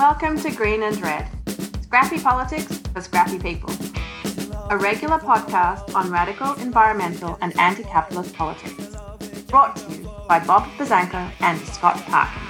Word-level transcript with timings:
Welcome 0.00 0.40
to 0.40 0.50
Green 0.50 0.82
and 0.84 0.98
Red, 1.02 1.28
scrappy 1.82 2.18
politics 2.18 2.78
for 2.78 3.02
scrappy 3.02 3.38
people. 3.38 3.70
A 4.70 4.78
regular 4.78 5.18
podcast 5.18 5.94
on 5.94 6.10
radical 6.10 6.54
environmental 6.54 7.36
and 7.42 7.54
anti 7.60 7.82
capitalist 7.82 8.34
politics. 8.34 8.96
Brought 9.48 9.76
to 9.76 9.92
you 9.92 10.10
by 10.26 10.42
Bob 10.42 10.62
Buzzanco 10.78 11.30
and 11.40 11.60
Scott 11.68 11.96
Parkin. 12.06 12.40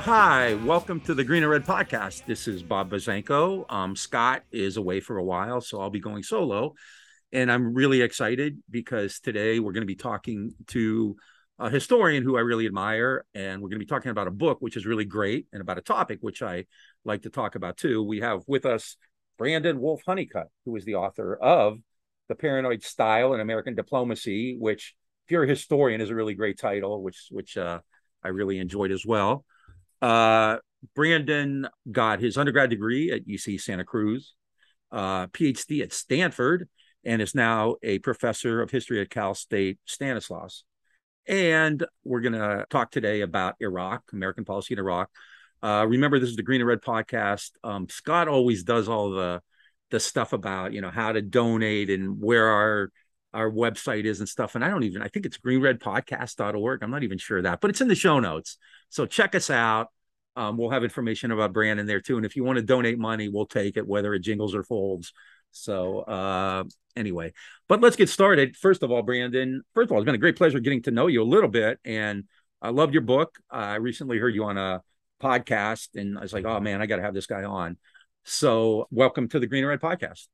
Hi, 0.00 0.54
welcome 0.66 1.00
to 1.00 1.14
the 1.14 1.24
Green 1.24 1.44
and 1.44 1.50
Red 1.50 1.64
podcast. 1.64 2.26
This 2.26 2.46
is 2.46 2.62
Bob 2.62 2.90
Buzzanco. 2.90 3.64
Um, 3.72 3.96
Scott 3.96 4.42
is 4.52 4.76
away 4.76 5.00
for 5.00 5.16
a 5.16 5.24
while, 5.24 5.62
so 5.62 5.80
I'll 5.80 5.88
be 5.88 5.98
going 5.98 6.24
solo. 6.24 6.74
And 7.32 7.50
I'm 7.50 7.74
really 7.74 8.02
excited 8.02 8.58
because 8.68 9.20
today 9.20 9.60
we're 9.60 9.72
going 9.72 9.82
to 9.82 9.86
be 9.86 9.96
talking 9.96 10.54
to 10.68 11.16
a 11.58 11.70
historian 11.70 12.24
who 12.24 12.36
I 12.36 12.40
really 12.40 12.66
admire. 12.66 13.24
And 13.34 13.60
we're 13.60 13.68
going 13.68 13.78
to 13.78 13.84
be 13.84 13.88
talking 13.88 14.10
about 14.10 14.26
a 14.26 14.32
book, 14.32 14.58
which 14.60 14.76
is 14.76 14.86
really 14.86 15.04
great, 15.04 15.46
and 15.52 15.60
about 15.60 15.78
a 15.78 15.82
topic, 15.82 16.18
which 16.22 16.42
I 16.42 16.64
like 17.04 17.22
to 17.22 17.30
talk 17.30 17.54
about 17.54 17.76
too. 17.76 18.02
We 18.02 18.20
have 18.20 18.42
with 18.46 18.66
us 18.66 18.96
Brandon 19.38 19.80
Wolfe 19.80 20.02
Hunnicutt, 20.06 20.46
who 20.64 20.74
is 20.76 20.84
the 20.84 20.96
author 20.96 21.36
of 21.36 21.78
The 22.28 22.34
Paranoid 22.34 22.82
Style 22.82 23.34
in 23.34 23.40
American 23.40 23.74
Diplomacy, 23.74 24.56
which, 24.58 24.94
if 25.26 25.32
you're 25.32 25.44
a 25.44 25.48
historian, 25.48 26.00
is 26.00 26.10
a 26.10 26.14
really 26.14 26.34
great 26.34 26.58
title, 26.58 27.02
which, 27.02 27.28
which 27.30 27.56
uh, 27.56 27.80
I 28.24 28.28
really 28.28 28.58
enjoyed 28.58 28.90
as 28.90 29.06
well. 29.06 29.44
Uh, 30.02 30.56
Brandon 30.94 31.68
got 31.90 32.20
his 32.20 32.36
undergrad 32.36 32.70
degree 32.70 33.10
at 33.12 33.26
UC 33.26 33.60
Santa 33.60 33.84
Cruz, 33.84 34.34
uh, 34.90 35.26
PhD 35.28 35.82
at 35.82 35.92
Stanford, 35.92 36.68
and 37.04 37.22
is 37.22 37.34
now 37.34 37.76
a 37.82 37.98
professor 38.00 38.62
of 38.62 38.70
history 38.70 39.00
at 39.00 39.10
Cal 39.10 39.34
State 39.34 39.78
Stanislaus. 39.84 40.64
And 41.26 41.84
we're 42.04 42.20
going 42.20 42.32
to 42.32 42.66
talk 42.70 42.90
today 42.90 43.20
about 43.20 43.56
Iraq, 43.60 44.02
American 44.12 44.44
policy 44.44 44.74
in 44.74 44.78
Iraq. 44.78 45.10
Uh, 45.62 45.86
remember, 45.88 46.18
this 46.18 46.30
is 46.30 46.36
the 46.36 46.42
Green 46.42 46.60
and 46.60 46.68
Red 46.68 46.80
podcast. 46.80 47.50
Um, 47.62 47.88
Scott 47.88 48.28
always 48.28 48.62
does 48.62 48.88
all 48.88 49.10
the 49.10 49.42
the 49.90 50.00
stuff 50.00 50.32
about 50.32 50.72
you 50.72 50.80
know 50.80 50.90
how 50.90 51.12
to 51.12 51.20
donate 51.20 51.90
and 51.90 52.20
where 52.20 52.48
our 52.48 52.92
our 53.32 53.50
website 53.50 54.04
is 54.04 54.20
and 54.20 54.28
stuff. 54.28 54.54
And 54.54 54.64
I 54.64 54.70
don't 54.70 54.84
even 54.84 55.02
I 55.02 55.08
think 55.08 55.26
it's 55.26 55.38
greenredpodcast.org. 55.38 56.82
I'm 56.82 56.90
not 56.90 57.02
even 57.02 57.18
sure 57.18 57.38
of 57.38 57.44
that, 57.44 57.60
but 57.60 57.70
it's 57.70 57.80
in 57.80 57.88
the 57.88 57.94
show 57.94 58.18
notes. 58.20 58.56
So 58.88 59.06
check 59.06 59.34
us 59.34 59.50
out. 59.50 59.88
Um, 60.36 60.56
we'll 60.56 60.70
have 60.70 60.84
information 60.84 61.32
about 61.32 61.52
Brandon 61.52 61.86
there 61.86 62.00
too. 62.00 62.16
And 62.16 62.24
if 62.24 62.36
you 62.36 62.44
want 62.44 62.56
to 62.56 62.62
donate 62.62 62.98
money, 62.98 63.28
we'll 63.28 63.46
take 63.46 63.76
it, 63.76 63.86
whether 63.86 64.14
it 64.14 64.20
jingles 64.20 64.54
or 64.54 64.62
folds. 64.62 65.12
So 65.50 66.00
uh, 66.00 66.64
anyway, 66.96 67.32
but 67.68 67.80
let's 67.80 67.96
get 67.96 68.08
started. 68.08 68.56
First 68.56 68.82
of 68.82 68.90
all, 68.90 69.02
Brandon, 69.02 69.62
first 69.74 69.88
of 69.88 69.92
all, 69.92 69.98
it's 69.98 70.06
been 70.06 70.14
a 70.14 70.18
great 70.18 70.36
pleasure 70.36 70.60
getting 70.60 70.82
to 70.82 70.90
know 70.90 71.06
you 71.06 71.22
a 71.22 71.24
little 71.24 71.48
bit. 71.48 71.78
And 71.84 72.24
I 72.62 72.70
loved 72.70 72.92
your 72.92 73.02
book. 73.02 73.38
I 73.50 73.76
recently 73.76 74.18
heard 74.18 74.34
you 74.34 74.44
on 74.44 74.58
a 74.58 74.82
podcast 75.22 75.88
and 75.94 76.18
I 76.18 76.22
was 76.22 76.32
like, 76.32 76.44
oh 76.44 76.60
man, 76.60 76.80
I 76.80 76.86
got 76.86 76.96
to 76.96 77.02
have 77.02 77.14
this 77.14 77.26
guy 77.26 77.44
on. 77.44 77.76
So 78.24 78.86
welcome 78.90 79.28
to 79.28 79.40
the 79.40 79.46
Green 79.46 79.64
and 79.64 79.68
Red 79.68 79.80
podcast. 79.80 80.26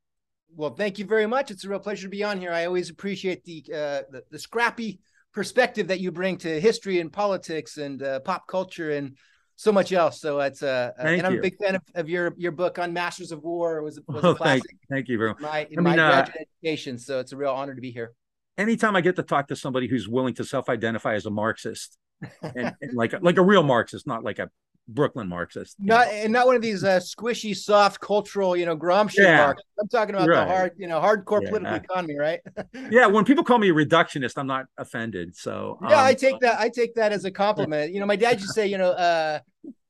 Well, 0.55 0.75
thank 0.75 0.98
you 0.98 1.05
very 1.05 1.27
much. 1.27 1.50
It's 1.50 1.64
a 1.64 1.69
real 1.69 1.81
pleasure 1.81 2.05
to 2.05 2.09
be 2.09 2.25
on 2.25 2.41
here. 2.41 2.53
I 2.53 2.67
always 2.67 2.91
appreciate 2.91 3.44
the 3.44 3.64
uh, 3.69 4.03
the, 4.11 4.22
the 4.31 4.39
scrappy 4.39 5.00
perspective 5.33 5.89
that 5.89 6.00
you 6.00 6.11
bring 6.11 6.39
to 6.39 6.61
history 6.61 7.00
and 7.00 7.12
politics 7.12 7.77
and 7.77 8.03
uh, 8.03 8.20
pop 8.20 8.47
culture 8.48 8.92
and 8.92 9.17
so 9.57 9.73
much 9.73 9.93
else. 9.93 10.21
So 10.21 10.39
it's 10.41 10.62
uh, 10.62 10.93
thank 11.01 11.19
and 11.19 11.27
I'm 11.27 11.33
you. 11.35 11.39
a 11.41 11.43
big 11.43 11.57
fan 11.57 11.75
of, 11.75 11.83
of 11.95 12.09
your 12.09 12.35
your 12.37 12.53
book 12.53 12.79
on 12.79 12.93
Masters 12.93 13.33
of 13.33 13.43
War. 13.43 13.79
It 13.79 13.83
was, 13.83 14.01
was 14.07 14.23
Oh, 14.25 14.31
a 14.31 14.35
classic 14.35 14.62
thank, 14.71 14.81
thank 14.91 15.09
you 15.09 15.19
very 15.19 15.31
much. 15.31 15.41
my, 15.41 15.67
in 15.71 15.79
I 15.79 15.83
my 15.83 15.91
mean, 15.91 15.99
uh, 15.99 16.11
graduate 16.11 16.49
education. 16.62 16.99
So 16.99 17.19
it's 17.19 17.33
a 17.33 17.37
real 17.37 17.51
honor 17.51 17.75
to 17.75 17.81
be 17.81 17.91
here. 17.91 18.12
Anytime 18.59 18.97
I 18.97 19.01
get 19.01 19.17
to 19.17 19.23
talk 19.23 19.49
to 19.49 19.57
somebody 19.57 19.89
who's 19.89 20.09
willing 20.09 20.34
to 20.34 20.45
self-identify 20.45 21.15
as 21.15 21.27
a 21.27 21.31
Marxist, 21.31 21.99
and, 22.43 22.75
and 22.81 22.95
like 22.95 23.15
like 23.23 23.37
a 23.39 23.43
real 23.43 23.62
Marxist, 23.62 24.07
not 24.07 24.25
like 24.25 24.39
a 24.39 24.49
Brooklyn 24.89 25.29
Marxist. 25.29 25.77
Not 25.79 26.06
know. 26.06 26.12
and 26.12 26.33
not 26.33 26.47
one 26.47 26.56
of 26.56 26.62
these 26.62 26.84
uh, 26.84 27.00
squishy, 27.00 27.56
soft, 27.56 28.00
cultural, 28.00 28.56
you 28.56 28.66
know, 28.66 28.77
Gramsci 28.77 29.19
Yeah. 29.19 29.37
marks. 29.38 29.62
I'm 29.81 29.88
talking 29.88 30.15
about 30.15 30.28
Right. 30.28 30.47
the 30.47 30.47
hard, 30.47 30.72
you 30.77 30.87
know, 30.87 31.00
hardcore 31.00 31.43
Yeah. 31.43 31.49
political 31.50 31.77
economy, 31.77 32.16
right? 32.16 32.41
yeah, 32.91 33.06
when 33.06 33.25
people 33.25 33.44
call 33.44 33.59
me 33.59 33.71
a 33.71 33.75
reductionist, 33.75 34.34
I'm 34.37 34.47
not 34.47 34.66
offended. 34.78 35.37
So 35.37 35.78
yeah, 35.88 36.00
I 36.03 36.10
um, 36.10 36.16
take 36.16 36.41
that. 36.41 36.60
I 36.60 36.69
take 36.69 36.94
that 36.94 37.12
as 37.12 37.25
a 37.25 37.31
compliment. 37.31 37.93
You 37.93 38.00
know, 38.00 38.06
my 38.06 38.16
dad 38.16 38.41
used 38.41 38.47
to 38.49 38.53
say, 38.53 38.66
you 38.66 38.78
know, 38.78 38.91
uh, 38.91 39.41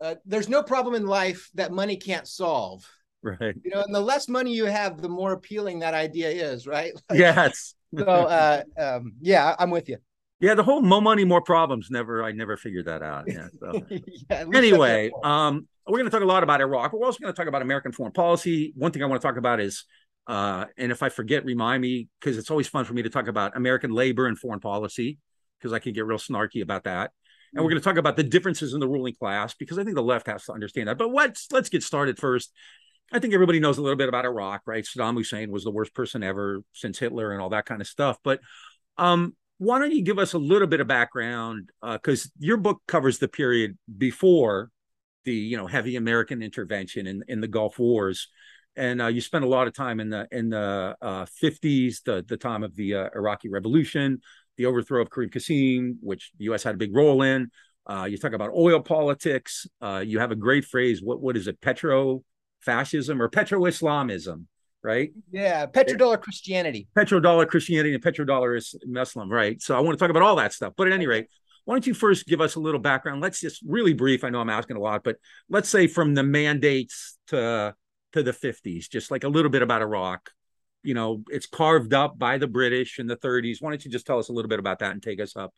uh, 0.00 0.15
there's 0.25 0.48
no 0.48 0.62
problem 0.62 0.94
in 0.94 1.06
life 1.06 1.50
that 1.54 1.72
money 1.72 1.97
can't 1.97 2.26
solve. 2.26 2.88
right. 3.22 3.54
You 3.65 3.70
know, 3.70 3.82
and 3.82 3.94
the 3.94 4.00
less 4.00 4.28
money 4.28 4.54
you 4.54 4.66
have, 4.66 5.00
the 5.03 5.09
more 5.09 5.32
appealing 5.32 5.81
that 5.81 5.94
idea 5.94 6.31
is, 6.31 6.66
right? 6.66 6.93
Like, 7.10 7.19
Yes. 7.19 7.75
So, 7.97 8.04
uh, 8.04 8.62
um, 8.78 9.12
yeah, 9.20 9.54
I'm 9.59 9.70
with 9.70 9.88
you. 9.88 9.99
Yeah, 10.46 10.54
the 10.54 10.62
whole 10.62 10.80
more 10.80 11.02
money, 11.02 11.24
more 11.24 11.40
problems. 11.40 11.90
Never, 11.90 12.22
I 12.22 12.30
never 12.30 12.56
figured 12.56 12.84
that 12.86 13.02
out. 13.02 13.24
Yeah. 13.26 13.48
So. 13.58 13.82
yeah, 14.30 14.44
anyway, 14.54 15.10
um, 15.24 15.66
we're 15.88 15.98
going 15.98 16.04
to 16.04 16.10
talk 16.10 16.22
a 16.22 16.24
lot 16.24 16.44
about 16.44 16.60
Iraq, 16.60 16.92
but 16.92 17.00
we're 17.00 17.06
also 17.06 17.18
going 17.18 17.34
to 17.34 17.36
talk 17.36 17.48
about 17.48 17.62
American 17.62 17.90
foreign 17.90 18.12
policy. 18.12 18.72
One 18.76 18.92
thing 18.92 19.02
I 19.02 19.06
want 19.06 19.20
to 19.20 19.26
talk 19.26 19.38
about 19.38 19.58
is, 19.58 19.84
uh, 20.28 20.66
and 20.78 20.92
if 20.92 21.02
I 21.02 21.08
forget, 21.08 21.44
remind 21.44 21.82
me 21.82 22.06
because 22.20 22.38
it's 22.38 22.48
always 22.48 22.68
fun 22.68 22.84
for 22.84 22.94
me 22.94 23.02
to 23.02 23.10
talk 23.10 23.26
about 23.26 23.56
American 23.56 23.90
labor 23.90 24.26
and 24.26 24.38
foreign 24.38 24.60
policy 24.60 25.18
because 25.58 25.72
I 25.72 25.80
can 25.80 25.92
get 25.92 26.06
real 26.06 26.18
snarky 26.18 26.62
about 26.62 26.84
that. 26.84 27.10
And 27.52 27.64
we're 27.64 27.70
going 27.70 27.82
to 27.82 27.84
talk 27.84 27.96
about 27.96 28.16
the 28.16 28.22
differences 28.22 28.72
in 28.72 28.78
the 28.78 28.88
ruling 28.88 29.14
class 29.14 29.54
because 29.54 29.80
I 29.80 29.82
think 29.82 29.96
the 29.96 30.02
left 30.02 30.28
has 30.28 30.44
to 30.44 30.52
understand 30.52 30.88
that. 30.88 30.96
But 30.96 31.12
let's 31.12 31.50
let's 31.50 31.68
get 31.68 31.82
started 31.82 32.18
first. 32.18 32.52
I 33.10 33.18
think 33.18 33.34
everybody 33.34 33.58
knows 33.58 33.78
a 33.78 33.82
little 33.82 33.96
bit 33.96 34.08
about 34.08 34.24
Iraq, 34.24 34.62
right? 34.64 34.84
Saddam 34.84 35.14
Hussein 35.14 35.50
was 35.50 35.64
the 35.64 35.72
worst 35.72 35.92
person 35.92 36.22
ever 36.22 36.60
since 36.72 37.00
Hitler 37.00 37.32
and 37.32 37.42
all 37.42 37.50
that 37.50 37.66
kind 37.66 37.80
of 37.80 37.88
stuff. 37.88 38.18
But 38.22 38.40
um, 38.96 39.34
why 39.59 39.78
don't 39.78 39.93
you 39.93 40.03
give 40.03 40.19
us 40.19 40.33
a 40.33 40.39
little 40.39 40.69
bit 40.69 40.81
of 40.81 40.87
background? 40.87 41.71
Because 41.83 42.31
your 42.39 42.56
book 42.56 42.83
covers 42.87 43.19
the 43.19 43.28
period 43.28 43.78
before 43.97 44.71
the 45.25 45.34
you 45.34 45.56
know 45.56 45.67
heavy 45.67 45.97
American 45.97 46.43
intervention 46.43 47.06
in, 47.06 47.22
in 47.28 47.41
the 47.41 47.49
Gulf 47.49 47.78
Wars, 47.78 48.28
and 48.77 49.03
uh, 49.03 49.06
you 49.06 49.21
spent 49.21 49.44
a 49.44 49.49
lot 49.49 49.67
of 49.67 49.75
time 49.75 50.00
in 50.00 50.11
the 50.11 50.27
in 50.31 50.50
the 50.50 50.97
uh, 51.03 51.27
50s, 51.43 52.03
the 52.05 52.25
the 52.27 52.37
time 52.37 52.62
of 52.62 52.75
the 52.77 52.94
uh, 52.94 53.09
Iraqi 53.15 53.49
Revolution, 53.49 54.21
the 54.56 54.67
overthrow 54.67 55.03
of 55.03 55.11
Karim 55.11 55.31
Qasim, 55.31 55.97
which 56.00 56.33
the 56.38 56.44
U.S. 56.44 56.62
had 56.62 56.75
a 56.75 56.78
big 56.78 56.94
role 56.94 57.23
in. 57.23 57.50
Uh, 57.88 58.05
you 58.05 58.19
talk 58.19 58.33
about 58.33 58.50
oil 58.55 58.81
politics. 58.81 59.67
Uh, 59.81 60.03
you 60.05 60.19
have 60.19 60.33
a 60.33 60.37
great 60.37 60.65
phrase. 60.65 61.03
What 61.03 61.21
what 61.21 61.37
is 61.37 61.47
it? 61.47 61.61
Petro 61.61 62.23
fascism 62.61 63.23
or 63.23 63.28
petro 63.28 63.65
Islamism, 63.67 64.49
right? 64.86 65.10
yeah, 65.32 65.66
petrodollar 65.66 66.20
Christianity. 66.20 66.86
petrodollar 66.97 67.47
Christianity 67.47 67.92
and 67.92 68.02
petrodollar 68.02 68.56
is 68.56 68.74
Muslim, 68.86 69.30
right? 69.30 69.60
So 69.60 69.76
I 69.76 69.80
want 69.80 69.98
to 69.98 70.02
talk 70.02 70.10
about 70.10 70.22
all 70.22 70.36
that 70.36 70.52
stuff. 70.52 70.72
But 70.76 70.86
at 70.86 70.92
any 70.92 71.06
rate, 71.06 71.26
why 71.64 71.74
don't 71.74 71.86
you 71.86 71.94
first 71.94 72.26
give 72.26 72.41
us 72.41 72.54
a 72.54 72.60
little 72.60 72.78
background? 72.78 73.20
Let's 73.20 73.41
just 73.41 73.60
really 73.66 73.92
brief. 73.92 74.22
I 74.22 74.30
know 74.30 74.41
I'm 74.41 74.48
asking 74.48 74.76
a 74.76 74.80
lot, 74.80 75.02
but 75.02 75.16
let's 75.48 75.69
say 75.69 75.88
from 75.88 76.14
the 76.14 76.22
mandates 76.22 77.19
to 77.28 77.75
to 78.12 78.22
the 78.22 78.30
50s, 78.30 78.88
just 78.88 79.10
like 79.10 79.25
a 79.25 79.28
little 79.28 79.50
bit 79.50 79.62
about 79.62 79.82
Iraq. 79.82 80.30
You 80.84 80.94
know, 80.94 81.25
it's 81.28 81.46
carved 81.46 81.92
up 81.92 82.16
by 82.16 82.38
the 82.38 82.46
British 82.46 83.00
in 83.00 83.08
the 83.08 83.16
30s. 83.16 83.56
Why 83.60 83.70
don't 83.70 83.84
you 83.84 83.91
just 83.91 84.06
tell 84.06 84.20
us 84.20 84.28
a 84.28 84.32
little 84.32 84.48
bit 84.48 84.60
about 84.60 84.78
that 84.78 84.92
and 84.92 85.02
take 85.02 85.20
us 85.20 85.34
up 85.36 85.52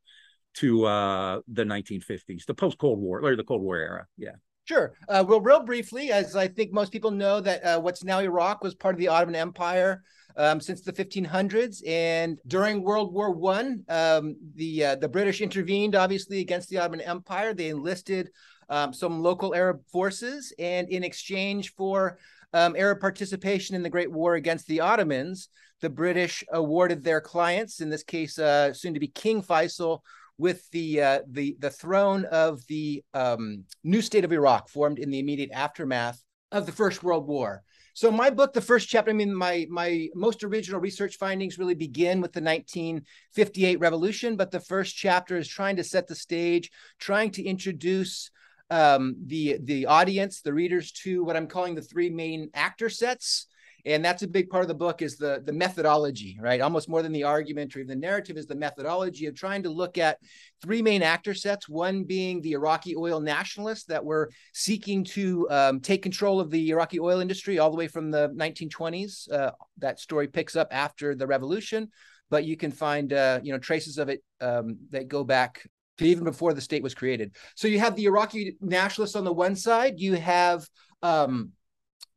to 0.54 0.86
uh 0.86 1.40
the 1.46 1.64
1950s, 1.64 2.46
the 2.46 2.54
post 2.54 2.78
Cold 2.78 2.98
War 2.98 3.20
or 3.20 3.36
the 3.36 3.44
Cold 3.44 3.60
War 3.60 3.76
era? 3.76 4.06
Yeah. 4.16 4.36
Sure. 4.68 4.92
Uh, 5.08 5.24
well, 5.26 5.40
real 5.40 5.62
briefly, 5.62 6.12
as 6.12 6.36
I 6.36 6.46
think 6.46 6.74
most 6.74 6.92
people 6.92 7.10
know, 7.10 7.40
that 7.40 7.64
uh, 7.64 7.80
what's 7.80 8.04
now 8.04 8.18
Iraq 8.20 8.62
was 8.62 8.74
part 8.74 8.94
of 8.94 8.98
the 8.98 9.08
Ottoman 9.08 9.34
Empire 9.34 10.02
um, 10.36 10.60
since 10.60 10.82
the 10.82 10.92
1500s, 10.92 11.82
and 11.88 12.38
during 12.46 12.82
World 12.82 13.14
War 13.14 13.30
One, 13.30 13.82
um, 13.88 14.36
the 14.56 14.84
uh, 14.84 14.96
the 14.96 15.08
British 15.08 15.40
intervened 15.40 15.94
obviously 15.94 16.40
against 16.40 16.68
the 16.68 16.76
Ottoman 16.76 17.00
Empire. 17.00 17.54
They 17.54 17.70
enlisted 17.70 18.28
um, 18.68 18.92
some 18.92 19.22
local 19.22 19.54
Arab 19.54 19.80
forces, 19.90 20.52
and 20.58 20.86
in 20.90 21.02
exchange 21.02 21.72
for 21.74 22.18
um, 22.52 22.76
Arab 22.76 23.00
participation 23.00 23.74
in 23.74 23.82
the 23.82 23.88
Great 23.88 24.12
War 24.12 24.34
against 24.34 24.66
the 24.66 24.80
Ottomans, 24.80 25.48
the 25.80 25.88
British 25.88 26.44
awarded 26.52 27.02
their 27.02 27.22
clients, 27.22 27.80
in 27.80 27.88
this 27.88 28.02
case, 28.02 28.38
uh, 28.38 28.74
soon 28.74 28.92
to 28.92 29.00
be 29.00 29.08
King 29.08 29.42
Faisal, 29.42 30.00
with 30.38 30.68
the 30.70 31.02
uh, 31.02 31.20
the 31.28 31.56
the 31.58 31.70
throne 31.70 32.24
of 32.26 32.64
the 32.68 33.02
um, 33.12 33.64
new 33.84 34.00
state 34.00 34.24
of 34.24 34.32
Iraq, 34.32 34.68
formed 34.68 34.98
in 34.98 35.10
the 35.10 35.18
immediate 35.18 35.50
aftermath 35.52 36.22
of 36.52 36.66
the 36.66 36.72
First 36.72 37.02
World 37.02 37.26
War. 37.26 37.62
So 37.94 38.12
my 38.12 38.30
book, 38.30 38.52
the 38.52 38.60
first 38.60 38.88
chapter, 38.88 39.10
I 39.10 39.14
mean, 39.14 39.34
my 39.34 39.66
my 39.68 40.08
most 40.14 40.44
original 40.44 40.80
research 40.80 41.16
findings 41.16 41.58
really 41.58 41.74
begin 41.74 42.20
with 42.20 42.32
the 42.32 42.40
1958 42.40 43.80
revolution, 43.80 44.36
but 44.36 44.52
the 44.52 44.60
first 44.60 44.96
chapter 44.96 45.36
is 45.36 45.48
trying 45.48 45.76
to 45.76 45.84
set 45.84 46.06
the 46.06 46.14
stage, 46.14 46.70
trying 47.00 47.32
to 47.32 47.42
introduce 47.42 48.30
um, 48.70 49.16
the 49.26 49.58
the 49.62 49.86
audience, 49.86 50.42
the 50.42 50.54
readers, 50.54 50.92
to 50.92 51.24
what 51.24 51.36
I'm 51.36 51.48
calling 51.48 51.74
the 51.74 51.82
three 51.82 52.10
main 52.10 52.50
actor 52.54 52.88
sets 52.88 53.48
and 53.84 54.04
that's 54.04 54.22
a 54.22 54.28
big 54.28 54.48
part 54.50 54.62
of 54.62 54.68
the 54.68 54.74
book 54.74 55.02
is 55.02 55.16
the 55.16 55.42
the 55.44 55.52
methodology 55.52 56.38
right 56.40 56.60
almost 56.60 56.88
more 56.88 57.02
than 57.02 57.12
the 57.12 57.24
argument 57.24 57.74
or 57.74 57.80
even 57.80 57.88
the 57.88 58.06
narrative 58.06 58.36
is 58.36 58.46
the 58.46 58.54
methodology 58.54 59.26
of 59.26 59.34
trying 59.34 59.62
to 59.62 59.70
look 59.70 59.98
at 59.98 60.18
three 60.62 60.82
main 60.82 61.02
actor 61.02 61.34
sets 61.34 61.68
one 61.68 62.04
being 62.04 62.40
the 62.40 62.52
iraqi 62.52 62.96
oil 62.96 63.20
nationalists 63.20 63.84
that 63.84 64.04
were 64.04 64.30
seeking 64.52 65.04
to 65.04 65.48
um, 65.50 65.80
take 65.80 66.02
control 66.02 66.40
of 66.40 66.50
the 66.50 66.70
iraqi 66.70 67.00
oil 67.00 67.20
industry 67.20 67.58
all 67.58 67.70
the 67.70 67.76
way 67.76 67.88
from 67.88 68.10
the 68.10 68.28
1920s 68.30 69.30
uh, 69.32 69.50
that 69.78 70.00
story 70.00 70.26
picks 70.26 70.56
up 70.56 70.68
after 70.70 71.14
the 71.14 71.26
revolution 71.26 71.88
but 72.30 72.44
you 72.44 72.56
can 72.56 72.70
find 72.70 73.12
uh, 73.12 73.40
you 73.42 73.52
know 73.52 73.58
traces 73.58 73.98
of 73.98 74.08
it 74.08 74.22
um, 74.40 74.76
that 74.90 75.08
go 75.08 75.24
back 75.24 75.66
to 75.98 76.04
even 76.04 76.24
before 76.24 76.54
the 76.54 76.60
state 76.60 76.82
was 76.82 76.94
created. 76.94 77.34
So 77.54 77.68
you 77.68 77.80
have 77.80 77.96
the 77.96 78.04
Iraqi 78.04 78.56
nationalists 78.60 79.16
on 79.16 79.24
the 79.24 79.32
one 79.32 79.56
side, 79.56 79.98
you 79.98 80.14
have 80.14 80.66
um, 81.02 81.52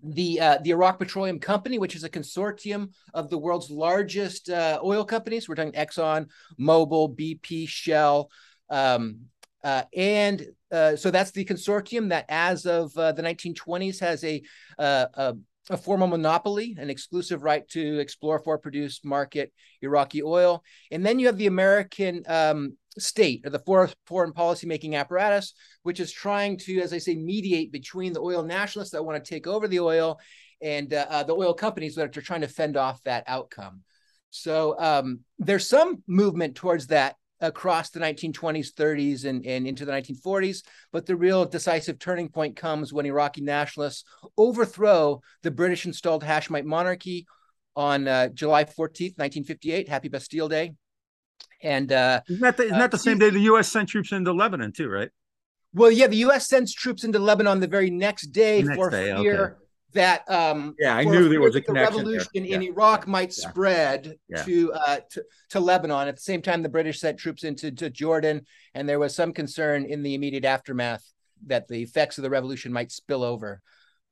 the 0.04 0.40
uh, 0.40 0.58
the 0.64 0.72
Iraq 0.72 1.00
Petroleum 1.00 1.40
Company, 1.40 1.80
which 1.80 1.96
is 1.96 2.04
a 2.04 2.10
consortium 2.10 2.90
of 3.14 3.30
the 3.30 3.38
world's 3.38 3.70
largest 3.70 4.50
uh, 4.50 4.80
oil 4.84 5.06
companies. 5.06 5.48
We're 5.48 5.56
talking 5.56 5.74
Exxon, 5.74 6.28
Mobil, 6.60 7.16
BP, 7.16 7.68
Shell, 7.68 8.30
um, 8.70 9.22
uh, 9.64 9.84
and 9.96 10.46
uh, 10.72 10.96
so 10.96 11.12
that's 11.12 11.32
the 11.32 11.46
consortium 11.46 12.10
that, 12.10 12.26
as 12.30 12.66
of 12.66 12.96
uh, 12.98 13.12
the 13.12 13.22
1920s, 13.22 14.00
has 14.00 14.24
a, 14.24 14.42
uh, 14.80 15.06
a, 15.14 15.36
a 15.70 15.78
formal 15.78 16.08
monopoly, 16.08 16.76
an 16.80 16.90
exclusive 16.90 17.44
right 17.44 17.68
to 17.70 18.00
explore 18.00 18.40
for, 18.40 18.58
produce, 18.58 19.04
market 19.04 19.54
Iraqi 19.82 20.24
oil. 20.24 20.64
And 20.90 21.06
then 21.06 21.20
you 21.20 21.28
have 21.28 21.38
the 21.38 21.48
American 21.48 22.24
um, 22.28 22.78
state 23.00 23.42
or 23.46 23.50
the 23.50 23.94
foreign 24.06 24.34
policy 24.34 24.68
making 24.68 24.96
apparatus, 24.96 25.54
which 25.84 26.00
is 26.00 26.12
trying 26.12 26.58
to, 26.58 26.82
as 26.82 26.94
I 26.94 26.98
say, 26.98 27.16
mediate 27.16 27.72
between 27.72 28.14
the 28.14 28.20
oil 28.22 28.44
nationalists 28.44 28.92
that 28.92 29.04
want 29.04 29.24
to 29.24 29.30
take 29.30 29.48
over 29.48 29.68
the 29.68 29.80
oil 29.80 30.20
and 30.62 30.94
uh, 30.94 31.06
uh, 31.10 31.24
the 31.24 31.34
oil 31.34 31.54
companies 31.54 31.96
that 31.96 32.16
are 32.16 32.22
trying 32.22 32.42
to 32.42 32.48
fend 32.48 32.78
off 32.78 33.02
that 33.04 33.24
outcome. 33.28 33.82
So 34.30 34.80
um, 34.80 35.22
there's 35.40 35.68
some 35.68 36.04
movement 36.08 36.56
towards 36.56 36.88
that 36.88 37.16
across 37.42 37.90
the 37.90 38.00
1920s, 38.00 38.74
30s, 38.74 39.26
and, 39.26 39.46
and 39.46 39.68
into 39.68 39.84
the 39.84 39.92
1940s. 39.92 40.64
But 40.92 41.06
the 41.06 41.16
real 41.16 41.46
decisive 41.46 42.00
turning 42.00 42.30
point 42.30 42.56
comes 42.56 42.94
when 42.94 43.06
Iraqi 43.06 43.42
nationalists 43.42 44.06
overthrow 44.38 45.22
the 45.42 45.52
British 45.52 45.86
installed 45.86 46.24
Hashemite 46.24 46.66
monarchy 46.66 47.26
on 47.76 48.08
uh, 48.08 48.28
July 48.30 48.64
14th, 48.64 49.18
1958. 49.18 49.90
Happy 49.90 50.08
Bastille 50.08 50.50
Day. 50.50 50.74
And 51.64 51.92
uh, 51.92 52.22
isn't 52.28 52.42
that 52.42 52.58
the, 52.58 52.64
isn't 52.64 52.80
that 52.80 52.92
the 52.92 52.98
uh, 52.98 53.00
same 53.00 53.20
day 53.20 53.30
the 53.30 53.40
U.S. 53.42 53.72
sent 53.72 53.90
troops 53.90 54.12
into 54.12 54.34
Lebanon 54.34 54.72
too, 54.72 54.90
right? 54.90 55.10
Well, 55.74 55.92
yeah, 55.92 56.08
the 56.08 56.18
U.S. 56.18 56.48
sends 56.48 56.74
troops 56.74 57.04
into 57.04 57.20
Lebanon 57.20 57.60
the 57.60 57.68
very 57.68 57.90
next 57.90 58.28
day 58.28 58.62
next 58.62 58.76
for 58.76 58.90
day, 58.90 59.16
fear 59.16 59.44
okay. 59.44 59.56
that 59.94 60.30
um, 60.30 60.76
yeah, 60.80 60.96
I 60.96 61.04
knew 61.04 61.30
there 61.30 61.40
was 61.40 61.56
a 61.56 61.62
connection. 61.62 61.94
The 61.94 62.00
revolution 62.00 62.46
yeah. 62.46 62.56
in 62.56 62.64
Iraq 62.64 63.08
might 63.08 63.34
yeah. 63.38 63.50
spread 63.50 64.16
to 64.46 64.74
uh 64.74 64.98
to, 65.12 65.24
to 65.52 65.60
Lebanon. 65.60 66.08
At 66.08 66.16
the 66.16 66.22
same 66.22 66.42
time, 66.42 66.62
the 66.62 66.70
British 66.70 67.00
sent 67.00 67.20
troops 67.20 67.44
into 67.44 67.72
to 67.72 67.90
Jordan, 67.90 68.46
and 68.74 68.90
there 68.90 69.00
was 69.00 69.16
some 69.16 69.32
concern 69.32 69.86
in 69.86 70.04
the 70.04 70.16
immediate 70.16 70.46
aftermath 70.46 71.04
that 71.48 71.68
the 71.68 71.82
effects 71.82 72.18
of 72.18 72.24
the 72.24 72.30
revolution 72.30 72.74
might 72.74 72.92
spill 72.92 73.24
over. 73.24 73.62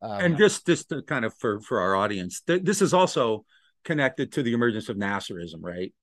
Um, 0.01 0.19
and 0.21 0.37
just 0.37 0.65
just 0.65 0.89
to 0.89 1.01
kind 1.01 1.25
of 1.25 1.33
for 1.35 1.59
for 1.59 1.81
our 1.81 1.95
audience, 1.95 2.41
th- 2.41 2.63
this 2.63 2.81
is 2.81 2.93
also 2.93 3.43
connected 3.83 4.31
to 4.33 4.43
the 4.43 4.53
emergence 4.53 4.87
of 4.87 4.97
Nasserism, 4.97 5.61
right? 5.61 5.93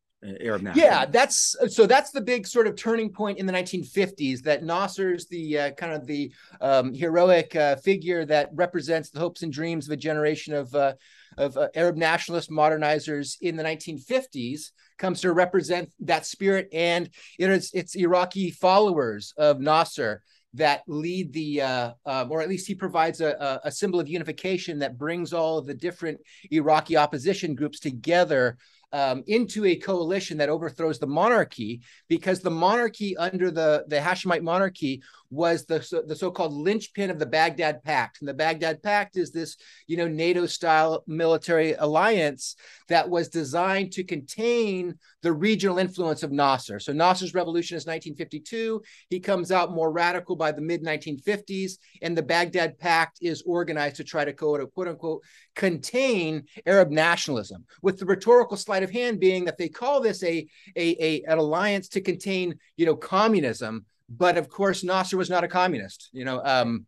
Arab 0.40 0.62
Nasser. 0.62 0.80
Yeah, 0.80 1.04
that's 1.04 1.56
so 1.68 1.86
that's 1.86 2.10
the 2.10 2.20
big 2.20 2.46
sort 2.46 2.66
of 2.66 2.76
turning 2.76 3.10
point 3.10 3.38
in 3.38 3.46
the 3.46 3.52
1950s 3.52 4.42
that 4.42 4.64
Nasser's 4.64 5.26
the 5.26 5.58
uh, 5.58 5.70
kind 5.72 5.92
of 5.92 6.06
the 6.06 6.32
um, 6.60 6.94
heroic 6.94 7.54
uh, 7.54 7.76
figure 7.76 8.24
that 8.24 8.50
represents 8.54 9.10
the 9.10 9.20
hopes 9.20 9.42
and 9.42 9.52
dreams 9.52 9.86
of 9.86 9.92
a 9.92 9.96
generation 9.96 10.54
of 10.54 10.74
uh, 10.74 10.94
of 11.36 11.56
uh, 11.56 11.68
Arab 11.74 11.96
nationalist 11.96 12.50
modernizers 12.50 13.36
in 13.40 13.56
the 13.56 13.62
1950s 13.62 14.70
comes 14.96 15.20
to 15.20 15.32
represent 15.32 15.92
that 16.00 16.24
spirit 16.24 16.68
and 16.72 17.10
it 17.38 17.50
is 17.50 17.70
it's 17.74 17.94
Iraqi 17.94 18.50
followers 18.50 19.34
of 19.36 19.60
Nasser 19.60 20.22
that 20.54 20.82
lead 20.86 21.34
the, 21.34 21.60
uh, 21.60 21.92
uh, 22.06 22.26
or 22.30 22.40
at 22.40 22.48
least 22.48 22.66
he 22.66 22.74
provides 22.74 23.20
a, 23.20 23.60
a, 23.64 23.70
symbol 23.70 24.00
of 24.00 24.08
unification 24.08 24.78
that 24.78 24.96
brings 24.96 25.34
all 25.34 25.58
of 25.58 25.66
the 25.66 25.74
different 25.74 26.18
Iraqi 26.50 26.96
opposition 26.96 27.54
groups 27.54 27.78
together 27.78 28.56
um, 28.96 29.22
into 29.26 29.66
a 29.66 29.76
coalition 29.76 30.38
that 30.38 30.48
overthrows 30.48 30.98
the 30.98 31.06
monarchy 31.06 31.82
because 32.08 32.40
the 32.40 32.50
monarchy 32.50 33.14
under 33.18 33.50
the, 33.50 33.84
the 33.88 33.96
Hashemite 33.96 34.42
monarchy 34.42 35.02
was 35.30 35.64
the, 35.66 35.82
so, 35.82 36.02
the 36.02 36.16
so-called 36.16 36.52
linchpin 36.52 37.10
of 37.10 37.18
the 37.18 37.26
Baghdad 37.26 37.82
Pact. 37.82 38.20
And 38.20 38.28
the 38.28 38.34
Baghdad 38.34 38.82
Pact 38.82 39.16
is 39.16 39.30
this, 39.30 39.56
you 39.86 39.96
know, 39.96 40.08
NATO-style 40.08 41.04
military 41.06 41.72
alliance 41.74 42.56
that 42.88 43.08
was 43.08 43.28
designed 43.28 43.92
to 43.92 44.04
contain 44.04 44.94
the 45.22 45.32
regional 45.32 45.78
influence 45.78 46.22
of 46.22 46.32
Nasser. 46.32 46.78
So 46.78 46.92
Nasser's 46.92 47.34
revolution 47.34 47.76
is 47.76 47.86
1952. 47.86 48.82
He 49.10 49.20
comes 49.20 49.50
out 49.50 49.72
more 49.72 49.90
radical 49.90 50.36
by 50.36 50.52
the 50.52 50.60
mid 50.60 50.84
1950s, 50.84 51.72
and 52.02 52.16
the 52.16 52.22
Baghdad 52.22 52.78
Pact 52.78 53.18
is 53.20 53.42
organized 53.46 53.96
to 53.96 54.04
try 54.04 54.24
to 54.24 54.32
quote, 54.32 54.72
quote 54.74 54.88
unquote 54.88 55.22
contain 55.54 56.44
Arab 56.66 56.90
nationalism, 56.90 57.64
with 57.82 57.98
the 57.98 58.06
rhetorical 58.06 58.56
sleight 58.56 58.82
of 58.82 58.90
hand 58.90 59.18
being 59.18 59.44
that 59.46 59.58
they 59.58 59.68
call 59.68 60.00
this 60.00 60.22
a, 60.22 60.46
a, 60.76 61.04
a 61.04 61.22
an 61.24 61.38
alliance 61.38 61.88
to 61.88 62.00
contain, 62.00 62.54
you 62.76 62.86
know, 62.86 62.96
communism 62.96 63.84
but 64.08 64.36
of 64.36 64.48
course 64.48 64.84
Nasser 64.84 65.16
was 65.16 65.30
not 65.30 65.44
a 65.44 65.48
communist. 65.48 66.10
You 66.12 66.24
know, 66.24 66.42
um, 66.44 66.86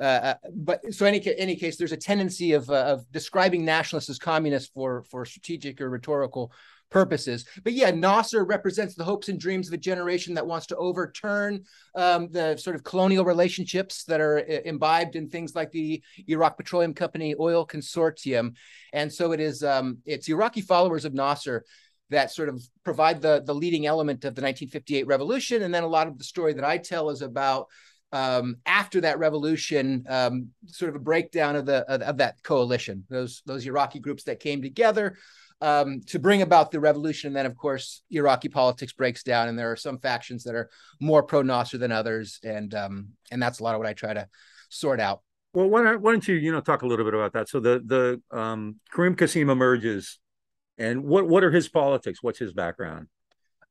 uh, 0.00 0.02
uh 0.02 0.34
but 0.54 0.92
so 0.92 1.06
any 1.06 1.22
any 1.38 1.56
case, 1.56 1.76
there's 1.76 1.92
a 1.92 1.96
tendency 1.96 2.52
of 2.52 2.68
uh, 2.70 2.84
of 2.84 3.10
describing 3.12 3.64
nationalists 3.64 4.10
as 4.10 4.18
communists 4.18 4.70
for 4.74 5.02
for 5.04 5.24
strategic 5.24 5.80
or 5.80 5.90
rhetorical 5.90 6.52
purposes. 6.92 7.46
But 7.64 7.72
yeah, 7.72 7.90
Nasser 7.90 8.44
represents 8.44 8.94
the 8.94 9.02
hopes 9.02 9.28
and 9.28 9.40
dreams 9.40 9.66
of 9.66 9.74
a 9.74 9.78
generation 9.78 10.34
that 10.34 10.46
wants 10.46 10.66
to 10.66 10.76
overturn 10.76 11.64
um, 11.96 12.28
the 12.30 12.56
sort 12.56 12.76
of 12.76 12.84
colonial 12.84 13.24
relationships 13.24 14.04
that 14.04 14.20
are 14.20 14.38
uh, 14.38 14.60
imbibed 14.64 15.16
in 15.16 15.28
things 15.28 15.56
like 15.56 15.72
the 15.72 16.02
Iraq 16.28 16.56
Petroleum 16.56 16.94
Company 16.94 17.34
oil 17.40 17.66
consortium. 17.66 18.54
And 18.92 19.12
so 19.12 19.32
it 19.32 19.40
is 19.40 19.64
um, 19.64 19.98
it's 20.04 20.28
Iraqi 20.28 20.60
followers 20.60 21.04
of 21.04 21.14
Nasser 21.14 21.64
that 22.12 22.30
sort 22.30 22.48
of 22.48 22.62
provide 22.84 23.20
the 23.20 23.42
the 23.44 23.54
leading 23.54 23.86
element 23.86 24.24
of 24.24 24.34
the 24.34 24.42
1958 24.42 25.06
revolution. 25.06 25.62
And 25.62 25.74
then 25.74 25.82
a 25.82 25.88
lot 25.88 26.06
of 26.06 26.18
the 26.18 26.24
story 26.24 26.52
that 26.54 26.64
i 26.64 26.78
tell 26.78 27.10
is 27.10 27.22
about 27.22 27.66
um, 28.12 28.56
after 28.66 29.00
that 29.00 29.18
revolution 29.18 30.04
um, 30.08 30.48
sort 30.66 30.90
of 30.90 30.96
a 30.96 31.04
breakdown 31.04 31.56
of 31.56 31.64
the 31.66 31.90
of, 31.90 32.02
of, 32.02 32.16
that 32.18 32.42
coalition 32.42 33.04
those 33.08 33.42
those 33.46 33.66
iraqi 33.66 34.00
groups 34.00 34.24
that 34.24 34.38
came 34.38 34.60
together 34.60 35.16
um, 35.62 36.00
to 36.08 36.18
bring 36.18 36.42
about 36.42 36.70
the 36.72 36.80
revolution. 36.80 37.28
And 37.28 37.36
then 37.36 37.46
of 37.46 37.56
course 37.56 38.02
iraqi 38.10 38.48
politics 38.48 38.92
breaks 38.92 39.22
down 39.22 39.48
and 39.48 39.58
there 39.58 39.72
are 39.72 39.76
some 39.76 39.98
factions 39.98 40.44
that 40.44 40.54
are 40.54 40.68
more 41.00 41.22
pro 41.22 41.42
nasser 41.42 41.78
than 41.78 41.92
others. 41.92 42.38
And 42.44 42.74
um, 42.74 43.08
and 43.30 43.42
that's 43.42 43.60
a 43.60 43.64
lot 43.64 43.74
of 43.74 43.78
what 43.78 43.88
i 43.88 43.94
try 43.94 44.12
to 44.12 44.28
sort 44.68 45.00
out. 45.00 45.22
Well 45.54 45.68
why 45.68 45.82
don't, 45.82 46.02
why 46.02 46.12
don't 46.12 46.26
you 46.26 46.34
you 46.34 46.52
know 46.52 46.60
talk 46.60 46.82
a 46.82 46.86
little 46.86 47.04
bit 47.04 47.14
about 47.14 47.32
that? 47.32 47.48
So 47.48 47.60
the 47.60 47.82
the 47.84 48.36
um, 48.36 48.76
karim 48.92 49.16
qasim 49.16 49.50
emerges 49.50 50.18
and 50.82 51.04
what 51.04 51.28
what 51.28 51.44
are 51.44 51.50
his 51.50 51.68
politics? 51.68 52.22
What's 52.22 52.38
his 52.38 52.52
background? 52.52 53.08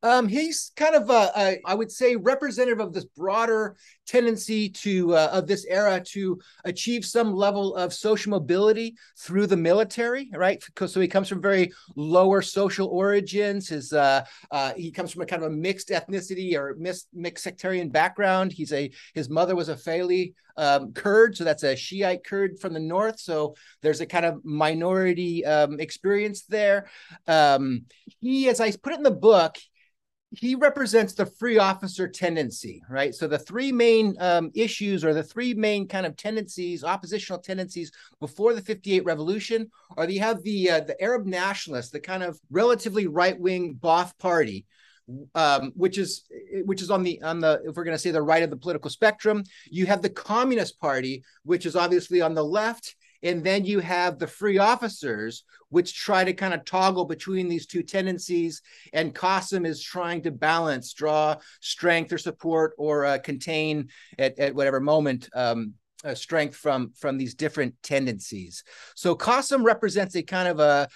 Um, 0.04 0.28
he's 0.28 0.72
kind 0.76 0.96
of, 0.96 1.10
a, 1.10 1.32
a, 1.36 1.60
I 1.66 1.76
would 1.76 1.92
say, 1.92 2.16
representative 2.16 2.80
of 2.80 2.94
this 2.94 3.06
broader 3.06 3.76
tendency 4.12 4.68
to 4.68 5.16
uh, 5.16 5.30
of 5.32 5.48
this 5.48 5.66
era 5.66 6.02
to 6.06 6.40
achieve 6.66 7.06
some 7.06 7.34
level 7.34 7.76
of 7.76 7.94
social 7.94 8.30
mobility 8.30 8.96
through 9.18 9.48
the 9.48 9.56
military, 9.56 10.30
right? 10.34 10.62
So 10.86 11.00
he 11.00 11.08
comes 11.08 11.30
from 11.30 11.42
very 11.42 11.72
lower 11.96 12.42
social 12.42 12.88
origins. 12.88 13.70
His 13.70 13.94
uh, 13.94 14.26
uh, 14.52 14.74
he 14.74 14.92
comes 14.92 15.12
from 15.12 15.22
a 15.22 15.26
kind 15.26 15.44
of 15.44 15.52
a 15.52 15.56
mixed 15.56 15.90
ethnicity 15.90 16.56
or 16.56 16.76
mixed, 16.78 17.08
mixed 17.14 17.44
sectarian 17.44 17.90
background. 17.90 18.52
He's 18.52 18.74
a 18.74 18.92
his 19.14 19.30
mother 19.30 19.56
was 19.56 19.70
a 19.70 19.76
Faili 19.76 20.34
um, 20.58 20.92
Kurd, 20.92 21.38
so 21.38 21.46
that's 21.46 21.64
a 21.64 21.76
Shiite 21.76 22.26
Kurd 22.26 22.60
from 22.60 22.74
the 22.74 22.80
north. 22.80 23.20
So 23.20 23.56
there's 23.82 24.02
a 24.02 24.06
kind 24.06 24.26
of 24.26 24.44
minority 24.44 25.46
um, 25.46 25.80
experience 25.80 26.44
there. 26.44 26.88
Um, 27.28 27.86
he, 28.20 28.50
as 28.50 28.60
I 28.60 28.72
put 28.72 28.94
it 28.94 28.98
in 28.98 29.04
the 29.04 29.12
book, 29.12 29.58
he 30.32 30.56
represents 30.56 31.14
the 31.14 31.26
free 31.26 31.58
officer 31.58 32.08
tendency, 32.08 32.82
right? 32.90 33.14
So 33.14 33.28
the 33.28 33.38
three 33.38 33.72
main 33.72 34.16
um, 34.20 34.50
issues 34.54 35.04
or 35.04 35.14
the 35.14 35.24
three 35.24 35.54
main 35.54 35.88
kind 35.88 36.06
of 36.06 36.16
tendencies, 36.16 36.86
oppositional 36.86 37.42
tendencies 37.42 37.92
before 38.20 38.54
the 38.54 38.62
58 38.62 39.04
revolution 39.04 39.70
are 39.98 40.10
you 40.10 40.22
have 40.22 40.42
the 40.44 40.72
uh, 40.72 40.80
the 40.82 41.02
Arab 41.02 41.26
nationalists, 41.26 41.92
the 41.92 42.00
kind 42.00 42.24
of 42.24 42.40
relatively 42.50 43.08
right-wing 43.08 43.76
Ba'ath 43.76 44.18
party, 44.20 44.66
um, 45.36 45.74
which 45.76 45.98
is 45.98 46.24
which 46.64 46.82
is 46.82 46.90
on 46.90 47.04
the 47.04 47.22
on 47.22 47.42
the 47.42 47.62
if 47.66 47.76
we're 47.76 47.84
going 47.84 47.96
to 47.96 48.00
say 48.00 48.12
the 48.12 48.22
right 48.22 48.44
of 48.44 48.50
the 48.50 48.58
political 48.58 48.90
spectrum. 48.90 49.44
You 49.70 49.86
have 49.88 50.02
the 50.02 50.10
Communist 50.10 50.80
Party, 50.80 51.24
which 51.44 51.66
is 51.66 51.76
obviously 51.76 52.22
on 52.22 52.36
the 52.36 52.44
left, 52.44 52.96
and 53.24 53.44
then 53.44 53.66
you 53.66 53.80
have 53.80 54.20
the 54.20 54.28
free 54.28 54.58
officers, 54.58 55.44
which 55.70 55.96
try 55.96 56.24
to 56.24 56.34
kind 56.34 56.54
of 56.54 56.66
toggle 56.66 57.06
between 57.06 57.48
these 57.48 57.66
two 57.66 57.84
tendencies. 57.84 58.62
And 58.94 59.16
Qasim 59.16 59.66
is 59.66 59.82
trying 59.82 60.22
to 60.24 60.32
balance, 60.32 60.94
draw 60.94 61.38
strength 61.60 62.12
or 62.12 62.18
support 62.18 62.74
or 62.78 63.06
uh, 63.06 63.18
contain 63.20 63.90
at, 64.18 64.38
at 64.40 64.56
whatever 64.56 64.80
moment 64.80 65.30
um, 65.34 65.74
uh, 66.04 66.16
strength 66.16 66.56
from 66.56 66.92
from 66.98 67.18
these 67.18 67.36
different 67.36 67.76
tendencies. 67.84 68.64
So 68.96 69.16
Qasim 69.16 69.64
represents 69.64 70.16
a 70.16 70.24
kind 70.24 70.48
of 70.48 70.60
a 70.60 70.88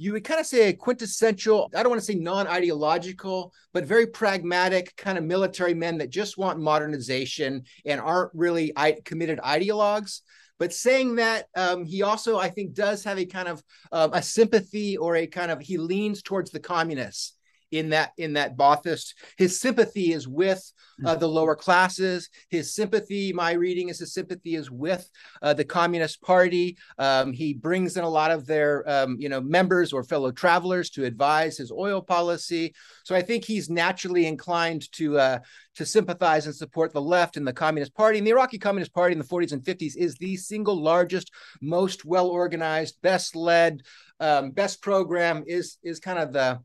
you 0.00 0.12
would 0.12 0.24
kind 0.24 0.40
of 0.40 0.46
say 0.46 0.68
a 0.68 0.72
quintessential, 0.72 1.70
I 1.74 1.82
don't 1.82 1.90
want 1.90 2.00
to 2.00 2.06
say 2.06 2.14
non 2.14 2.46
ideological, 2.46 3.52
but 3.74 3.84
very 3.84 4.06
pragmatic 4.06 4.96
kind 4.96 5.18
of 5.18 5.24
military 5.24 5.74
men 5.74 5.98
that 5.98 6.08
just 6.08 6.38
want 6.38 6.58
modernization 6.58 7.64
and 7.84 8.00
aren't 8.00 8.30
really 8.32 8.72
committed 9.04 9.40
ideologues. 9.40 10.22
But 10.60 10.74
saying 10.74 11.16
that, 11.16 11.46
um, 11.56 11.86
he 11.86 12.02
also, 12.02 12.38
I 12.38 12.50
think, 12.50 12.74
does 12.74 13.02
have 13.04 13.18
a 13.18 13.24
kind 13.24 13.48
of 13.48 13.62
uh, 13.90 14.10
a 14.12 14.22
sympathy 14.22 14.96
or 14.96 15.16
a 15.16 15.26
kind 15.26 15.50
of 15.50 15.60
he 15.60 15.78
leans 15.78 16.22
towards 16.22 16.50
the 16.50 16.60
communists 16.60 17.34
in 17.70 17.90
that 17.90 18.12
in 18.16 18.34
that 18.34 18.56
Baathist. 18.56 19.14
His 19.36 19.60
sympathy 19.60 20.12
is 20.12 20.26
with 20.26 20.62
uh, 21.04 21.14
the 21.14 21.28
lower 21.28 21.56
classes. 21.56 22.28
His 22.48 22.74
sympathy, 22.74 23.32
my 23.32 23.52
reading 23.52 23.88
is 23.88 23.98
his 23.98 24.12
sympathy 24.12 24.54
is 24.54 24.70
with 24.70 25.08
uh, 25.42 25.54
the 25.54 25.64
Communist 25.64 26.20
Party. 26.22 26.76
Um, 26.98 27.32
he 27.32 27.54
brings 27.54 27.96
in 27.96 28.04
a 28.04 28.08
lot 28.08 28.30
of 28.30 28.46
their 28.46 28.88
um, 28.88 29.16
you 29.18 29.28
know 29.28 29.40
members 29.40 29.92
or 29.92 30.02
fellow 30.02 30.30
travelers 30.30 30.90
to 30.90 31.04
advise 31.04 31.56
his 31.56 31.72
oil 31.72 32.02
policy. 32.02 32.74
So 33.04 33.14
I 33.14 33.22
think 33.22 33.44
he's 33.44 33.70
naturally 33.70 34.26
inclined 34.26 34.90
to 34.92 35.18
uh, 35.18 35.38
to 35.76 35.86
sympathize 35.86 36.46
and 36.46 36.54
support 36.54 36.92
the 36.92 37.00
left 37.00 37.36
and 37.36 37.46
the 37.46 37.52
Communist 37.52 37.94
Party. 37.94 38.18
And 38.18 38.26
the 38.26 38.32
Iraqi 38.32 38.58
Communist 38.58 38.92
Party 38.92 39.12
in 39.12 39.18
the 39.18 39.24
40s 39.24 39.52
and 39.52 39.62
50s 39.62 39.96
is 39.96 40.16
the 40.16 40.36
single 40.36 40.80
largest, 40.80 41.30
most 41.62 42.04
well 42.04 42.28
organized, 42.28 43.00
best 43.02 43.36
led, 43.36 43.82
um, 44.18 44.50
best 44.50 44.82
program. 44.82 45.44
Is 45.46 45.78
is 45.82 46.00
kind 46.00 46.18
of 46.18 46.32
the 46.32 46.60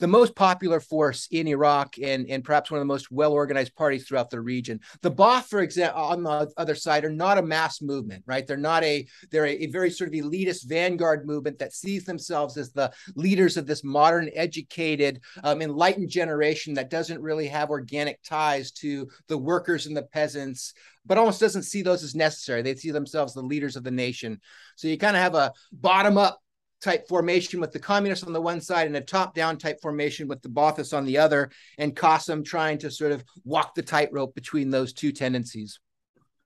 the 0.00 0.08
most 0.08 0.34
popular 0.34 0.80
force 0.80 1.28
in 1.30 1.46
Iraq 1.46 1.96
and, 2.02 2.28
and 2.28 2.42
perhaps 2.42 2.70
one 2.70 2.78
of 2.78 2.82
the 2.82 2.92
most 2.92 3.10
well 3.10 3.32
organized 3.32 3.74
parties 3.76 4.06
throughout 4.06 4.30
the 4.30 4.40
region. 4.40 4.80
The 5.02 5.12
Baath, 5.12 5.44
for 5.44 5.60
example, 5.60 6.02
on 6.02 6.22
the 6.22 6.50
other 6.56 6.74
side, 6.74 7.04
are 7.04 7.10
not 7.10 7.38
a 7.38 7.42
mass 7.42 7.80
movement, 7.80 8.24
right? 8.26 8.46
They're 8.46 8.56
not 8.56 8.82
a 8.82 9.06
they're 9.30 9.46
a, 9.46 9.64
a 9.64 9.66
very 9.66 9.90
sort 9.90 10.08
of 10.08 10.14
elitist 10.14 10.66
vanguard 10.66 11.26
movement 11.26 11.58
that 11.58 11.74
sees 11.74 12.04
themselves 12.04 12.56
as 12.56 12.72
the 12.72 12.92
leaders 13.14 13.56
of 13.56 13.66
this 13.66 13.84
modern, 13.84 14.30
educated, 14.34 15.20
um, 15.44 15.62
enlightened 15.62 16.08
generation 16.08 16.74
that 16.74 16.90
doesn't 16.90 17.22
really 17.22 17.46
have 17.46 17.70
organic 17.70 18.22
ties 18.22 18.72
to 18.72 19.08
the 19.28 19.38
workers 19.38 19.86
and 19.86 19.96
the 19.96 20.02
peasants 20.02 20.74
but 21.06 21.16
almost 21.16 21.40
doesn't 21.40 21.62
see 21.62 21.80
those 21.80 22.04
as 22.04 22.14
necessary. 22.14 22.60
They 22.60 22.74
see 22.74 22.90
themselves 22.90 23.32
the 23.32 23.40
leaders 23.40 23.74
of 23.74 23.84
the 23.84 23.90
nation. 23.90 24.38
So 24.76 24.86
you 24.86 24.98
kind 24.98 25.16
of 25.16 25.22
have 25.22 25.34
a 25.34 25.52
bottom 25.72 26.18
up 26.18 26.40
type 26.80 27.06
formation 27.08 27.60
with 27.60 27.72
the 27.72 27.78
communists 27.78 28.24
on 28.24 28.32
the 28.32 28.40
one 28.40 28.60
side 28.60 28.86
and 28.86 28.96
a 28.96 29.00
top 29.00 29.34
down 29.34 29.56
type 29.56 29.80
formation 29.80 30.28
with 30.28 30.42
the 30.42 30.48
Baathists 30.48 30.96
on 30.96 31.04
the 31.04 31.18
other, 31.18 31.50
and 31.78 31.94
Qasim 31.94 32.44
trying 32.44 32.78
to 32.78 32.90
sort 32.90 33.12
of 33.12 33.24
walk 33.44 33.74
the 33.74 33.82
tightrope 33.82 34.34
between 34.34 34.70
those 34.70 34.92
two 34.92 35.12
tendencies. 35.12 35.78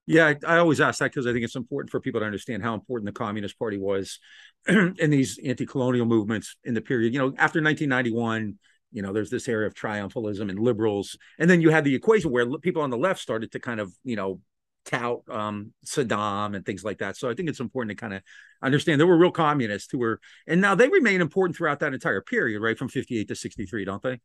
Yeah, 0.06 0.26
I, 0.26 0.56
I 0.56 0.58
always 0.58 0.80
ask 0.80 0.98
that 0.98 1.12
because 1.12 1.26
I 1.26 1.32
think 1.32 1.44
it's 1.44 1.56
important 1.56 1.90
for 1.90 2.00
people 2.00 2.20
to 2.20 2.26
understand 2.26 2.62
how 2.62 2.74
important 2.74 3.06
the 3.06 3.18
Communist 3.18 3.58
Party 3.58 3.78
was 3.78 4.18
in 4.68 5.10
these 5.10 5.38
anti-colonial 5.42 6.04
movements 6.04 6.56
in 6.64 6.74
the 6.74 6.82
period. 6.82 7.14
You 7.14 7.20
know, 7.20 7.28
after 7.38 7.62
1991, 7.62 8.58
you 8.92 9.02
know, 9.02 9.12
there's 9.12 9.30
this 9.30 9.48
area 9.48 9.66
of 9.66 9.74
triumphalism 9.74 10.50
and 10.50 10.58
liberals, 10.58 11.16
and 11.38 11.48
then 11.48 11.60
you 11.60 11.70
had 11.70 11.84
the 11.84 11.94
equation 11.94 12.30
where 12.30 12.46
people 12.58 12.82
on 12.82 12.90
the 12.90 12.98
left 12.98 13.20
started 13.20 13.50
to 13.52 13.60
kind 13.60 13.80
of, 13.80 13.92
you 14.04 14.16
know, 14.16 14.40
tout 14.84 15.22
um, 15.30 15.72
Saddam 15.84 16.54
and 16.56 16.64
things 16.64 16.84
like 16.84 16.98
that. 16.98 17.16
So 17.16 17.28
I 17.28 17.34
think 17.34 17.48
it's 17.48 17.60
important 17.60 17.96
to 17.96 18.00
kind 18.00 18.14
of 18.14 18.22
understand 18.62 19.00
there 19.00 19.06
were 19.06 19.18
real 19.18 19.30
communists 19.30 19.90
who 19.90 19.98
were, 19.98 20.20
and 20.46 20.60
now 20.60 20.74
they 20.74 20.88
remain 20.88 21.20
important 21.20 21.56
throughout 21.56 21.80
that 21.80 21.94
entire 21.94 22.20
period, 22.20 22.60
right, 22.60 22.78
from 22.78 22.88
58 22.88 23.28
to 23.28 23.34
63, 23.34 23.84
don't 23.84 24.02
they? 24.02 24.20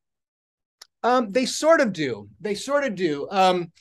Um, 1.03 1.31
they 1.31 1.45
sort 1.45 1.81
of 1.81 1.93
do. 1.93 2.29
They 2.41 2.55
sort 2.55 2.83
of 2.83 2.95
do. 2.95 3.27
Um, 3.29 3.71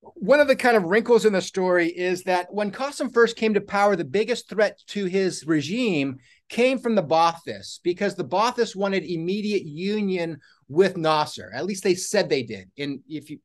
one 0.00 0.40
of 0.40 0.48
the 0.48 0.56
kind 0.56 0.76
of 0.76 0.84
wrinkles 0.84 1.26
in 1.26 1.32
the 1.32 1.42
story 1.42 1.88
is 1.88 2.22
that 2.24 2.52
when 2.52 2.72
Qasim 2.72 3.12
first 3.12 3.36
came 3.36 3.54
to 3.54 3.60
power, 3.60 3.96
the 3.96 4.04
biggest 4.04 4.48
threat 4.48 4.78
to 4.88 5.04
his 5.04 5.46
regime 5.46 6.18
came 6.48 6.78
from 6.78 6.94
the 6.94 7.02
Baathists 7.02 7.80
because 7.82 8.14
the 8.14 8.24
Baathists 8.24 8.74
wanted 8.74 9.04
immediate 9.04 9.64
union 9.64 10.38
with 10.68 10.96
Nasser. 10.96 11.52
At 11.54 11.66
least 11.66 11.84
they 11.84 11.94
said 11.94 12.28
they 12.28 12.42
did. 12.42 12.70
And 12.78 13.00
if 13.08 13.28
you 13.30 13.40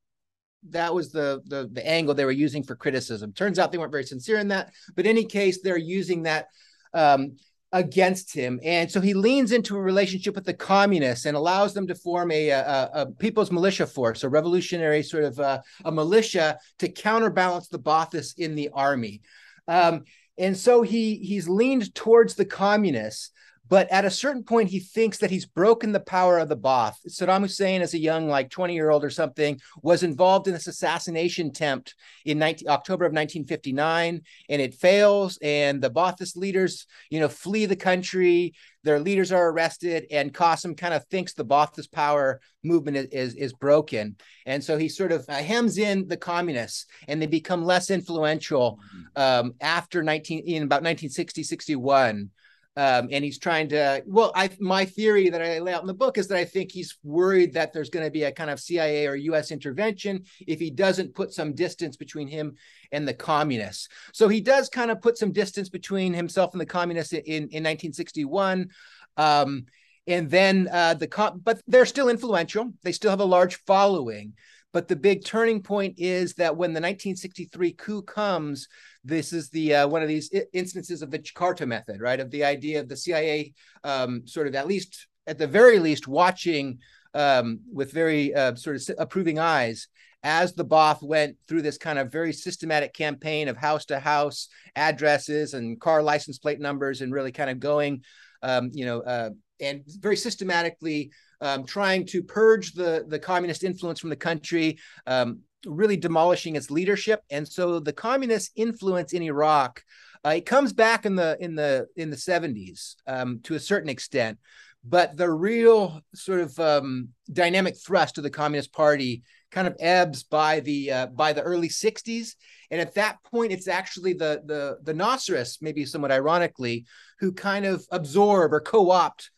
that 0.70 0.94
was 0.94 1.12
the, 1.12 1.42
the 1.46 1.70
the 1.72 1.88
angle 1.88 2.14
they 2.14 2.26
were 2.26 2.32
using 2.32 2.64
for 2.64 2.76
criticism. 2.76 3.34
Turns 3.34 3.60
out 3.60 3.72
they 3.72 3.78
weren't 3.78 3.92
very 3.92 4.04
sincere 4.04 4.40
in 4.40 4.50
that, 4.50 4.72
but 4.96 5.06
in 5.06 5.12
any 5.12 5.26
case, 5.26 5.62
they're 5.62 5.78
using 5.78 6.24
that 6.24 6.48
um, 6.94 7.38
against 7.72 8.34
him, 8.34 8.60
and 8.64 8.90
so 8.90 9.02
he 9.02 9.14
leans 9.14 9.52
into 9.52 9.76
a 9.76 9.82
relationship 9.82 10.36
with 10.36 10.46
the 10.46 10.54
communists 10.54 11.26
and 11.26 11.36
allows 11.36 11.74
them 11.74 11.88
to 11.88 11.96
form 11.96 12.32
a, 12.32 12.50
a, 12.50 12.90
a 12.94 13.06
people's 13.20 13.52
militia 13.52 13.86
force, 13.86 14.24
a 14.24 14.30
revolutionary 14.30 15.04
sort 15.04 15.24
of 15.24 15.40
uh, 15.40 15.62
a 15.84 15.92
militia 15.92 16.58
to 16.80 16.90
counterbalance 16.90 17.68
the 17.68 17.80
Baathists 17.80 18.38
in 18.38 18.56
the 18.56 18.70
army. 18.74 19.22
Um, 19.68 20.04
and 20.38 20.56
so 20.58 20.82
he 20.82 21.16
he's 21.16 21.48
leaned 21.48 21.94
towards 21.96 22.36
the 22.36 22.46
communists 22.46 23.32
but 23.68 23.92
at 23.92 24.06
a 24.06 24.12
certain 24.12 24.44
point, 24.44 24.70
he 24.70 24.80
thinks 24.80 25.18
that 25.20 25.32
he's 25.32 25.46
broken 25.46 25.92
the 25.92 26.00
power 26.00 26.38
of 26.38 26.50
the 26.50 26.58
Baath. 26.58 26.96
Saddam 27.10 27.42
Hussein, 27.42 27.82
as 27.82 27.94
a 27.94 28.00
young, 28.00 28.28
like 28.28 28.50
20 28.50 28.74
year 28.74 28.92
old 28.92 29.04
or 29.04 29.10
something, 29.10 29.60
was 29.82 30.04
involved 30.04 30.48
in 30.48 30.54
this 30.54 30.68
assassination 30.68 31.48
attempt 31.48 31.96
in 32.26 32.38
19, 32.38 32.70
October 32.70 33.06
of 33.06 33.12
1959, 33.12 34.22
and 34.50 34.62
it 34.62 34.76
fails. 34.76 35.40
And 35.42 35.82
the 35.82 35.90
Baathist 35.90 36.38
leaders, 36.38 36.86
you 37.10 37.20
know, 37.20 37.28
flee 37.28 37.66
the 37.66 37.76
country. 37.76 38.54
Their 38.84 39.00
leaders 39.00 39.32
are 39.32 39.50
arrested, 39.50 40.06
and 40.12 40.32
Qasim 40.32 40.78
kind 40.78 40.94
of 40.94 41.04
thinks 41.06 41.34
the 41.34 41.44
Baathist 41.44 41.92
power 41.92 42.40
movement 42.64 42.98
is, 42.98 43.08
is, 43.08 43.34
is 43.36 43.54
broken. 43.54 44.16
And 44.46 44.64
so 44.64 44.78
he 44.78 44.90
sort 44.90 45.12
of 45.12 45.26
uh, 45.28 45.34
hems 45.34 45.80
in 45.80 46.08
the 46.08 46.18
communists, 46.18 46.86
and 47.08 47.20
they 47.20 47.26
become 47.26 47.66
less 47.66 47.90
influential 47.90 48.80
mm-hmm. 48.96 49.48
um, 49.48 49.54
after 49.60 50.04
19, 50.04 50.44
in 50.46 50.64
about 50.64 50.84
1960, 50.84 51.42
61. 51.42 52.30
Um, 52.78 53.08
and 53.10 53.24
he's 53.24 53.40
trying 53.40 53.70
to 53.70 54.04
well 54.06 54.34
i 54.36 54.50
my 54.60 54.84
theory 54.84 55.30
that 55.30 55.42
i 55.42 55.60
lay 55.60 55.74
out 55.74 55.80
in 55.80 55.88
the 55.88 55.94
book 55.94 56.18
is 56.18 56.28
that 56.28 56.38
i 56.38 56.44
think 56.44 56.74
he's 56.74 56.98
worried 57.04 57.54
that 57.54 57.72
there's 57.72 57.90
going 57.90 58.04
to 58.06 58.12
be 58.12 58.24
a 58.24 58.34
kind 58.34 58.50
of 58.50 58.60
cia 58.60 59.08
or 59.08 59.16
us 59.16 59.52
intervention 59.52 60.26
if 60.46 60.60
he 60.60 60.70
doesn't 60.70 61.16
put 61.16 61.34
some 61.34 61.54
distance 61.54 61.96
between 61.96 62.28
him 62.28 62.56
and 62.92 63.08
the 63.08 63.14
communists. 63.14 63.90
So 64.14 64.28
he 64.28 64.42
does 64.42 64.70
kind 64.70 64.92
of 64.92 65.02
put 65.02 65.18
some 65.18 65.32
distance 65.32 65.70
between 65.70 66.14
himself 66.14 66.54
and 66.54 66.62
the 66.62 66.66
communists 66.66 67.14
in, 67.14 67.22
in 67.24 67.64
1961 67.64 68.70
um, 69.18 69.66
and 70.08 70.30
then 70.30 70.70
uh, 70.72 70.94
the 70.94 71.08
com- 71.08 71.42
but 71.44 71.62
they're 71.68 71.86
still 71.86 72.10
influential. 72.10 72.74
They 72.84 72.92
still 72.92 73.10
have 73.10 73.20
a 73.20 73.26
large 73.26 73.56
following 73.66 74.34
but 74.76 74.90
the 74.90 74.96
big 74.98 75.24
turning 75.24 75.62
point 75.62 75.96
is 75.98 76.34
that 76.34 76.58
when 76.58 76.72
the 76.72 76.82
1963 76.82 77.72
coup 77.72 78.02
comes, 78.02 78.68
this 79.06 79.32
is 79.32 79.50
the 79.50 79.74
uh, 79.74 79.88
one 79.88 80.02
of 80.02 80.10
these 80.10 80.30
instances 80.52 81.02
of 81.02 81.12
the 81.12 81.18
Jakarta 81.18 81.66
method, 81.66 82.02
right? 82.02 82.20
Of 82.20 82.30
the 82.30 82.44
idea 82.44 82.82
of 82.82 82.90
the 82.90 82.98
CIA 82.98 83.54
um, 83.86 84.28
sort 84.28 84.48
of 84.48 84.56
at 84.56 84.68
least 84.68 85.08
at 85.28 85.38
the 85.38 85.48
very 85.48 85.80
least 85.80 86.10
watching 86.10 86.80
um, 87.14 87.62
with 87.72 87.94
very 87.94 88.36
uh, 88.36 88.56
sort 88.56 88.76
of 88.76 88.96
approving 89.00 89.40
eyes 89.40 89.88
as 90.24 90.54
the 90.56 90.66
Baath 90.66 91.02
went 91.02 91.38
through 91.48 91.62
this 91.62 91.78
kind 91.78 91.98
of 91.98 92.12
very 92.12 92.34
systematic 92.34 92.94
campaign 92.94 93.48
of 93.48 93.56
house 93.56 93.86
to 93.86 93.98
house 93.98 94.50
addresses 94.76 95.54
and 95.54 95.80
car 95.80 96.04
license 96.04 96.38
plate 96.38 96.60
numbers 96.60 97.00
and 97.00 97.14
really 97.14 97.32
kind 97.32 97.50
of 97.50 97.62
going, 97.62 98.04
um, 98.44 98.72
you 98.74 98.86
know, 98.86 99.00
uh, 99.00 99.30
and 99.62 99.84
very 99.88 100.18
systematically 100.18 101.12
um, 101.42 101.66
trying 101.66 102.06
to 102.08 102.24
purge 102.24 102.74
the, 102.74 103.06
the 103.08 103.20
communist 103.20 103.64
influence 103.64 104.00
from 104.00 104.10
the 104.10 104.16
country, 104.16 104.78
um, 105.08 105.40
really 105.66 105.98
demolishing 105.98 106.56
its 106.56 106.72
leadership. 106.72 107.22
And 107.30 107.48
so 107.48 107.80
the 107.80 107.94
communist 107.94 108.52
influence 108.56 109.14
in 109.14 109.24
Iraq, 109.24 109.84
uh, 110.26 110.30
it 110.30 110.46
comes 110.46 110.74
back 110.74 111.06
in 111.06 111.16
the 111.16 111.38
in 111.40 111.56
the 111.56 111.88
in 111.96 112.10
the 112.10 112.16
70s 112.16 112.96
um, 113.08 113.40
to 113.44 113.56
a 113.56 113.60
certain 113.60 113.90
extent. 113.90 114.40
But 114.88 115.18
the 115.18 115.32
real 115.32 116.02
sort 116.14 116.42
of 116.42 116.60
um, 116.60 117.10
dynamic 117.32 117.76
thrust 117.78 118.18
of 118.18 118.24
the 118.24 118.30
Communist 118.30 118.72
Party 118.72 119.24
kind 119.52 119.68
of 119.68 119.76
ebbs 119.80 120.24
by 120.24 120.60
the 120.60 120.92
uh, 120.92 121.06
by 121.08 121.34
the 121.34 121.42
early 121.42 121.70
60s 121.70 122.36
and 122.72 122.82
at 122.82 122.94
that 122.96 123.18
point 123.24 123.52
it's 123.54 123.68
actually 123.68 124.12
the 124.14 124.42
the 124.46 124.78
the 124.84 124.94
Nasserists 124.94 125.62
maybe 125.62 125.86
somewhat 125.86 126.12
ironically 126.12 126.86
who 127.20 127.32
kind 127.32 127.66
of 127.66 127.86
absorb 127.92 128.54
or 128.54 128.60
co-opt 128.60 129.32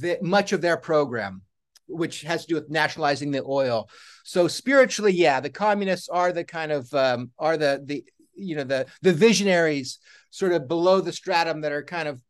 the, 0.00 0.18
much 0.22 0.52
of 0.52 0.60
their 0.60 0.76
program, 0.76 1.42
which 1.86 2.22
has 2.22 2.42
to 2.42 2.48
do 2.48 2.54
with 2.54 2.70
nationalizing 2.70 3.30
the 3.30 3.44
oil. 3.44 3.88
So 4.24 4.48
spiritually, 4.48 5.12
yeah, 5.12 5.40
the 5.40 5.50
communists 5.50 6.08
are 6.08 6.32
the 6.32 6.44
kind 6.44 6.72
of 6.72 6.92
um, 6.94 7.30
are 7.38 7.56
the 7.56 7.82
the 7.84 8.04
you 8.34 8.56
know 8.56 8.64
the 8.64 8.86
the 9.02 9.12
visionaries 9.12 9.98
sort 10.30 10.52
of 10.52 10.66
below 10.68 11.00
the 11.00 11.12
stratum 11.12 11.60
that 11.60 11.72
are 11.72 11.82
kind 11.82 12.08
of 12.08 12.20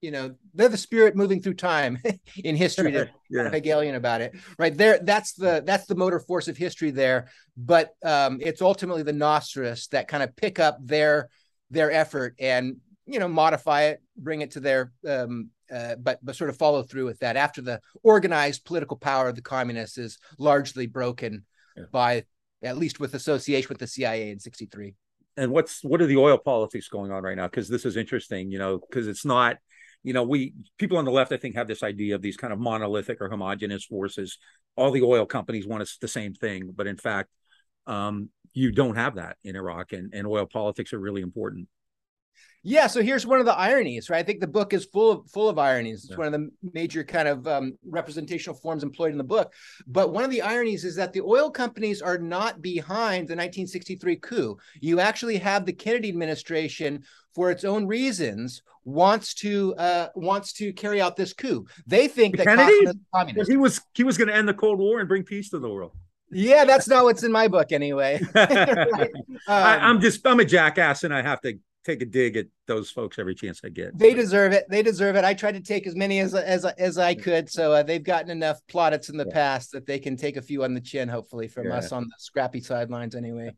you 0.00 0.10
know 0.10 0.34
they're 0.54 0.68
the 0.68 0.76
spirit 0.76 1.14
moving 1.14 1.42
through 1.42 1.54
time 1.54 1.98
in 2.44 2.56
history 2.56 2.92
to 2.92 3.08
yeah. 3.30 3.50
hegelian 3.50 3.94
about 3.94 4.20
it 4.20 4.34
right 4.58 4.76
there 4.76 4.98
that's 5.00 5.34
the 5.34 5.62
that's 5.66 5.86
the 5.86 5.94
motor 5.94 6.18
force 6.18 6.48
of 6.48 6.56
history 6.56 6.90
there 6.90 7.28
but 7.56 7.94
um 8.02 8.38
it's 8.40 8.62
ultimately 8.62 9.02
the 9.02 9.12
Nasserists 9.12 9.88
that 9.90 10.08
kind 10.08 10.22
of 10.22 10.34
pick 10.36 10.58
up 10.58 10.78
their 10.80 11.28
their 11.70 11.92
effort 11.92 12.34
and 12.38 12.76
you 13.10 13.18
know 13.18 13.28
modify 13.28 13.82
it 13.82 14.02
bring 14.16 14.40
it 14.40 14.52
to 14.52 14.60
their 14.60 14.92
um 15.08 15.50
uh, 15.72 15.94
but 15.96 16.18
but 16.22 16.34
sort 16.34 16.50
of 16.50 16.56
follow 16.56 16.82
through 16.82 17.04
with 17.04 17.18
that 17.20 17.36
after 17.36 17.62
the 17.62 17.80
organized 18.02 18.64
political 18.64 18.96
power 18.96 19.28
of 19.28 19.36
the 19.36 19.42
communists 19.42 19.98
is 19.98 20.18
largely 20.38 20.86
broken 20.86 21.44
yeah. 21.76 21.84
by 21.92 22.24
at 22.62 22.76
least 22.76 23.00
with 23.00 23.14
association 23.14 23.68
with 23.68 23.78
the 23.78 23.86
CIA 23.86 24.30
in 24.30 24.38
63 24.38 24.94
and 25.36 25.50
what's 25.52 25.82
what 25.82 26.00
are 26.00 26.06
the 26.06 26.16
oil 26.16 26.38
politics 26.38 26.88
going 26.88 27.10
on 27.10 27.22
right 27.22 27.36
now? 27.36 27.46
Because 27.46 27.68
this 27.68 27.84
is 27.84 27.96
interesting 27.96 28.50
you 28.50 28.58
know 28.58 28.78
because 28.78 29.06
it's 29.06 29.24
not 29.24 29.56
you 30.02 30.12
know 30.12 30.22
we 30.22 30.54
people 30.78 30.98
on 30.98 31.04
the 31.04 31.10
left 31.10 31.32
i 31.32 31.36
think 31.36 31.54
have 31.54 31.68
this 31.68 31.82
idea 31.82 32.14
of 32.14 32.22
these 32.22 32.36
kind 32.36 32.52
of 32.52 32.58
monolithic 32.58 33.20
or 33.20 33.28
homogenous 33.28 33.84
forces. 33.84 34.38
All 34.76 34.90
the 34.90 35.02
oil 35.02 35.26
companies 35.26 35.66
want 35.66 35.82
us 35.82 35.98
the 36.00 36.08
same 36.08 36.34
thing 36.34 36.72
but 36.74 36.86
in 36.86 36.96
fact 36.96 37.30
um, 37.86 38.28
you 38.52 38.72
don't 38.72 38.96
have 38.96 39.16
that 39.16 39.36
in 39.42 39.56
iraq 39.56 39.92
and, 39.92 40.14
and 40.14 40.26
oil 40.26 40.46
politics 40.46 40.92
are 40.92 40.98
really 40.98 41.22
important 41.22 41.68
Yeah, 42.62 42.88
so 42.88 43.02
here's 43.02 43.26
one 43.26 43.40
of 43.40 43.46
the 43.46 43.56
ironies, 43.56 44.10
right? 44.10 44.18
I 44.18 44.22
think 44.22 44.40
the 44.40 44.46
book 44.46 44.74
is 44.74 44.84
full 44.84 45.10
of 45.12 45.30
full 45.30 45.48
of 45.48 45.58
ironies. 45.58 46.04
It's 46.04 46.10
yeah. 46.10 46.16
one 46.18 46.26
of 46.26 46.32
the 46.32 46.50
major 46.74 47.02
kind 47.02 47.26
of 47.26 47.46
um, 47.48 47.78
representational 47.86 48.54
forms 48.54 48.82
employed 48.82 49.12
in 49.12 49.18
the 49.18 49.24
book. 49.24 49.54
But 49.86 50.12
one 50.12 50.24
of 50.24 50.30
the 50.30 50.42
ironies 50.42 50.84
is 50.84 50.94
that 50.96 51.14
the 51.14 51.22
oil 51.22 51.50
companies 51.50 52.02
are 52.02 52.18
not 52.18 52.60
behind 52.60 53.28
the 53.28 53.36
1963 53.36 54.16
coup. 54.16 54.58
You 54.80 55.00
actually 55.00 55.38
have 55.38 55.64
the 55.64 55.72
Kennedy 55.72 56.10
administration, 56.10 57.02
for 57.34 57.50
its 57.50 57.64
own 57.64 57.86
reasons, 57.86 58.62
wants 58.84 59.32
to 59.34 59.74
uh, 59.76 60.08
wants 60.14 60.52
to 60.54 60.70
carry 60.74 61.00
out 61.00 61.16
this 61.16 61.32
coup. 61.32 61.64
They 61.86 62.08
think 62.08 62.36
that 62.36 62.46
Kennedy, 62.46 62.98
he 63.46 63.56
was 63.56 63.80
he 63.94 64.04
was 64.04 64.18
going 64.18 64.28
to 64.28 64.34
end 64.34 64.46
the 64.46 64.54
Cold 64.54 64.78
War 64.78 65.00
and 65.00 65.08
bring 65.08 65.22
peace 65.22 65.48
to 65.50 65.58
the 65.58 65.68
world. 65.68 65.92
Yeah, 66.30 66.64
that's 66.64 66.86
not 66.86 67.04
what's 67.04 67.22
in 67.22 67.32
my 67.32 67.48
book 67.48 67.72
anyway. 67.72 68.20
right? 68.34 69.10
um, 69.26 69.30
I, 69.48 69.78
I'm 69.78 70.00
just 70.00 70.26
I'm 70.26 70.40
a 70.40 70.44
jackass 70.44 71.04
and 71.04 71.14
I 71.14 71.22
have 71.22 71.40
to 71.40 71.58
take 71.84 72.02
a 72.02 72.06
dig 72.06 72.36
at 72.36 72.46
those 72.66 72.90
folks 72.90 73.18
every 73.18 73.34
chance 73.34 73.60
I 73.64 73.68
get. 73.68 73.96
They 73.98 74.14
deserve 74.14 74.52
it. 74.52 74.66
They 74.68 74.82
deserve 74.82 75.16
it. 75.16 75.24
I 75.24 75.34
tried 75.34 75.52
to 75.52 75.60
take 75.60 75.86
as 75.86 75.96
many 75.96 76.20
as 76.20 76.34
as 76.34 76.64
as 76.64 76.98
I 76.98 77.14
could, 77.14 77.50
so 77.50 77.72
uh, 77.72 77.82
they've 77.82 78.02
gotten 78.02 78.30
enough 78.30 78.60
plaudits 78.68 79.08
in 79.08 79.16
the 79.16 79.26
yeah. 79.26 79.34
past 79.34 79.72
that 79.72 79.86
they 79.86 79.98
can 79.98 80.16
take 80.16 80.36
a 80.36 80.42
few 80.42 80.64
on 80.64 80.74
the 80.74 80.80
chin, 80.80 81.08
hopefully, 81.08 81.48
from 81.48 81.68
yeah. 81.68 81.76
us 81.76 81.92
on 81.92 82.04
the 82.04 82.14
scrappy 82.18 82.60
sidelines, 82.60 83.14
anyway. 83.14 83.54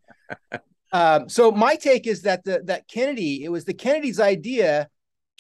um, 0.93 1.29
so 1.29 1.51
my 1.51 1.77
take 1.77 2.07
is 2.07 2.23
that 2.23 2.45
the 2.45 2.63
that 2.67 2.89
Kennedy, 2.89 3.45
it 3.45 3.51
was 3.51 3.65
the 3.65 3.75
Kennedy's 3.75 4.21
idea 4.21 4.89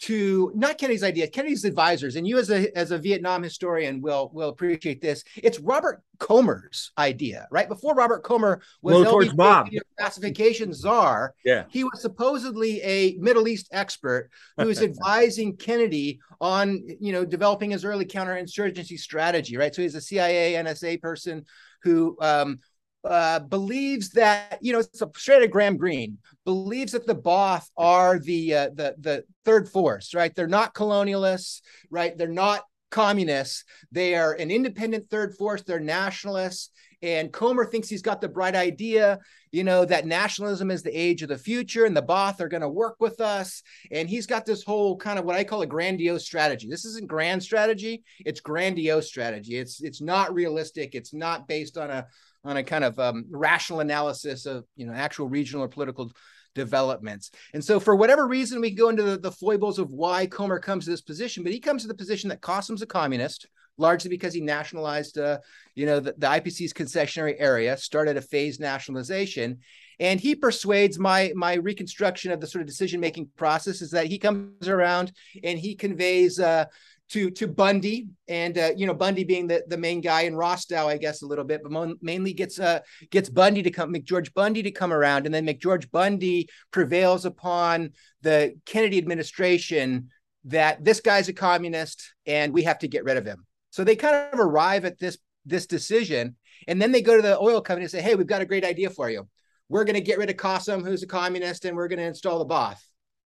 to 0.02 0.50
not 0.54 0.78
Kennedy's 0.78 1.04
idea, 1.04 1.28
Kennedy's 1.28 1.64
advisors, 1.64 2.16
and 2.16 2.26
you 2.26 2.38
as 2.38 2.50
a 2.50 2.76
as 2.76 2.90
a 2.90 2.98
Vietnam 2.98 3.42
historian 3.42 4.00
will 4.00 4.30
will 4.32 4.48
appreciate 4.48 5.00
this. 5.00 5.22
It's 5.36 5.60
Robert 5.60 6.02
Komer's 6.18 6.90
idea, 6.98 7.46
right? 7.50 7.68
Before 7.68 7.94
Robert 7.94 8.24
Komer 8.24 8.60
was 8.80 9.06
LDK 9.06 9.78
pacification 9.98 10.72
czar, 10.72 11.34
yeah, 11.44 11.64
he 11.68 11.84
was 11.84 12.00
supposedly 12.00 12.80
a 12.82 13.16
Middle 13.18 13.46
East 13.46 13.68
expert 13.72 14.30
who 14.56 14.66
was 14.66 14.82
advising 14.82 15.56
Kennedy 15.56 16.20
on 16.40 16.82
you 17.00 17.12
know 17.12 17.24
developing 17.24 17.70
his 17.70 17.84
early 17.84 18.04
counterinsurgency 18.04 18.98
strategy, 18.98 19.56
right? 19.56 19.74
So 19.74 19.82
he's 19.82 19.94
a 19.94 20.00
CIA 20.00 20.54
NSA 20.54 21.00
person 21.00 21.44
who 21.82 22.16
um, 22.20 22.60
uh, 23.04 23.40
believes 23.40 24.10
that 24.10 24.58
you 24.60 24.72
know 24.72 24.78
it's 24.78 25.02
a 25.02 25.10
straight 25.16 25.42
of 25.42 25.50
Graham 25.50 25.76
Greene 25.76 26.18
believes 26.44 26.92
that 26.92 27.06
the 27.06 27.14
Ba'ath 27.14 27.68
are 27.76 28.18
the 28.18 28.54
uh, 28.54 28.68
the 28.74 28.94
the 28.98 29.24
third 29.44 29.68
force, 29.68 30.14
right? 30.14 30.34
They're 30.34 30.46
not 30.46 30.74
colonialists, 30.74 31.62
right? 31.90 32.16
They're 32.16 32.28
not 32.28 32.62
communists. 32.90 33.64
They 33.90 34.14
are 34.14 34.34
an 34.34 34.50
independent 34.50 35.10
third 35.10 35.34
force. 35.36 35.62
They're 35.62 35.80
nationalists. 35.80 36.70
And 37.02 37.32
Komer 37.32 37.68
thinks 37.68 37.88
he's 37.88 38.02
got 38.02 38.20
the 38.20 38.28
bright 38.28 38.54
idea, 38.54 39.18
you 39.50 39.64
know, 39.64 39.84
that 39.84 40.06
nationalism 40.06 40.70
is 40.70 40.84
the 40.84 40.96
age 40.96 41.22
of 41.22 41.28
the 41.28 41.36
future 41.36 41.84
and 41.84 41.96
the 41.96 42.02
Ba'ath 42.02 42.40
are 42.40 42.48
going 42.48 42.60
to 42.60 42.68
work 42.68 42.96
with 43.00 43.20
us. 43.20 43.64
And 43.90 44.08
he's 44.08 44.26
got 44.26 44.46
this 44.46 44.62
whole 44.62 44.96
kind 44.96 45.18
of 45.18 45.24
what 45.24 45.34
I 45.34 45.42
call 45.42 45.62
a 45.62 45.66
grandiose 45.66 46.24
strategy. 46.24 46.68
This 46.68 46.84
isn't 46.84 47.08
grand 47.08 47.42
strategy, 47.42 48.04
it's 48.24 48.40
grandiose 48.40 49.08
strategy. 49.08 49.56
It's 49.56 49.82
it's 49.82 50.00
not 50.00 50.32
realistic. 50.32 50.94
It's 50.94 51.12
not 51.12 51.48
based 51.48 51.76
on 51.76 51.90
a 51.90 52.06
on 52.44 52.56
a 52.56 52.64
kind 52.64 52.84
of 52.84 52.98
um, 52.98 53.24
rational 53.30 53.80
analysis 53.80 54.46
of 54.46 54.64
you 54.76 54.86
know 54.86 54.92
actual 54.92 55.28
regional 55.28 55.64
or 55.64 55.68
political 55.68 56.12
developments. 56.54 57.30
And 57.54 57.64
so, 57.64 57.80
for 57.80 57.96
whatever 57.96 58.26
reason, 58.26 58.60
we 58.60 58.70
go 58.70 58.88
into 58.88 59.02
the, 59.02 59.18
the 59.18 59.32
foibles 59.32 59.78
of 59.78 59.90
why 59.90 60.26
Komer 60.26 60.60
comes 60.60 60.84
to 60.84 60.90
this 60.90 61.00
position, 61.00 61.42
but 61.42 61.52
he 61.52 61.60
comes 61.60 61.82
to 61.82 61.88
the 61.88 61.94
position 61.94 62.28
that 62.28 62.40
Qasim's 62.40 62.82
a 62.82 62.86
communist, 62.86 63.48
largely 63.78 64.10
because 64.10 64.34
he 64.34 64.40
nationalized, 64.40 65.18
uh, 65.18 65.38
you 65.74 65.86
know, 65.86 66.00
the, 66.00 66.14
the 66.18 66.26
IPC's 66.26 66.72
concessionary 66.72 67.36
area, 67.38 67.76
started 67.76 68.16
a 68.16 68.22
phased 68.22 68.60
nationalization. 68.60 69.58
And 70.00 70.18
he 70.18 70.34
persuades 70.34 70.98
my 70.98 71.32
my 71.34 71.54
reconstruction 71.54 72.32
of 72.32 72.40
the 72.40 72.46
sort 72.46 72.62
of 72.62 72.68
decision 72.68 73.00
making 73.00 73.28
process 73.36 73.82
is 73.82 73.92
that 73.92 74.06
he 74.06 74.18
comes 74.18 74.68
around 74.68 75.12
and 75.44 75.58
he 75.58 75.74
conveys 75.74 76.40
uh, 76.40 76.64
to 77.12 77.30
to 77.30 77.46
Bundy, 77.46 78.08
and 78.28 78.56
uh, 78.56 78.70
you 78.76 78.86
know 78.86 78.94
Bundy 78.94 79.24
being 79.24 79.46
the, 79.46 79.62
the 79.68 79.76
main 79.76 80.00
guy 80.00 80.22
in 80.22 80.34
Rostow, 80.34 80.86
I 80.86 80.96
guess 80.96 81.22
a 81.22 81.26
little 81.26 81.44
bit, 81.44 81.60
but 81.62 81.96
mainly 82.00 82.32
gets 82.32 82.58
uh 82.58 82.80
gets 83.10 83.28
Bundy 83.28 83.62
to 83.62 83.70
come, 83.70 83.92
McGeorge 83.92 84.32
Bundy 84.34 84.62
to 84.62 84.70
come 84.70 84.92
around, 84.92 85.26
and 85.26 85.34
then 85.34 85.46
McGeorge 85.46 85.90
Bundy 85.90 86.48
prevails 86.70 87.24
upon 87.24 87.90
the 88.22 88.54
Kennedy 88.64 88.98
administration 88.98 90.08
that 90.44 90.84
this 90.84 91.00
guy's 91.00 91.28
a 91.28 91.32
communist 91.32 92.14
and 92.26 92.52
we 92.52 92.62
have 92.64 92.78
to 92.80 92.88
get 92.88 93.04
rid 93.04 93.16
of 93.16 93.24
him. 93.24 93.46
So 93.70 93.84
they 93.84 93.94
kind 93.94 94.16
of 94.32 94.40
arrive 94.40 94.84
at 94.84 94.98
this 94.98 95.18
this 95.44 95.66
decision, 95.66 96.36
and 96.66 96.80
then 96.80 96.92
they 96.92 97.02
go 97.02 97.16
to 97.16 97.22
the 97.22 97.38
oil 97.38 97.60
company 97.60 97.84
and 97.84 97.90
say, 97.90 98.02
"Hey, 98.02 98.14
we've 98.14 98.26
got 98.26 98.42
a 98.42 98.46
great 98.46 98.64
idea 98.64 98.88
for 98.90 99.10
you. 99.10 99.28
We're 99.68 99.84
going 99.84 99.94
to 99.94 100.00
get 100.00 100.18
rid 100.18 100.30
of 100.30 100.36
Qasim, 100.36 100.82
who's 100.82 101.02
a 101.02 101.06
communist, 101.06 101.64
and 101.64 101.76
we're 101.76 101.88
going 101.88 101.98
to 101.98 102.06
install 102.06 102.38
the 102.38 102.46
Ba'ath." 102.46 102.80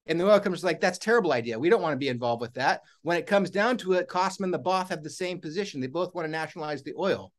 And 0.06 0.18
the 0.18 0.28
oil 0.28 0.40
company's 0.40 0.64
like, 0.64 0.80
that's 0.80 0.98
terrible 0.98 1.32
idea. 1.32 1.58
We 1.58 1.68
don't 1.68 1.82
want 1.82 1.92
to 1.92 1.98
be 1.98 2.08
involved 2.08 2.40
with 2.40 2.54
that. 2.54 2.82
When 3.02 3.16
it 3.16 3.26
comes 3.26 3.50
down 3.50 3.76
to 3.78 3.92
it, 3.94 4.08
Qasim 4.08 4.44
and 4.44 4.52
the 4.52 4.58
Ba'ath 4.58 4.88
have 4.88 5.02
the 5.02 5.10
same 5.10 5.40
position. 5.40 5.80
They 5.80 5.86
both 5.86 6.14
want 6.14 6.26
to 6.26 6.30
nationalize 6.30 6.82
the 6.82 6.94
oil. 6.98 7.32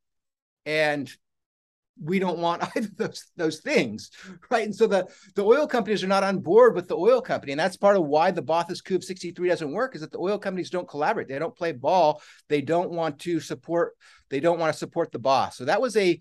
And 0.65 1.11
we 2.01 2.19
don't 2.19 2.39
want 2.39 2.63
either 2.75 2.89
those, 2.95 3.25
those 3.35 3.59
things. 3.59 4.11
Right. 4.49 4.65
And 4.65 4.75
so 4.75 4.87
the, 4.87 5.07
the 5.35 5.43
oil 5.43 5.67
companies 5.67 6.03
are 6.03 6.07
not 6.07 6.23
on 6.23 6.39
board 6.39 6.73
with 6.73 6.87
the 6.87 6.97
oil 6.97 7.21
company. 7.21 7.51
And 7.51 7.59
that's 7.59 7.77
part 7.77 7.97
of 7.97 8.05
why 8.05 8.31
the 8.31 8.43
Ba'athist 8.43 8.85
coup 8.85 8.95
of 8.95 9.03
63 9.03 9.49
doesn't 9.49 9.71
work, 9.71 9.95
is 9.95 10.01
that 10.01 10.11
the 10.11 10.19
oil 10.19 10.39
companies 10.39 10.69
don't 10.69 10.87
collaborate. 10.87 11.27
They 11.27 11.39
don't 11.39 11.55
play 11.55 11.73
ball. 11.73 12.21
They 12.47 12.61
don't 12.61 12.91
want 12.91 13.19
to 13.19 13.39
support, 13.41 13.95
they 14.29 14.39
don't 14.39 14.59
want 14.59 14.73
to 14.73 14.79
support 14.79 15.11
the 15.11 15.19
Ba'ath. 15.19 15.53
So 15.53 15.65
that 15.65 15.81
was 15.81 15.97
a 15.97 16.19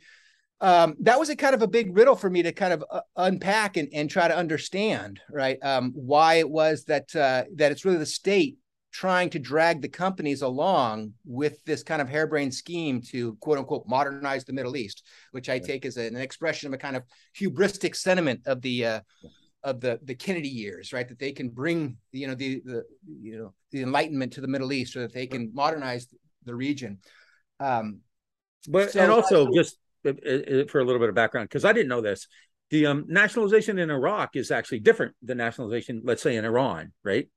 um, 0.62 0.94
that 1.00 1.18
was 1.18 1.28
a 1.28 1.34
kind 1.34 1.56
of 1.56 1.62
a 1.62 1.66
big 1.66 1.94
riddle 1.96 2.14
for 2.14 2.30
me 2.30 2.44
to 2.44 2.52
kind 2.52 2.72
of 2.72 2.84
uh, 2.88 3.00
unpack 3.16 3.76
and, 3.76 3.88
and 3.92 4.08
try 4.08 4.28
to 4.28 4.36
understand, 4.36 5.20
right? 5.28 5.58
Um, 5.60 5.90
why 5.94 6.34
it 6.34 6.48
was 6.48 6.84
that 6.84 7.14
uh, 7.16 7.44
that 7.56 7.72
it's 7.72 7.84
really 7.84 7.98
the 7.98 8.06
state 8.06 8.58
trying 8.92 9.28
to 9.30 9.40
drag 9.40 9.82
the 9.82 9.88
companies 9.88 10.42
along 10.42 11.14
with 11.24 11.64
this 11.64 11.82
kind 11.82 12.00
of 12.00 12.08
harebrained 12.08 12.54
scheme 12.54 13.00
to 13.00 13.34
quote 13.40 13.58
unquote 13.58 13.88
modernize 13.88 14.44
the 14.44 14.52
Middle 14.52 14.76
East, 14.76 15.02
which 15.32 15.48
I 15.48 15.58
take 15.58 15.84
as 15.84 15.96
an 15.96 16.16
expression 16.16 16.68
of 16.68 16.74
a 16.74 16.78
kind 16.78 16.94
of 16.94 17.02
hubristic 17.36 17.96
sentiment 17.96 18.42
of 18.46 18.62
the 18.62 18.86
uh, 18.86 19.00
of 19.64 19.80
the 19.80 19.98
the 20.04 20.14
Kennedy 20.14 20.48
years, 20.48 20.92
right? 20.92 21.08
That 21.08 21.18
they 21.18 21.32
can 21.32 21.48
bring 21.48 21.96
you 22.12 22.28
know 22.28 22.36
the 22.36 22.62
the 22.64 22.84
you 23.20 23.36
know 23.36 23.54
the 23.72 23.82
Enlightenment 23.82 24.34
to 24.34 24.40
the 24.40 24.48
Middle 24.48 24.72
East, 24.72 24.92
so 24.92 25.00
that 25.00 25.12
they 25.12 25.26
can 25.26 25.50
modernize 25.52 26.06
the 26.44 26.54
region. 26.54 26.98
Um, 27.58 28.02
but 28.68 28.92
so, 28.92 29.00
and 29.00 29.10
also 29.10 29.48
just 29.52 29.76
for 30.02 30.80
a 30.80 30.84
little 30.84 30.98
bit 30.98 31.08
of 31.08 31.14
background 31.14 31.48
because 31.48 31.64
I 31.64 31.72
didn't 31.72 31.88
know 31.88 32.00
this. 32.00 32.26
The 32.70 32.86
um, 32.86 33.04
nationalization 33.08 33.78
in 33.78 33.90
Iraq 33.90 34.34
is 34.34 34.50
actually 34.50 34.80
different 34.80 35.14
than 35.22 35.38
nationalization, 35.38 36.02
let's 36.04 36.22
say, 36.22 36.36
in 36.36 36.44
Iran, 36.44 36.92
right? 37.04 37.28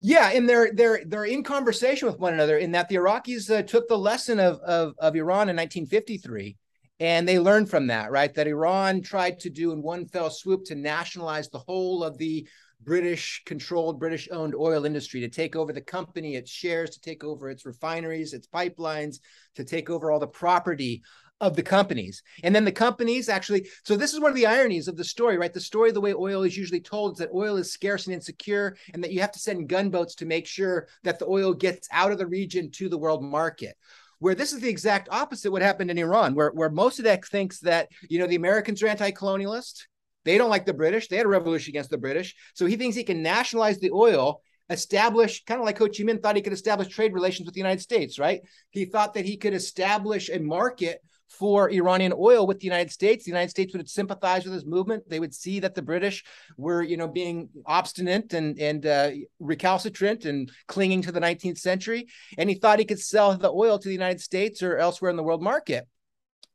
Yeah, 0.00 0.30
and 0.30 0.48
they're 0.48 0.72
they're 0.72 1.02
they're 1.04 1.24
in 1.24 1.42
conversation 1.42 2.06
with 2.06 2.20
one 2.20 2.32
another 2.32 2.56
in 2.56 2.72
that 2.72 2.88
the 2.88 2.96
Iraqis 2.96 3.50
uh, 3.50 3.62
took 3.62 3.88
the 3.88 3.98
lesson 3.98 4.38
of, 4.38 4.60
of 4.60 4.94
of 4.98 5.16
Iran 5.16 5.48
in 5.48 5.56
1953, 5.56 6.56
and 7.00 7.28
they 7.28 7.38
learned 7.38 7.68
from 7.68 7.88
that, 7.88 8.10
right? 8.12 8.32
That 8.32 8.46
Iran 8.46 9.02
tried 9.02 9.40
to 9.40 9.50
do 9.50 9.72
in 9.72 9.82
one 9.82 10.06
fell 10.06 10.30
swoop 10.30 10.64
to 10.66 10.76
nationalize 10.76 11.48
the 11.48 11.58
whole 11.58 12.04
of 12.04 12.16
the 12.16 12.46
British 12.80 13.42
controlled, 13.44 13.98
British 13.98 14.28
owned 14.30 14.54
oil 14.54 14.84
industry 14.84 15.20
to 15.20 15.28
take 15.28 15.56
over 15.56 15.72
the 15.72 15.80
company, 15.80 16.36
its 16.36 16.50
shares, 16.50 16.90
to 16.90 17.00
take 17.00 17.24
over 17.24 17.50
its 17.50 17.66
refineries, 17.66 18.32
its 18.32 18.46
pipelines, 18.46 19.18
to 19.56 19.64
take 19.64 19.90
over 19.90 20.10
all 20.10 20.20
the 20.20 20.28
property 20.28 21.02
of 21.40 21.54
the 21.54 21.62
companies. 21.62 22.22
And 22.42 22.54
then 22.54 22.64
the 22.64 22.72
companies 22.72 23.28
actually, 23.28 23.68
so 23.84 23.96
this 23.96 24.12
is 24.12 24.20
one 24.20 24.30
of 24.30 24.36
the 24.36 24.46
ironies 24.46 24.88
of 24.88 24.96
the 24.96 25.04
story, 25.04 25.38
right? 25.38 25.52
The 25.52 25.60
story, 25.60 25.92
the 25.92 26.00
way 26.00 26.12
oil 26.12 26.42
is 26.42 26.56
usually 26.56 26.80
told, 26.80 27.12
is 27.12 27.18
that 27.18 27.30
oil 27.32 27.56
is 27.56 27.72
scarce 27.72 28.06
and 28.06 28.14
insecure, 28.14 28.76
and 28.92 29.04
that 29.04 29.12
you 29.12 29.20
have 29.20 29.32
to 29.32 29.38
send 29.38 29.68
gunboats 29.68 30.16
to 30.16 30.26
make 30.26 30.46
sure 30.46 30.88
that 31.04 31.18
the 31.18 31.26
oil 31.26 31.54
gets 31.54 31.88
out 31.92 32.12
of 32.12 32.18
the 32.18 32.26
region 32.26 32.70
to 32.72 32.88
the 32.88 32.98
world 32.98 33.22
market. 33.22 33.76
Where 34.18 34.34
this 34.34 34.52
is 34.52 34.60
the 34.60 34.68
exact 34.68 35.08
opposite 35.12 35.52
what 35.52 35.62
happened 35.62 35.92
in 35.92 35.98
Iran, 35.98 36.34
where, 36.34 36.50
where 36.50 36.70
Mossadegh 36.70 37.24
thinks 37.24 37.60
that, 37.60 37.88
you 38.08 38.18
know, 38.18 38.26
the 38.26 38.34
Americans 38.34 38.82
are 38.82 38.88
anti-colonialist. 38.88 39.86
They 40.24 40.38
don't 40.38 40.50
like 40.50 40.66
the 40.66 40.74
British. 40.74 41.06
They 41.06 41.16
had 41.16 41.26
a 41.26 41.28
revolution 41.28 41.70
against 41.70 41.90
the 41.90 41.98
British. 41.98 42.34
So 42.54 42.66
he 42.66 42.76
thinks 42.76 42.96
he 42.96 43.04
can 43.04 43.22
nationalize 43.22 43.78
the 43.78 43.92
oil 43.92 44.42
establish 44.70 45.44
kind 45.44 45.60
of 45.60 45.64
like 45.64 45.78
Ho 45.78 45.86
Chi 45.86 46.02
Minh 46.02 46.20
thought 46.20 46.36
he 46.36 46.42
could 46.42 46.52
establish 46.52 46.88
trade 46.88 47.14
relations 47.14 47.46
with 47.46 47.54
the 47.54 47.60
United 47.60 47.80
States, 47.80 48.18
right? 48.18 48.42
He 48.70 48.84
thought 48.84 49.14
that 49.14 49.24
he 49.24 49.36
could 49.36 49.54
establish 49.54 50.28
a 50.28 50.38
market 50.38 51.02
for 51.28 51.70
Iranian 51.70 52.12
oil 52.16 52.46
with 52.46 52.58
the 52.58 52.64
United 52.64 52.90
States. 52.90 53.24
The 53.24 53.30
United 53.30 53.50
States 53.50 53.74
would 53.74 53.88
sympathize 53.88 54.44
with 54.44 54.54
his 54.54 54.64
movement. 54.64 55.08
They 55.08 55.20
would 55.20 55.34
see 55.34 55.60
that 55.60 55.74
the 55.74 55.82
British 55.82 56.24
were, 56.56 56.82
you 56.82 56.96
know, 56.96 57.08
being 57.08 57.50
obstinate 57.66 58.32
and 58.32 58.58
and 58.58 58.86
uh, 58.86 59.10
recalcitrant 59.38 60.24
and 60.24 60.50
clinging 60.66 61.02
to 61.02 61.12
the 61.12 61.20
19th 61.20 61.58
century. 61.58 62.08
And 62.36 62.48
he 62.48 62.56
thought 62.56 62.78
he 62.78 62.84
could 62.84 63.00
sell 63.00 63.36
the 63.36 63.50
oil 63.50 63.78
to 63.78 63.88
the 63.88 63.94
United 63.94 64.20
States 64.20 64.62
or 64.62 64.78
elsewhere 64.78 65.10
in 65.10 65.16
the 65.16 65.22
world 65.22 65.42
market. 65.42 65.86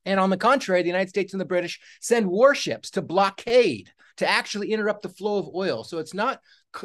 And 0.05 0.19
on 0.19 0.29
the 0.29 0.38
contrary, 0.38 0.81
the 0.81 0.89
United 0.89 1.09
States 1.09 1.33
and 1.33 1.39
the 1.39 1.45
British 1.45 1.79
send 2.01 2.27
warships 2.27 2.89
to 2.91 3.01
blockade 3.01 3.89
to 4.17 4.29
actually 4.29 4.71
interrupt 4.71 5.01
the 5.01 5.09
flow 5.09 5.39
of 5.39 5.49
oil. 5.55 5.83
So 5.83 5.97
it's 5.97 6.13
not 6.13 6.39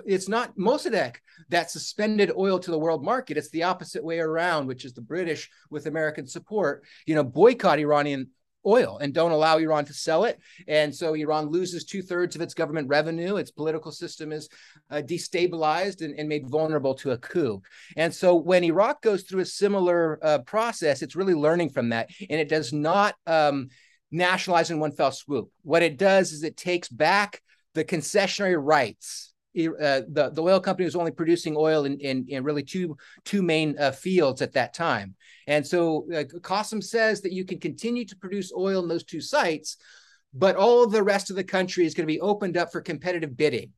it's 0.06 0.28
not 0.28 0.56
Mossadegh 0.56 1.16
that 1.48 1.70
suspended 1.70 2.32
oil 2.36 2.58
to 2.58 2.70
the 2.70 2.78
world 2.78 3.04
market. 3.04 3.36
It's 3.36 3.50
the 3.50 3.64
opposite 3.64 4.04
way 4.04 4.18
around, 4.18 4.66
which 4.66 4.84
is 4.84 4.92
the 4.92 5.00
British 5.00 5.50
with 5.70 5.86
American 5.86 6.26
support, 6.26 6.84
you 7.06 7.14
know, 7.14 7.24
boycott 7.24 7.78
Iranian 7.78 8.28
oil 8.66 8.98
and 8.98 9.14
don't 9.14 9.30
allow 9.30 9.58
Iran 9.58 9.84
to 9.86 9.94
sell 9.94 10.24
it. 10.24 10.38
And 10.66 10.94
so 10.94 11.14
Iran 11.14 11.46
loses 11.46 11.84
two 11.84 12.02
thirds 12.02 12.36
of 12.36 12.42
its 12.42 12.54
government 12.54 12.88
revenue. 12.88 13.36
Its 13.36 13.50
political 13.50 13.92
system 13.92 14.32
is 14.32 14.48
uh, 14.90 15.02
destabilized 15.04 16.02
and, 16.02 16.18
and, 16.18 16.28
made 16.28 16.48
vulnerable 16.48 16.94
to 16.96 17.12
a 17.12 17.18
coup. 17.18 17.62
And 17.96 18.12
so 18.12 18.34
when 18.34 18.64
Iraq 18.64 19.00
goes 19.00 19.22
through 19.22 19.40
a 19.40 19.46
similar 19.46 20.18
uh, 20.22 20.38
process, 20.40 21.02
it's 21.02 21.16
really 21.16 21.34
learning 21.34 21.70
from 21.70 21.90
that. 21.90 22.10
And 22.28 22.40
it 22.40 22.48
does 22.48 22.72
not 22.72 23.14
um, 23.26 23.68
nationalize 24.10 24.70
in 24.70 24.80
one 24.80 24.92
fell 24.92 25.12
swoop. 25.12 25.50
What 25.62 25.82
it 25.82 25.96
does 25.96 26.32
is 26.32 26.42
it 26.42 26.56
takes 26.56 26.88
back 26.88 27.40
the 27.74 27.84
concessionary 27.84 28.56
rights 28.58 29.32
uh, 29.66 30.02
the, 30.08 30.30
the 30.32 30.42
oil 30.42 30.60
company 30.60 30.84
was 30.84 30.96
only 30.96 31.10
producing 31.10 31.56
oil 31.56 31.84
in, 31.84 31.98
in, 31.98 32.24
in 32.28 32.44
really 32.44 32.62
two 32.62 32.96
two 33.24 33.42
main 33.42 33.76
uh, 33.78 33.90
fields 33.90 34.40
at 34.40 34.52
that 34.52 34.74
time. 34.74 35.14
And 35.46 35.66
so 35.66 36.06
uh, 36.14 36.62
says 36.80 37.22
that 37.22 37.32
you 37.32 37.44
can 37.44 37.58
continue 37.58 38.04
to 38.04 38.16
produce 38.16 38.52
oil 38.56 38.82
in 38.82 38.88
those 38.88 39.04
two 39.04 39.20
sites, 39.20 39.76
but 40.32 40.56
all 40.56 40.86
the 40.86 41.02
rest 41.02 41.30
of 41.30 41.36
the 41.36 41.44
country 41.44 41.84
is 41.86 41.94
going 41.94 42.06
to 42.06 42.12
be 42.12 42.20
opened 42.20 42.56
up 42.56 42.70
for 42.70 42.80
competitive 42.80 43.36
bidding. 43.36 43.72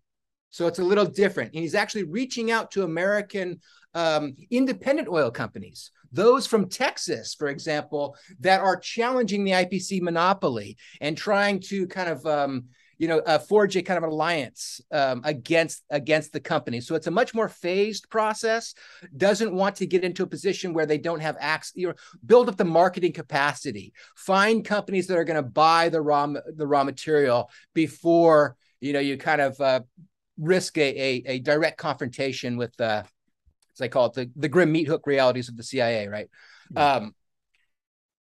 So 0.50 0.66
it's 0.66 0.80
a 0.80 0.84
little 0.84 1.06
different. 1.06 1.52
And 1.54 1.62
he's 1.62 1.74
actually 1.74 2.04
reaching 2.04 2.50
out 2.50 2.72
to 2.72 2.82
American 2.82 3.60
um, 3.94 4.36
independent 4.50 5.08
oil 5.08 5.30
companies, 5.30 5.90
those 6.12 6.46
from 6.46 6.68
Texas, 6.68 7.34
for 7.34 7.48
example, 7.48 8.16
that 8.40 8.60
are 8.60 8.76
challenging 8.76 9.44
the 9.44 9.52
IPC 9.52 10.00
monopoly 10.00 10.76
and 11.00 11.16
trying 11.16 11.60
to 11.60 11.86
kind 11.86 12.08
of 12.08 12.26
um, 12.26 12.64
you 13.00 13.08
know, 13.08 13.20
uh, 13.20 13.38
forge 13.38 13.74
a 13.76 13.82
kind 13.82 13.96
of 13.96 14.04
an 14.04 14.10
alliance 14.10 14.78
um, 14.92 15.22
against 15.24 15.82
against 15.88 16.34
the 16.34 16.38
company. 16.38 16.82
So 16.82 16.94
it's 16.94 17.06
a 17.06 17.10
much 17.10 17.32
more 17.32 17.48
phased 17.48 18.10
process. 18.10 18.74
Doesn't 19.16 19.54
want 19.54 19.76
to 19.76 19.86
get 19.86 20.04
into 20.04 20.22
a 20.22 20.26
position 20.26 20.74
where 20.74 20.84
they 20.84 20.98
don't 20.98 21.20
have 21.20 21.38
access. 21.40 21.72
You 21.74 21.88
know, 21.88 21.94
build 22.26 22.50
up 22.50 22.58
the 22.58 22.66
marketing 22.66 23.14
capacity. 23.14 23.94
Find 24.16 24.62
companies 24.62 25.06
that 25.06 25.16
are 25.16 25.24
going 25.24 25.42
to 25.42 25.50
buy 25.50 25.88
the 25.88 26.02
raw 26.02 26.26
the 26.26 26.66
raw 26.66 26.84
material 26.84 27.50
before 27.72 28.54
you 28.80 28.92
know 28.92 29.00
you 29.00 29.16
kind 29.16 29.40
of 29.40 29.58
uh, 29.62 29.80
risk 30.38 30.76
a, 30.76 30.82
a, 30.82 31.22
a 31.24 31.38
direct 31.38 31.78
confrontation 31.78 32.58
with 32.58 32.78
uh, 32.78 33.02
as 33.72 33.80
I 33.80 33.88
call 33.88 34.08
it 34.08 34.12
the 34.12 34.30
the 34.36 34.50
grim 34.50 34.72
meat 34.72 34.88
hook 34.88 35.06
realities 35.06 35.48
of 35.48 35.56
the 35.56 35.62
CIA. 35.62 36.06
Right. 36.06 36.28
Um, 36.76 37.14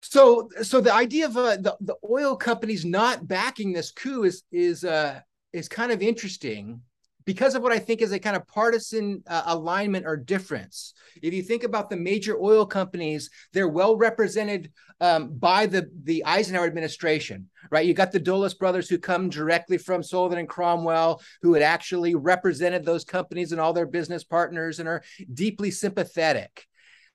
so 0.00 0.48
so 0.62 0.80
the 0.80 0.94
idea 0.94 1.26
of 1.26 1.37
uh, 1.37 1.56
the, 1.56 1.76
the 1.80 1.96
oil 2.08 2.37
companies 2.37 2.84
not 2.84 3.26
backing 3.26 3.72
this 3.72 3.90
coup 3.90 4.24
is 4.24 4.42
is 4.52 4.84
uh 4.84 5.20
is 5.52 5.68
kind 5.68 5.92
of 5.92 6.02
interesting 6.02 6.80
because 7.28 7.54
of 7.54 7.62
what 7.62 7.72
I 7.72 7.78
think 7.78 8.00
is 8.00 8.12
a 8.12 8.18
kind 8.18 8.37
of 8.37 8.46
partisan 8.46 9.22
uh, 9.26 9.42
alignment 9.44 10.06
or 10.06 10.16
difference. 10.16 10.94
If 11.20 11.34
you 11.34 11.42
think 11.42 11.62
about 11.62 11.90
the 11.90 11.96
major 11.96 12.38
oil 12.40 12.64
companies, 12.64 13.28
they're 13.52 13.68
well 13.68 13.98
represented 13.98 14.72
um, 15.02 15.37
by 15.37 15.66
the 15.66 15.90
the 16.04 16.24
Eisenhower 16.24 16.64
administration, 16.64 17.50
right? 17.70 17.84
You 17.84 17.92
got 17.92 18.12
the 18.12 18.18
Dulles 18.18 18.54
brothers 18.54 18.88
who 18.88 18.96
come 18.96 19.28
directly 19.28 19.76
from 19.76 20.02
Sullivan 20.02 20.38
and 20.38 20.48
Cromwell, 20.48 21.20
who 21.42 21.52
had 21.52 21.62
actually 21.62 22.14
represented 22.14 22.82
those 22.87 23.04
companies 23.04 23.52
and 23.52 23.61
all 23.61 23.74
their 23.74 23.84
business 23.87 24.24
partners 24.24 24.78
and 24.78 24.88
are 24.88 25.02
deeply 25.34 25.70
sympathetic 25.70 26.66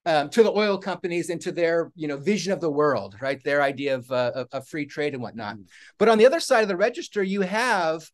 um, 0.06 0.30
to 0.30 0.44
the 0.44 0.52
oil 0.52 0.78
companies 0.78 1.30
and 1.30 1.40
to 1.42 1.52
their 1.52 1.92
you 1.96 2.08
know 2.08 2.18
vision 2.18 2.52
of 2.52 2.60
the 2.60 2.70
world, 2.70 3.16
right? 3.22 3.42
Their 3.44 3.62
idea 3.62 3.96
of, 3.96 4.12
uh, 4.12 4.46
of, 4.52 4.68
free 4.68 4.86
trade 4.86 5.14
and 5.14 5.24
whatnot. 5.24 5.58
Mm. 5.58 5.66
But 5.98 6.10
on 6.10 6.18
the 6.18 6.26
other 6.26 6.40
side 6.40 6.62
of 6.62 6.68
the 6.68 6.78
register, 6.78 7.24
you 7.24 7.42
have 7.42 8.10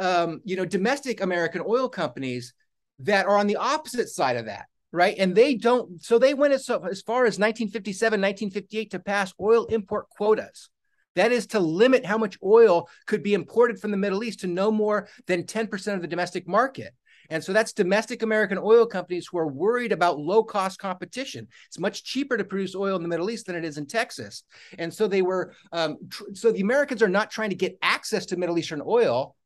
um, 0.00 0.40
you 0.44 0.56
know 0.56 0.64
domestic 0.64 1.20
American 1.20 1.62
oil 1.66 1.88
companies 1.88 2.54
that 3.00 3.26
are 3.26 3.36
on 3.36 3.46
the 3.46 3.56
opposite 3.56 4.08
side 4.08 4.36
of 4.36 4.46
that, 4.46 4.66
right? 4.92 5.16
And 5.18 5.34
they 5.34 5.54
don't. 5.54 6.02
So 6.02 6.18
they 6.18 6.34
went 6.34 6.54
as, 6.54 6.68
as 6.70 7.02
far 7.02 7.24
as 7.26 7.38
1957, 7.38 8.20
1958 8.20 8.90
to 8.92 8.98
pass 8.98 9.34
oil 9.40 9.66
import 9.66 10.08
quotas. 10.10 10.70
That 11.14 11.30
is 11.30 11.46
to 11.48 11.60
limit 11.60 12.04
how 12.04 12.18
much 12.18 12.38
oil 12.42 12.88
could 13.06 13.22
be 13.22 13.34
imported 13.34 13.78
from 13.78 13.92
the 13.92 13.96
Middle 13.96 14.24
East 14.24 14.40
to 14.40 14.48
no 14.48 14.72
more 14.72 15.08
than 15.26 15.44
10% 15.44 15.94
of 15.94 16.02
the 16.02 16.08
domestic 16.08 16.48
market. 16.48 16.92
And 17.30 17.42
so 17.42 17.52
that's 17.52 17.72
domestic 17.72 18.22
American 18.22 18.58
oil 18.58 18.86
companies 18.86 19.26
who 19.26 19.38
are 19.38 19.46
worried 19.46 19.92
about 19.92 20.18
low 20.18 20.42
cost 20.42 20.78
competition. 20.78 21.48
It's 21.68 21.78
much 21.78 22.04
cheaper 22.04 22.36
to 22.36 22.44
produce 22.44 22.74
oil 22.74 22.96
in 22.96 23.02
the 23.02 23.08
Middle 23.08 23.30
East 23.30 23.46
than 23.46 23.56
it 23.56 23.64
is 23.64 23.78
in 23.78 23.86
Texas. 23.86 24.44
And 24.78 24.92
so 24.92 25.06
they 25.06 25.22
were, 25.22 25.52
um, 25.72 25.96
tr- 26.10 26.24
so 26.34 26.52
the 26.52 26.60
Americans 26.60 27.02
are 27.02 27.08
not 27.08 27.30
trying 27.30 27.50
to 27.50 27.56
get 27.56 27.78
access 27.82 28.26
to 28.26 28.36
Middle 28.36 28.58
Eastern 28.58 28.82
oil, 28.84 29.36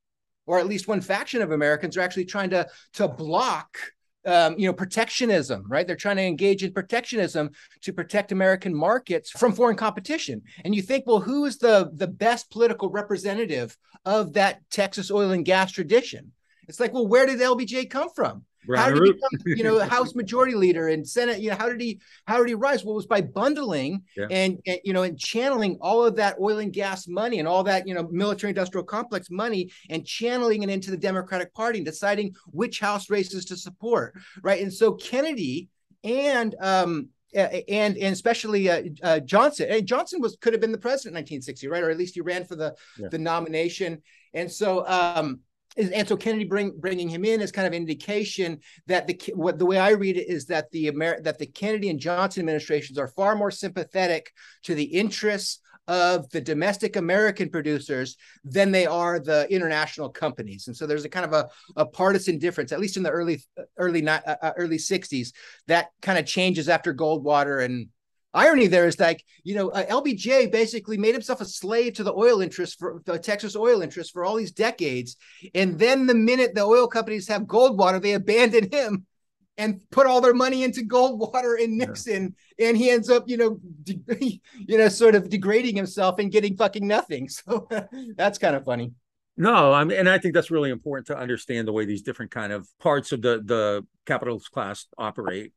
or 0.46 0.58
at 0.58 0.66
least 0.66 0.88
one 0.88 1.00
faction 1.00 1.42
of 1.42 1.52
Americans 1.52 1.96
are 1.96 2.00
actually 2.00 2.24
trying 2.24 2.50
to, 2.50 2.66
to 2.94 3.08
block. 3.08 3.78
Um, 4.26 4.58
you 4.58 4.66
know, 4.66 4.74
protectionism, 4.74 5.64
right? 5.68 5.86
They're 5.86 5.96
trying 5.96 6.16
to 6.16 6.22
engage 6.22 6.62
in 6.62 6.74
protectionism 6.74 7.50
to 7.82 7.92
protect 7.94 8.30
American 8.30 8.74
markets 8.74 9.30
from 9.30 9.52
foreign 9.52 9.76
competition. 9.76 10.42
And 10.64 10.74
you 10.74 10.82
think, 10.82 11.04
well, 11.06 11.20
who 11.20 11.46
is 11.46 11.56
the 11.56 11.90
the 11.94 12.08
best 12.08 12.50
political 12.50 12.90
representative 12.90 13.78
of 14.04 14.34
that 14.34 14.68
Texas 14.70 15.10
oil 15.10 15.30
and 15.30 15.46
gas 15.46 15.72
tradition? 15.72 16.32
It's 16.68 16.80
like, 16.80 16.92
well, 16.92 17.06
where 17.06 17.26
did 17.26 17.40
LBJ 17.40 17.90
come 17.90 18.10
from? 18.14 18.44
how 18.76 18.90
did 18.90 19.02
he 19.02 19.12
become, 19.12 19.30
you 19.46 19.64
know, 19.64 19.78
House 19.78 20.14
Majority 20.14 20.54
Leader 20.56 20.88
and 20.88 21.08
Senate? 21.08 21.40
You 21.40 21.50
know, 21.50 21.56
how 21.56 21.68
did 21.68 21.80
he 21.80 22.00
how 22.26 22.38
did 22.38 22.48
he 22.48 22.54
rise? 22.54 22.84
Well, 22.84 22.92
it 22.92 22.96
was 22.96 23.06
by 23.06 23.22
bundling 23.22 24.02
yeah. 24.16 24.26
and, 24.30 24.58
and 24.66 24.78
you 24.84 24.92
know 24.92 25.02
and 25.02 25.18
channeling 25.18 25.78
all 25.80 26.04
of 26.04 26.16
that 26.16 26.36
oil 26.40 26.58
and 26.58 26.72
gas 26.72 27.08
money 27.08 27.38
and 27.38 27.48
all 27.48 27.64
that 27.64 27.86
you 27.86 27.94
know 27.94 28.08
military 28.10 28.50
industrial 28.50 28.84
complex 28.84 29.30
money 29.30 29.70
and 29.88 30.04
channeling 30.04 30.62
it 30.62 30.70
into 30.70 30.90
the 30.90 30.96
Democratic 30.96 31.54
Party 31.54 31.78
and 31.78 31.86
deciding 31.86 32.34
which 32.48 32.80
House 32.80 33.08
races 33.08 33.44
to 33.46 33.56
support, 33.56 34.14
right? 34.42 34.62
And 34.62 34.72
so 34.72 34.92
Kennedy 34.92 35.68
and 36.04 36.54
um, 36.60 37.08
and 37.34 37.96
and 37.96 38.12
especially 38.12 38.68
uh, 38.68 38.82
uh, 39.02 39.20
Johnson. 39.20 39.68
And 39.70 39.86
Johnson 39.86 40.20
was 40.20 40.36
could 40.40 40.52
have 40.52 40.60
been 40.60 40.72
the 40.72 40.78
president 40.78 41.16
in 41.16 41.22
1960, 41.22 41.68
right? 41.68 41.82
Or 41.82 41.90
at 41.90 41.98
least 41.98 42.14
he 42.14 42.20
ran 42.20 42.44
for 42.44 42.56
the 42.56 42.74
yeah. 42.98 43.08
the 43.08 43.18
nomination. 43.18 44.02
And 44.34 44.50
so 44.50 44.86
um, 44.86 45.40
and 45.76 46.08
so 46.08 46.16
Kennedy 46.16 46.44
bring, 46.44 46.72
bringing 46.78 47.08
him 47.08 47.24
in 47.24 47.40
is 47.40 47.52
kind 47.52 47.66
of 47.66 47.74
indication 47.74 48.58
that 48.86 49.06
the 49.06 49.20
what 49.34 49.58
the 49.58 49.66
way 49.66 49.78
I 49.78 49.90
read 49.90 50.16
it 50.16 50.28
is 50.28 50.46
that 50.46 50.70
the 50.70 50.88
Amer- 50.88 51.20
that 51.20 51.38
the 51.38 51.46
Kennedy 51.46 51.88
and 51.90 52.00
Johnson 52.00 52.40
administrations 52.40 52.98
are 52.98 53.08
far 53.08 53.36
more 53.36 53.50
sympathetic 53.50 54.32
to 54.64 54.74
the 54.74 54.84
interests 54.84 55.60
of 55.88 56.28
the 56.30 56.40
domestic 56.40 56.96
American 56.96 57.48
producers 57.48 58.16
than 58.44 58.70
they 58.70 58.86
are 58.86 59.18
the 59.18 59.50
international 59.50 60.10
companies. 60.10 60.66
And 60.66 60.76
so 60.76 60.86
there's 60.86 61.06
a 61.06 61.08
kind 61.08 61.24
of 61.24 61.32
a, 61.32 61.48
a 61.76 61.86
partisan 61.86 62.38
difference, 62.38 62.72
at 62.72 62.80
least 62.80 62.98
in 62.98 63.02
the 63.02 63.10
early 63.10 63.42
early 63.78 64.06
uh, 64.06 64.20
uh 64.26 64.52
early 64.56 64.76
60s, 64.76 65.32
that 65.66 65.88
kind 66.02 66.18
of 66.18 66.26
changes 66.26 66.68
after 66.68 66.94
Goldwater 66.94 67.64
and 67.64 67.88
irony 68.34 68.66
there 68.66 68.86
is 68.86 68.98
like 69.00 69.24
you 69.42 69.54
know 69.54 69.70
uh, 69.70 69.86
LBJ 69.86 70.50
basically 70.52 70.98
made 70.98 71.14
himself 71.14 71.40
a 71.40 71.44
slave 71.44 71.94
to 71.94 72.02
the 72.02 72.12
oil 72.12 72.40
interest 72.40 72.78
for 72.78 73.02
the 73.04 73.18
Texas 73.18 73.56
oil 73.56 73.82
interest 73.82 74.12
for 74.12 74.24
all 74.24 74.36
these 74.36 74.52
decades, 74.52 75.16
and 75.54 75.78
then 75.78 76.06
the 76.06 76.14
minute 76.14 76.54
the 76.54 76.62
oil 76.62 76.86
companies 76.86 77.28
have 77.28 77.42
Goldwater, 77.42 78.00
they 78.00 78.12
abandon 78.12 78.70
him 78.70 79.06
and 79.56 79.82
put 79.90 80.06
all 80.06 80.20
their 80.20 80.34
money 80.34 80.62
into 80.62 80.82
Goldwater 80.82 81.62
and 81.62 81.76
Nixon, 81.76 82.34
yeah. 82.58 82.68
and 82.68 82.76
he 82.76 82.90
ends 82.90 83.10
up 83.10 83.24
you 83.26 83.36
know 83.36 83.58
de- 83.82 84.40
you 84.66 84.78
know 84.78 84.88
sort 84.88 85.14
of 85.14 85.28
degrading 85.28 85.76
himself 85.76 86.18
and 86.18 86.30
getting 86.30 86.56
fucking 86.56 86.86
nothing. 86.86 87.28
So 87.48 87.68
that's 88.16 88.38
kind 88.38 88.56
of 88.56 88.64
funny. 88.64 88.92
No, 89.36 89.72
I 89.72 89.84
mean, 89.84 89.98
and 89.98 90.08
I 90.08 90.18
think 90.18 90.34
that's 90.34 90.50
really 90.50 90.70
important 90.70 91.06
to 91.08 91.16
understand 91.16 91.68
the 91.68 91.72
way 91.72 91.84
these 91.84 92.02
different 92.02 92.32
kind 92.32 92.52
of 92.52 92.68
parts 92.78 93.12
of 93.12 93.22
the 93.22 93.40
the 93.44 93.86
capitalist 94.04 94.50
class 94.50 94.86
operate 94.98 95.52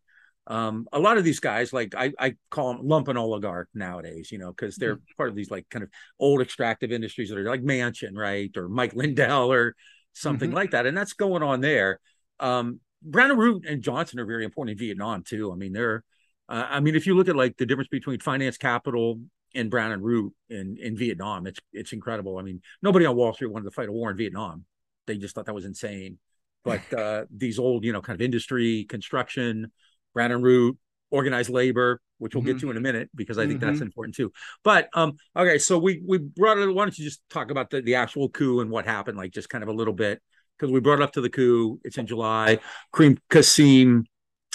um, 0.52 0.86
a 0.92 1.00
lot 1.00 1.18
of 1.18 1.24
these 1.24 1.40
guys, 1.40 1.72
like 1.72 1.96
I, 1.96 2.12
I 2.20 2.36
call 2.50 2.74
them 2.74 2.86
lumpen 2.86 3.18
oligarch 3.18 3.70
nowadays, 3.74 4.34
you 4.34 4.38
know, 4.38 4.50
because 4.52 4.76
they're 4.76 4.98
mm-hmm. 4.98 5.16
part 5.16 5.30
of 5.30 5.36
these 5.36 5.50
like 5.50 5.70
kind 5.70 5.82
of 5.82 5.90
old 6.20 6.42
extractive 6.42 6.92
industries 6.92 7.30
that 7.30 7.38
are 7.38 7.50
like 7.50 7.64
Manchin, 7.64 8.18
right, 8.18 8.52
or 8.58 8.68
Mike 8.68 8.94
Lindell 8.94 9.50
or 9.50 9.78
something 10.12 10.50
mm-hmm. 10.50 10.58
like 10.58 10.72
that, 10.72 10.86
and 10.86 10.98
that's 10.98 11.14
going 11.14 11.42
on 11.42 11.62
there. 11.62 12.02
Um, 12.42 12.82
Brown 13.02 13.32
and 13.32 13.40
Root 13.40 13.66
and 13.66 13.82
Johnson 13.82 14.20
are 14.20 14.26
very 14.26 14.44
important 14.44 14.74
in 14.74 14.86
Vietnam 14.86 15.24
too. 15.24 15.54
I 15.54 15.56
mean, 15.56 15.72
they're, 15.72 16.04
uh, 16.50 16.68
I 16.70 16.82
mean, 16.82 16.96
if 16.96 17.08
you 17.08 17.16
look 17.16 17.30
at 17.30 17.38
like 17.38 17.56
the 17.56 17.66
difference 17.66 17.88
between 17.88 18.20
finance 18.20 18.58
capital 18.58 19.22
and 19.56 19.72
Brown 19.72 19.94
and 19.94 20.04
Root 20.04 20.34
in 20.50 20.76
in 20.82 20.98
Vietnam, 20.98 21.48
it's 21.48 21.62
it's 21.72 21.94
incredible. 21.94 22.38
I 22.38 22.42
mean, 22.42 22.62
nobody 22.82 23.06
on 23.06 23.16
Wall 23.16 23.34
Street 23.34 23.52
wanted 23.52 23.70
to 23.70 23.72
fight 23.72 23.88
a 23.88 23.94
war 23.94 24.12
in 24.12 24.18
Vietnam; 24.18 24.66
they 25.08 25.18
just 25.18 25.34
thought 25.34 25.46
that 25.46 25.56
was 25.56 25.64
insane. 25.64 26.18
But 26.66 26.94
uh, 26.98 27.24
these 27.34 27.58
old, 27.58 27.86
you 27.86 27.94
know, 27.94 28.02
kind 28.02 28.20
of 28.20 28.22
industry, 28.22 28.84
construction, 28.84 29.72
Brown 30.14 30.32
and 30.32 30.44
Root, 30.44 30.78
organized 31.10 31.50
labor, 31.50 32.02
which 32.18 32.36
we'll 32.36 32.44
mm-hmm. 32.44 32.54
get 32.54 32.62
to 32.62 32.72
in 32.72 32.78
a 32.78 32.82
minute 32.82 33.10
because 33.16 33.38
I 33.38 33.48
think 33.48 33.60
mm-hmm. 33.60 33.70
that's 33.70 33.82
important 33.82 34.16
too. 34.16 34.32
But 34.64 34.90
um, 34.94 35.18
okay, 35.36 35.58
so 35.58 35.78
we 35.78 36.02
we 36.06 36.20
brought 36.20 36.58
it. 36.58 36.68
Why 36.74 36.86
don't 36.86 36.98
you 36.98 37.06
just 37.06 37.22
talk 37.30 37.52
about 37.52 37.70
the, 37.70 37.82
the 37.82 37.96
actual 37.96 38.30
coup 38.30 38.62
and 38.62 38.70
what 38.70 38.86
happened, 38.86 39.18
like 39.18 39.32
just 39.32 39.50
kind 39.50 39.64
of 39.64 39.70
a 39.70 39.74
little 39.74 39.94
bit, 39.94 40.22
because 40.58 40.72
we 40.72 40.80
brought 40.80 41.00
it 41.00 41.04
up 41.04 41.14
to 41.14 41.22
the 41.22 41.30
coup. 41.30 41.80
It's 41.84 41.98
in 41.98 42.08
July. 42.08 42.60
Karim 42.96 43.18
Qasim 43.30 44.06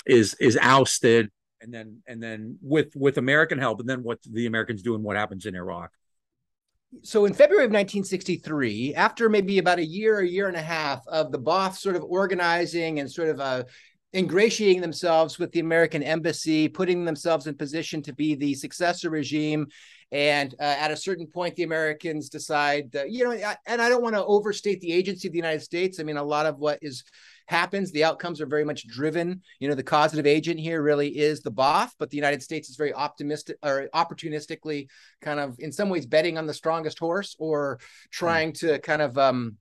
is 0.07 0.35
is 0.41 0.57
ousted, 0.61 1.31
and 1.61 1.75
then 1.75 2.03
and 2.07 2.23
then 2.23 2.59
with 2.63 2.95
with 2.95 3.19
American 3.19 3.59
help, 3.59 3.81
and 3.81 3.89
then 3.89 4.03
what 4.03 4.19
the 4.23 4.47
Americans 4.47 4.83
do 4.83 4.95
and 4.95 5.05
what 5.05 5.17
happens 5.17 5.47
in 5.47 5.55
Iraq. 5.55 5.91
So 7.03 7.25
in 7.25 7.35
February 7.35 7.65
of 7.65 7.71
1963, 7.71 8.95
after 8.95 9.29
maybe 9.29 9.59
about 9.59 9.81
a 9.81 9.85
year, 9.85 10.21
a 10.21 10.27
year 10.27 10.47
and 10.47 10.57
a 10.57 10.63
half 10.63 11.07
of 11.09 11.33
the 11.33 11.39
Ba'ath 11.39 11.75
sort 11.75 11.97
of 11.97 12.05
organizing 12.05 13.01
and 13.01 13.11
sort 13.11 13.29
of 13.29 13.41
uh, 13.41 13.65
ingratiating 14.17 14.81
themselves 14.81 15.39
with 15.39 15.53
the 15.53 15.61
American 15.61 16.03
embassy, 16.03 16.69
putting 16.69 17.05
themselves 17.05 17.47
in 17.47 17.55
position 17.55 18.01
to 18.03 18.15
be 18.15 18.35
the 18.35 18.55
successor 18.55 19.11
regime. 19.11 19.67
And 20.13 20.55
uh, 20.59 20.63
at 20.63 20.91
a 20.91 20.97
certain 20.97 21.27
point, 21.27 21.57
the 21.57 21.65
Americans 21.65 22.29
decide, 22.29 22.93
that, 22.93 23.11
you 23.11 23.25
know, 23.25 23.33
and 23.67 23.83
I 23.83 23.89
don't 23.89 24.03
want 24.03 24.15
to 24.15 24.25
overstate 24.25 24.81
the 24.81 24.93
agency 24.93 25.29
of 25.29 25.33
the 25.33 25.39
United 25.39 25.63
States. 25.63 25.99
I 25.99 26.05
mean, 26.05 26.17
a 26.17 26.23
lot 26.23 26.47
of 26.47 26.59
what 26.59 26.79
is 26.81 27.05
happens, 27.49 27.93
the 27.93 28.05
outcomes 28.05 28.41
are 28.41 28.47
very 28.47 28.65
much 28.65 28.87
driven. 28.89 29.43
You 29.61 29.69
know, 29.69 29.75
the 29.75 29.83
causative 29.83 30.27
agent 30.27 30.59
here 30.59 30.83
really 30.83 31.17
is 31.17 31.43
the 31.43 31.53
Ba'ath, 31.53 31.91
but 31.99 32.11
the 32.11 32.17
United 32.17 32.43
States 32.43 32.69
is 32.69 32.77
very 32.77 32.95
optimistic 32.95 33.57
or 33.63 33.89
opportunistically 33.95 34.89
kind 35.23 35.41
of 35.41 35.57
in 35.59 35.73
some 35.73 35.89
ways 35.89 36.07
betting 36.07 36.39
on 36.39 36.47
the 36.47 36.55
strongest 36.55 36.99
horse 36.99 37.37
or 37.39 37.79
trying 38.11 38.53
to 38.55 38.79
kind 38.81 39.03
of 39.03 39.17
um, 39.19 39.57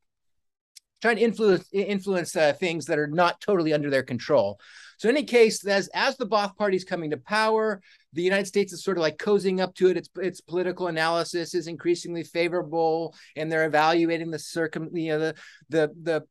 trying 1.05 1.17
to 1.17 1.21
influence 1.21 1.69
influence 1.71 2.35
uh, 2.35 2.53
things 2.53 2.85
that 2.85 2.97
are 2.97 3.07
not 3.07 3.39
totally 3.39 3.73
under 3.73 3.91
their 3.91 4.03
control. 4.03 4.59
So 4.97 5.07
in 5.07 5.15
any 5.15 5.25
case, 5.25 5.65
as 5.67 5.87
as 5.93 6.17
the 6.17 6.25
Ba'ath 6.25 6.55
Party 6.55 6.75
is 6.75 6.83
coming 6.83 7.11
to 7.11 7.17
power, 7.17 7.81
the 8.13 8.23
United 8.23 8.47
States 8.47 8.73
is 8.73 8.83
sort 8.83 8.97
of 8.97 9.01
like 9.01 9.17
cozying 9.17 9.59
up 9.59 9.75
to 9.75 9.89
it. 9.89 9.97
Its 9.97 10.09
its 10.17 10.41
political 10.41 10.87
analysis 10.87 11.53
is 11.53 11.67
increasingly 11.67 12.23
favorable, 12.23 13.13
and 13.35 13.51
they're 13.51 13.67
evaluating 13.67 14.31
the 14.31 14.39
circum 14.39 14.89
you 14.93 15.09
know 15.09 15.19
the 15.19 15.35
the 15.69 15.91
the 16.01 16.23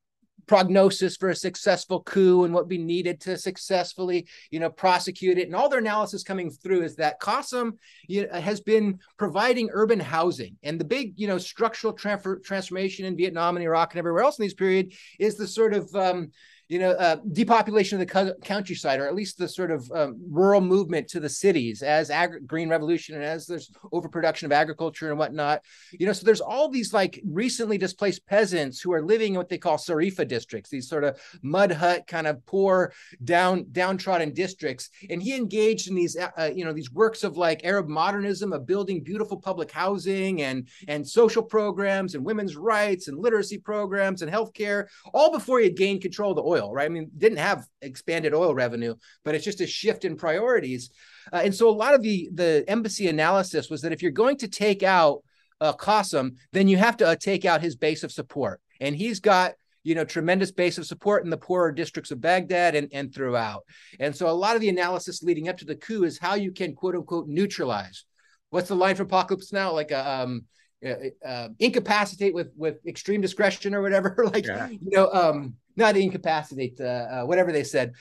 prognosis 0.47 1.17
for 1.17 1.31
a 1.31 1.37
successful 1.37 2.03
coup 2.03 2.45
and 2.45 2.53
what 2.53 2.69
we 2.69 2.79
needed 2.79 3.21
to 3.23 3.37
successfully, 3.39 4.27
you 4.51 4.61
know, 4.61 4.71
prosecute 4.71 5.39
it. 5.39 5.47
And 5.47 5.57
all 5.57 5.69
their 5.69 5.79
analysis 5.79 6.23
coming 6.23 6.51
through 6.51 6.83
is 6.83 6.97
that 6.97 7.21
Qasim 7.21 7.73
you 8.09 8.27
know, 8.27 8.41
has 8.41 8.61
been 8.61 8.99
providing 9.17 9.71
urban 9.73 10.01
housing. 10.01 10.57
And 10.63 10.79
the 10.79 10.85
big, 10.85 11.15
you 11.17 11.27
know, 11.27 11.39
structural 11.39 11.93
transfer, 11.93 12.39
transformation 12.39 13.07
in 13.07 13.17
Vietnam 13.17 13.57
and 13.57 13.65
Iraq 13.65 13.93
and 13.93 13.99
everywhere 13.99 14.23
else 14.23 14.39
in 14.39 14.45
this 14.45 14.55
period 14.55 14.93
is 15.19 15.37
the 15.37 15.47
sort 15.47 15.75
of 15.75 15.95
um, 15.95 16.31
you 16.69 16.79
know, 16.79 16.93
uh, 16.93 17.17
depopulation 17.33 18.01
of 18.01 18.07
the 18.07 18.37
countryside, 18.43 18.99
or 18.99 19.07
at 19.07 19.15
least 19.15 19.37
the 19.37 19.49
sort 19.49 19.71
of 19.71 19.91
um, 19.93 20.17
rural 20.31 20.63
movement 20.63 21.07
to 21.09 21.21
the 21.21 21.29
cities 21.29 21.83
as 21.83 22.11
ag- 22.11 22.47
green 22.47 22.71
revolution 22.71 23.15
and 23.15 23.25
as 23.25 23.47
there's 23.47 23.71
overproduction 23.93 24.47
of 24.47 24.53
agriculture 24.53 25.11
and 25.11 25.19
whatnot. 25.19 25.63
You 25.93 26.07
know, 26.07 26.13
so 26.13 26.25
there's 26.25 26.41
all 26.41 26.71
these 26.71 26.95
like 26.95 27.21
recently 27.27 27.77
displaced 27.77 28.27
peasants 28.27 28.81
who 28.81 28.93
are 28.95 29.03
living 29.03 29.35
in 29.35 29.39
what 29.39 29.51
they 29.51 29.59
call 29.59 29.77
Sarifa 29.77 30.27
districts, 30.27 30.71
these 30.71 30.89
sort 30.89 31.05
of 31.05 31.21
mud 31.43 31.71
hut 31.71 32.07
kind 32.07 32.27
of 32.27 32.45
poor, 32.47 32.95
down 33.23 33.67
downtrodden 33.71 34.33
districts. 34.33 34.89
And 35.11 35.23
he 35.23 35.37
engaged 35.37 35.89
in 35.89 35.95
these, 35.95 36.17
uh, 36.17 36.31
uh, 36.39 36.51
you 36.55 36.65
know, 36.65 36.73
these 36.73 36.91
works 36.91 37.25
of 37.25 37.37
like 37.37 37.65
Arab 37.65 37.89
modernism, 37.89 38.55
of 38.55 38.67
building 38.67 39.03
beautiful 39.03 39.37
public 39.37 39.71
housing 39.71 40.41
and 40.41 40.69
and 40.89 41.07
social 41.07 41.43
programs 41.43 42.15
and 42.15 42.25
women's 42.25 42.57
rights 42.57 43.09
and 43.09 43.19
literacy 43.19 43.59
programs 43.59 44.23
and 44.23 44.33
healthcare, 44.33 44.87
all 45.13 45.31
before 45.31 45.59
he 45.59 45.65
had 45.67 45.77
gained 45.77 46.01
control 46.01 46.31
of 46.31 46.37
the 46.37 46.43
oil 46.43 46.54
oil, 46.55 46.73
right? 46.73 46.87
I 46.87 46.89
mean, 46.89 47.11
didn't 47.17 47.39
have 47.39 47.67
expanded 47.83 48.35
oil 48.35 48.55
revenue, 48.55 48.95
but 49.25 49.35
it's 49.35 49.45
just 49.45 49.61
a 49.61 49.67
shift 49.67 50.05
in 50.05 50.17
priorities. 50.17 50.91
Uh, 51.33 51.43
and 51.45 51.55
so 51.55 51.69
a 51.69 51.81
lot 51.83 51.95
of 51.95 52.03
the 52.03 52.29
the 52.33 52.65
embassy 52.69 53.09
analysis 53.09 53.71
was 53.71 53.83
that 53.83 53.93
if 53.93 54.03
you're 54.03 54.13
going 54.13 54.37
to 54.39 54.49
take 54.49 54.83
out 54.83 55.23
uh, 55.61 55.73
Qasim, 55.73 56.37
then 56.53 56.69
you 56.69 56.77
have 56.77 56.97
to 56.99 57.07
uh, 57.07 57.17
take 57.17 57.45
out 57.45 57.63
his 57.63 57.77
base 57.77 58.03
of 58.03 58.13
support, 58.13 58.61
and 58.81 58.95
he's 58.95 59.21
got 59.21 59.53
you 59.83 59.95
know 59.95 60.05
tremendous 60.05 60.53
base 60.53 60.79
of 60.79 60.87
support 60.87 61.25
in 61.25 61.31
the 61.31 61.37
poorer 61.37 61.73
districts 61.73 62.11
of 62.11 62.21
Baghdad 62.21 62.75
and 62.75 62.89
and 62.93 63.15
throughout. 63.15 63.63
And 64.01 64.15
so 64.15 64.29
a 64.29 64.33
lot 64.33 64.57
of 64.57 64.61
the 64.61 64.69
analysis 64.69 65.23
leading 65.23 65.49
up 65.49 65.59
to 65.59 65.65
the 65.65 65.77
coup 65.77 66.05
is 66.05 66.19
how 66.19 66.35
you 66.35 66.53
can 66.53 66.75
quote 66.75 66.95
unquote 66.95 67.29
neutralize. 67.29 68.05
What's 68.51 68.69
the 68.69 68.77
line 68.77 68.97
for 68.97 69.03
Apocalypse 69.03 69.53
Now? 69.53 69.73
Like 69.73 69.91
a 69.91 70.23
um, 70.23 70.45
uh, 70.85 71.27
uh, 71.27 71.49
incapacitate 71.59 72.35
with 72.35 72.53
with 72.57 72.85
extreme 72.87 73.21
discretion 73.21 73.75
or 73.75 73.83
whatever 73.83 74.15
like 74.33 74.47
yeah. 74.47 74.69
you 74.69 74.79
know 74.83 75.11
um 75.13 75.55
not 75.77 75.97
incapacitate 75.97 76.81
uh, 76.81 76.85
uh, 76.85 77.23
whatever 77.25 77.53
they 77.53 77.65
said 77.65 77.93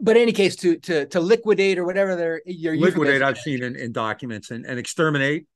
but 0.00 0.16
in 0.16 0.22
any 0.22 0.32
case 0.32 0.56
to 0.56 0.76
to 0.78 1.06
to 1.06 1.20
liquidate 1.20 1.78
or 1.78 1.84
whatever 1.84 2.16
they're 2.16 2.42
your 2.46 2.76
liquidate 2.76 3.22
i've 3.22 3.38
seen 3.38 3.62
in, 3.62 3.76
in 3.76 3.92
documents 3.92 4.50
and, 4.50 4.66
and 4.66 4.78
exterminate 4.78 5.46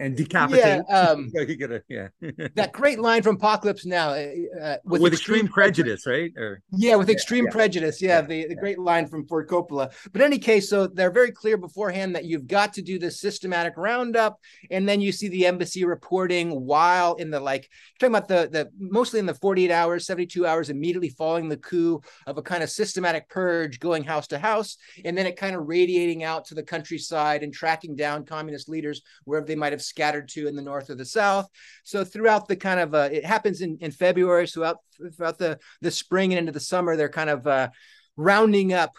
and 0.00 0.16
decapitate. 0.16 0.60
Yeah, 0.90 0.98
um, 0.98 1.30
yeah. 1.88 2.08
that 2.54 2.70
great 2.72 3.00
line 3.00 3.22
from 3.22 3.36
Apocalypse 3.36 3.84
Now, 3.84 4.10
uh, 4.10 4.32
uh 4.60 4.76
with, 4.84 5.02
with, 5.02 5.12
extreme, 5.12 5.46
extreme 5.46 5.48
prejudice, 5.48 6.02
prejudice, 6.04 6.36
right? 6.36 6.42
Or, 6.42 6.62
yeah, 6.72 6.96
with 6.96 7.08
yeah, 7.08 7.14
extreme 7.14 7.44
yeah. 7.44 7.50
prejudice. 7.50 8.02
Yeah, 8.02 8.20
the, 8.22 8.46
the 8.48 8.54
great 8.54 8.78
line 8.78 9.06
from 9.06 9.26
Ford 9.26 9.48
Coppola. 9.48 9.92
But 10.12 10.22
in 10.22 10.26
any 10.26 10.38
case, 10.38 10.70
so 10.70 10.86
they're 10.86 11.10
very 11.10 11.30
clear 11.30 11.56
beforehand 11.56 12.14
that 12.16 12.24
you've 12.24 12.46
got 12.46 12.72
to 12.74 12.82
do 12.82 12.98
this 12.98 13.20
systematic 13.20 13.74
roundup, 13.76 14.38
and 14.70 14.88
then 14.88 15.00
you 15.00 15.12
see 15.12 15.28
the 15.28 15.46
embassy 15.46 15.84
reporting 15.84 16.50
while 16.50 17.14
in 17.14 17.30
the 17.30 17.40
like 17.40 17.68
talking 17.98 18.14
about 18.14 18.28
the 18.28 18.48
the 18.50 18.70
mostly 18.78 19.20
in 19.20 19.26
the 19.26 19.34
48 19.34 19.70
hours, 19.70 20.06
72 20.06 20.46
hours 20.46 20.70
immediately 20.70 21.10
following 21.10 21.48
the 21.48 21.58
coup 21.58 22.00
of 22.26 22.38
a 22.38 22.42
kind 22.42 22.62
of 22.62 22.70
systematic 22.70 23.28
purge 23.28 23.78
going 23.80 24.04
house 24.04 24.26
to 24.28 24.38
house, 24.38 24.78
and 25.04 25.16
then 25.16 25.26
it 25.26 25.36
kind 25.36 25.54
of 25.54 25.68
radiating 25.68 26.24
out 26.24 26.46
to 26.46 26.54
the 26.54 26.62
countryside 26.62 27.42
and 27.42 27.52
tracking 27.52 27.94
down 27.94 28.24
communist 28.24 28.68
leaders 28.68 29.02
wherever 29.24 29.46
they 29.46 29.56
might 29.56 29.72
have 29.72 29.82
scattered 29.90 30.28
to 30.30 30.48
in 30.48 30.56
the 30.56 30.62
north 30.62 30.88
or 30.88 30.94
the 30.94 31.04
south. 31.04 31.46
So 31.84 32.04
throughout 32.04 32.48
the 32.48 32.56
kind 32.56 32.80
of 32.80 32.94
uh, 32.94 33.08
it 33.12 33.24
happens 33.24 33.60
in, 33.60 33.76
in 33.80 33.90
February, 33.90 34.46
so 34.46 34.60
throughout, 34.60 34.78
throughout 35.16 35.38
the 35.38 35.58
the 35.82 35.90
spring 35.90 36.32
and 36.32 36.38
into 36.38 36.52
the 36.52 36.60
summer, 36.72 36.96
they're 36.96 37.18
kind 37.20 37.30
of 37.30 37.46
uh, 37.46 37.68
rounding 38.16 38.72
up 38.72 38.92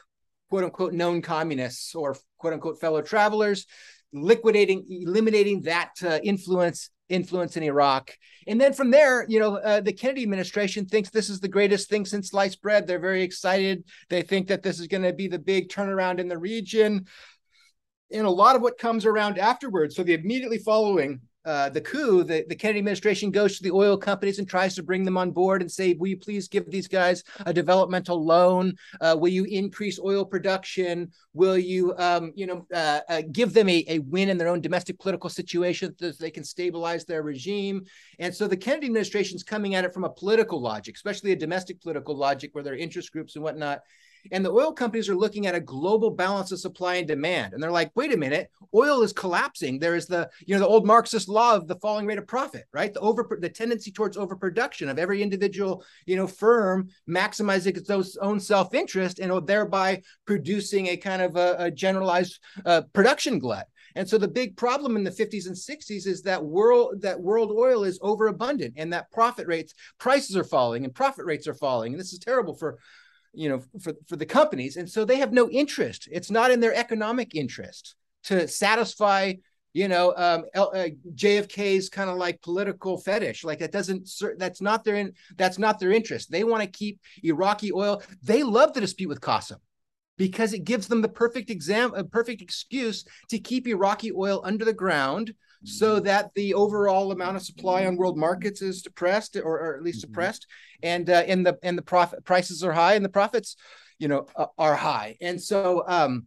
quote 0.50 0.64
unquote 0.66 0.94
known 0.94 1.22
communists 1.22 1.96
or 1.96 2.16
quote 2.38 2.54
unquote 2.54 2.80
fellow 2.80 3.02
travelers, 3.02 3.66
liquidating, 4.14 4.86
eliminating 4.90 5.62
that 5.62 5.92
uh, 6.04 6.20
influence 6.24 6.90
influence 7.12 7.58
in 7.58 7.64
Iraq. 7.64 8.18
And 8.48 8.60
then 8.60 8.74
from 8.74 8.90
there, 8.90 9.26
you 9.28 9.40
know, 9.40 9.58
uh, 9.58 9.82
the 9.82 9.94
Kennedy 9.94 10.24
administration 10.24 10.86
thinks 10.86 11.10
this 11.10 11.30
is 11.30 11.40
the 11.40 11.48
greatest 11.48 11.90
thing 11.90 12.06
since 12.06 12.30
sliced 12.30 12.62
bread. 12.62 12.88
They're 12.88 13.00
very 13.00 13.22
excited. 13.22 13.84
They 14.10 14.22
think 14.22 14.48
that 14.48 14.64
this 14.64 14.80
is 14.80 14.88
going 14.88 15.04
to 15.04 15.14
be 15.14 15.28
the 15.28 15.40
big 15.40 15.70
turnaround 15.70 16.20
in 16.20 16.28
the 16.28 16.38
region 16.38 17.06
and 18.14 18.26
a 18.26 18.30
lot 18.30 18.56
of 18.56 18.62
what 18.62 18.78
comes 18.78 19.06
around 19.06 19.38
afterwards. 19.38 19.96
So 19.96 20.04
the 20.04 20.14
immediately 20.14 20.58
following 20.58 21.22
uh, 21.44 21.70
the 21.70 21.82
coup, 21.82 22.24
the, 22.24 22.46
the 22.48 22.56
Kennedy 22.56 22.80
administration 22.80 23.32
goes 23.32 23.58
to 23.58 23.64
the 23.64 23.72
oil 23.72 23.98
companies 23.98 24.38
and 24.38 24.48
tries 24.48 24.76
to 24.76 24.84
bring 24.84 25.04
them 25.04 25.18
on 25.18 25.32
board 25.32 25.62
and 25.62 25.72
say, 25.72 25.94
will 25.94 26.08
you 26.08 26.18
please 26.18 26.48
give 26.48 26.70
these 26.70 26.88
guys 26.88 27.24
a 27.46 27.54
developmental 27.54 28.24
loan? 28.24 28.76
Uh, 29.00 29.16
will 29.20 29.30
you 29.30 29.46
increase 29.46 30.00
oil 30.00 30.24
production? 30.24 31.12
Will 31.34 31.58
you, 31.58 31.96
um, 31.98 32.32
you 32.36 32.46
know, 32.46 32.68
uh, 32.74 33.00
uh 33.10 33.22
give 33.32 33.54
them 33.54 33.70
a, 33.70 33.84
a 33.88 34.00
win 34.00 34.30
in 34.30 34.38
their 34.38 34.50
own 34.50 34.62
domestic 34.62 35.00
political 35.00 35.30
situation 35.30 35.96
so 36.00 36.12
they 36.12 36.32
can 36.32 36.44
stabilize 36.44 37.06
their 37.06 37.24
regime? 37.24 37.86
And 38.20 38.34
so 38.34 38.48
the 38.48 38.58
Kennedy 38.58 38.88
administration 38.88 39.36
is 39.36 39.44
coming 39.44 39.74
at 39.74 39.86
it 39.86 39.94
from 39.94 40.04
a 40.04 40.10
political 40.10 40.62
logic, 40.62 40.96
especially 40.96 41.32
a 41.32 41.36
domestic 41.36 41.82
political 41.82 42.16
logic 42.16 42.54
where 42.54 42.64
there 42.64 42.74
are 42.74 42.78
interest 42.78 43.12
groups 43.12 43.36
and 43.36 43.44
whatnot. 43.44 43.80
And 44.32 44.46
the 44.46 44.52
oil 44.52 44.72
companies 44.74 45.10
are 45.10 45.16
looking 45.16 45.48
at 45.48 45.56
a 45.56 45.60
global 45.60 46.12
balance 46.12 46.52
of 46.52 46.60
supply 46.60 46.96
and 46.96 47.08
demand. 47.08 47.54
And 47.54 47.62
they're 47.62 47.72
like, 47.72 47.92
wait 47.96 48.14
a 48.14 48.18
minute, 48.18 48.50
oil 48.74 49.02
is 49.02 49.14
collapsing. 49.14 49.80
There 49.80 49.96
is 49.96 50.08
the, 50.08 50.30
you 50.46 50.56
know, 50.56 50.60
the 50.60 50.68
old 50.68 50.86
Marxist 50.86 51.30
law 51.30 51.56
of 51.56 51.68
the 51.68 51.76
falling 51.78 52.06
rate 52.06 52.18
of 52.18 52.28
profit, 52.28 52.66
right? 52.74 52.94
The 52.94 53.00
over 53.00 53.38
the 53.40 53.50
tendency 53.50 53.92
towards 53.92 54.18
overproduction 54.18 54.90
of 54.90 55.00
every 55.00 55.22
individual, 55.22 55.84
you 56.06 56.16
know, 56.16 56.28
firm 56.28 56.90
maximizing 57.10 57.78
its 57.78 58.18
own 58.18 58.40
self-interest 58.40 59.20
and 59.20 59.48
thereby 59.48 60.02
producing 60.26 60.88
a 60.88 60.98
kind 60.98 61.22
of 61.22 61.36
a, 61.36 61.56
a 61.58 61.72
generalized 61.72 62.40
uh, 62.66 62.82
production 62.94 63.40
glut. 63.40 63.68
And 63.96 64.08
so 64.08 64.18
the 64.18 64.28
big 64.28 64.56
problem 64.56 64.96
in 64.96 65.04
the 65.04 65.12
50s 65.12 65.48
and 65.48 65.56
60s 65.56 66.08
is 66.08 66.22
that 66.24 66.44
world 66.44 67.02
that 67.02 67.20
world 67.20 67.52
oil 67.52 67.84
is 67.84 68.00
overabundant 68.02 68.76
and 68.78 68.94
that 68.94 69.12
profit 69.12 69.48
rates 69.48 69.74
prices 69.98 70.36
are 70.38 70.44
falling 70.44 70.86
and 70.86 70.94
profit 70.94 71.26
rates 71.26 71.48
are 71.48 71.54
falling 71.54 71.94
and 71.94 72.00
this 72.00 72.14
is 72.14 72.20
terrible 72.20 72.56
for 72.56 72.80
you 73.34 73.50
know 73.50 73.62
for 73.82 73.94
for 74.08 74.16
the 74.16 74.26
companies 74.26 74.78
and 74.78 74.90
so 74.90 75.06
they 75.06 75.18
have 75.18 75.34
no 75.34 75.50
interest. 75.50 76.08
It's 76.12 76.32
not 76.32 76.52
in 76.52 76.60
their 76.60 76.74
economic 76.74 77.36
interest 77.36 77.96
to 78.24 78.48
satisfy 78.48 79.34
you 79.74 79.88
know 79.88 80.14
um, 80.18 80.44
uh, 80.54 80.90
jfk's 81.16 81.90
kind 81.90 82.10
of 82.10 82.18
like 82.18 82.42
political 82.42 82.98
fetish. 82.98 83.44
Like 83.44 83.60
that 83.60 83.72
doesn't 83.72 84.10
that's 84.38 84.62
not 84.62 84.84
their 84.84 84.96
in 84.96 85.14
that's 85.38 85.60
not 85.60 85.80
their 85.80 85.92
interest. 85.92 86.32
They 86.32 86.44
want 86.44 86.64
to 86.64 86.70
keep 86.70 87.00
iraqi 87.24 87.72
oil. 87.72 88.02
They 88.24 88.44
love 88.44 88.74
the 88.74 88.82
dispute 88.82 89.10
with 89.10 89.22
qasim 89.22 89.58
because 90.18 90.54
it 90.54 90.66
gives 90.66 90.88
them 90.88 91.02
the 91.02 91.10
perfect 91.10 91.50
exam 91.50 91.94
a 91.96 92.04
perfect 92.04 92.42
excuse 92.42 93.06
to 93.30 93.40
keep 93.40 93.68
iraqi 93.68 94.12
oil 94.12 94.42
under 94.44 94.66
the 94.66 94.74
ground 94.74 95.34
so 95.64 95.96
mm-hmm. 95.96 96.06
that 96.06 96.34
the 96.34 96.54
overall 96.54 97.12
amount 97.12 97.38
of 97.38 97.44
supply 97.44 97.86
on 97.86 97.96
world 97.96 98.18
markets 98.18 98.62
is 98.62 98.82
depressed 98.82 99.36
or, 99.36 99.60
or 99.60 99.76
at 99.76 99.84
least 99.84 100.00
mm-hmm. 100.00 100.12
suppressed 100.12 100.48
and 100.84 101.10
uh, 101.10 101.24
and 101.28 101.46
the 101.46 101.58
and 101.64 101.78
the 101.78 101.84
profit 101.84 102.24
prices 102.26 102.64
are 102.64 102.74
high 102.74 102.96
and 102.96 103.06
the 103.06 103.10
profits 103.10 103.56
you 104.00 104.08
know 104.08 104.26
uh, 104.36 104.48
are 104.58 104.76
high 104.76 105.18
and 105.22 105.42
so 105.42 105.84
um 105.88 106.26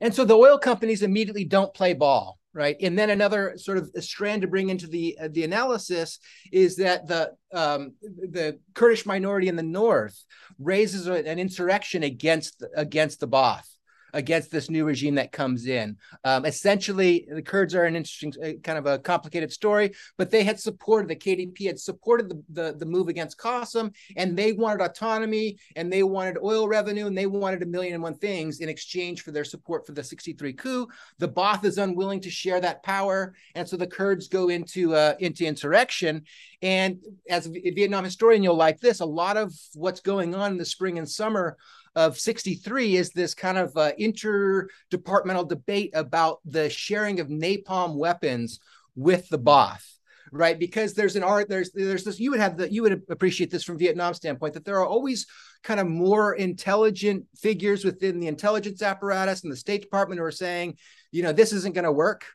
and 0.00 0.14
so 0.14 0.24
the 0.24 0.36
oil 0.36 0.58
companies 0.58 1.02
immediately 1.02 1.44
don't 1.44 1.74
play 1.74 1.92
ball 1.92 2.38
right 2.52 2.76
and 2.80 2.98
then 2.98 3.10
another 3.10 3.54
sort 3.56 3.78
of 3.78 3.90
strand 4.00 4.42
to 4.42 4.48
bring 4.48 4.70
into 4.70 4.86
the 4.86 5.18
uh, 5.20 5.28
the 5.30 5.44
analysis 5.44 6.18
is 6.52 6.76
that 6.76 7.06
the 7.06 7.32
um, 7.52 7.94
the 8.02 8.58
kurdish 8.74 9.06
minority 9.06 9.48
in 9.48 9.56
the 9.56 9.62
north 9.62 10.24
raises 10.58 11.06
an 11.06 11.38
insurrection 11.38 12.02
against 12.02 12.62
against 12.76 13.20
the 13.20 13.28
Ba'ath 13.28 13.68
against 14.12 14.50
this 14.50 14.70
new 14.70 14.84
regime 14.84 15.14
that 15.16 15.32
comes 15.32 15.66
in. 15.66 15.96
Um, 16.24 16.44
essentially, 16.44 17.26
the 17.30 17.42
Kurds 17.42 17.74
are 17.74 17.84
an 17.84 17.96
interesting, 17.96 18.32
uh, 18.42 18.52
kind 18.62 18.78
of 18.78 18.86
a 18.86 18.98
complicated 18.98 19.52
story, 19.52 19.92
but 20.18 20.30
they 20.30 20.44
had 20.44 20.58
supported 20.58 21.08
the 21.08 21.16
KDP 21.16 21.66
had 21.66 21.78
supported 21.78 22.28
the, 22.28 22.42
the, 22.50 22.76
the 22.78 22.86
move 22.86 23.08
against 23.08 23.38
Qasem, 23.38 23.94
and 24.16 24.36
they 24.36 24.52
wanted 24.52 24.82
autonomy, 24.82 25.58
and 25.76 25.92
they 25.92 26.02
wanted 26.02 26.38
oil 26.42 26.68
revenue, 26.68 27.06
and 27.06 27.16
they 27.16 27.26
wanted 27.26 27.62
a 27.62 27.66
million 27.66 27.94
and 27.94 28.02
one 28.02 28.14
things 28.14 28.60
in 28.60 28.68
exchange 28.68 29.22
for 29.22 29.30
their 29.30 29.44
support 29.44 29.86
for 29.86 29.92
the 29.92 30.02
63 30.02 30.52
coup. 30.54 30.88
The 31.18 31.28
Ba'ath 31.28 31.64
is 31.64 31.78
unwilling 31.78 32.20
to 32.20 32.30
share 32.30 32.60
that 32.60 32.82
power, 32.82 33.34
and 33.54 33.68
so 33.68 33.76
the 33.76 33.86
Kurds 33.86 34.28
go 34.28 34.48
into 34.48 34.94
uh, 34.94 35.14
into 35.18 35.44
insurrection. 35.44 36.24
And 36.62 37.02
as 37.28 37.46
a 37.46 37.50
Vietnam 37.50 38.04
historian, 38.04 38.42
you'll 38.42 38.56
like 38.56 38.80
this. 38.80 39.00
A 39.00 39.06
lot 39.06 39.36
of 39.36 39.54
what's 39.74 40.00
going 40.00 40.34
on 40.34 40.52
in 40.52 40.58
the 40.58 40.64
spring 40.64 40.98
and 40.98 41.08
summer 41.08 41.56
of 41.96 42.18
63 42.18 42.96
is 42.96 43.10
this 43.10 43.34
kind 43.34 43.58
of 43.58 43.76
uh, 43.76 43.92
interdepartmental 43.98 45.48
debate 45.48 45.90
about 45.94 46.38
the 46.44 46.70
sharing 46.70 47.20
of 47.20 47.28
napalm 47.28 47.96
weapons 47.96 48.60
with 48.94 49.28
the 49.28 49.38
Ba'ath 49.38 49.84
right? 50.32 50.58
Because 50.58 50.94
there's 50.94 51.16
an 51.16 51.24
art 51.24 51.48
there's 51.48 51.72
there's 51.72 52.04
this 52.04 52.20
you 52.20 52.30
would 52.30 52.40
have 52.40 52.56
the 52.56 52.72
you 52.72 52.82
would 52.82 53.02
appreciate 53.10 53.50
this 53.50 53.64
from 53.64 53.78
vietnam 53.78 54.14
standpoint 54.14 54.54
that 54.54 54.64
there 54.64 54.78
are 54.78 54.86
always 54.86 55.26
kind 55.62 55.80
of 55.80 55.88
more 55.88 56.34
intelligent 56.34 57.24
figures 57.36 57.84
within 57.84 58.20
the 58.20 58.28
intelligence 58.28 58.82
apparatus 58.82 59.42
and 59.42 59.52
the 59.52 59.56
state 59.56 59.82
department 59.82 60.18
who 60.18 60.24
are 60.24 60.30
saying 60.30 60.76
you 61.10 61.22
know 61.22 61.32
this 61.32 61.52
isn't 61.52 61.74
going 61.74 61.84
to 61.84 61.92
work. 61.92 62.26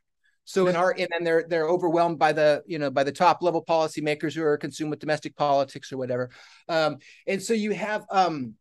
So 0.48 0.68
in 0.68 0.76
our 0.76 0.94
and 0.96 1.08
then 1.12 1.24
they're 1.24 1.46
they're 1.48 1.68
overwhelmed 1.68 2.20
by 2.20 2.32
the 2.32 2.62
you 2.68 2.78
know 2.78 2.92
by 2.92 3.04
the 3.04 3.12
top 3.12 3.42
level 3.42 3.66
policymakers 3.66 4.34
who 4.34 4.44
are 4.44 4.58
consumed 4.58 4.92
with 4.92 5.00
domestic 5.00 5.36
politics 5.36 5.92
or 5.92 5.98
whatever. 5.98 6.30
Um, 6.70 6.98
and 7.26 7.42
so 7.42 7.54
you 7.54 7.72
have 7.72 8.06
um, 8.12 8.54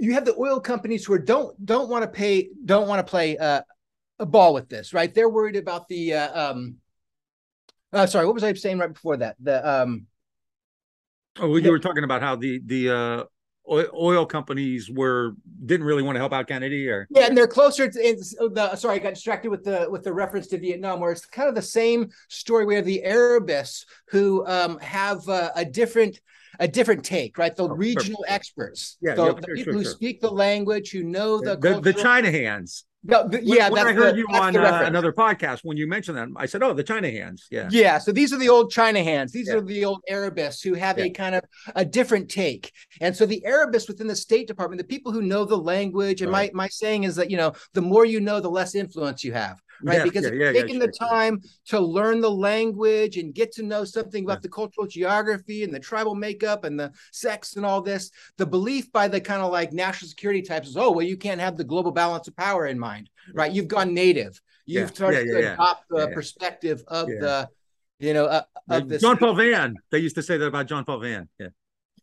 you 0.00 0.14
have 0.14 0.24
the 0.24 0.34
oil 0.38 0.60
companies 0.60 1.04
who 1.04 1.12
are 1.12 1.18
don't 1.18 1.54
don't 1.64 1.88
want 1.88 2.02
to 2.02 2.08
pay 2.08 2.48
don't 2.64 2.88
want 2.88 3.04
to 3.04 3.08
play 3.08 3.36
uh, 3.36 3.60
a 4.18 4.26
ball 4.26 4.54
with 4.54 4.68
this 4.68 4.92
right? 4.92 5.14
They're 5.14 5.28
worried 5.28 5.56
about 5.56 5.88
the 5.88 6.14
uh, 6.14 6.50
um 6.50 6.76
uh, 7.92 8.06
sorry 8.06 8.26
what 8.26 8.34
was 8.34 8.44
i 8.44 8.52
saying 8.54 8.78
right 8.78 8.92
before 8.92 9.16
that? 9.18 9.36
The 9.40 9.68
um 9.68 10.06
oh 11.38 11.48
well, 11.48 11.58
you 11.58 11.70
were 11.70 11.78
talking 11.78 12.04
about 12.04 12.22
how 12.22 12.36
the 12.36 12.60
the 12.64 12.90
uh 12.90 13.24
oil 13.70 14.26
companies 14.26 14.90
were 14.90 15.34
didn't 15.64 15.86
really 15.86 16.02
want 16.02 16.16
to 16.16 16.18
help 16.18 16.32
out 16.32 16.48
Kennedy 16.48 16.88
or? 16.88 17.06
Yeah 17.10 17.26
and 17.26 17.36
they're 17.36 17.46
closer 17.46 17.88
to 17.88 18.16
the 18.54 18.76
sorry 18.76 18.96
I 18.96 18.98
got 18.98 19.14
distracted 19.14 19.50
with 19.50 19.64
the 19.64 19.86
with 19.90 20.02
the 20.02 20.12
reference 20.12 20.48
to 20.48 20.58
Vietnam 20.58 21.00
where 21.00 21.12
it's 21.12 21.26
kind 21.26 21.48
of 21.48 21.54
the 21.54 21.62
same 21.62 22.10
story 22.28 22.64
where 22.64 22.82
the 22.82 23.04
Arabists 23.04 23.86
who 24.08 24.44
um, 24.46 24.78
have 24.78 25.28
uh, 25.28 25.50
a 25.54 25.64
different 25.64 26.20
a 26.60 26.68
different 26.68 27.04
take, 27.04 27.38
right? 27.38 27.56
The 27.56 27.64
oh, 27.64 27.74
regional 27.74 28.22
sure. 28.26 28.34
experts, 28.34 28.98
yeah, 29.00 29.16
so 29.16 29.26
yeah, 29.26 29.32
the 29.32 29.42
sure, 29.46 29.56
people 29.56 29.72
sure, 29.72 29.82
who 29.82 29.84
speak 29.84 30.20
the 30.20 30.30
language, 30.30 30.90
who 30.90 31.02
know 31.02 31.40
the 31.40 31.56
the, 31.56 31.80
the 31.80 31.92
China 31.92 32.30
hands. 32.30 32.84
No, 33.02 33.26
the, 33.26 33.42
yeah, 33.42 33.70
when, 33.70 33.84
when 33.84 33.86
I 33.86 33.92
heard 33.94 34.14
the, 34.14 34.18
you 34.18 34.26
on 34.28 34.54
uh, 34.54 34.82
another 34.84 35.10
podcast 35.10 35.60
when 35.62 35.78
you 35.78 35.86
mentioned 35.86 36.18
them, 36.18 36.36
I 36.36 36.44
said, 36.44 36.62
"Oh, 36.62 36.74
the 36.74 36.84
China 36.84 37.10
hands." 37.10 37.46
Yeah, 37.50 37.68
yeah. 37.72 37.96
So 37.96 38.12
these 38.12 38.30
are 38.34 38.36
the 38.36 38.50
old 38.50 38.70
China 38.70 39.02
hands. 39.02 39.32
These 39.32 39.48
yeah. 39.48 39.54
are 39.54 39.60
the 39.62 39.86
old 39.86 40.02
Arabists 40.06 40.62
who 40.62 40.74
have 40.74 40.98
yeah. 40.98 41.04
a 41.04 41.10
kind 41.10 41.34
of 41.34 41.42
a 41.74 41.84
different 41.84 42.30
take. 42.30 42.70
And 43.00 43.16
so 43.16 43.24
the 43.24 43.42
Arabists 43.46 43.88
within 43.88 44.06
the 44.06 44.16
State 44.16 44.46
Department, 44.46 44.78
the 44.78 44.86
people 44.86 45.12
who 45.12 45.22
know 45.22 45.46
the 45.46 45.56
language, 45.56 46.20
and 46.20 46.30
right. 46.30 46.52
my 46.52 46.64
my 46.64 46.68
saying 46.68 47.04
is 47.04 47.16
that 47.16 47.30
you 47.30 47.38
know, 47.38 47.54
the 47.72 47.80
more 47.80 48.04
you 48.04 48.20
know, 48.20 48.38
the 48.38 48.50
less 48.50 48.74
influence 48.74 49.24
you 49.24 49.32
have 49.32 49.62
right? 49.82 49.98
Yeah, 49.98 50.04
because 50.04 50.24
yeah, 50.24 50.30
yeah, 50.32 50.52
taking 50.52 50.78
the 50.78 50.88
time 50.88 51.40
to 51.66 51.80
learn 51.80 52.20
the 52.20 52.30
language 52.30 53.16
and 53.16 53.34
get 53.34 53.52
to 53.52 53.62
know 53.62 53.84
something 53.84 54.24
about 54.24 54.42
the 54.42 54.48
cultural 54.48 54.86
geography 54.86 55.64
and 55.64 55.74
the 55.74 55.80
tribal 55.80 56.14
makeup 56.14 56.64
and 56.64 56.78
the 56.78 56.92
sex 57.12 57.56
and 57.56 57.64
all 57.64 57.80
this, 57.80 58.10
the 58.36 58.46
belief 58.46 58.90
by 58.92 59.08
the 59.08 59.20
kind 59.20 59.42
of 59.42 59.52
like 59.52 59.72
national 59.72 60.08
security 60.08 60.42
types 60.42 60.68
is, 60.68 60.76
oh, 60.76 60.90
well, 60.90 61.06
you 61.06 61.16
can't 61.16 61.40
have 61.40 61.56
the 61.56 61.64
global 61.64 61.92
balance 61.92 62.28
of 62.28 62.36
power 62.36 62.66
in 62.66 62.78
mind, 62.78 63.10
right? 63.34 63.52
You've 63.52 63.68
gone 63.68 63.94
native. 63.94 64.40
You've 64.66 64.90
started 64.90 65.24
to 65.26 65.52
adopt 65.52 65.88
the 65.88 66.08
perspective 66.08 66.84
of 66.86 67.08
the, 67.08 67.48
you 67.98 68.14
know, 68.14 68.26
uh, 68.26 68.42
of 68.68 68.88
this. 68.88 69.02
John 69.02 69.16
Paul 69.16 69.34
Vann. 69.34 69.76
They 69.90 69.98
used 69.98 70.14
to 70.14 70.22
say 70.22 70.36
that 70.36 70.46
about 70.46 70.66
John 70.66 70.84
Paul 70.84 71.00
Vann. 71.00 71.28
Yeah 71.38 71.48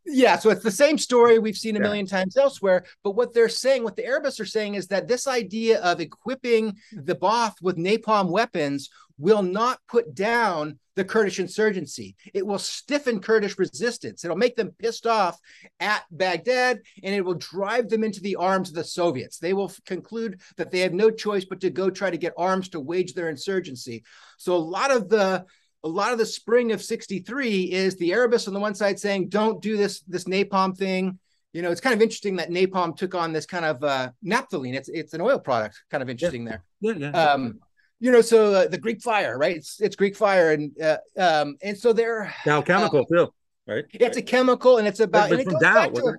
yeah, 0.08 0.38
so 0.38 0.50
it's 0.50 0.63
the 0.63 0.72
same 0.72 0.98
story 0.98 1.38
we've 1.38 1.58
seen 1.58 1.76
a 1.76 1.80
million 1.80 2.06
times 2.06 2.38
elsewhere. 2.38 2.86
But 3.04 3.12
what 3.12 3.34
they're 3.34 3.50
saying, 3.50 3.84
what 3.84 3.96
the 3.96 4.06
Arabists 4.06 4.39
are 4.39 4.46
saying, 4.46 4.76
is 4.76 4.88
that 4.88 5.08
this 5.08 5.28
idea 5.28 5.82
of 5.82 6.00
equipping 6.00 6.78
the 6.91 7.15
Ba'ath 7.15 7.62
with 7.62 7.78
napalm 7.78 8.30
weapons 8.30 8.89
will 9.17 9.41
not 9.41 9.80
put 9.88 10.13
down 10.13 10.80
the 10.96 11.04
Kurdish 11.04 11.39
insurgency. 11.39 12.15
It 12.34 12.46
will 12.46 12.60
stiffen 12.60 13.20
Kurdish 13.20 13.58
resistance. 13.58 14.24
It'll 14.24 14.38
make 14.38 14.56
them 14.56 14.76
pissed 14.80 15.06
off 15.06 15.39
at 15.80 16.04
Baghdad 16.12 16.82
and 17.04 17.13
it 17.13 17.24
will 17.24 17.36
drive 17.36 17.89
them 17.89 18.04
into 18.04 18.22
the 18.22 18.36
arms 18.36 18.70
of 18.70 18.76
the 18.76 18.84
Soviets. 18.84 19.38
They 19.38 19.54
will 19.54 19.72
conclude 19.86 20.41
that 20.58 20.72
they 20.72 20.80
have 20.80 20.93
no 20.93 21.12
choice 21.12 21.46
but 21.46 21.62
to 21.62 21.70
go 21.70 21.89
try 21.89 22.10
to 22.10 22.17
get 22.17 22.34
arms 22.38 22.70
to 22.70 22.80
wage 22.80 23.13
their 23.13 23.30
insurgency. 23.30 24.04
So 24.38 24.56
a 24.56 24.58
lot 24.58 24.91
of 24.91 25.10
the 25.10 25.46
a 25.84 25.88
lot 25.88 26.12
of 26.12 26.18
the 26.18 26.26
spring 26.26 26.72
of 26.72 26.82
63 26.82 27.72
is 27.72 27.96
the 27.98 28.12
Arabists 28.12 28.48
on 28.48 28.54
the 28.54 28.60
one 28.60 28.76
side 28.76 29.00
saying, 29.00 29.30
don't 29.30 29.62
do 29.62 29.78
this, 29.78 30.02
this 30.02 30.26
napalm 30.26 30.76
thing. 30.76 31.20
You 31.54 31.62
know, 31.62 31.72
it's 31.72 31.82
kind 31.82 31.96
of 31.96 32.02
interesting 32.02 32.36
that 32.38 32.50
napalm 32.50 32.96
took 32.96 33.16
on 33.16 33.34
this 33.34 33.46
kind 33.46 33.66
of 33.66 33.84
uh, 33.84 34.12
naphthalene. 34.24 34.76
It's 34.76 34.90
it's 34.90 35.13
an 35.13 35.22
oil 35.22 35.40
product. 35.40 35.82
Kind 35.90 36.04
of 36.04 36.10
interesting 36.10 36.44
yeah. 36.44 36.58
there. 36.82 36.96
Yeah, 36.96 37.10
yeah. 37.12 37.24
Um, 37.24 37.60
you 38.00 38.12
know, 38.12 38.22
so 38.22 38.54
uh, 38.54 38.68
the 38.68 38.78
Greek 38.78 39.02
fire, 39.02 39.38
right? 39.38 39.56
It's 39.56 39.82
it's 39.82 39.96
Greek 39.96 40.16
fire, 40.16 40.52
and 40.52 40.72
uh, 40.80 40.98
um, 41.18 41.58
and 41.63 41.76
so 41.76 41.94
they're 41.94 42.32
Dow 42.46 42.62
chemical 42.62 43.08
uh, 43.12 43.16
too, 43.16 43.34
right? 43.66 43.86
It's 43.92 44.18
a 44.18 44.22
chemical, 44.22 44.78
and 44.78 44.88
it's 44.88 45.00
about. 45.00 45.30
But, 45.30 45.38
but 45.38 45.48
and 45.48 45.56
it 45.56 45.60
Dow, 45.60 45.88
to, 45.88 46.18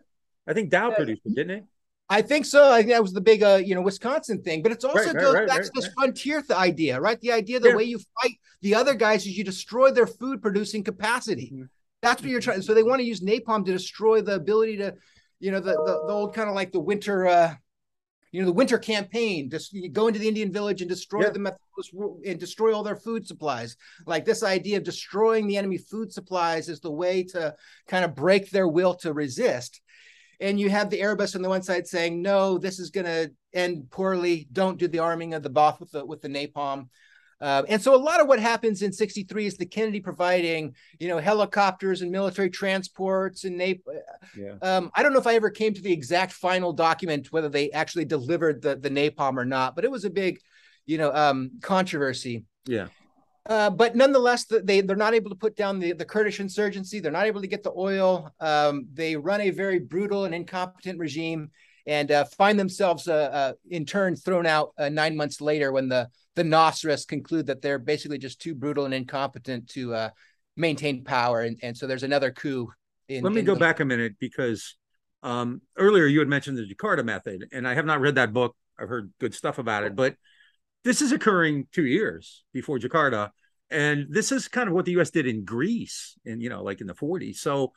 I 0.49 0.55
think 0.55 0.71
Dow 0.71 0.91
produced 0.91 1.23
it, 1.25 1.37
didn't 1.37 1.59
it? 1.59 1.65
I 2.11 2.23
think 2.23 2.47
so. 2.47 2.73
I 2.73 2.79
think 2.79 2.91
that 2.91 3.03
was 3.03 3.13
the 3.13 3.21
big, 3.21 3.43
uh, 3.43 3.61
you 3.63 3.75
know, 3.75 3.83
Wisconsin 3.83 4.43
thing. 4.43 4.63
But 4.63 4.73
it's 4.73 4.85
also 4.85 4.99
right, 4.99 5.17
goes 5.17 5.35
right, 5.35 5.47
back 5.47 5.59
right, 5.59 5.67
to 5.67 5.73
this 5.75 5.89
frontier 5.95 6.41
th- 6.41 6.59
idea, 6.59 7.01
right? 7.01 7.21
The 7.21 7.33
idea 7.33 7.61
the 7.61 7.71
yeah. 7.71 7.77
way 7.77 7.85
you 7.85 8.01
fight 8.21 8.39
the 8.63 8.75
other 8.75 8.95
guys 8.95 9.27
is 9.27 9.37
you 9.37 9.45
destroy 9.45 9.91
their 9.91 10.07
food 10.07 10.41
producing 10.41 10.83
capacity. 10.83 11.53
Mm-hmm. 11.53 11.65
That's 12.01 12.23
what 12.23 12.31
you're 12.31 12.41
trying. 12.41 12.63
So 12.63 12.75
they 12.75 12.83
want 12.83 13.01
to 13.01 13.07
use 13.07 13.21
napalm 13.21 13.65
to 13.67 13.73
destroy 13.73 14.23
the 14.23 14.37
ability 14.37 14.79
to, 14.79 14.95
you 15.41 15.51
know, 15.51 15.61
the 15.61 15.73
the, 15.73 16.05
the 16.07 16.13
old 16.13 16.35
kind 16.35 16.49
of 16.49 16.55
like 16.55 16.73
the 16.73 16.81
winter, 16.81 17.27
uh, 17.27 17.55
you 18.33 18.41
know, 18.41 18.47
the 18.47 18.53
winter 18.53 18.79
campaign. 18.79 19.51
Just 19.51 19.77
go 19.93 20.07
into 20.07 20.19
the 20.19 20.29
Indian 20.29 20.51
village 20.51 20.81
and 20.81 20.89
destroy 20.89 21.25
yeah. 21.25 21.31
them 21.31 21.49
and 22.25 22.41
destroy 22.41 22.75
all 22.75 22.83
their 22.83 22.97
food 22.97 23.27
supplies. 23.27 23.77
Like 24.07 24.25
this 24.25 24.43
idea 24.43 24.79
of 24.79 24.85
destroying 24.85 25.47
the 25.47 25.59
enemy 25.59 25.77
food 25.77 26.11
supplies 26.11 26.71
is 26.71 26.81
the 26.81 26.91
way 26.91 27.25
to 27.25 27.55
kind 27.87 28.05
of 28.05 28.15
break 28.15 28.51
their 28.51 28.69
will 28.69 28.95
to 28.95 29.13
resist 29.13 29.83
and 30.41 30.59
you 30.59 30.71
have 30.71 30.91
the 30.91 31.01
Arabists 31.01 31.37
on 31.37 31.43
the 31.43 31.49
one 31.49 31.63
side 31.63 31.87
saying, 31.87 32.23
"No, 32.23 32.59
this 32.59 32.79
is 32.79 32.91
going 32.91 33.07
to 33.07 33.31
end 33.53 33.91
poorly. 33.91 34.49
Don't 34.53 34.79
do 34.79 34.89
the 34.89 35.01
arming 35.01 35.35
of 35.35 35.43
the 35.43 35.51
Ba'ath 35.51 35.81
with 35.81 35.91
the 35.91 36.05
with 36.05 36.23
the 36.23 36.29
napalm." 36.29 36.89
Uh, 37.41 37.63
and 37.69 37.81
so 37.81 37.95
a 37.95 37.97
lot 37.97 38.21
of 38.21 38.27
what 38.27 38.41
happens 38.41 38.83
in 38.83 38.93
63 38.93 39.47
is 39.47 39.57
the 39.57 39.67
Kennedy 39.67 40.01
providing, 40.01 40.75
you 40.99 41.07
know, 41.07 41.19
helicopters 41.19 42.03
and 42.03 42.11
military 42.11 42.51
transports 42.51 43.45
and 43.45 43.57
nap- 43.57 43.77
yeah. 44.37 44.55
um, 44.61 44.91
I 44.95 45.03
don't 45.03 45.13
know 45.13 45.21
if 45.21 45.27
I 45.27 45.37
ever 45.37 45.51
came 45.51 45.73
to 45.75 45.81
the 45.81 45.93
exact 45.93 46.33
final 46.33 46.73
document, 46.73 47.31
whether 47.31 47.49
they 47.49 47.71
actually 47.71 48.07
delivered 48.07 48.61
the, 48.61 48.75
the 48.75 48.91
napalm 48.91 49.37
or 49.37 49.45
not, 49.45 49.77
but 49.77 49.85
it 49.85 49.91
was 49.91 50.05
a 50.05 50.11
big, 50.11 50.41
you 50.85 50.99
know, 50.99 51.15
um, 51.15 51.53
controversy. 51.63 52.45
Yeah. 52.67 52.89
Uh, 53.49 53.71
but 53.71 53.97
nonetheless, 53.97 54.45
they 54.45 54.83
they're 54.83 54.95
not 54.95 55.15
able 55.15 55.31
to 55.31 55.37
put 55.37 55.57
down 55.57 55.79
the, 55.79 55.93
the 55.93 56.05
Kurdish 56.05 56.39
insurgency. 56.39 57.01
They're 57.01 57.11
not 57.11 57.27
able 57.27 57.41
to 57.41 57.47
get 57.47 57.63
the 57.63 57.73
oil. 57.75 58.31
Um, 58.41 58.87
they 58.93 59.17
run 59.17 59.41
a 59.41 59.51
very 59.51 59.79
brutal 59.79 60.27
and 60.27 60.35
incompetent 60.35 60.99
regime, 60.99 61.51
and 61.87 62.11
uh, 62.13 62.25
find 62.27 62.61
themselves 62.61 63.09
uh, 63.09 63.15
uh 63.15 63.53
in 63.71 63.87
turn 63.87 64.17
thrown 64.17 64.45
out 64.45 64.73
uh, 64.77 64.91
nine 64.91 65.17
months 65.17 65.41
later 65.41 65.73
when 65.73 65.89
the 65.89 66.09
the 66.35 66.43
Nasserists 66.43 67.09
conclude 67.09 67.47
that 67.47 67.63
they're 67.63 67.79
basically 67.79 68.19
just 68.19 68.39
too 68.39 68.55
brutal 68.55 68.85
and 68.85 68.93
incompetent 68.93 69.69
to 69.71 70.11
maintain 70.59 71.05
power. 71.05 71.43
And, 71.43 71.59
and 71.63 71.77
so 71.77 71.87
there's 71.87 72.03
another 72.03 72.31
coup. 72.31 72.71
In, 73.09 73.25
Let 73.25 73.33
me 73.33 73.41
in 73.41 73.47
go 73.47 73.55
the- 73.55 73.61
back 73.61 73.81
a 73.81 73.85
minute 73.85 74.17
because 74.21 74.77
um, 75.23 75.63
earlier 75.77 76.07
you 76.07 76.19
had 76.19 76.29
mentioned 76.29 76.59
the 76.59 76.67
Jakarta 76.67 77.05
method, 77.05 77.49
and 77.53 77.67
I 77.67 77.75
have 77.75 77.87
not 77.87 78.01
read 78.01 78.17
that 78.17 78.33
book. 78.33 78.55
I've 78.79 78.89
heard 78.89 79.11
good 79.19 79.35
stuff 79.35 79.59
about 79.59 79.85
it, 79.85 79.97
but 79.97 80.15
this 80.85 81.03
is 81.03 81.13
occurring 81.13 81.67
two 81.73 81.87
years 81.87 82.45
before 82.53 82.79
Jakarta. 82.79 83.31
And 83.71 84.07
this 84.09 84.33
is 84.33 84.49
kind 84.49 84.69
of 84.69 84.75
what 84.75 84.85
the 84.85 84.93
US 84.99 85.11
did 85.11 85.27
in 85.27 85.45
Greece 85.45 86.17
and, 86.25 86.43
you 86.43 86.49
know, 86.49 86.63
like 86.63 86.81
in 86.81 86.87
the 86.87 86.95
40s. 86.95 87.37
So, 87.37 87.73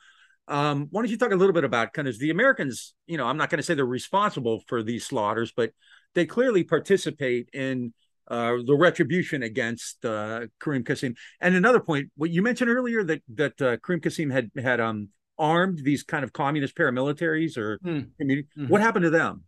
um, 0.48 0.88
why 0.90 1.02
don't 1.02 1.10
you 1.10 1.18
talk 1.18 1.32
a 1.32 1.36
little 1.36 1.52
bit 1.52 1.64
about 1.64 1.92
kind 1.92 2.08
of 2.08 2.18
the 2.18 2.30
Americans, 2.30 2.94
you 3.06 3.16
know, 3.16 3.26
I'm 3.26 3.36
not 3.36 3.48
going 3.48 3.58
to 3.58 3.62
say 3.62 3.74
they're 3.74 3.86
responsible 3.86 4.62
for 4.66 4.82
these 4.82 5.06
slaughters, 5.06 5.52
but 5.54 5.70
they 6.14 6.26
clearly 6.26 6.64
participate 6.64 7.48
in 7.52 7.92
uh, 8.28 8.56
the 8.66 8.74
retribution 8.74 9.42
against 9.42 10.04
uh, 10.04 10.46
Karim 10.60 10.84
Qasim. 10.84 11.16
And 11.40 11.54
another 11.54 11.80
point, 11.80 12.10
what 12.16 12.30
you 12.30 12.42
mentioned 12.42 12.70
earlier 12.70 13.04
that 13.04 13.22
that 13.34 13.62
uh, 13.62 13.76
Karim 13.84 14.00
Qasim 14.00 14.32
had 14.32 14.50
had 14.56 14.80
um, 14.80 15.08
armed 15.38 15.80
these 15.82 16.02
kind 16.02 16.24
of 16.24 16.32
communist 16.32 16.76
paramilitaries 16.76 17.56
or 17.56 17.78
mm. 17.78 18.06
community. 18.18 18.48
Mm-hmm. 18.56 18.68
What 18.68 18.80
happened 18.80 19.04
to 19.04 19.10
them? 19.10 19.44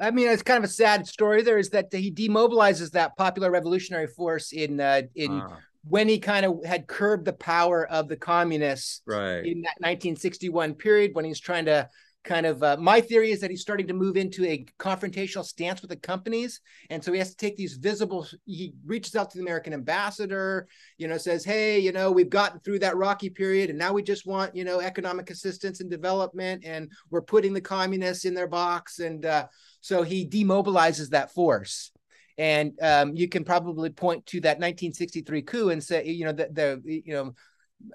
I 0.00 0.10
mean, 0.10 0.28
it's 0.28 0.42
kind 0.42 0.58
of 0.58 0.64
a 0.64 0.72
sad 0.72 1.06
story. 1.06 1.42
There 1.42 1.58
is 1.58 1.70
that 1.70 1.92
he 1.92 2.10
demobilizes 2.10 2.90
that 2.92 3.16
popular 3.16 3.50
revolutionary 3.50 4.06
force 4.06 4.52
in 4.52 4.80
uh, 4.80 5.02
in 5.14 5.32
ah. 5.32 5.58
when 5.88 6.08
he 6.08 6.18
kind 6.18 6.46
of 6.46 6.64
had 6.64 6.86
curbed 6.86 7.24
the 7.24 7.32
power 7.32 7.86
of 7.86 8.08
the 8.08 8.16
communists 8.16 9.02
right. 9.06 9.44
in 9.44 9.62
that 9.62 9.76
1961 9.78 10.74
period 10.74 11.14
when 11.14 11.24
he's 11.24 11.40
trying 11.40 11.66
to 11.66 11.88
kind 12.24 12.46
of 12.46 12.62
uh, 12.62 12.76
my 12.78 13.00
theory 13.00 13.30
is 13.30 13.40
that 13.40 13.50
he's 13.50 13.60
starting 13.60 13.86
to 13.86 13.92
move 13.92 14.16
into 14.16 14.44
a 14.46 14.64
confrontational 14.78 15.44
stance 15.44 15.82
with 15.82 15.90
the 15.90 15.96
companies 15.96 16.60
and 16.88 17.04
so 17.04 17.12
he 17.12 17.18
has 17.18 17.30
to 17.30 17.36
take 17.36 17.54
these 17.56 17.74
visible 17.74 18.26
he 18.46 18.72
reaches 18.86 19.14
out 19.14 19.30
to 19.30 19.36
the 19.36 19.44
american 19.44 19.74
ambassador 19.74 20.66
you 20.96 21.06
know 21.06 21.18
says 21.18 21.44
hey 21.44 21.78
you 21.78 21.92
know 21.92 22.10
we've 22.10 22.30
gotten 22.30 22.58
through 22.60 22.78
that 22.78 22.96
rocky 22.96 23.28
period 23.28 23.68
and 23.68 23.78
now 23.78 23.92
we 23.92 24.02
just 24.02 24.26
want 24.26 24.56
you 24.56 24.64
know 24.64 24.80
economic 24.80 25.30
assistance 25.30 25.80
and 25.80 25.90
development 25.90 26.64
and 26.64 26.90
we're 27.10 27.22
putting 27.22 27.52
the 27.52 27.60
communists 27.60 28.24
in 28.24 28.34
their 28.34 28.48
box 28.48 28.98
and 29.00 29.26
uh, 29.26 29.46
so 29.84 30.02
he 30.02 30.26
demobilizes 30.26 31.10
that 31.10 31.30
force 31.32 31.92
and 32.38 32.72
um, 32.80 33.14
you 33.14 33.28
can 33.28 33.44
probably 33.44 33.90
point 33.90 34.24
to 34.24 34.40
that 34.40 34.56
1963 34.58 35.42
coup 35.42 35.68
and 35.68 35.84
say 35.84 36.06
you 36.06 36.24
know 36.24 36.32
the, 36.32 36.48
the 36.50 36.82
you 36.84 37.12
know 37.12 37.34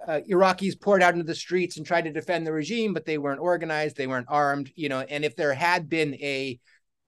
uh, 0.08 0.20
Iraqis 0.30 0.80
poured 0.80 1.02
out 1.02 1.14
into 1.14 1.26
the 1.26 1.34
streets 1.34 1.78
and 1.78 1.86
tried 1.86 2.04
to 2.04 2.12
defend 2.12 2.46
the 2.46 2.54
regime, 2.54 2.94
but 2.94 3.06
they 3.06 3.18
weren't 3.18 3.40
organized, 3.40 3.98
they 3.98 4.06
weren't 4.06 4.28
armed, 4.30 4.72
you 4.76 4.88
know. 4.88 5.00
And 5.00 5.26
if 5.26 5.36
there 5.36 5.52
had 5.52 5.90
been 5.90 6.14
a, 6.16 6.60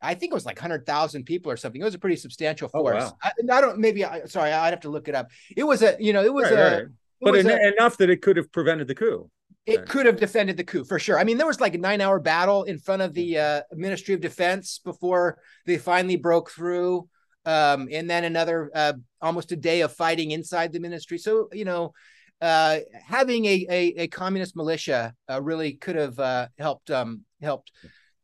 I 0.01 0.15
think 0.15 0.31
it 0.31 0.33
was 0.33 0.47
like 0.47 0.57
hundred 0.57 0.87
thousand 0.87 1.25
people 1.25 1.51
or 1.51 1.57
something. 1.57 1.79
It 1.79 1.85
was 1.85 1.93
a 1.93 1.99
pretty 1.99 2.15
substantial 2.15 2.69
force. 2.69 3.03
Oh, 3.03 3.05
wow. 3.05 3.17
I, 3.23 3.57
I, 3.57 3.61
don't 3.61 3.77
maybe. 3.77 4.03
I, 4.03 4.25
sorry, 4.25 4.51
I'd 4.51 4.71
have 4.71 4.79
to 4.81 4.89
look 4.89 5.07
it 5.07 5.13
up. 5.13 5.29
It 5.55 5.63
was 5.63 5.83
a, 5.83 5.95
you 5.99 6.11
know, 6.11 6.23
it 6.23 6.33
was 6.33 6.45
right, 6.45 6.59
a, 6.59 6.75
right. 6.77 6.85
but 7.21 7.35
en- 7.35 7.49
a, 7.49 7.73
enough 7.73 7.97
that 7.97 8.09
it 8.09 8.21
could 8.21 8.37
have 8.37 8.51
prevented 8.51 8.87
the 8.87 8.95
coup. 8.95 9.29
It 9.65 9.87
could 9.87 10.05
have 10.07 10.17
defended 10.17 10.57
the 10.57 10.63
coup 10.63 10.83
for 10.83 10.97
sure. 10.97 11.19
I 11.19 11.23
mean, 11.23 11.37
there 11.37 11.45
was 11.45 11.61
like 11.61 11.75
a 11.75 11.77
nine-hour 11.77 12.19
battle 12.19 12.63
in 12.63 12.79
front 12.79 13.01
of 13.03 13.13
the 13.13 13.37
uh, 13.37 13.61
Ministry 13.71 14.15
of 14.15 14.21
Defense 14.21 14.79
before 14.83 15.37
they 15.65 15.77
finally 15.77 16.15
broke 16.15 16.49
through, 16.49 17.07
um, 17.45 17.87
and 17.91 18.09
then 18.09 18.23
another 18.23 18.71
uh, 18.73 18.93
almost 19.21 19.51
a 19.51 19.55
day 19.55 19.81
of 19.81 19.93
fighting 19.93 20.31
inside 20.31 20.73
the 20.73 20.79
ministry. 20.79 21.19
So 21.19 21.47
you 21.53 21.65
know 21.65 21.93
uh, 22.41 22.79
having 23.07 23.45
a, 23.45 23.65
a, 23.69 23.93
a 23.97 24.07
communist 24.07 24.55
militia 24.55 25.13
uh, 25.29 25.41
really 25.41 25.73
could 25.73 25.95
have 25.95 26.19
uh, 26.19 26.47
helped 26.57 26.89
um, 26.89 27.21
helped 27.39 27.71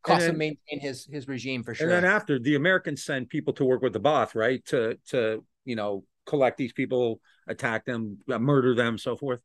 Qasim 0.03 0.37
maintain 0.37 0.79
his 0.79 1.05
his 1.05 1.27
regime 1.27 1.63
for 1.63 1.75
sure. 1.75 1.87
And 1.87 2.03
then 2.03 2.11
after 2.11 2.39
the 2.39 2.55
Americans 2.55 3.03
send 3.03 3.29
people 3.29 3.53
to 3.53 3.65
work 3.65 3.81
with 3.81 3.93
the 3.93 3.99
Ba'ath, 3.99 4.33
right? 4.33 4.65
To 4.67 4.97
to 5.09 5.45
you 5.65 5.75
know 5.75 6.03
collect 6.25 6.57
these 6.57 6.73
people, 6.73 7.21
attack 7.47 7.85
them, 7.85 8.17
uh, 8.31 8.39
murder 8.39 8.73
them, 8.73 8.97
so 8.97 9.15
forth. 9.15 9.41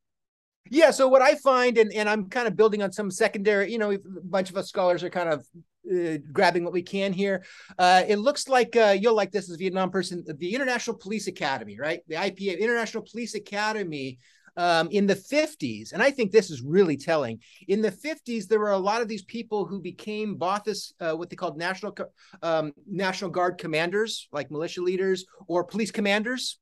Yeah. 0.71 0.91
So 0.91 1.09
what 1.09 1.23
I 1.23 1.35
find, 1.35 1.79
and 1.79 1.93
and 1.93 2.09
I'm 2.09 2.29
kind 2.29 2.47
of 2.47 2.57
building 2.57 2.83
on 2.83 2.93
some 2.93 3.11
secondary, 3.11 3.71
you 3.71 3.79
know, 3.79 3.93
a 3.93 3.99
bunch 4.25 4.51
of 4.51 4.57
us 4.57 4.69
scholars 4.69 5.03
are 5.03 5.11
kind 5.11 5.29
of 5.29 5.47
uh, 5.91 6.19
grabbing 6.33 6.65
what 6.65 6.73
we 6.73 6.83
can 6.83 7.13
here. 7.13 7.45
Uh, 7.79 8.03
it 8.07 8.17
looks 8.17 8.49
like 8.49 8.77
uh, 8.77 8.97
you'll 8.99 9.17
like 9.17 9.33
this 9.33 9.51
as 9.51 9.57
Vietnam 9.57 9.91
person, 9.91 10.25
the 10.39 10.55
International 10.55 10.97
Police 10.97 11.27
Academy, 11.27 11.79
right? 11.79 12.01
The 12.09 12.15
IPA, 12.15 12.61
International 12.61 13.05
Police 13.11 13.35
Academy, 13.35 14.19
um, 14.57 14.89
in 14.91 15.07
the 15.07 15.15
50s, 15.15 15.93
and 15.93 16.03
I 16.03 16.11
think 16.11 16.31
this 16.31 16.51
is 16.51 16.63
really 16.63 16.97
telling. 16.97 17.41
In 17.69 17.81
the 17.81 17.91
50s, 17.91 18.47
there 18.47 18.61
were 18.61 18.73
a 18.73 18.79
lot 18.79 19.03
of 19.03 19.09
these 19.09 19.25
people 19.25 19.65
who 19.65 19.81
became 19.81 20.39
Ba'athist, 20.39 20.93
uh, 21.01 21.17
what 21.17 21.31
they 21.31 21.37
called 21.37 21.57
national 21.57 21.97
um, 22.43 22.73
National 22.87 23.31
Guard 23.31 23.59
commanders, 23.59 24.29
like 24.33 24.51
militia 24.51 24.83
leaders 24.83 25.25
or 25.47 25.65
police 25.65 25.91
commanders, 25.91 26.59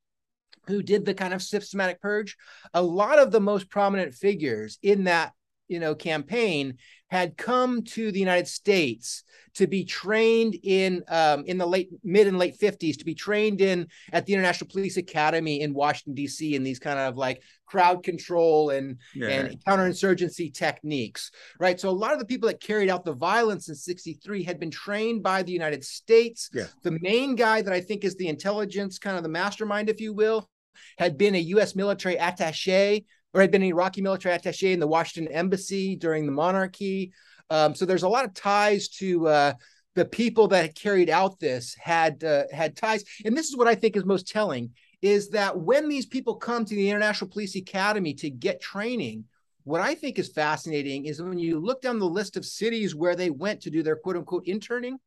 who 0.67 0.83
did 0.83 1.05
the 1.05 1.13
kind 1.13 1.33
of 1.33 1.41
systematic 1.41 2.01
purge. 2.01 2.37
A 2.73 2.81
lot 2.81 3.19
of 3.19 3.31
the 3.31 3.41
most 3.41 3.69
prominent 3.69 4.13
figures 4.13 4.77
in 4.81 5.05
that 5.05 5.33
you 5.71 5.79
know 5.79 5.95
campaign 5.95 6.77
had 7.09 7.37
come 7.37 7.83
to 7.83 8.11
the 8.11 8.19
United 8.19 8.47
States 8.47 9.23
to 9.53 9.67
be 9.67 9.83
trained 9.83 10.55
in 10.63 11.03
um, 11.07 11.43
in 11.45 11.57
the 11.57 11.65
late 11.65 11.89
mid 12.03 12.27
and 12.27 12.37
late 12.37 12.59
50s 12.59 12.97
to 12.97 13.05
be 13.05 13.15
trained 13.15 13.61
in 13.61 13.87
at 14.11 14.25
the 14.25 14.33
International 14.33 14.69
Police 14.69 14.97
Academy 14.97 15.61
in 15.61 15.73
Washington 15.73 16.13
D.C. 16.13 16.55
in 16.55 16.63
these 16.63 16.79
kind 16.79 16.99
of 16.99 17.17
like 17.17 17.41
crowd 17.65 18.03
control 18.03 18.69
and 18.71 18.97
yeah. 19.15 19.29
and 19.29 19.63
counterinsurgency 19.65 20.53
techniques, 20.53 21.31
right? 21.57 21.79
So 21.79 21.89
a 21.89 21.91
lot 21.91 22.13
of 22.13 22.19
the 22.19 22.25
people 22.25 22.47
that 22.47 22.59
carried 22.59 22.89
out 22.89 23.05
the 23.05 23.13
violence 23.13 23.69
in 23.69 23.75
63 23.75 24.43
had 24.43 24.59
been 24.59 24.71
trained 24.71 25.23
by 25.23 25.41
the 25.41 25.53
United 25.53 25.85
States. 25.85 26.49
Yeah. 26.53 26.65
The 26.83 26.97
main 27.01 27.35
guy 27.35 27.61
that 27.61 27.73
I 27.73 27.79
think 27.79 28.03
is 28.03 28.15
the 28.15 28.27
intelligence 28.27 28.99
kind 28.99 29.15
of 29.15 29.23
the 29.23 29.29
mastermind 29.29 29.89
if 29.89 30.01
you 30.01 30.13
will 30.13 30.49
had 30.97 31.17
been 31.17 31.35
a 31.35 31.39
US 31.55 31.75
military 31.75 32.15
attaché 32.15 33.05
or 33.33 33.41
had 33.41 33.51
been 33.51 33.61
an 33.61 33.69
Iraqi 33.69 34.01
military 34.01 34.37
attaché 34.37 34.73
in 34.73 34.79
the 34.79 34.87
Washington 34.87 35.31
embassy 35.33 35.95
during 35.95 36.25
the 36.25 36.31
monarchy. 36.31 37.13
Um, 37.49 37.75
so 37.75 37.85
there's 37.85 38.03
a 38.03 38.09
lot 38.09 38.25
of 38.25 38.33
ties 38.33 38.87
to 38.89 39.27
uh, 39.27 39.53
the 39.95 40.05
people 40.05 40.47
that 40.49 40.75
carried 40.75 41.09
out 41.09 41.39
this 41.39 41.75
had 41.75 42.23
uh, 42.23 42.43
had 42.51 42.77
ties, 42.77 43.03
and 43.25 43.35
this 43.35 43.49
is 43.49 43.57
what 43.57 43.67
I 43.67 43.75
think 43.75 43.95
is 43.95 44.05
most 44.05 44.27
telling 44.27 44.71
is 45.01 45.29
that 45.29 45.57
when 45.57 45.89
these 45.89 46.05
people 46.05 46.35
come 46.35 46.63
to 46.63 46.75
the 46.75 46.89
International 46.89 47.29
Police 47.29 47.55
Academy 47.55 48.13
to 48.13 48.29
get 48.29 48.61
training, 48.61 49.25
what 49.63 49.81
I 49.81 49.95
think 49.95 50.19
is 50.19 50.29
fascinating 50.29 51.05
is 51.05 51.21
when 51.21 51.39
you 51.39 51.59
look 51.59 51.81
down 51.81 51.99
the 51.99 52.05
list 52.05 52.37
of 52.37 52.45
cities 52.45 52.95
where 52.95 53.15
they 53.15 53.29
went 53.29 53.61
to 53.61 53.69
do 53.69 53.83
their 53.83 53.95
quote 53.95 54.17
unquote 54.17 54.45
interning, 54.45 54.97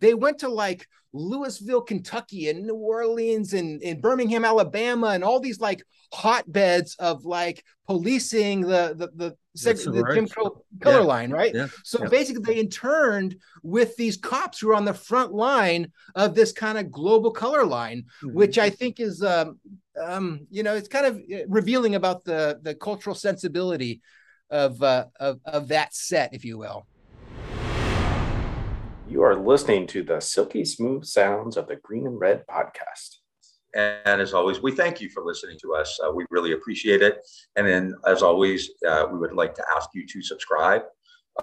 they 0.00 0.14
went 0.14 0.40
to 0.40 0.48
like 0.48 0.86
Louisville, 1.14 1.80
Kentucky, 1.80 2.48
and 2.48 2.66
New 2.66 2.74
Orleans, 2.74 3.52
and, 3.54 3.80
and 3.82 4.02
Birmingham, 4.02 4.44
Alabama, 4.44 5.08
and 5.08 5.22
all 5.22 5.38
these 5.38 5.60
like 5.60 5.82
hotbeds 6.12 6.96
of 6.96 7.24
like 7.24 7.64
policing 7.86 8.62
the 8.62 8.94
the 8.96 9.10
the, 9.14 9.36
seg- 9.56 9.84
the 9.84 10.02
right. 10.02 10.14
Jim 10.14 10.26
Crow 10.26 10.64
color 10.80 11.00
yeah. 11.00 11.06
line, 11.06 11.30
right? 11.30 11.54
Yeah. 11.54 11.68
So 11.84 12.02
yeah. 12.02 12.08
basically, 12.08 12.42
they 12.42 12.60
interned 12.60 13.36
with 13.62 13.96
these 13.96 14.16
cops 14.16 14.58
who 14.58 14.70
are 14.70 14.74
on 14.74 14.84
the 14.84 14.94
front 14.94 15.32
line 15.32 15.92
of 16.16 16.34
this 16.34 16.52
kind 16.52 16.78
of 16.78 16.90
global 16.90 17.30
color 17.30 17.64
line, 17.64 18.04
mm-hmm. 18.22 18.36
which 18.36 18.58
I 18.58 18.70
think 18.70 18.98
is, 18.98 19.22
um, 19.22 19.60
um, 20.02 20.46
you 20.50 20.64
know, 20.64 20.74
it's 20.74 20.88
kind 20.88 21.06
of 21.06 21.16
uh, 21.16 21.46
revealing 21.48 21.94
about 21.94 22.24
the 22.24 22.58
the 22.60 22.74
cultural 22.74 23.14
sensibility 23.14 24.02
of 24.50 24.82
uh, 24.82 25.06
of 25.20 25.40
of 25.44 25.68
that 25.68 25.94
set, 25.94 26.34
if 26.34 26.44
you 26.44 26.58
will. 26.58 26.86
You 29.06 29.22
are 29.22 29.36
listening 29.36 29.86
to 29.88 30.02
the 30.02 30.18
silky 30.18 30.64
smooth 30.64 31.04
sounds 31.04 31.58
of 31.58 31.68
the 31.68 31.76
Green 31.76 32.06
and 32.06 32.18
Red 32.18 32.46
podcast. 32.46 33.16
And 33.74 34.20
as 34.22 34.32
always, 34.32 34.62
we 34.62 34.72
thank 34.72 35.00
you 35.00 35.10
for 35.10 35.22
listening 35.22 35.58
to 35.60 35.74
us. 35.74 36.00
Uh, 36.02 36.10
we 36.10 36.24
really 36.30 36.52
appreciate 36.52 37.02
it. 37.02 37.18
And 37.56 37.66
then, 37.66 37.94
as 38.06 38.22
always, 38.22 38.70
uh, 38.88 39.06
we 39.12 39.18
would 39.18 39.34
like 39.34 39.54
to 39.56 39.64
ask 39.76 39.90
you 39.94 40.06
to 40.06 40.22
subscribe 40.22 40.82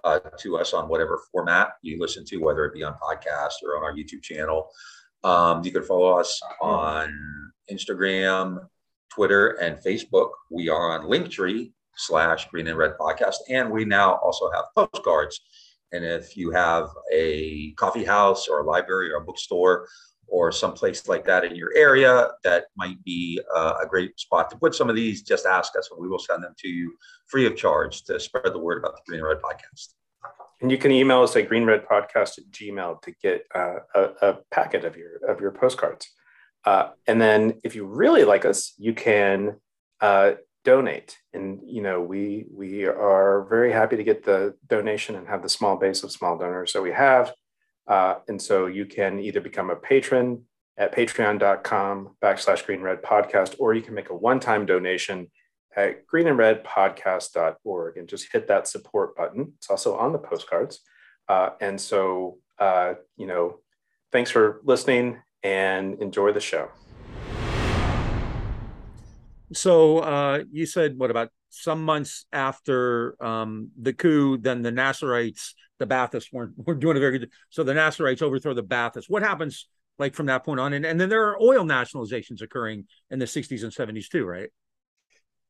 uh, 0.03 0.19
to 0.39 0.57
us 0.57 0.73
on 0.73 0.87
whatever 0.87 1.21
format 1.31 1.73
you 1.83 1.99
listen 1.99 2.25
to, 2.25 2.37
whether 2.37 2.65
it 2.65 2.73
be 2.73 2.83
on 2.83 2.93
podcast 2.93 3.61
or 3.63 3.77
on 3.77 3.83
our 3.83 3.93
YouTube 3.93 4.23
channel. 4.23 4.69
Um, 5.23 5.63
you 5.63 5.71
can 5.71 5.83
follow 5.83 6.17
us 6.17 6.41
on 6.61 7.13
Instagram, 7.71 8.65
Twitter, 9.13 9.49
and 9.61 9.77
Facebook. 9.77 10.29
We 10.49 10.67
are 10.69 10.99
on 10.99 11.07
Linktree 11.07 11.73
slash 11.95 12.49
Green 12.49 12.67
and 12.67 12.77
Red 12.77 12.93
Podcast. 12.99 13.35
And 13.49 13.69
we 13.69 13.85
now 13.85 14.15
also 14.15 14.49
have 14.51 14.65
postcards 14.75 15.39
and 15.91 16.05
if 16.05 16.37
you 16.37 16.51
have 16.51 16.89
a 17.11 17.71
coffee 17.73 18.03
house 18.03 18.47
or 18.47 18.59
a 18.59 18.65
library 18.65 19.11
or 19.11 19.17
a 19.17 19.25
bookstore 19.25 19.87
or 20.27 20.51
someplace 20.51 21.07
like 21.07 21.25
that 21.25 21.43
in 21.43 21.55
your 21.55 21.71
area 21.75 22.29
that 22.43 22.65
might 22.77 23.03
be 23.03 23.39
uh, 23.53 23.73
a 23.83 23.85
great 23.85 24.17
spot 24.17 24.49
to 24.49 24.57
put 24.57 24.73
some 24.73 24.89
of 24.89 24.95
these, 24.95 25.21
just 25.21 25.45
ask 25.45 25.73
us 25.77 25.89
and 25.91 26.01
we 26.01 26.07
will 26.07 26.19
send 26.19 26.41
them 26.41 26.55
to 26.57 26.69
you 26.69 26.93
free 27.27 27.45
of 27.45 27.57
charge 27.57 28.03
to 28.03 28.19
spread 28.19 28.53
the 28.53 28.59
word 28.59 28.77
about 28.77 28.95
the 28.95 29.01
Green 29.07 29.21
Red 29.21 29.37
Podcast. 29.41 29.89
And 30.61 30.71
you 30.71 30.77
can 30.77 30.91
email 30.91 31.23
us 31.23 31.35
at 31.35 31.49
greenredpodcast 31.49 32.37
at 32.37 32.51
gmail 32.51 33.01
to 33.01 33.11
get 33.21 33.45
uh, 33.53 33.79
a, 33.95 34.01
a, 34.21 34.37
packet 34.51 34.85
of 34.85 34.95
your 34.95 35.17
of 35.27 35.41
your 35.41 35.51
postcards. 35.51 36.07
Uh, 36.63 36.89
and 37.07 37.19
then 37.19 37.59
if 37.63 37.75
you 37.75 37.85
really 37.85 38.23
like 38.23 38.45
us, 38.45 38.73
you 38.77 38.93
can 38.93 39.55
uh, 40.01 40.33
donate. 40.63 41.17
And 41.33 41.59
you 41.63 41.81
know 41.81 42.01
we 42.01 42.45
we 42.51 42.85
are 42.85 43.45
very 43.49 43.71
happy 43.71 43.97
to 43.97 44.03
get 44.03 44.23
the 44.23 44.55
donation 44.67 45.15
and 45.15 45.27
have 45.27 45.41
the 45.41 45.49
small 45.49 45.77
base 45.77 46.03
of 46.03 46.11
small 46.11 46.37
donors 46.37 46.73
that 46.73 46.81
we 46.81 46.91
have. 46.91 47.33
Uh, 47.87 48.15
and 48.27 48.41
so 48.41 48.67
you 48.67 48.85
can 48.85 49.19
either 49.19 49.41
become 49.41 49.69
a 49.69 49.75
patron 49.75 50.43
at 50.77 50.95
patreon.com 50.95 52.15
backslash 52.23 52.65
green 52.65 52.81
red 52.81 53.01
podcast 53.01 53.55
or 53.59 53.73
you 53.73 53.81
can 53.81 53.93
make 53.93 54.09
a 54.09 54.15
one-time 54.15 54.65
donation 54.65 55.29
at 55.75 56.05
green 56.05 56.27
and 56.27 56.37
red 56.37 56.63
podcast.org 56.63 57.97
and 57.97 58.07
just 58.07 58.31
hit 58.31 58.47
that 58.47 58.67
support 58.67 59.15
button. 59.15 59.53
It's 59.57 59.69
also 59.69 59.95
on 59.97 60.11
the 60.11 60.19
postcards. 60.19 60.79
Uh, 61.27 61.51
and 61.59 61.79
so 61.79 62.37
uh, 62.59 62.93
you 63.17 63.27
know 63.27 63.59
thanks 64.11 64.29
for 64.29 64.61
listening 64.63 65.17
and 65.43 66.01
enjoy 66.01 66.31
the 66.31 66.39
show 66.39 66.69
so 69.53 69.99
uh, 69.99 70.43
you 70.51 70.65
said 70.65 70.97
what 70.97 71.11
about 71.11 71.29
some 71.51 71.83
months 71.83 72.25
after 72.31 73.21
um, 73.23 73.71
the 73.79 73.93
coup, 73.93 74.37
then 74.37 74.61
the 74.61 74.71
Nasserites, 74.71 75.53
the 75.79 75.85
Baathists 75.85 76.31
weren't 76.31 76.53
were 76.57 76.75
doing 76.75 76.97
a 76.97 76.99
very 76.99 77.19
good. 77.19 77.29
So 77.49 77.63
the 77.63 77.73
Nasserites 77.73 78.21
overthrow 78.21 78.53
the 78.53 78.63
Baathists. 78.63 79.09
What 79.09 79.21
happens 79.21 79.67
like 79.99 80.15
from 80.15 80.27
that 80.27 80.45
point 80.45 80.59
on? 80.59 80.73
And, 80.73 80.85
and 80.85 80.99
then 80.99 81.09
there 81.09 81.27
are 81.27 81.41
oil 81.41 81.63
nationalizations 81.63 82.41
occurring 82.41 82.85
in 83.09 83.19
the 83.19 83.25
60s 83.25 83.63
and 83.63 83.71
70s 83.71 84.09
too, 84.09 84.25
right? 84.25 84.49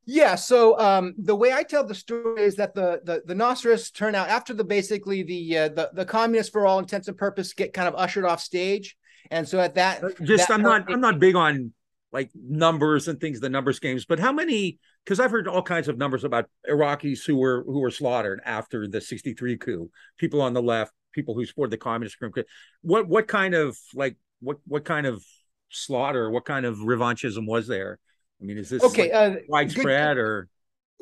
Yeah. 0.05 0.35
So 0.35 0.79
um, 0.79 1.13
the 1.17 1.35
way 1.35 1.53
I 1.53 1.63
tell 1.63 1.85
the 1.85 1.95
story 1.95 2.41
is 2.41 2.55
that 2.55 2.73
the 2.73 3.01
the, 3.03 3.21
the 3.25 3.35
Nasserists 3.35 3.93
turn 3.93 4.15
out 4.15 4.29
after 4.29 4.53
the 4.53 4.63
basically 4.63 5.23
the 5.23 5.57
uh, 5.57 5.69
the 5.69 5.91
the 5.93 6.05
communists, 6.05 6.51
for 6.51 6.65
all 6.65 6.79
intents 6.79 7.07
and 7.07 7.17
purposes, 7.17 7.53
get 7.53 7.73
kind 7.73 7.87
of 7.87 7.95
ushered 7.95 8.25
off 8.25 8.41
stage. 8.41 8.97
And 9.29 9.47
so 9.47 9.59
at 9.59 9.75
that, 9.75 10.03
uh, 10.03 10.09
just 10.23 10.47
that 10.47 10.53
I'm 10.55 10.63
not 10.63 10.91
I'm 10.91 11.01
not 11.01 11.19
big 11.19 11.35
on 11.35 11.73
like 12.11 12.29
numbers 12.35 13.07
and 13.07 13.19
things, 13.19 13.39
the 13.39 13.49
numbers 13.49 13.79
games. 13.79 14.05
But 14.05 14.19
how 14.19 14.31
many? 14.31 14.79
Because 15.03 15.19
I've 15.19 15.31
heard 15.31 15.47
all 15.47 15.61
kinds 15.61 15.87
of 15.87 15.97
numbers 15.97 16.23
about 16.23 16.45
Iraqis 16.69 17.25
who 17.25 17.37
were 17.37 17.63
who 17.65 17.79
were 17.79 17.91
slaughtered 17.91 18.41
after 18.45 18.87
the 18.87 19.01
'63 19.01 19.57
coup. 19.57 19.89
People 20.17 20.41
on 20.41 20.53
the 20.53 20.61
left, 20.61 20.91
people 21.13 21.35
who 21.35 21.45
supported 21.45 21.71
the 21.71 21.77
communist 21.77 22.19
group. 22.19 22.35
What 22.81 23.07
what 23.07 23.27
kind 23.27 23.53
of 23.53 23.77
like 23.93 24.17
what 24.39 24.57
what 24.67 24.85
kind 24.85 25.07
of 25.07 25.23
slaughter? 25.69 26.29
What 26.29 26.45
kind 26.45 26.65
of 26.65 26.77
revanchism 26.77 27.47
was 27.47 27.67
there? 27.67 27.99
I 28.41 28.45
mean, 28.45 28.57
is 28.57 28.69
this 28.69 28.83
okay? 28.83 29.11
Like 29.11 29.37
uh, 29.37 29.39
widespread 29.47 30.15
good, 30.15 30.21
or? 30.21 30.49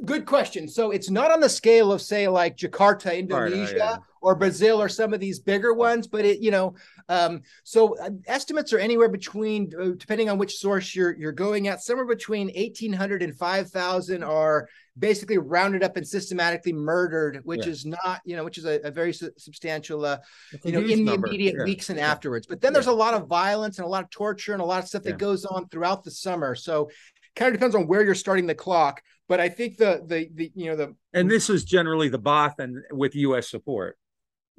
Good 0.05 0.25
question. 0.25 0.69
So 0.69 0.91
it's 0.91 1.09
not 1.09 1.29
on 1.29 1.41
the 1.41 1.49
scale 1.49 1.91
of 1.91 2.01
say 2.01 2.27
like 2.29 2.55
Jakarta, 2.55 3.17
Indonesia, 3.17 3.75
yeah. 3.75 3.97
or 4.21 4.33
Brazil, 4.33 4.81
or 4.81 4.87
some 4.87 5.13
of 5.13 5.19
these 5.19 5.39
bigger 5.39 5.73
ones, 5.73 6.07
but 6.07 6.23
it 6.23 6.39
you 6.39 6.51
know, 6.51 6.75
um, 7.09 7.41
so 7.65 7.97
uh, 7.99 8.09
estimates 8.25 8.71
are 8.71 8.79
anywhere 8.79 9.09
between, 9.09 9.71
uh, 9.77 9.89
depending 9.97 10.29
on 10.29 10.37
which 10.37 10.55
source 10.55 10.95
you're 10.95 11.17
you're 11.17 11.33
going 11.33 11.67
at, 11.67 11.81
somewhere 11.81 12.05
between 12.07 12.49
eighteen 12.55 12.93
hundred 12.93 13.21
and 13.23 13.35
five 13.37 13.71
thousand 13.71 14.23
are 14.23 14.69
basically 14.97 15.37
rounded 15.37 15.83
up 15.83 15.97
and 15.97 16.07
systematically 16.07 16.71
murdered, 16.73 17.41
which 17.43 17.65
yeah. 17.65 17.71
is 17.71 17.85
not 17.85 18.21
you 18.23 18.37
know, 18.37 18.45
which 18.45 18.57
is 18.57 18.65
a, 18.65 18.79
a 18.85 18.91
very 18.91 19.11
su- 19.11 19.31
substantial, 19.37 20.05
uh, 20.05 20.17
you 20.63 20.71
know, 20.71 20.79
in 20.79 21.03
number. 21.03 21.27
the 21.27 21.33
immediate 21.33 21.55
yeah. 21.57 21.65
weeks 21.65 21.89
and 21.89 21.99
afterwards. 21.99 22.47
But 22.47 22.61
then 22.61 22.71
there's 22.71 22.87
a 22.87 22.93
lot 22.93 23.15
of 23.15 23.27
violence 23.27 23.79
and 23.79 23.85
a 23.85 23.89
lot 23.89 24.05
of 24.05 24.09
torture 24.09 24.53
and 24.53 24.61
a 24.61 24.65
lot 24.65 24.81
of 24.81 24.87
stuff 24.87 25.03
that 25.03 25.17
goes 25.17 25.43
on 25.43 25.67
throughout 25.67 26.05
the 26.05 26.11
summer. 26.11 26.55
So 26.55 26.89
kind 27.35 27.53
of 27.53 27.59
depends 27.59 27.75
on 27.75 27.85
where 27.85 28.01
you're 28.01 28.15
starting 28.15 28.47
the 28.47 28.55
clock. 28.55 29.01
But 29.29 29.39
I 29.39 29.47
think 29.47 29.77
the 29.77 30.03
the 30.05 30.27
the 30.33 30.51
you 30.55 30.65
know 30.65 30.75
the 30.75 30.95
and 31.13 31.31
this 31.31 31.49
is 31.49 31.63
generally 31.63 32.09
the 32.09 32.19
Ba'ath 32.19 32.59
and 32.59 32.83
with 32.91 33.15
U.S. 33.15 33.49
support. 33.49 33.97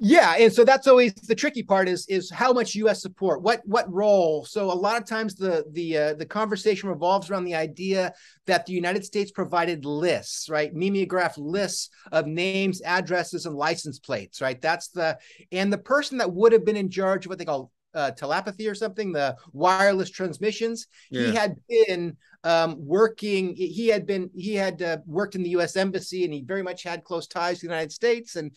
Yeah, 0.03 0.33
and 0.39 0.51
so 0.51 0.65
that's 0.65 0.87
always 0.87 1.13
the 1.13 1.35
tricky 1.35 1.61
part 1.61 1.87
is 1.87 2.07
is 2.07 2.31
how 2.31 2.53
much 2.53 2.73
U.S. 2.73 3.03
support, 3.03 3.43
what 3.43 3.61
what 3.65 3.91
role. 3.93 4.45
So 4.45 4.71
a 4.71 4.73
lot 4.73 4.99
of 4.99 5.05
times 5.05 5.35
the 5.35 5.63
the 5.73 5.97
uh, 5.97 6.13
the 6.15 6.25
conversation 6.25 6.89
revolves 6.89 7.29
around 7.29 7.43
the 7.43 7.53
idea 7.53 8.13
that 8.47 8.65
the 8.65 8.73
United 8.73 9.05
States 9.05 9.29
provided 9.29 9.85
lists, 9.85 10.49
right, 10.49 10.73
mimeograph 10.73 11.37
lists 11.37 11.89
of 12.11 12.25
names, 12.25 12.81
addresses, 12.81 13.45
and 13.45 13.55
license 13.55 13.99
plates, 13.99 14.41
right. 14.41 14.59
That's 14.59 14.87
the 14.87 15.19
and 15.51 15.71
the 15.71 15.77
person 15.77 16.17
that 16.17 16.33
would 16.33 16.53
have 16.53 16.65
been 16.65 16.77
in 16.77 16.89
charge 16.89 17.25
of 17.25 17.29
what 17.29 17.37
they 17.37 17.45
call 17.45 17.71
uh, 17.93 18.11
telepathy 18.11 18.67
or 18.67 18.75
something, 18.75 19.11
the 19.11 19.35
wireless 19.53 20.09
transmissions. 20.09 20.87
Yeah. 21.09 21.27
He 21.27 21.35
had 21.35 21.55
been 21.69 22.17
um, 22.43 22.75
working. 22.79 23.55
He 23.55 23.87
had 23.87 24.05
been 24.05 24.29
he 24.35 24.55
had 24.55 24.81
uh, 24.81 24.97
worked 25.05 25.35
in 25.35 25.43
the 25.43 25.51
U.S. 25.51 25.75
embassy, 25.75 26.25
and 26.25 26.33
he 26.33 26.41
very 26.41 26.63
much 26.63 26.83
had 26.83 27.03
close 27.03 27.27
ties 27.27 27.59
to 27.59 27.67
the 27.67 27.71
United 27.71 27.91
States. 27.91 28.35
And 28.35 28.51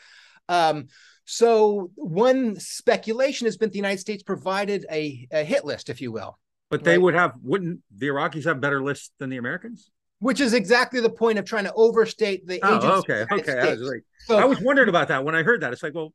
um, 0.48 0.88
so, 1.24 1.90
one 1.94 2.58
speculation 2.58 3.46
has 3.46 3.56
been 3.56 3.70
the 3.70 3.76
United 3.76 4.00
States 4.00 4.22
provided 4.22 4.86
a, 4.90 5.26
a 5.30 5.44
hit 5.44 5.64
list, 5.64 5.88
if 5.88 6.00
you 6.00 6.12
will. 6.12 6.38
But 6.70 6.84
they 6.84 6.92
right? 6.92 7.02
would 7.02 7.14
have 7.14 7.32
wouldn't 7.42 7.80
the 7.94 8.08
Iraqis 8.08 8.44
have 8.44 8.60
better 8.60 8.82
lists 8.82 9.10
than 9.18 9.30
the 9.30 9.36
Americans? 9.36 9.90
Which 10.18 10.40
is 10.40 10.54
exactly 10.54 11.00
the 11.00 11.10
point 11.10 11.38
of 11.38 11.44
trying 11.44 11.64
to 11.64 11.72
overstate 11.74 12.46
the. 12.46 12.60
Oh, 12.62 12.98
okay, 13.00 13.26
okay. 13.30 13.58
I 13.58 13.70
was, 13.70 13.80
like, 13.80 14.04
so, 14.26 14.38
I 14.38 14.44
was 14.44 14.60
wondering 14.60 14.88
about 14.88 15.08
that 15.08 15.24
when 15.24 15.34
I 15.34 15.42
heard 15.42 15.60
that. 15.60 15.72
It's 15.72 15.82
like, 15.82 15.94
well, 15.94 16.12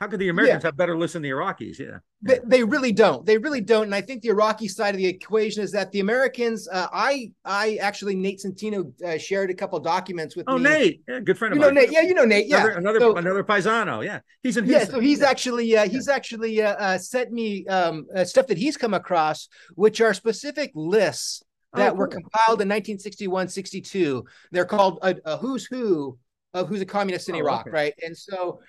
how 0.00 0.08
could 0.08 0.18
the 0.18 0.28
Americans 0.28 0.62
yeah. 0.62 0.68
have 0.68 0.76
better 0.76 0.98
lists 0.98 1.12
than 1.12 1.22
the 1.22 1.30
Iraqis? 1.30 1.78
Yeah. 1.78 1.98
They, 2.20 2.40
they, 2.44 2.64
really 2.64 2.90
don't. 2.90 3.24
They 3.24 3.38
really 3.38 3.60
don't. 3.60 3.84
And 3.84 3.94
I 3.94 4.00
think 4.00 4.22
the 4.22 4.30
Iraqi 4.30 4.66
side 4.66 4.94
of 4.94 4.98
the 4.98 5.06
equation 5.06 5.62
is 5.62 5.70
that 5.72 5.92
the 5.92 6.00
Americans, 6.00 6.68
uh, 6.70 6.88
I 6.92 7.30
I 7.44 7.76
actually, 7.76 8.16
Nate 8.16 8.40
Citino 8.44 8.90
uh, 9.02 9.18
shared 9.18 9.50
a 9.50 9.54
couple 9.54 9.78
documents 9.78 10.34
with 10.34 10.46
oh, 10.48 10.58
me. 10.58 10.64
Nate. 10.64 11.02
Yeah, 11.06 11.20
good 11.20 11.38
friend 11.38 11.52
of 11.52 11.58
you 11.58 11.60
mine. 11.60 11.74
Know 11.74 11.80
Nate. 11.80 11.92
Yeah, 11.92 12.00
you 12.00 12.14
know 12.14 12.24
Nate. 12.24 12.48
Yeah. 12.48 12.64
Another 12.64 12.78
another, 12.78 13.00
so, 13.00 13.16
another 13.16 13.44
paisano. 13.44 14.00
Yeah. 14.00 14.18
He's 14.42 14.56
in 14.56 14.66
Yeah, 14.66 14.84
so 14.84 14.98
he's 14.98 15.20
yeah. 15.20 15.30
actually 15.30 15.76
uh, 15.76 15.88
he's 15.88 16.08
actually 16.08 16.60
uh, 16.60 16.74
uh, 16.74 16.98
sent 16.98 17.30
me 17.30 17.64
um, 17.68 18.06
uh, 18.16 18.24
stuff 18.24 18.48
that 18.48 18.58
he's 18.58 18.76
come 18.76 18.94
across, 18.94 19.48
which 19.74 20.00
are 20.00 20.12
specific 20.12 20.72
lists 20.74 21.44
oh, 21.72 21.78
that 21.78 21.88
oh, 21.88 21.90
cool. 21.90 21.98
were 21.98 22.08
compiled 22.08 22.60
in 22.60 22.68
1961, 22.68 23.48
62. 23.48 24.24
They're 24.50 24.64
called 24.64 24.98
a, 25.02 25.14
a 25.24 25.36
who's 25.36 25.66
who 25.66 26.18
of 26.52 26.68
who's 26.68 26.80
a 26.80 26.86
communist 26.86 27.28
in 27.28 27.36
oh, 27.36 27.38
Iraq, 27.38 27.62
okay. 27.62 27.70
right? 27.70 27.94
And 28.02 28.16
so 28.16 28.60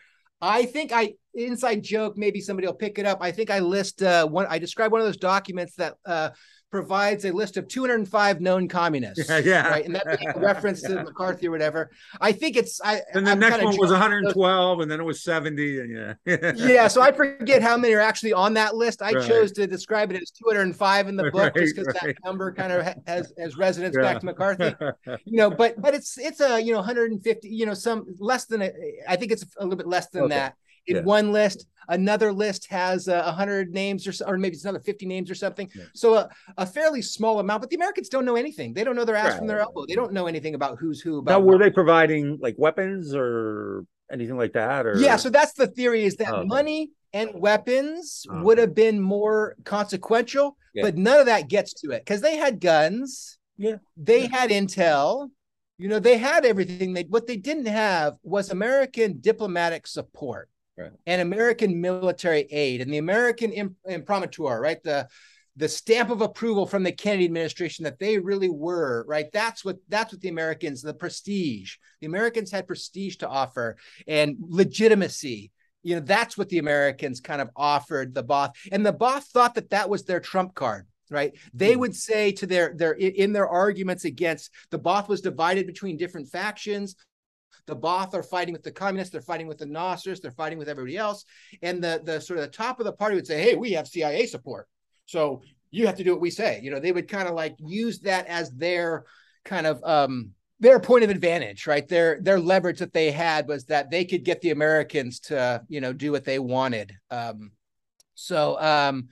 I 0.45 0.65
think 0.65 0.91
I 0.93 1.13
inside 1.33 1.83
joke. 1.83 2.17
Maybe 2.17 2.39
somebody 2.41 2.67
will 2.67 2.75
pick 2.75 2.99
it 2.99 3.05
up. 3.05 3.19
I 3.21 3.31
think 3.31 3.49
I 3.49 3.59
list 3.59 4.03
uh, 4.03 4.27
one. 4.27 4.45
I 4.49 4.59
describe 4.59 4.91
one 4.91 5.01
of 5.01 5.07
those 5.07 5.17
documents 5.17 5.75
that 5.75 5.95
uh, 6.05 6.29
provides 6.75 7.23
a 7.23 7.31
list 7.31 7.55
of 7.55 7.69
205 7.69 8.41
known 8.41 8.67
communists. 8.67 9.29
Yeah, 9.29 9.37
yeah. 9.37 9.69
right, 9.69 9.85
and 9.85 9.95
that 9.95 10.35
a 10.35 10.37
reference 10.37 10.81
to 10.87 11.03
McCarthy 11.03 11.47
or 11.47 11.51
whatever. 11.51 11.89
I 12.19 12.33
think 12.33 12.57
it's. 12.57 12.81
I 12.83 13.01
and 13.13 13.25
the 13.25 13.31
I'm 13.31 13.39
next 13.39 13.63
one 13.63 13.77
was 13.77 13.91
112, 13.91 14.81
and 14.81 14.91
then 14.91 14.99
it 14.99 15.03
was 15.03 15.23
70, 15.23 15.79
and 15.79 16.17
yeah. 16.25 16.51
yeah, 16.57 16.89
so 16.89 17.01
I 17.01 17.13
forget 17.13 17.61
how 17.61 17.77
many 17.77 17.93
are 17.93 18.01
actually 18.01 18.33
on 18.33 18.55
that 18.55 18.75
list. 18.75 19.01
I 19.01 19.13
right. 19.13 19.25
chose 19.25 19.53
to 19.53 19.67
describe 19.67 20.11
it 20.11 20.21
as 20.21 20.31
205 20.31 21.07
in 21.07 21.15
the 21.15 21.31
book 21.31 21.35
right, 21.35 21.55
just 21.55 21.77
because 21.77 21.95
right. 21.95 22.13
that 22.13 22.15
number 22.25 22.51
kind 22.51 22.73
of 22.73 22.85
has 23.07 23.31
has 23.37 23.55
resonance 23.55 23.95
yeah. 23.97 24.03
back 24.03 24.19
to 24.19 24.25
McCarthy. 24.25 24.75
you 25.23 25.37
know, 25.37 25.49
but 25.49 25.81
but 25.81 25.93
it's 25.93 26.17
it's 26.17 26.41
a 26.41 26.59
you 26.61 26.73
know 26.73 26.79
150. 26.79 27.47
You 27.47 27.65
know, 27.67 27.73
some 27.73 28.05
less 28.19 28.43
than 28.45 28.63
a, 28.63 28.71
I 29.07 29.15
think 29.15 29.31
it's 29.31 29.45
a 29.57 29.63
little 29.63 29.77
bit 29.77 29.87
less 29.87 30.07
than 30.07 30.23
okay. 30.23 30.35
that 30.35 30.55
in 30.87 30.97
yeah. 30.97 31.01
one 31.01 31.31
list 31.31 31.65
another 31.89 32.33
list 32.33 32.67
has 32.67 33.07
uh, 33.07 33.23
100 33.23 33.73
names 33.73 34.07
or, 34.07 34.27
or 34.27 34.37
maybe 34.37 34.55
it's 34.55 34.63
another 34.63 34.79
50 34.79 35.05
names 35.05 35.29
or 35.29 35.35
something 35.35 35.69
yeah. 35.75 35.83
so 35.93 36.15
a, 36.15 36.29
a, 36.57 36.65
fairly 36.65 37.01
small 37.01 37.39
amount 37.39 37.61
but 37.61 37.69
the 37.69 37.75
americans 37.75 38.09
don't 38.09 38.25
know 38.25 38.35
anything 38.35 38.73
they 38.73 38.83
don't 38.83 38.95
know 38.95 39.05
their 39.05 39.15
ass 39.15 39.31
right. 39.31 39.37
from 39.37 39.47
their 39.47 39.59
elbow 39.59 39.85
they 39.87 39.95
don't 39.95 40.13
know 40.13 40.27
anything 40.27 40.55
about 40.55 40.77
who's 40.79 41.01
who 41.01 41.19
about 41.19 41.31
now 41.31 41.39
were 41.39 41.53
what. 41.53 41.59
they 41.59 41.69
providing 41.69 42.37
like 42.41 42.55
weapons 42.57 43.13
or 43.13 43.85
anything 44.11 44.37
like 44.37 44.53
that 44.53 44.85
or 44.85 44.97
yeah 44.97 45.15
so 45.15 45.29
that's 45.29 45.53
the 45.53 45.67
theory 45.67 46.03
is 46.03 46.15
that 46.17 46.33
oh, 46.33 46.45
money 46.45 46.91
and 47.13 47.29
weapons 47.33 48.25
oh, 48.29 48.41
would 48.41 48.57
have 48.57 48.75
been 48.75 48.99
more 48.99 49.55
consequential 49.63 50.57
yeah. 50.73 50.83
but 50.83 50.97
none 50.97 51.19
of 51.19 51.25
that 51.25 51.47
gets 51.47 51.73
to 51.73 51.91
it 51.91 52.03
because 52.03 52.21
they 52.21 52.37
had 52.37 52.59
guns 52.59 53.37
yeah 53.57 53.77
they 53.97 54.23
yeah. 54.23 54.27
had 54.31 54.49
intel 54.51 55.29
you 55.77 55.87
know 55.87 55.99
they 55.99 56.17
had 56.17 56.45
everything 56.45 56.93
they 56.93 57.03
what 57.03 57.25
they 57.25 57.37
didn't 57.37 57.65
have 57.65 58.15
was 58.23 58.51
american 58.51 59.19
diplomatic 59.19 59.87
support 59.87 60.49
right. 60.77 60.91
and 61.05 61.21
American 61.21 61.81
military 61.81 62.41
aid 62.51 62.81
and 62.81 62.91
the 62.93 62.97
American 62.97 63.51
imp- 63.51 63.77
imprimatur, 63.87 64.59
right? 64.59 64.81
The 64.83 65.07
the 65.57 65.69
stamp 65.69 66.09
of 66.09 66.21
approval 66.21 66.65
from 66.65 66.83
the 66.83 66.91
Kennedy 66.91 67.25
administration 67.25 67.83
that 67.85 67.97
they 67.97 68.19
really 68.19 68.49
were, 68.49 69.05
right? 69.07 69.31
That's 69.31 69.63
what 69.63 69.77
that's 69.87 70.11
what 70.13 70.21
the 70.21 70.29
Americans, 70.29 70.81
the 70.81 70.93
prestige. 70.93 71.75
The 72.01 72.07
Americans 72.07 72.51
had 72.51 72.67
prestige 72.67 73.17
to 73.17 73.29
offer 73.29 73.77
and 74.07 74.35
legitimacy. 74.41 75.51
You 75.83 75.95
know, 75.95 76.01
that's 76.01 76.37
what 76.37 76.49
the 76.49 76.57
Americans 76.57 77.21
kind 77.21 77.41
of 77.41 77.49
offered 77.55 78.13
the 78.13 78.23
Ba'ath. 78.23 78.53
And 78.71 78.85
the 78.85 78.93
Ba'ath 78.93 79.25
thought 79.25 79.55
that 79.55 79.69
that 79.69 79.89
was 79.89 80.03
their 80.03 80.19
trump 80.19 80.55
card 80.55 80.87
right 81.11 81.35
they 81.53 81.73
mm-hmm. 81.73 81.81
would 81.81 81.95
say 81.95 82.31
to 82.31 82.47
their 82.47 82.73
their 82.75 82.93
in 82.93 83.31
their 83.31 83.47
arguments 83.47 84.05
against 84.05 84.49
the 84.71 84.79
Ba'ath 84.79 85.07
was 85.07 85.21
divided 85.21 85.67
between 85.67 85.97
different 85.97 86.27
factions 86.27 86.95
the 87.67 87.75
Ba'ath 87.75 88.13
are 88.13 88.23
fighting 88.23 88.53
with 88.53 88.63
the 88.63 88.71
communists, 88.71 89.11
they're 89.11 89.21
fighting 89.21 89.47
with 89.47 89.57
the 89.57 89.65
Nasserists, 89.65 90.21
they're 90.21 90.31
fighting 90.31 90.57
with 90.57 90.69
everybody 90.69 90.97
else. 90.97 91.25
And 91.61 91.83
the 91.83 92.01
the 92.03 92.19
sort 92.19 92.39
of 92.39 92.45
the 92.45 92.51
top 92.51 92.79
of 92.79 92.85
the 92.85 92.93
party 92.93 93.15
would 93.15 93.27
say, 93.27 93.41
hey, 93.41 93.55
we 93.55 93.71
have 93.73 93.87
CIA 93.87 94.25
support. 94.25 94.67
So 95.05 95.41
you 95.71 95.85
have 95.85 95.97
to 95.97 96.03
do 96.03 96.11
what 96.11 96.21
we 96.21 96.29
say. 96.29 96.59
You 96.63 96.71
know, 96.71 96.79
they 96.79 96.91
would 96.91 97.07
kind 97.07 97.27
of 97.27 97.35
like 97.35 97.55
use 97.59 97.99
that 97.99 98.27
as 98.27 98.51
their 98.51 99.05
kind 99.43 99.67
of 99.67 99.83
um 99.83 100.31
their 100.59 100.79
point 100.79 101.03
of 101.03 101.09
advantage, 101.09 101.67
right? 101.67 101.87
Their 101.87 102.19
their 102.21 102.39
leverage 102.39 102.79
that 102.79 102.93
they 102.93 103.11
had 103.11 103.47
was 103.47 103.65
that 103.65 103.91
they 103.91 104.05
could 104.05 104.23
get 104.23 104.41
the 104.41 104.51
Americans 104.51 105.19
to, 105.21 105.61
you 105.67 105.81
know, 105.81 105.93
do 105.93 106.11
what 106.11 106.23
they 106.23 106.39
wanted. 106.39 106.93
Um 107.11 107.51
so 108.15 108.59
um 108.61 109.09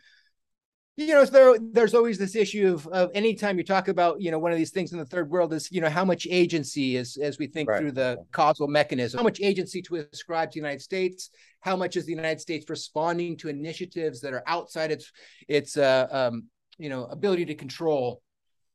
you 0.96 1.08
know, 1.08 1.26
there 1.26 1.58
there's 1.60 1.96
always 1.96 2.20
this 2.20 2.36
issue 2.36 2.72
of, 2.72 2.86
of 2.88 3.10
anytime 3.16 3.58
you 3.58 3.64
talk 3.64 3.88
about 3.88 4.22
you 4.22 4.30
know 4.30 4.38
one 4.38 4.52
of 4.52 4.58
these 4.60 4.70
things 4.70 4.91
in 4.91 5.00
the 5.00 5.06
third 5.06 5.30
world 5.30 5.52
is 5.52 5.72
you 5.72 5.82
know 5.82 5.89
how 5.89 6.06
much 6.06 6.28
agency 6.30 6.98
is 6.98 7.18
as 7.18 7.39
we 7.39 7.48
think 7.48 7.68
right. 7.68 7.80
through 7.80 7.94
the 7.94 8.18
causal 8.32 8.68
mechanism, 8.68 9.18
how 9.18 9.24
much 9.24 9.41
agency 9.41 9.82
to 9.82 10.06
ascribe 10.14 10.52
to 10.52 10.56
the 10.56 10.60
United 10.60 10.82
States, 10.82 11.32
how 11.62 11.76
much 11.76 11.98
is 11.98 12.06
the 12.06 12.12
United 12.12 12.39
States 12.39 12.70
responding 12.70 13.36
to 13.38 13.50
initiatives 13.50 14.22
that 14.22 14.34
are 14.34 14.44
outside 14.46 14.91
its 14.91 15.12
its 15.48 15.78
uh, 15.78 16.08
um, 16.12 16.44
you 16.78 16.89
know 16.89 17.06
ability 17.06 17.46
to 17.46 17.56
control. 17.56 18.22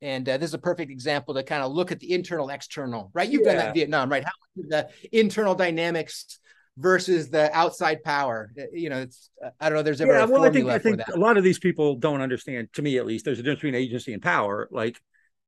And 0.00 0.28
uh, 0.28 0.38
this 0.38 0.50
is 0.50 0.54
a 0.54 0.58
perfect 0.58 0.90
example 0.90 1.34
to 1.34 1.42
kind 1.42 1.62
of 1.62 1.72
look 1.72 1.90
at 1.90 1.98
the 2.00 2.12
internal 2.12 2.50
external, 2.50 3.10
right? 3.14 3.28
You've 3.28 3.42
yeah. 3.42 3.48
done 3.48 3.56
that 3.58 3.68
in 3.68 3.74
Vietnam, 3.74 4.10
right? 4.10 4.24
How 4.24 4.30
much 4.56 4.64
of 4.64 4.70
the 4.70 5.18
internal 5.18 5.56
dynamics 5.56 6.38
versus 6.78 7.28
the 7.28 7.54
outside 7.56 8.02
power. 8.02 8.50
Uh, 8.58 8.62
you 8.72 8.88
know, 8.88 8.98
it's 8.98 9.30
I 9.60 9.68
don't 9.68 9.76
know. 9.76 9.82
There's 9.82 10.00
ever 10.00 10.12
yeah. 10.12 10.24
well, 10.24 10.44
I 10.44 10.50
think 10.50 10.68
I 10.68 10.78
think 10.78 11.00
a 11.08 11.18
lot 11.18 11.36
of 11.36 11.44
these 11.44 11.58
people 11.58 11.96
don't 11.96 12.20
understand. 12.20 12.68
To 12.74 12.82
me, 12.82 12.98
at 12.98 13.06
least, 13.06 13.24
there's 13.24 13.38
a 13.38 13.42
difference 13.42 13.60
between 13.60 13.74
agency 13.74 14.12
and 14.12 14.22
power. 14.22 14.68
Like, 14.70 15.00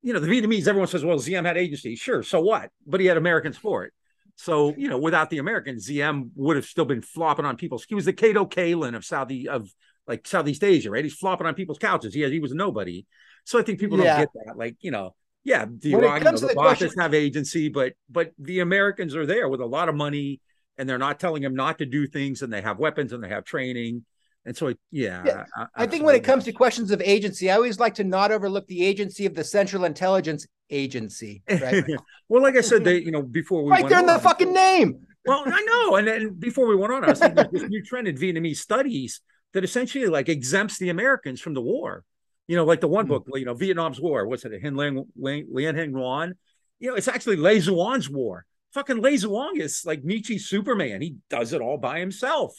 you 0.03 0.13
know, 0.13 0.21
the 0.21 0.27
Vietnamese, 0.27 0.67
everyone 0.67 0.89
says, 0.89 1.05
"Well, 1.05 1.19
Diem 1.19 1.45
had 1.45 1.57
agency." 1.57 1.97
Sure, 1.97 2.23
so 2.23 2.41
what? 2.41 2.71
But 2.87 3.01
he 3.01 3.07
had 3.07 3.17
American 3.17 3.53
support. 3.53 3.95
So 4.37 4.75
you 4.77 4.89
know, 4.89 4.99
without 4.99 5.31
the 5.31 5.39
Americans, 5.39 5.87
Diem 5.87 6.33
would 6.35 6.57
have 6.57 6.67
still 6.67 6.85
been 6.85 7.03
flopping 7.03 7.45
on 7.45 7.57
people's. 7.57 7.85
He 7.85 7.95
was 7.95 8.05
the 8.05 8.13
Kato 8.13 8.45
Kaelin 8.45 8.97
of 8.97 9.05
Saudi 9.05 9.49
of 9.49 9.71
like 10.07 10.27
Southeast 10.27 10.65
Asia, 10.65 10.91
right? 10.91 11.05
He's 11.05 11.15
flopping 11.15 11.47
on 11.47 11.55
people's 11.55 11.79
couches. 11.79 12.15
He 12.15 12.29
he 12.29 12.41
was 12.41 12.53
nobody. 12.53 13.07
So 13.45 13.59
I 13.59 13.63
think 13.63 13.81
people 13.81 13.97
don't 13.97 14.07
get 14.07 14.29
that. 14.47 14.57
Like, 14.57 14.77
you 14.81 14.91
know, 14.91 15.15
yeah, 15.45 15.65
the 15.65 15.93
know, 15.93 16.19
the, 16.19 16.55
the 16.55 17.03
have 17.03 17.15
agency, 17.15 17.69
but 17.69 17.95
but 18.09 18.33
the 18.39 18.61
Americans 18.61 19.15
are 19.15 19.27
there 19.27 19.49
with 19.49 19.61
a 19.61 19.67
lot 19.67 19.89
of 19.89 19.95
money 19.95 20.41
and 20.81 20.89
they're 20.89 20.99
not 20.99 21.21
telling 21.21 21.43
them 21.43 21.55
not 21.55 21.79
to 21.79 21.87
do 21.87 22.07
things 22.07 22.41
and 22.41 22.51
they 22.51 22.63
have 22.63 22.79
weapons 22.79 23.13
and 23.13 23.23
they 23.23 23.29
have 23.29 23.45
training 23.45 24.03
And 24.47 24.57
so, 24.57 24.73
yeah, 24.91 25.23
yeah. 25.27 25.45
I, 25.55 25.67
I 25.83 25.87
think 25.87 26.05
when 26.05 26.15
it 26.15 26.25
comes 26.25 26.45
to 26.45 26.53
questions 26.53 26.91
of 26.91 27.03
agency, 27.03 27.51
I 27.51 27.57
always 27.57 27.79
like 27.79 27.95
to 27.97 28.05
not 28.05 28.33
overlook 28.33 28.67
the 28.67 28.83
agency 28.83 29.27
of 29.27 29.35
the 29.35 29.45
Central 29.45 29.85
Intelligence 29.85 30.47
Agency. 30.71 31.43
Right? 31.49 31.85
well, 32.31 32.43
like 32.43 32.57
I 32.57 32.63
said, 32.63 32.83
they, 32.83 33.03
you 33.03 33.11
know, 33.11 33.21
before 33.21 33.63
we 33.63 33.71
right 33.71 33.87
there 33.87 34.01
in 34.01 34.07
the 34.07 34.19
fucking 34.19 34.55
name. 34.55 35.07
Well, 35.27 35.43
I 35.45 35.61
know, 35.61 35.97
and 35.97 36.09
then 36.09 36.31
before 36.39 36.67
we 36.67 36.75
went 36.75 36.95
on, 36.95 37.05
I 37.05 37.11
was 37.11 37.19
thinking 37.19 37.45
this 37.53 37.69
new 37.69 37.85
trend 37.85 38.09
in 38.09 38.17
Vietnamese 38.17 38.57
studies 38.57 39.21
that 39.53 39.63
essentially 39.63 40.07
like 40.07 40.31
exempts 40.31 40.79
the 40.79 40.89
Americans 40.89 41.43
from 41.43 41.53
the 41.53 41.61
war. 41.61 42.05
You 42.49 42.57
know, 42.57 42.65
like 42.65 42.81
the 42.81 42.89
one 42.89 43.05
mm 43.05 43.09
book, 43.09 43.27
you 43.35 43.45
know, 43.45 43.55
Vietnam's 43.55 44.01
War. 44.01 44.27
What's 44.27 44.47
it? 44.47 44.55
A 44.55 44.59
Hin 44.59 44.75
Lien 44.75 45.05
Hinh 45.23 45.93
Nguyen. 45.93 46.33
You 46.79 46.89
know, 46.89 46.97
it's 46.97 47.09
actually 47.09 47.37
Le 47.37 47.61
Duan's 47.61 48.09
war. 48.09 48.47
Fucking 48.73 49.01
Le 49.01 49.11
Duan 49.11 49.59
is 49.59 49.85
like 49.85 50.05
Nietzsche's 50.05 50.47
Superman. 50.47 51.03
He 51.03 51.17
does 51.29 51.53
it 51.53 51.61
all 51.61 51.79
by 51.79 51.99
himself. 51.99 52.55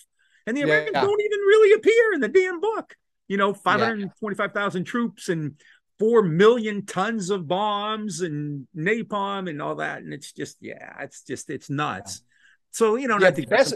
And 0.45 0.57
the 0.57 0.62
Americans 0.62 0.95
yeah. 0.95 1.01
don't 1.01 1.22
even 1.22 1.39
really 1.39 1.74
appear 1.74 2.14
in 2.14 2.20
the 2.20 2.28
damn 2.28 2.59
book. 2.59 2.95
You 3.28 3.38
know, 3.38 3.53
525,000 3.53 4.82
yeah. 4.82 4.91
troops 4.91 5.30
and 5.30 5.59
4 5.99 6.24
million 6.24 6.86
tons 6.86 7.30
of 7.30 7.47
bombs 7.47 8.22
and 8.22 8.68
napalm 8.76 9.49
and 9.49 9.62
all 9.62 9.76
that. 9.76 10.01
And 10.01 10.14
it's 10.14 10.34
just, 10.34 10.57
yeah, 10.59 10.95
it's 10.99 11.24
just, 11.24 11.49
it's 11.49 11.70
nuts. 11.70 12.24
So, 12.72 12.95
you 12.95 13.07
know, 13.07 13.20
yeah, 13.20 13.28
I 13.28 13.32
think 13.32 13.49
Bess- 13.49 13.74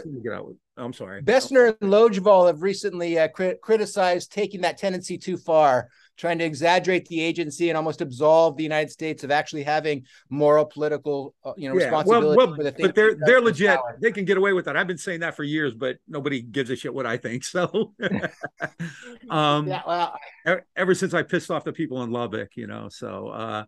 I'm 0.76 0.92
sorry. 0.92 1.22
Bessner 1.22 1.76
and 1.80 1.90
Logevall 1.90 2.48
have 2.48 2.62
recently 2.62 3.18
uh, 3.18 3.28
crit- 3.28 3.60
criticized 3.60 4.32
taking 4.32 4.62
that 4.62 4.78
tendency 4.78 5.16
too 5.18 5.36
far 5.36 5.88
trying 6.16 6.38
to 6.38 6.44
exaggerate 6.44 7.06
the 7.08 7.20
agency 7.20 7.68
and 7.68 7.76
almost 7.76 8.00
absolve 8.00 8.56
the 8.56 8.62
United 8.62 8.90
States 8.90 9.24
of 9.24 9.30
actually 9.30 9.62
having 9.62 10.04
moral, 10.30 10.64
political, 10.64 11.34
uh, 11.44 11.52
you 11.56 11.68
know, 11.68 11.78
yeah. 11.78 11.84
responsibility. 11.84 12.36
Well, 12.36 12.54
well 12.56 12.56
the 12.56 12.74
but 12.78 12.94
they're 12.94 13.16
they're 13.24 13.40
legit. 13.40 13.76
Power. 13.76 13.98
They 14.00 14.12
can 14.12 14.24
get 14.24 14.36
away 14.36 14.52
with 14.52 14.64
that. 14.66 14.76
I've 14.76 14.86
been 14.86 14.98
saying 14.98 15.20
that 15.20 15.36
for 15.36 15.44
years, 15.44 15.74
but 15.74 15.96
nobody 16.08 16.42
gives 16.42 16.70
a 16.70 16.76
shit 16.76 16.92
what 16.92 17.06
I 17.06 17.16
think. 17.16 17.44
So, 17.56 17.94
um, 19.30 19.68
yeah, 19.68 19.82
well, 19.86 20.18
ever 20.74 20.94
since 20.94 21.14
I 21.14 21.22
pissed 21.22 21.50
off 21.50 21.64
the 21.64 21.72
people 21.72 22.02
in 22.02 22.10
Lubbock, 22.10 22.56
you 22.56 22.66
know, 22.66 22.88
so. 22.90 23.28
uh 23.28 23.64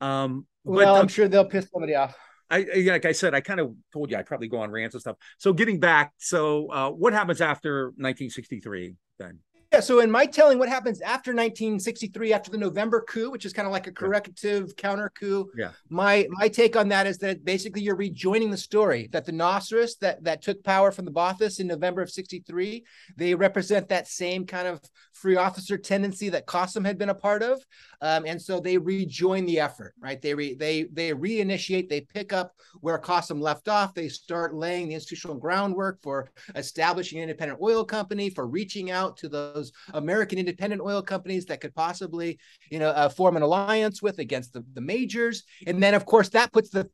um, 0.00 0.46
well, 0.64 0.96
I'm 0.96 1.08
sure 1.08 1.28
they'll 1.28 1.44
piss 1.44 1.68
somebody 1.72 1.94
off. 1.94 2.16
I 2.50 2.66
like 2.86 3.04
I 3.04 3.12
said, 3.12 3.32
I 3.32 3.40
kind 3.40 3.60
of 3.60 3.74
told 3.92 4.10
you 4.10 4.16
I 4.16 4.22
probably 4.22 4.48
go 4.48 4.58
on 4.58 4.70
rants 4.70 4.94
and 4.94 5.00
stuff. 5.00 5.16
So 5.38 5.52
getting 5.52 5.78
back, 5.78 6.12
so 6.18 6.66
uh, 6.72 6.90
what 6.90 7.12
happens 7.12 7.40
after 7.40 7.86
1963 7.86 8.96
then? 9.18 9.38
Yeah, 9.72 9.78
so 9.78 10.00
in 10.00 10.10
my 10.10 10.26
telling, 10.26 10.58
what 10.58 10.68
happens 10.68 11.00
after 11.00 11.30
1963, 11.30 12.32
after 12.32 12.50
the 12.50 12.58
November 12.58 13.02
coup, 13.02 13.30
which 13.30 13.44
is 13.44 13.52
kind 13.52 13.66
of 13.66 13.72
like 13.72 13.86
a 13.86 13.92
corrective 13.92 14.66
yeah. 14.66 14.74
counter 14.76 15.12
coup. 15.14 15.48
Yeah. 15.56 15.70
My 15.88 16.26
my 16.30 16.48
take 16.48 16.74
on 16.74 16.88
that 16.88 17.06
is 17.06 17.18
that 17.18 17.44
basically 17.44 17.82
you're 17.82 17.94
rejoining 17.94 18.50
the 18.50 18.56
story 18.56 19.08
that 19.12 19.24
the 19.24 19.32
Nasserists 19.32 19.98
that 20.00 20.24
that 20.24 20.42
took 20.42 20.64
power 20.64 20.90
from 20.90 21.04
the 21.04 21.12
Ba'athists 21.12 21.60
in 21.60 21.68
November 21.68 22.02
of 22.02 22.10
63, 22.10 22.84
they 23.16 23.32
represent 23.32 23.88
that 23.88 24.08
same 24.08 24.44
kind 24.44 24.66
of 24.66 24.80
free 25.12 25.36
officer 25.36 25.78
tendency 25.78 26.28
that 26.30 26.46
Qasim 26.46 26.84
had 26.84 26.98
been 26.98 27.10
a 27.10 27.14
part 27.14 27.42
of, 27.44 27.64
um, 28.00 28.24
and 28.26 28.42
so 28.42 28.58
they 28.58 28.76
rejoin 28.76 29.46
the 29.46 29.60
effort. 29.60 29.94
Right? 30.00 30.20
They 30.20 30.34
re, 30.34 30.54
they 30.54 30.84
they 30.92 31.12
reinitiate. 31.12 31.88
They 31.88 32.00
pick 32.00 32.32
up 32.32 32.56
where 32.80 32.98
Qasim 32.98 33.40
left 33.40 33.68
off. 33.68 33.94
They 33.94 34.08
start 34.08 34.52
laying 34.52 34.88
the 34.88 34.94
institutional 34.94 35.36
groundwork 35.36 36.02
for 36.02 36.28
establishing 36.56 37.18
an 37.18 37.24
independent 37.24 37.60
oil 37.62 37.84
company, 37.84 38.30
for 38.30 38.48
reaching 38.48 38.90
out 38.90 39.16
to 39.18 39.28
those 39.28 39.59
those 39.60 39.72
American 39.94 40.38
independent 40.38 40.82
oil 40.82 41.02
companies 41.02 41.46
that 41.46 41.60
could 41.60 41.74
possibly, 41.74 42.38
you 42.70 42.78
know, 42.78 42.90
uh, 42.90 43.08
form 43.08 43.36
an 43.36 43.42
alliance 43.42 44.02
with 44.02 44.18
against 44.18 44.52
the, 44.52 44.64
the 44.74 44.80
majors. 44.80 45.44
And 45.66 45.82
then, 45.82 45.94
of 45.94 46.06
course, 46.06 46.30
that 46.30 46.52
puts 46.52 46.70
the 46.70 46.88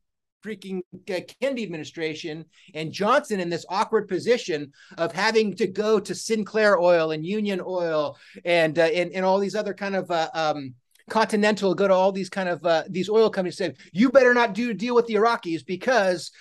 freaking 0.45 0.81
uh, 1.11 1.21
Kennedy 1.41 1.64
administration 1.64 2.45
and 2.75 2.93
Johnson 2.93 3.41
in 3.41 3.51
this 3.51 3.67
awkward 3.69 4.07
position 4.07 4.73
of 4.99 5.12
having 5.12 5.55
to 5.57 5.67
go 5.67 5.99
to 5.99 6.14
Sinclair 6.14 6.79
Oil 6.79 7.11
and 7.11 7.25
Union 7.25 7.61
Oil 7.64 8.17
and 8.45 8.79
uh, 8.79 8.83
and, 8.83 9.12
and 9.12 9.25
all 9.25 9.39
these 9.39 9.57
other 9.57 9.75
kind 9.75 9.97
of 9.97 10.11
uh, 10.11 10.31
um, 10.35 10.75
Continental 11.09 11.75
go 11.75 11.87
to 11.87 11.95
all 11.95 12.11
these 12.11 12.29
kind 12.29 12.49
of 12.49 12.64
uh, 12.67 12.83
these 12.89 13.09
oil 13.09 13.31
companies 13.31 13.57
say 13.57 13.75
you 13.93 14.11
better 14.11 14.35
not 14.35 14.55
do 14.55 14.75
deal 14.75 14.93
with 14.93 15.07
the 15.07 15.14
Iraqis 15.14 15.64
because 15.64 16.33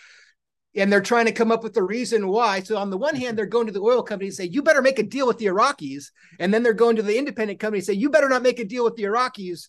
and 0.76 0.92
they're 0.92 1.02
trying 1.02 1.26
to 1.26 1.32
come 1.32 1.52
up 1.52 1.64
with 1.64 1.74
the 1.74 1.84
reason 1.84 2.28
why. 2.28 2.62
So 2.62 2.78
on 2.78 2.90
the 2.90 2.98
one 2.98 3.16
hand, 3.16 3.38
they're 3.38 3.46
going 3.46 3.68
to 3.68 3.74
the 3.74 3.82
oil 3.82 4.04
company 4.04 4.28
and 4.28 4.36
say, 4.36 4.46
"You 4.46 4.62
better 4.62 4.82
make 4.82 5.00
a 5.00 5.04
deal 5.04 5.28
with 5.28 5.38
the 5.38 5.46
Iraqis," 5.46 6.12
and 6.40 6.54
then 6.54 6.64
they're 6.64 6.74
going 6.74 6.96
to 6.98 7.02
the 7.02 7.18
independent 7.18 7.60
company 7.60 7.80
and 7.80 7.86
say, 7.86 7.94
"You 7.94 8.10
better 8.10 8.30
not 8.30 8.44
make 8.44 8.60
a 8.60 8.66
deal 8.66 8.84
with 8.84 8.96
the 8.96 9.04
Iraqis." 9.04 9.68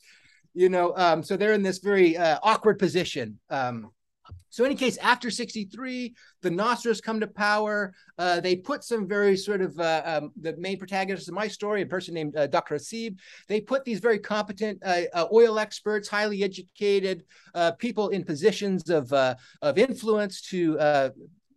You 0.55 0.69
know, 0.69 0.95
um, 0.97 1.23
so 1.23 1.37
they're 1.37 1.53
in 1.53 1.63
this 1.63 1.79
very 1.79 2.17
uh, 2.17 2.39
awkward 2.43 2.79
position. 2.79 3.39
Um, 3.51 3.91
so, 4.57 4.65
in 4.65 4.71
any 4.71 4.79
case, 4.79 4.97
after 4.99 5.31
63, 5.31 6.15
the 6.41 6.49
Nasserists 6.49 7.03
come 7.03 7.21
to 7.21 7.27
power. 7.27 7.93
Uh, 8.17 8.41
they 8.41 8.57
put 8.57 8.85
some 8.85 9.07
very 9.07 9.37
sort 9.37 9.61
of 9.61 9.79
uh, 9.79 10.03
um, 10.07 10.33
the 10.41 10.57
main 10.57 10.79
protagonist 10.79 11.29
of 11.29 11.35
my 11.35 11.47
story, 11.47 11.83
a 11.83 11.87
person 11.87 12.15
named 12.15 12.35
uh, 12.37 12.47
Dr. 12.47 12.77
Hasib. 12.77 13.19
They 13.49 13.61
put 13.61 13.85
these 13.85 14.01
very 14.01 14.19
competent 14.19 14.83
uh, 14.83 15.03
uh, 15.13 15.27
oil 15.31 15.59
experts, 15.59 16.09
highly 16.09 16.43
educated 16.43 17.25
uh, 17.55 17.73
people 17.73 18.09
in 18.09 18.25
positions 18.25 18.89
of, 18.89 19.13
of 19.13 19.77
influence 19.77 20.41
to 20.43 21.13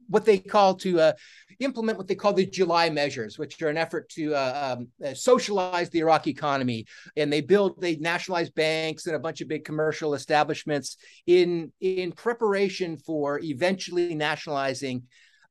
what 0.09 0.25
they 0.25 0.39
call 0.39 0.75
to 0.75 0.99
uh, 0.99 1.13
implement 1.59 1.97
what 1.97 2.07
they 2.07 2.15
call 2.15 2.33
the 2.33 2.45
July 2.45 2.89
measures, 2.89 3.37
which 3.37 3.61
are 3.61 3.69
an 3.69 3.77
effort 3.77 4.09
to 4.09 4.33
uh, 4.33 4.75
um, 4.77 4.87
uh, 5.05 5.13
socialize 5.13 5.89
the 5.89 5.99
Iraqi 5.99 6.31
economy. 6.31 6.85
And 7.15 7.31
they 7.31 7.41
build, 7.41 7.79
they 7.79 7.95
nationalize 7.95 8.49
banks 8.49 9.05
and 9.05 9.15
a 9.15 9.19
bunch 9.19 9.41
of 9.41 9.47
big 9.47 9.63
commercial 9.63 10.13
establishments 10.13 10.97
in 11.27 11.71
in 11.79 12.11
preparation 12.11 12.97
for 12.97 13.39
eventually 13.39 14.15
nationalizing 14.15 15.03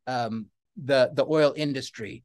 um, 0.06 0.46
the 0.82 1.11
the 1.14 1.24
oil 1.24 1.54
industry. 1.56 2.24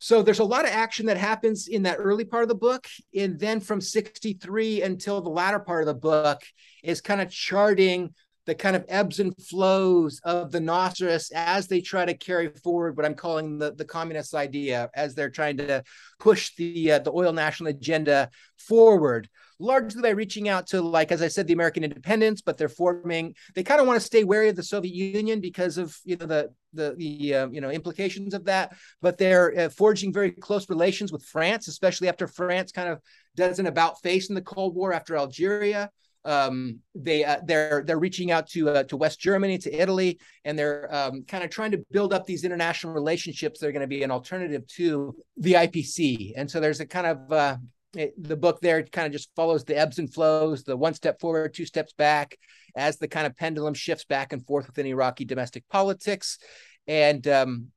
So 0.00 0.22
there's 0.22 0.38
a 0.38 0.44
lot 0.44 0.64
of 0.64 0.70
action 0.70 1.06
that 1.06 1.16
happens 1.16 1.66
in 1.66 1.82
that 1.82 1.96
early 1.98 2.24
part 2.24 2.44
of 2.44 2.48
the 2.48 2.54
book. 2.54 2.86
And 3.16 3.38
then 3.38 3.58
from 3.60 3.80
63 3.80 4.82
until 4.82 5.20
the 5.20 5.28
latter 5.28 5.58
part 5.58 5.82
of 5.82 5.86
the 5.86 5.94
book 5.94 6.40
is 6.84 7.00
kind 7.00 7.20
of 7.20 7.30
charting 7.30 8.14
the 8.48 8.54
kind 8.54 8.74
of 8.74 8.82
ebbs 8.88 9.20
and 9.20 9.36
flows 9.36 10.22
of 10.24 10.50
the 10.50 10.58
Nasserists 10.58 11.30
as 11.34 11.66
they 11.66 11.82
try 11.82 12.06
to 12.06 12.14
carry 12.14 12.48
forward 12.48 12.96
what 12.96 13.04
I'm 13.04 13.14
calling 13.14 13.58
the, 13.58 13.74
the 13.74 13.84
communist 13.84 14.34
idea, 14.34 14.88
as 14.94 15.14
they're 15.14 15.28
trying 15.28 15.58
to 15.58 15.84
push 16.18 16.54
the 16.56 16.92
uh, 16.92 16.98
the 17.00 17.12
oil 17.12 17.34
national 17.34 17.68
agenda 17.68 18.30
forward, 18.56 19.28
largely 19.58 20.00
by 20.00 20.08
reaching 20.08 20.48
out 20.48 20.66
to, 20.68 20.80
like 20.80 21.12
as 21.12 21.20
I 21.20 21.28
said, 21.28 21.46
the 21.46 21.52
American 21.52 21.84
independence, 21.84 22.40
but 22.40 22.56
they're 22.56 22.70
forming. 22.70 23.34
They 23.54 23.62
kind 23.62 23.82
of 23.82 23.86
want 23.86 24.00
to 24.00 24.06
stay 24.06 24.24
wary 24.24 24.48
of 24.48 24.56
the 24.56 24.62
Soviet 24.62 24.94
Union 24.94 25.42
because 25.42 25.76
of 25.76 25.94
you 26.06 26.16
know 26.16 26.24
the 26.24 26.48
the 26.72 26.94
the 26.96 27.34
uh, 27.34 27.48
you 27.50 27.60
know 27.60 27.68
implications 27.70 28.32
of 28.32 28.46
that, 28.46 28.74
but 29.02 29.18
they're 29.18 29.58
uh, 29.58 29.68
forging 29.68 30.10
very 30.10 30.30
close 30.30 30.70
relations 30.70 31.12
with 31.12 31.22
France, 31.22 31.68
especially 31.68 32.08
after 32.08 32.26
France 32.26 32.72
kind 32.72 32.88
of 32.88 33.02
does 33.36 33.58
an 33.58 33.66
about 33.66 34.00
face 34.00 34.30
in 34.30 34.34
the 34.34 34.40
Cold 34.40 34.74
War 34.74 34.94
after 34.94 35.18
Algeria 35.18 35.90
um, 36.24 36.80
they 36.94 37.24
uh, 37.24 37.38
they're 37.44 37.82
they're 37.86 37.98
reaching 37.98 38.30
out 38.30 38.48
to 38.48 38.68
uh, 38.68 38.82
to 38.84 38.96
West 38.96 39.20
Germany, 39.20 39.58
to 39.58 39.72
Italy, 39.72 40.18
and 40.44 40.58
they're 40.58 40.94
um, 40.94 41.24
kind 41.24 41.44
of 41.44 41.50
trying 41.50 41.70
to 41.70 41.84
build 41.90 42.12
up 42.12 42.26
these 42.26 42.44
international 42.44 42.92
relationships. 42.92 43.60
They're 43.60 43.72
going 43.72 43.80
to 43.80 43.86
be 43.86 44.02
an 44.02 44.10
alternative 44.10 44.66
to 44.76 45.14
the 45.36 45.54
IPC, 45.54 46.32
and 46.36 46.50
so 46.50 46.60
there's 46.60 46.80
a 46.80 46.86
kind 46.86 47.06
of 47.06 47.32
uh, 47.32 47.56
it, 47.94 48.14
the 48.22 48.36
book 48.36 48.60
there 48.60 48.82
kind 48.82 49.06
of 49.06 49.12
just 49.12 49.30
follows 49.34 49.64
the 49.64 49.76
ebbs 49.76 49.98
and 49.98 50.12
flows, 50.12 50.64
the 50.64 50.76
one 50.76 50.94
step 50.94 51.20
forward, 51.20 51.54
two 51.54 51.66
steps 51.66 51.92
back, 51.92 52.36
as 52.76 52.98
the 52.98 53.08
kind 53.08 53.26
of 53.26 53.36
pendulum 53.36 53.74
shifts 53.74 54.04
back 54.04 54.32
and 54.32 54.46
forth 54.46 54.66
within 54.66 54.86
Iraqi 54.86 55.24
domestic 55.24 55.68
politics, 55.68 56.38
and 56.86 57.26
um, 57.28 57.68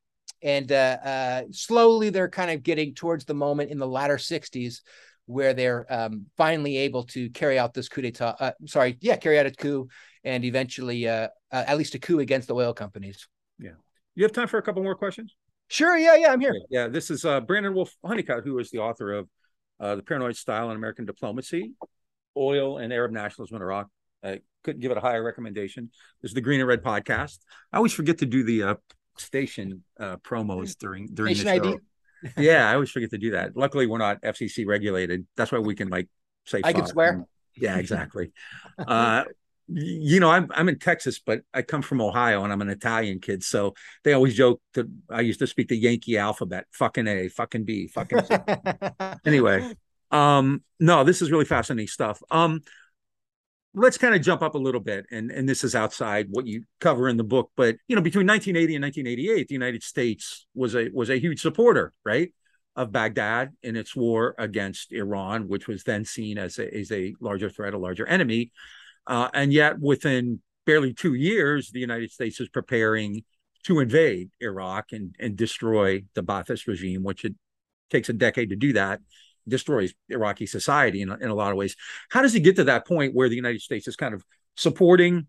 and 0.42 0.72
uh, 0.72 0.98
uh, 1.04 1.42
slowly 1.52 2.10
they're 2.10 2.30
kind 2.30 2.52
of 2.52 2.64
getting 2.64 2.94
towards 2.94 3.26
the 3.26 3.34
moment 3.34 3.72
in 3.72 3.78
the 3.78 3.88
latter 3.88 4.18
60s 4.18 4.82
where 5.32 5.54
they're 5.54 5.86
um, 5.90 6.26
finally 6.38 6.78
able 6.78 7.04
to 7.04 7.30
carry 7.30 7.58
out 7.58 7.74
this 7.74 7.90
coup 7.90 8.02
d'etat. 8.02 8.36
Uh, 8.40 8.52
sorry, 8.66 8.98
yeah, 9.02 9.16
carry 9.16 9.40
out 9.40 9.46
a 9.46 9.52
coup 9.52 9.88
and 10.24 10.44
eventually 10.46 11.08
uh, 11.08 11.28
uh, 11.52 11.64
at 11.68 11.78
least 11.78 11.96
a 11.96 12.00
coup 12.00 12.20
against 12.20 12.48
the 12.48 12.56
oil 12.56 12.74
companies. 12.74 13.28
Yeah. 13.60 13.72
You 14.16 14.24
have 14.24 14.34
time 14.34 14.48
for 14.48 14.58
a 14.58 14.62
couple 14.62 14.84
more 14.84 14.96
questions? 14.96 15.36
Sure. 15.68 15.98
Yeah. 15.98 16.16
Yeah. 16.16 16.34
I'm 16.34 16.40
here. 16.40 16.54
Yeah. 16.70 16.88
This 16.88 17.10
is 17.10 17.26
uh, 17.26 17.42
Brandon 17.42 17.74
Wolfe 17.74 17.96
Hunnicutt, 18.06 18.44
who 18.44 18.60
is 18.60 18.70
the 18.72 18.80
author 18.80 19.14
of 19.14 19.30
uh, 19.80 19.96
The 19.96 20.04
Paranoid 20.04 20.36
Style 20.36 20.70
in 20.70 20.76
American 20.76 21.06
Diplomacy, 21.06 21.72
Oil 22.38 22.78
and 22.78 22.92
Arab 22.92 23.12
Nationalism 23.12 23.56
in 23.56 23.62
Iraq. 23.62 23.88
I 24.24 24.42
couldn't 24.64 24.82
give 24.82 24.92
it 24.92 24.98
a 24.98 25.02
higher 25.02 25.24
recommendation. 25.24 25.90
This 26.22 26.32
is 26.32 26.36
the 26.36 26.42
Green 26.42 26.60
and 26.60 26.68
Red 26.68 26.84
podcast. 26.84 27.40
I 27.72 27.78
always 27.78 27.94
forget 27.94 28.20
to 28.20 28.26
do 28.26 28.44
the 28.44 28.64
uh, 28.64 28.76
station 29.18 29.84
uh, 30.00 30.18
promos 30.18 30.78
during 30.78 31.08
during 31.14 31.34
station 31.34 31.62
the 31.62 31.70
show. 31.70 31.74
ID 31.74 31.82
yeah, 32.38 32.70
I 32.70 32.74
always 32.76 32.92
forget 32.92 33.12
to 33.12 33.18
do 33.18 33.32
that. 33.32 33.56
Luckily, 33.56 33.88
we're 33.88 33.98
not 33.98 34.22
FCC 34.22 34.66
regulated. 34.66 35.26
That's 35.36 35.52
why 35.52 35.60
we 35.60 35.76
can 35.76 35.90
like 35.90 36.08
say. 36.46 36.62
I 36.64 36.74
can 36.74 36.88
swear. 36.88 37.26
Yeah, 37.56 37.78
exactly. 37.78 38.32
uh, 38.78 39.26
you 39.68 40.20
know, 40.20 40.30
I'm 40.30 40.50
I'm 40.54 40.70
in 40.70 40.80
Texas, 40.80 41.20
but 41.20 41.42
I 41.54 41.62
come 41.62 41.82
from 41.82 42.02
Ohio, 42.02 42.44
and 42.44 42.52
I'm 42.52 42.62
an 42.62 42.70
Italian 42.70 43.20
kid. 43.20 43.44
So 43.44 43.74
they 44.04 44.14
always 44.14 44.36
joke 44.36 44.62
that 44.74 44.88
I 45.10 45.22
used 45.22 45.40
to 45.40 45.48
speak 45.48 45.70
the 45.70 45.78
Yankee 45.78 46.18
alphabet: 46.18 46.66
fucking 46.72 47.08
A, 47.08 47.30
fucking 47.30 47.64
B, 47.64 47.88
fucking. 47.88 48.24
C. 48.26 48.36
anyway, 49.26 49.74
um, 50.12 50.64
no, 50.80 51.04
this 51.04 51.22
is 51.22 51.32
really 51.32 51.46
fascinating 51.46 51.88
stuff. 51.88 52.22
Um, 52.30 52.62
let's 53.74 53.98
kind 53.98 54.14
of 54.14 54.22
jump 54.22 54.42
up 54.42 54.56
a 54.56 54.58
little 54.58 54.82
bit 54.82 55.06
and 55.12 55.32
and 55.32 55.48
this 55.48 55.64
is 55.64 55.76
outside 55.76 56.28
what 56.30 56.46
you 56.46 56.64
cover 56.80 57.08
in 57.08 57.18
the 57.18 57.24
book 57.24 57.52
but 57.56 57.76
you 57.88 57.96
know 57.96 58.02
between 58.02 58.28
1980 58.28 58.76
and 58.76 58.84
1988 58.84 59.48
the 59.48 59.54
united 59.54 59.82
states 59.82 60.46
was 60.54 60.76
a 60.76 60.90
was 60.94 61.10
a 61.10 61.20
huge 61.20 61.42
supporter 61.42 61.94
right 62.04 62.34
of 62.76 62.92
Baghdad 62.92 63.52
in 63.64 63.76
its 63.76 63.96
war 63.96 64.36
against 64.38 64.94
Iran, 64.94 65.48
which 65.48 65.68
was 65.68 65.84
then 65.84 66.06
seen 66.06 66.38
as 66.38 66.58
a, 66.58 66.74
as 66.74 66.92
a 66.92 67.14
larger 67.20 67.50
threat, 67.50 67.74
a 67.74 67.78
larger 67.78 68.06
enemy. 68.06 68.52
Uh, 69.08 69.30
and 69.34 69.52
yet, 69.52 69.80
within 69.80 70.42
barely 70.66 70.94
two 70.94 71.14
years, 71.14 71.72
the 71.72 71.80
United 71.80 72.12
States 72.12 72.40
is 72.40 72.50
preparing 72.50 73.24
to 73.64 73.80
invade 73.80 74.30
Iraq 74.40 74.92
and, 74.92 75.16
and 75.20 75.36
destroy 75.36 76.04
the 76.14 76.24
Ba'athist 76.24 76.68
regime, 76.68 77.04
which 77.04 77.26
it 77.26 77.36
takes 77.90 78.10
a 78.10 78.14
decade 78.14 78.50
to 78.50 78.56
do 78.56 78.74
that, 78.74 79.02
destroys 79.48 79.94
Iraqi 80.10 80.46
society 80.46 81.02
in, 81.02 81.12
in 81.12 81.30
a 81.30 81.36
lot 81.36 81.52
of 81.52 81.58
ways. 81.58 81.76
How 82.10 82.22
does 82.22 82.36
it 82.36 82.42
get 82.42 82.58
to 82.58 82.66
that 82.66 82.88
point 82.88 83.16
where 83.16 83.30
the 83.30 83.36
United 83.36 83.62
States 83.62 83.88
is 83.88 83.96
kind 83.96 84.14
of 84.14 84.24
supporting 84.56 85.28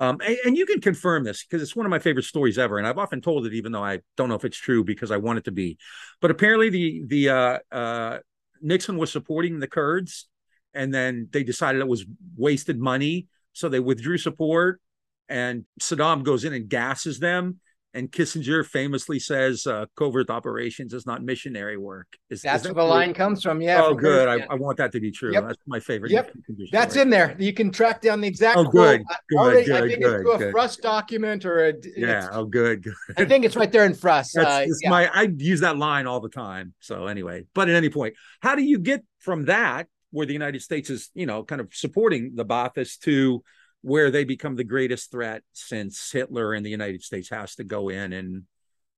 um, 0.00 0.18
and, 0.26 0.36
and, 0.44 0.56
you 0.56 0.66
can 0.66 0.80
confirm 0.80 1.22
this 1.22 1.44
because 1.44 1.62
it's 1.62 1.76
one 1.76 1.86
of 1.86 1.90
my 1.90 2.00
favorite 2.00 2.24
stories 2.24 2.58
ever, 2.58 2.78
and 2.78 2.86
I've 2.86 2.98
often 2.98 3.20
told 3.20 3.46
it, 3.46 3.54
even 3.54 3.70
though 3.70 3.84
I 3.84 4.00
don't 4.16 4.28
know 4.28 4.34
if 4.34 4.44
it's 4.44 4.56
true 4.56 4.82
because 4.82 5.12
I 5.12 5.18
want 5.18 5.38
it 5.38 5.44
to 5.44 5.52
be. 5.52 5.78
But 6.20 6.32
apparently, 6.32 6.68
the 6.68 7.04
the 7.06 7.28
uh, 7.28 7.58
uh, 7.70 8.18
Nixon 8.60 8.96
was 8.96 9.12
supporting 9.12 9.60
the 9.60 9.68
Kurds, 9.68 10.28
and 10.72 10.92
then 10.92 11.28
they 11.30 11.44
decided 11.44 11.80
it 11.80 11.86
was 11.86 12.06
wasted 12.36 12.80
money, 12.80 13.28
so 13.52 13.68
they 13.68 13.78
withdrew 13.78 14.18
support. 14.18 14.80
And 15.28 15.64
Saddam 15.80 16.24
goes 16.24 16.44
in 16.44 16.52
and 16.52 16.68
gasses 16.68 17.20
them, 17.20 17.60
and 17.94 18.10
Kissinger 18.10 18.66
famously 18.66 19.20
says, 19.20 19.66
uh, 19.66 19.86
"Covert 19.96 20.28
operations 20.28 20.92
is 20.92 21.06
not 21.06 21.22
missionary 21.22 21.76
work." 21.78 22.08
Is, 22.28 22.42
That's 22.42 22.56
is 22.56 22.68
that 22.68 22.74
where 22.74 22.84
the 22.84 22.90
line 22.90 23.14
comes 23.14 23.42
from. 23.42 23.62
Yeah. 23.62 23.82
Oh, 23.82 23.94
good. 23.94 24.28
I, 24.28 24.44
I, 24.50 24.54
want 24.56 24.78
that 24.78 24.92
to 24.92 25.00
be 25.00 25.12
true. 25.12 25.32
Yep. 25.32 25.46
That's 25.46 25.62
my 25.66 25.80
favorite. 25.80 26.10
Yep. 26.10 26.32
That's 26.72 26.96
in 26.96 27.08
there. 27.08 27.36
You 27.38 27.52
can 27.52 27.70
track 27.70 28.00
down 28.00 28.20
the 28.20 28.28
exact. 28.28 28.58
Oh, 28.58 28.64
good. 28.64 29.04
Quote. 29.04 29.18
Good. 29.28 29.38
Already, 29.38 29.64
good. 29.66 29.76
I 29.76 29.88
think 29.88 30.02
good. 30.02 30.12
it's 30.12 30.22
through 30.22 30.38
good. 30.38 30.48
a 30.48 30.52
FRUS 30.52 30.76
document 30.78 31.44
or 31.44 31.68
a. 31.68 31.74
Yeah. 31.96 32.28
Oh, 32.32 32.44
good. 32.44 32.82
Good. 32.82 32.94
I 33.16 33.24
think 33.24 33.44
it's 33.44 33.56
right 33.56 33.70
there 33.70 33.86
in 33.86 33.94
FRUS. 33.94 34.32
That's, 34.32 34.70
uh, 34.70 34.74
yeah. 34.82 34.90
my. 34.90 35.08
I 35.08 35.28
use 35.36 35.60
that 35.60 35.78
line 35.78 36.06
all 36.06 36.20
the 36.20 36.28
time. 36.28 36.74
So 36.80 37.06
anyway, 37.06 37.44
but 37.54 37.68
at 37.68 37.76
any 37.76 37.90
point, 37.90 38.14
how 38.40 38.56
do 38.56 38.62
you 38.62 38.80
get 38.80 39.04
from 39.20 39.44
that 39.46 39.86
where 40.10 40.26
the 40.26 40.32
United 40.32 40.62
States 40.62 40.90
is, 40.90 41.10
you 41.14 41.26
know, 41.26 41.42
kind 41.42 41.60
of 41.60 41.68
supporting 41.72 42.32
the 42.34 42.44
Ba'athists 42.44 42.98
to 43.00 43.42
where 43.84 44.10
they 44.10 44.24
become 44.24 44.56
the 44.56 44.64
greatest 44.64 45.10
threat 45.10 45.42
since 45.52 46.10
Hitler 46.10 46.54
and 46.54 46.64
the 46.64 46.70
United 46.70 47.02
States 47.02 47.28
has 47.28 47.54
to 47.56 47.64
go 47.64 47.90
in 47.90 48.14
and 48.14 48.44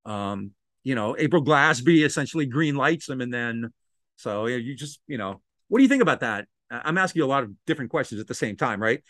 um, 0.04 0.52
you 0.84 0.94
know, 0.94 1.16
April 1.18 1.44
Glaspie 1.44 2.04
essentially 2.04 2.46
green 2.46 2.76
lights 2.76 3.06
them, 3.06 3.20
and 3.20 3.34
then 3.34 3.72
so 4.14 4.46
you 4.46 4.76
just, 4.76 5.00
you 5.08 5.18
know, 5.18 5.40
what 5.66 5.78
do 5.78 5.82
you 5.82 5.88
think 5.88 6.02
about 6.02 6.20
that? 6.20 6.46
I'm 6.70 6.96
asking 6.96 7.20
you 7.20 7.26
a 7.26 7.28
lot 7.28 7.42
of 7.42 7.50
different 7.66 7.90
questions 7.90 8.20
at 8.20 8.28
the 8.28 8.34
same 8.34 8.56
time, 8.56 8.80
right? 8.80 9.02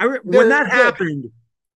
I 0.00 0.06
when 0.24 0.48
that 0.48 0.68
happened, 0.68 1.26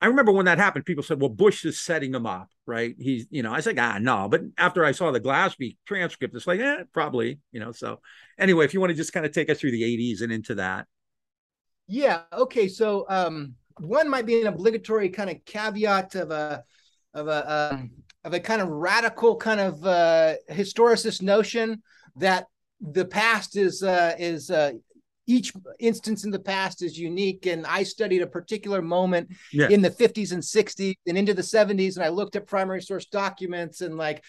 I 0.01 0.07
remember 0.07 0.33
when 0.33 0.47
that 0.47 0.59
happened, 0.59 0.85
people 0.85 1.05
said, 1.05 1.21
"Well, 1.21 1.31
Bush 1.31 1.65
is 1.65 1.81
setting 1.81 2.11
them 2.11 2.27
up, 2.27 2.49
right?" 2.67 2.97
He's, 2.99 3.27
you 3.31 3.45
know, 3.45 3.53
I 3.53 3.61
said, 3.61 3.79
"Ah, 3.79 3.99
no." 3.99 4.29
But 4.29 4.43
after 4.59 4.85
I 4.85 4.91
saw 4.91 5.13
the 5.13 5.21
Glaspie 5.21 5.77
transcript, 5.87 6.35
it's 6.35 6.49
like, 6.49 6.59
eh, 6.59 6.83
probably, 6.93 7.39
you 7.53 7.61
know. 7.61 7.71
So 7.71 8.01
anyway, 8.39 8.65
if 8.65 8.75
you 8.75 8.81
want 8.81 8.91
to 8.91 8.97
just 8.97 9.13
kind 9.13 9.25
of 9.25 9.31
take 9.31 9.49
us 9.49 9.61
through 9.61 9.71
the 9.71 9.85
'80s 9.85 10.23
and 10.23 10.33
into 10.33 10.57
that, 10.57 10.87
yeah. 11.87 12.23
Okay. 12.33 12.69
So 12.69 13.07
um, 13.09 13.55
one 13.79 14.09
might 14.09 14.27
be 14.27 14.41
an 14.41 14.47
obligatory 14.47 15.09
kind 15.09 15.31
of 15.31 15.45
caveat 15.45 16.15
of 16.15 16.31
a 16.31 16.65
of 17.15 17.29
a 17.29 17.73
um, 17.73 17.91
of 18.25 18.35
a 18.35 18.41
kind 18.41 18.61
of 18.61 18.69
radical 18.69 19.37
kind 19.37 19.61
of 19.61 19.85
uh, 19.87 20.35
historicist 20.51 21.23
notion 21.23 21.83
that 22.17 22.47
the 22.81 23.05
past 23.05 23.57
is 23.57 23.83
uh, 23.83 24.15
is 24.19 24.51
uh, 24.51 24.73
each 25.27 25.53
instance 25.79 26.25
in 26.25 26.31
the 26.31 26.39
past 26.39 26.83
is 26.83 26.99
unique 26.99 27.47
and 27.47 27.67
i 27.67 27.83
studied 27.83 28.23
a 28.23 28.27
particular 28.27 28.81
moment 28.81 29.29
yeah. 29.53 29.69
in 29.69 29.83
the 29.83 29.91
50s 29.91 30.33
and 30.33 30.43
60s 30.43 30.95
and 31.07 31.19
into 31.19 31.35
the 31.35 31.43
70s 31.43 31.97
and 31.97 32.05
i 32.05 32.09
looked 32.09 32.37
at 32.37 32.47
primary 32.47 32.81
source 32.81 33.07
documents 33.07 33.81
and 33.81 33.97
like 33.97 34.23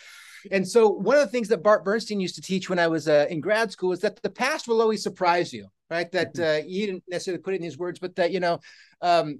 and 0.50 0.68
so 0.68 0.90
one 0.90 1.16
of 1.16 1.22
the 1.22 1.32
things 1.32 1.50
that 1.50 1.62
bart 1.62 1.86
bernstein 1.86 2.20
used 2.20 2.36
to 2.36 2.42
teach 2.42 2.68
when 2.68 2.80
i 2.80 2.88
was 2.88 3.08
uh, 3.08 3.28
in 3.30 3.40
grad 3.40 3.72
school 3.72 3.92
is 3.92 4.00
that 4.00 4.20
the 4.24 4.30
past 4.30 4.68
will 4.68 4.82
always 4.82 5.04
surprise 5.04 5.54
you 5.54 5.68
right 5.90 6.12
that 6.12 6.38
uh, 6.40 6.62
he 6.68 6.86
didn't 6.86 7.04
necessarily 7.08 7.42
put 7.42 7.54
it 7.54 7.58
in 7.58 7.64
these 7.64 7.78
words 7.78 8.00
but 8.00 8.16
that 8.16 8.32
you 8.32 8.40
know 8.40 8.60
um, 9.02 9.40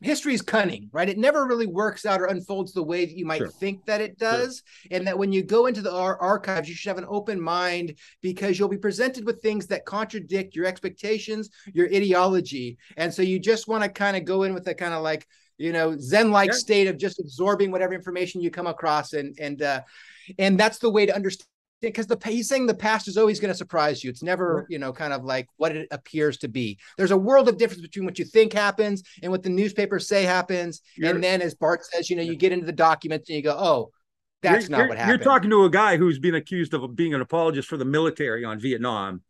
history 0.00 0.32
is 0.32 0.42
cunning, 0.42 0.88
right? 0.92 1.08
It 1.08 1.18
never 1.18 1.44
really 1.44 1.66
works 1.66 2.06
out 2.06 2.20
or 2.20 2.26
unfolds 2.26 2.72
the 2.72 2.84
way 2.84 3.04
that 3.04 3.16
you 3.16 3.26
might 3.26 3.38
Sure. 3.38 3.48
think 3.48 3.84
that 3.86 4.00
it 4.00 4.16
does. 4.16 4.62
And 4.92 5.06
that 5.08 5.18
when 5.18 5.32
you 5.32 5.42
go 5.42 5.66
into 5.66 5.82
the 5.82 5.92
ar- 5.92 6.20
archives, 6.20 6.68
you 6.68 6.74
should 6.76 6.90
have 6.90 6.98
an 6.98 7.06
open 7.08 7.40
mind 7.40 7.96
because 8.22 8.58
you'll 8.58 8.68
be 8.68 8.76
presented 8.78 9.26
with 9.26 9.42
things 9.42 9.66
that 9.66 9.84
contradict 9.86 10.54
your 10.54 10.66
expectations, 10.66 11.50
your 11.74 11.88
ideology. 11.92 12.78
And 12.96 13.12
so 13.12 13.22
you 13.22 13.40
just 13.40 13.66
want 13.66 13.82
to 13.82 13.88
kind 13.88 14.16
of 14.16 14.24
go 14.24 14.44
in 14.44 14.54
with 14.54 14.68
a 14.68 14.74
kind 14.74 14.94
of 14.94 15.02
like, 15.02 15.26
you 15.56 15.72
know, 15.72 15.98
Zen-like 15.98 16.50
Yeah. 16.50 16.56
state 16.58 16.86
of 16.86 16.96
just 16.96 17.18
absorbing 17.18 17.72
whatever 17.72 17.92
information 17.92 18.40
you 18.40 18.52
come 18.52 18.68
across. 18.68 19.14
And 19.14 19.36
and 19.40 19.60
uh 19.62 19.80
and 20.38 20.60
that's 20.60 20.78
the 20.78 20.90
way 20.90 21.06
to 21.06 21.14
understand 21.14 21.48
because 21.80 22.06
the 22.06 22.18
he's 22.24 22.48
saying 22.48 22.66
the 22.66 22.74
past 22.74 23.08
is 23.08 23.16
always 23.16 23.38
going 23.40 23.52
to 23.52 23.56
surprise 23.56 24.02
you. 24.02 24.10
It's 24.10 24.22
never, 24.22 24.66
you 24.68 24.78
know, 24.78 24.92
kind 24.92 25.12
of 25.12 25.24
like 25.24 25.46
what 25.56 25.76
it 25.76 25.88
appears 25.90 26.38
to 26.38 26.48
be. 26.48 26.78
There's 26.96 27.10
a 27.10 27.16
world 27.16 27.48
of 27.48 27.56
difference 27.58 27.82
between 27.82 28.04
what 28.04 28.18
you 28.18 28.24
think 28.24 28.52
happens 28.52 29.02
and 29.22 29.30
what 29.30 29.42
the 29.42 29.48
newspapers 29.50 30.08
say 30.08 30.24
happens. 30.24 30.82
You're- 30.96 31.10
and 31.10 31.22
then, 31.22 31.40
as 31.42 31.54
Bart 31.54 31.84
says, 31.84 32.10
you 32.10 32.16
know, 32.16 32.22
you 32.22 32.36
get 32.36 32.52
into 32.52 32.66
the 32.66 32.72
documents 32.72 33.28
and 33.28 33.36
you 33.36 33.42
go, 33.42 33.56
"Oh, 33.56 33.92
that's 34.42 34.68
not 34.68 34.88
what 34.88 34.98
happened." 34.98 35.08
You're 35.18 35.24
talking 35.24 35.50
to 35.50 35.64
a 35.64 35.70
guy 35.70 35.96
who's 35.96 36.18
been 36.18 36.34
accused 36.34 36.74
of 36.74 36.96
being 36.96 37.14
an 37.14 37.20
apologist 37.20 37.68
for 37.68 37.76
the 37.76 37.84
military 37.84 38.44
on 38.44 38.58
Vietnam. 38.58 39.22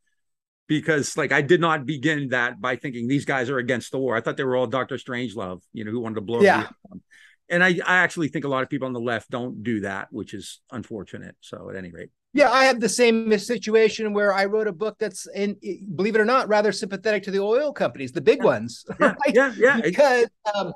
Because 0.67 1.17
like 1.17 1.33
I 1.33 1.41
did 1.41 1.63
not 1.63 1.87
begin 1.87 2.29
that 2.29 2.61
by 2.61 2.77
thinking 2.77 3.09
these 3.09 3.25
guys 3.25 3.49
are 3.49 3.57
against 3.57 3.91
the 3.91 3.99
war. 3.99 4.15
I 4.17 4.21
thought 4.21 4.37
they 4.37 4.45
were 4.45 4.55
all 4.55 4.67
Dr. 4.67 4.97
Strangelove, 4.97 5.63
you 5.73 5.83
know, 5.83 5.91
who 5.91 5.99
wanted 6.01 6.17
to 6.17 6.21
blow 6.21 6.39
up 6.39 6.45
Yeah. 6.45 6.61
Vietnam. 6.61 7.03
And 7.49 7.65
I, 7.65 7.69
I 7.87 7.97
actually 7.99 8.29
think 8.29 8.45
a 8.45 8.49
lot 8.49 8.63
of 8.63 8.69
people 8.69 8.87
on 8.87 8.93
the 8.93 9.01
left 9.01 9.31
don't 9.31 9.63
do 9.63 9.81
that, 9.81 10.09
which 10.11 10.35
is 10.35 10.61
unfortunate. 10.71 11.37
So 11.41 11.71
at 11.71 11.77
any 11.77 11.91
rate. 11.91 12.11
Yeah, 12.35 12.51
I 12.51 12.64
have 12.64 12.79
the 12.81 12.89
same 12.89 13.37
situation 13.39 14.12
where 14.12 14.33
I 14.35 14.45
wrote 14.45 14.68
a 14.68 14.72
book 14.72 14.97
that's, 14.99 15.26
in, 15.35 15.57
believe 15.95 16.14
it 16.14 16.20
or 16.20 16.24
not, 16.26 16.49
rather 16.49 16.72
sympathetic 16.72 17.22
to 17.24 17.31
the 17.31 17.41
oil 17.41 17.72
companies, 17.72 18.12
the 18.12 18.20
big 18.20 18.45
ones, 18.45 18.85
Yeah, 19.01 19.07
right? 19.09 19.35
yeah, 19.35 19.55
yeah. 19.57 19.81
because 19.81 20.26
um, 20.55 20.72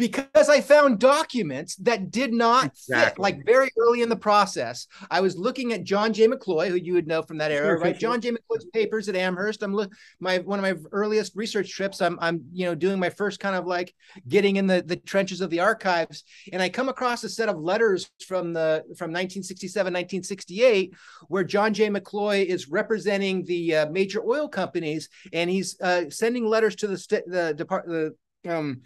because 0.00 0.48
I 0.48 0.62
found 0.62 0.98
documents 0.98 1.76
that 1.76 2.10
did 2.10 2.32
not 2.32 2.74
fit. 2.74 3.18
Like 3.18 3.44
very 3.44 3.70
early 3.78 4.00
in 4.00 4.08
the 4.08 4.16
process, 4.16 4.86
I 5.10 5.20
was 5.20 5.36
looking 5.36 5.74
at 5.74 5.84
John 5.84 6.14
J. 6.14 6.26
McCloy, 6.26 6.68
who 6.68 6.76
you 6.76 6.94
would 6.94 7.06
know 7.06 7.20
from 7.20 7.36
that 7.36 7.52
era, 7.52 7.78
right? 7.78 7.98
John 7.98 8.18
J. 8.18 8.30
McCloy's 8.30 8.64
papers 8.72 9.10
at 9.10 9.14
Amherst. 9.14 9.62
I'm 9.62 9.74
look 9.74 9.92
my 10.18 10.38
one 10.38 10.58
of 10.58 10.62
my 10.62 10.80
earliest 10.90 11.36
research 11.36 11.70
trips. 11.70 12.00
I'm 12.00 12.18
I'm 12.22 12.46
you 12.50 12.64
know 12.64 12.74
doing 12.74 12.98
my 12.98 13.10
first 13.10 13.40
kind 13.40 13.54
of 13.54 13.66
like 13.66 13.94
getting 14.26 14.56
in 14.56 14.66
the 14.66 14.82
the 14.82 14.96
trenches 14.96 15.42
of 15.42 15.50
the 15.50 15.60
archives, 15.60 16.24
and 16.50 16.62
I 16.62 16.70
come 16.70 16.88
across 16.88 17.22
a 17.22 17.28
set 17.28 17.50
of 17.50 17.58
letters 17.58 18.10
from 18.26 18.54
the 18.54 18.82
from 18.96 19.10
1967, 19.10 19.84
1968, 19.84 20.94
where 21.28 21.44
John 21.44 21.74
J. 21.74 21.90
McCloy 21.90 22.46
is 22.46 22.70
representing 22.70 23.44
the 23.44 23.76
uh, 23.76 23.90
major 23.90 24.24
oil 24.24 24.48
companies, 24.48 25.10
and 25.34 25.50
he's 25.50 25.78
uh, 25.82 26.08
sending 26.08 26.46
letters 26.46 26.74
to 26.76 26.86
the 26.86 26.96
sta- 26.96 27.26
the 27.26 27.52
depart 27.54 27.86
the 27.86 28.14
um 28.48 28.80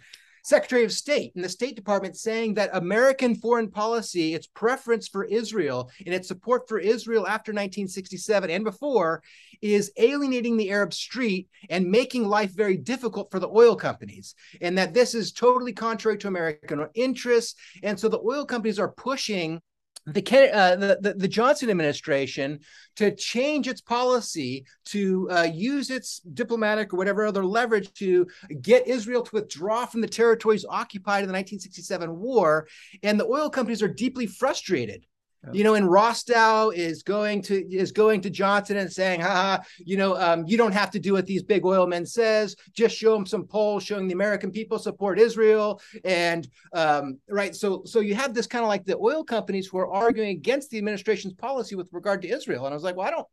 Secretary 0.45 0.83
of 0.83 0.91
State 0.91 1.33
and 1.33 1.43
the 1.43 1.49
State 1.49 1.75
Department 1.75 2.15
saying 2.15 2.53
that 2.53 2.69
American 2.73 3.33
foreign 3.33 3.67
policy, 3.67 4.35
its 4.35 4.45
preference 4.45 5.07
for 5.07 5.25
Israel 5.25 5.89
and 6.05 6.13
its 6.13 6.27
support 6.27 6.69
for 6.69 6.77
Israel 6.77 7.25
after 7.25 7.51
1967 7.51 8.51
and 8.51 8.63
before, 8.63 9.23
is 9.63 9.91
alienating 9.97 10.55
the 10.55 10.69
Arab 10.69 10.93
street 10.93 11.49
and 11.71 11.89
making 11.89 12.27
life 12.27 12.51
very 12.51 12.77
difficult 12.77 13.31
for 13.31 13.39
the 13.39 13.49
oil 13.49 13.75
companies. 13.75 14.35
And 14.61 14.77
that 14.77 14.93
this 14.93 15.15
is 15.15 15.31
totally 15.31 15.73
contrary 15.73 16.19
to 16.19 16.27
American 16.27 16.85
interests. 16.93 17.55
And 17.81 17.99
so 17.99 18.07
the 18.07 18.19
oil 18.19 18.45
companies 18.45 18.77
are 18.77 18.89
pushing 18.91 19.59
the, 20.05 20.53
uh, 20.53 20.75
the, 20.75 21.15
the 21.17 21.27
Johnson 21.27 21.69
administration 21.69 22.59
to 22.95 23.15
change 23.15 23.67
its 23.67 23.81
policy 23.81 24.65
to 24.85 25.29
uh, 25.31 25.47
use 25.51 25.89
its 25.89 26.19
diplomatic 26.19 26.93
or 26.93 26.97
whatever 26.97 27.25
other 27.25 27.43
leverage 27.43 27.91
to 27.93 28.27
get 28.61 28.87
Israel 28.87 29.23
to 29.23 29.35
withdraw 29.35 29.85
from 29.85 30.01
the 30.01 30.07
territories 30.07 30.65
occupied 30.69 31.23
in 31.23 31.27
the 31.27 31.33
1967 31.33 32.15
war, 32.19 32.67
and 33.01 33.19
the 33.19 33.25
oil 33.25 33.49
companies 33.49 33.81
are 33.81 33.87
deeply 33.87 34.27
frustrated. 34.27 35.05
You 35.53 35.63
know, 35.63 35.75
and 35.75 35.85
Rostow 35.85 36.73
is 36.73 37.03
going 37.03 37.41
to 37.43 37.73
is 37.73 37.91
going 37.91 38.21
to 38.21 38.29
Johnson 38.29 38.77
and 38.77 38.91
saying, 38.91 39.21
"Ha, 39.21 39.61
you 39.79 39.97
know, 39.97 40.15
um, 40.15 40.45
you 40.47 40.57
don't 40.57 40.73
have 40.73 40.91
to 40.91 40.99
do 40.99 41.13
what 41.13 41.25
these 41.25 41.43
big 41.43 41.65
oil 41.65 41.87
men 41.87 42.05
says. 42.05 42.55
Just 42.73 42.95
show 42.95 43.13
them 43.13 43.25
some 43.25 43.45
polls 43.45 43.83
showing 43.83 44.07
the 44.07 44.13
American 44.13 44.51
people 44.51 44.79
support 44.79 45.19
Israel." 45.19 45.81
And 46.03 46.47
um, 46.73 47.19
right, 47.29 47.55
so 47.55 47.83
so 47.85 47.99
you 47.99 48.15
have 48.15 48.33
this 48.33 48.47
kind 48.47 48.63
of 48.63 48.69
like 48.69 48.85
the 48.85 48.97
oil 48.97 49.23
companies 49.23 49.67
who 49.67 49.77
are 49.77 49.91
arguing 49.91 50.29
against 50.29 50.69
the 50.69 50.77
administration's 50.77 51.33
policy 51.33 51.75
with 51.75 51.89
regard 51.91 52.21
to 52.23 52.29
Israel. 52.29 52.65
And 52.65 52.73
I 52.73 52.75
was 52.75 52.83
like, 52.83 52.95
well, 52.95 53.07
I 53.07 53.11
don't 53.11 53.27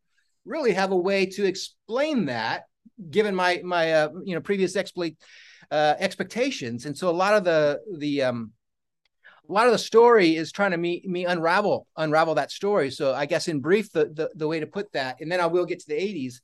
really 0.45 0.73
have 0.73 0.93
a 0.93 0.97
way 0.97 1.27
to 1.27 1.45
explain 1.45 2.27
that 2.27 2.65
given 3.11 3.35
my 3.35 3.61
my 3.65 3.93
uh, 3.93 4.09
you 4.25 4.35
know 4.35 4.41
previous 4.41 4.77
exploit 4.77 5.15
uh, 5.71 5.95
expectations. 5.99 6.87
And 6.87 6.97
so 6.97 7.09
a 7.09 7.11
lot 7.11 7.35
of 7.35 7.45
the 7.45 7.81
the 7.99 8.23
um, 8.23 8.53
a 9.49 9.53
lot 9.53 9.67
of 9.67 9.73
the 9.73 9.79
story 9.79 10.37
is 10.37 10.53
trying 10.53 10.71
to 10.71 10.77
me 10.77 11.03
me 11.05 11.25
unravel 11.27 11.87
unravel 11.97 12.35
that 12.37 12.51
story. 12.51 12.91
So 12.91 13.15
I 13.15 13.27
guess 13.27 13.49
in 13.49 13.61
brief, 13.61 13.93
the 13.93 14.07
the, 14.07 14.31
the 14.35 14.49
way 14.49 14.61
to 14.61 14.67
put 14.67 14.93
that, 14.93 15.21
and 15.21 15.31
then 15.31 15.41
I 15.41 15.47
will 15.47 15.67
get 15.67 15.81
to 15.81 15.89
the 15.89 15.95
80s, 15.95 16.41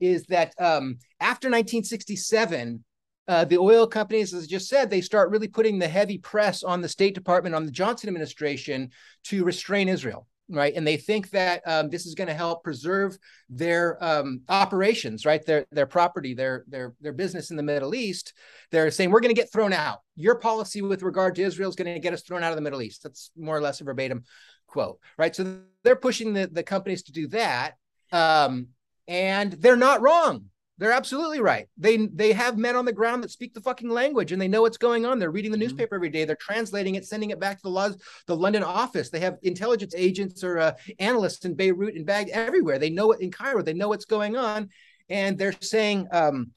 is 0.00 0.24
that 0.26 0.54
um, 0.58 0.98
after 1.20 1.48
1967. 1.48 2.84
Uh, 3.28 3.44
the 3.44 3.56
oil 3.56 3.86
companies, 3.86 4.34
as 4.34 4.42
I 4.42 4.46
just 4.48 4.68
said, 4.68 4.90
they 4.90 5.00
start 5.00 5.30
really 5.30 5.46
putting 5.46 5.78
the 5.78 5.86
heavy 5.86 6.18
press 6.18 6.64
on 6.64 6.80
the 6.80 6.88
State 6.88 7.14
Department, 7.14 7.54
on 7.54 7.64
the 7.64 7.70
Johnson 7.70 8.08
administration 8.08 8.90
to 9.26 9.44
restrain 9.44 9.88
Israel 9.88 10.26
right? 10.52 10.74
And 10.74 10.86
they 10.86 10.96
think 10.96 11.30
that 11.30 11.62
um, 11.66 11.88
this 11.88 12.06
is 12.06 12.14
going 12.14 12.28
to 12.28 12.34
help 12.34 12.62
preserve 12.62 13.16
their 13.48 14.02
um, 14.04 14.42
operations, 14.48 15.24
right? 15.24 15.44
Their 15.44 15.66
their 15.72 15.86
property, 15.86 16.34
their 16.34 16.64
their 16.68 16.94
their 17.00 17.12
business 17.12 17.50
in 17.50 17.56
the 17.56 17.62
Middle 17.62 17.94
East. 17.94 18.34
They're 18.70 18.90
saying 18.90 19.10
we're 19.10 19.20
going 19.20 19.34
to 19.34 19.40
get 19.40 19.52
thrown 19.52 19.72
out. 19.72 20.00
Your 20.14 20.36
policy 20.36 20.82
with 20.82 21.02
regard 21.02 21.34
to 21.36 21.42
Israel 21.42 21.70
is 21.70 21.76
going 21.76 21.92
to 21.92 22.00
get 22.00 22.12
us 22.12 22.22
thrown 22.22 22.44
out 22.44 22.52
of 22.52 22.56
the 22.56 22.62
Middle 22.62 22.82
East. 22.82 23.02
That's 23.02 23.30
more 23.36 23.56
or 23.56 23.60
less 23.60 23.80
a 23.80 23.84
verbatim 23.84 24.24
quote, 24.66 24.98
right? 25.18 25.34
So 25.34 25.60
they're 25.82 25.96
pushing 25.96 26.34
the 26.34 26.46
the 26.46 26.62
companies 26.62 27.02
to 27.04 27.12
do 27.12 27.28
that, 27.28 27.74
um, 28.12 28.68
and 29.08 29.52
they're 29.52 29.76
not 29.76 30.02
wrong 30.02 30.46
they're 30.78 30.92
absolutely 30.92 31.40
right. 31.40 31.68
They 31.76 32.08
they 32.12 32.32
have 32.32 32.56
men 32.56 32.76
on 32.76 32.84
the 32.84 32.92
ground 32.92 33.22
that 33.22 33.30
speak 33.30 33.54
the 33.54 33.60
fucking 33.60 33.90
language 33.90 34.32
and 34.32 34.40
they 34.40 34.48
know 34.48 34.62
what's 34.62 34.78
going 34.78 35.04
on. 35.04 35.18
They're 35.18 35.30
reading 35.30 35.50
the 35.52 35.56
mm-hmm. 35.56 35.64
newspaper 35.64 35.94
every 35.94 36.08
day. 36.08 36.24
They're 36.24 36.36
translating 36.36 36.94
it, 36.94 37.04
sending 37.04 37.30
it 37.30 37.38
back 37.38 37.58
to 37.58 37.62
the 37.62 37.70
laws, 37.70 37.96
the 38.26 38.36
London 38.36 38.62
office. 38.62 39.10
They 39.10 39.20
have 39.20 39.36
intelligence 39.42 39.94
agents 39.96 40.42
or 40.42 40.58
uh, 40.58 40.72
analysts 40.98 41.44
in 41.44 41.54
Beirut 41.54 41.94
and 41.94 42.06
Baghdad 42.06 42.36
everywhere. 42.36 42.78
They 42.78 42.90
know 42.90 43.12
it 43.12 43.20
in 43.20 43.30
Cairo. 43.30 43.62
They 43.62 43.74
know 43.74 43.88
what's 43.88 44.06
going 44.06 44.36
on, 44.36 44.70
and 45.08 45.36
they're 45.38 45.54
saying 45.60 46.08
um, 46.10 46.52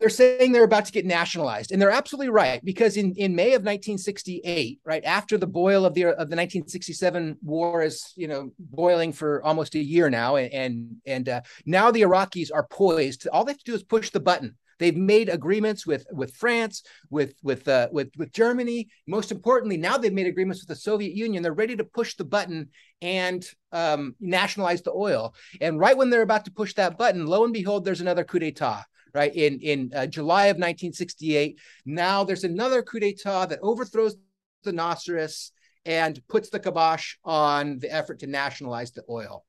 they're 0.00 0.08
saying 0.08 0.52
they're 0.52 0.64
about 0.64 0.86
to 0.86 0.92
get 0.92 1.04
nationalized 1.04 1.70
and 1.70 1.80
they're 1.80 1.90
absolutely 1.90 2.30
right 2.30 2.64
because 2.64 2.96
in, 2.96 3.14
in 3.16 3.34
may 3.34 3.48
of 3.48 3.62
1968 3.62 4.80
right 4.84 5.04
after 5.04 5.36
the 5.36 5.46
boil 5.46 5.84
of 5.84 5.94
the 5.94 6.06
of 6.06 6.30
the 6.30 6.36
1967 6.36 7.36
war 7.42 7.82
is 7.82 8.12
you 8.16 8.26
know 8.26 8.50
boiling 8.58 9.12
for 9.12 9.42
almost 9.44 9.74
a 9.74 9.78
year 9.78 10.10
now 10.10 10.36
and 10.36 10.52
and, 10.52 10.96
and 11.06 11.28
uh, 11.28 11.40
now 11.66 11.90
the 11.90 12.00
iraqis 12.00 12.48
are 12.52 12.66
poised 12.66 13.28
all 13.28 13.44
they 13.44 13.52
have 13.52 13.58
to 13.58 13.64
do 13.64 13.74
is 13.74 13.82
push 13.82 14.10
the 14.10 14.20
button 14.20 14.56
They've 14.80 14.96
made 14.96 15.28
agreements 15.28 15.86
with 15.86 16.06
with 16.10 16.34
France, 16.34 16.82
with 17.10 17.34
with 17.42 17.68
uh, 17.68 17.88
with 17.92 18.08
with 18.16 18.32
Germany. 18.32 18.88
Most 19.06 19.30
importantly, 19.30 19.76
now 19.76 19.98
they've 19.98 20.10
made 20.10 20.26
agreements 20.26 20.62
with 20.62 20.68
the 20.68 20.74
Soviet 20.74 21.12
Union. 21.12 21.42
They're 21.42 21.52
ready 21.52 21.76
to 21.76 21.84
push 21.84 22.16
the 22.16 22.24
button 22.24 22.70
and 23.02 23.46
um, 23.72 24.16
nationalize 24.20 24.80
the 24.80 24.92
oil. 24.92 25.34
And 25.60 25.78
right 25.78 25.94
when 25.94 26.08
they're 26.08 26.22
about 26.22 26.46
to 26.46 26.50
push 26.50 26.72
that 26.74 26.96
button, 26.96 27.26
lo 27.26 27.44
and 27.44 27.52
behold, 27.52 27.84
there's 27.84 28.00
another 28.00 28.24
coup 28.24 28.38
d'état 28.38 28.84
right? 29.14 29.34
In 29.34 29.60
in 29.60 29.90
uh, 29.94 30.06
July 30.06 30.46
of 30.46 30.56
1968. 30.56 31.58
Now 31.84 32.24
there's 32.24 32.44
another 32.44 32.82
coup 32.82 33.00
d'état 33.00 33.48
that 33.48 33.58
overthrows 33.62 34.16
the 34.64 34.72
Nasserists 34.72 35.50
and 35.84 36.20
puts 36.28 36.50
the 36.50 36.60
kibosh 36.60 37.16
on 37.24 37.78
the 37.78 37.92
effort 37.92 38.20
to 38.20 38.26
nationalize 38.26 38.92
the 38.92 39.04
oil. 39.08 39.44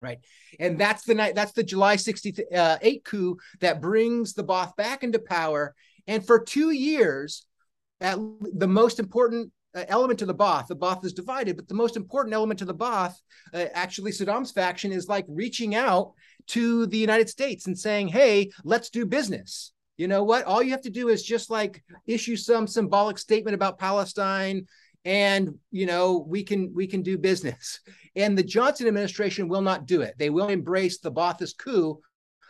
Right, 0.00 0.18
and 0.58 0.78
that's 0.78 1.04
the 1.04 1.14
night. 1.14 1.36
That's 1.36 1.52
the 1.52 1.62
July 1.62 1.96
'68 1.96 2.52
uh, 2.52 2.78
coup 3.04 3.36
that 3.60 3.80
brings 3.80 4.32
the 4.34 4.42
Ba'ath 4.42 4.74
back 4.76 5.04
into 5.04 5.20
power. 5.20 5.74
And 6.08 6.26
for 6.26 6.40
two 6.40 6.72
years, 6.72 7.46
at 8.00 8.18
the 8.40 8.66
most 8.66 8.98
important 8.98 9.52
uh, 9.74 9.84
element 9.88 10.18
to 10.18 10.26
the 10.26 10.34
Ba'ath. 10.34 10.66
The 10.66 10.76
Ba'ath 10.76 11.04
is 11.04 11.12
divided, 11.12 11.56
but 11.56 11.68
the 11.68 11.74
most 11.74 11.96
important 11.96 12.34
element 12.34 12.58
to 12.58 12.64
the 12.64 12.74
Ba'ath, 12.74 13.14
uh, 13.54 13.66
actually, 13.72 14.12
Saddam's 14.12 14.52
faction 14.52 14.92
is 14.92 15.08
like 15.08 15.24
reaching 15.28 15.74
out 15.74 16.12
to 16.48 16.86
the 16.86 16.98
United 16.98 17.28
States 17.28 17.66
and 17.66 17.78
saying, 17.78 18.08
hey, 18.08 18.50
let's 18.64 18.90
do 18.90 19.06
business. 19.06 19.72
You 19.96 20.08
know 20.08 20.24
what? 20.24 20.44
All 20.44 20.62
you 20.62 20.70
have 20.70 20.82
to 20.82 20.90
do 20.90 21.08
is 21.08 21.22
just 21.22 21.50
like 21.50 21.82
issue 22.06 22.36
some 22.36 22.66
symbolic 22.66 23.18
statement 23.18 23.54
about 23.54 23.78
Palestine 23.78 24.66
and 25.04 25.58
you 25.70 25.86
know 25.86 26.24
we 26.28 26.42
can 26.44 26.72
we 26.74 26.86
can 26.86 27.02
do 27.02 27.18
business 27.18 27.80
and 28.16 28.36
the 28.36 28.42
johnson 28.42 28.86
administration 28.86 29.48
will 29.48 29.60
not 29.60 29.86
do 29.86 30.02
it 30.02 30.14
they 30.18 30.30
will 30.30 30.48
embrace 30.48 30.98
the 30.98 31.10
ba'athist 31.10 31.58
coup 31.58 31.98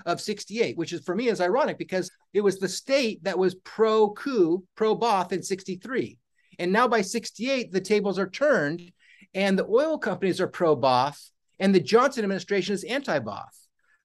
of 0.04 0.20
68 0.20 0.76
which 0.76 0.92
is 0.92 1.02
for 1.04 1.14
me 1.14 1.28
is 1.28 1.40
ironic 1.40 1.78
because 1.78 2.10
it 2.32 2.40
was 2.40 2.58
the 2.58 2.68
state 2.68 3.22
that 3.24 3.38
was 3.38 3.54
pro 3.56 4.10
coup 4.10 4.64
pro 4.74 4.96
ba'ath 4.96 5.32
in 5.32 5.42
63 5.42 6.18
and 6.58 6.72
now 6.72 6.86
by 6.86 7.00
68 7.00 7.72
the 7.72 7.80
tables 7.80 8.18
are 8.18 8.28
turned 8.28 8.92
and 9.34 9.58
the 9.58 9.66
oil 9.66 9.96
companies 9.96 10.40
are 10.40 10.48
pro 10.48 10.76
ba'ath 10.76 11.30
and 11.58 11.74
the 11.74 11.80
johnson 11.80 12.24
administration 12.24 12.74
is 12.74 12.84
anti 12.84 13.18
ba'ath 13.18 13.61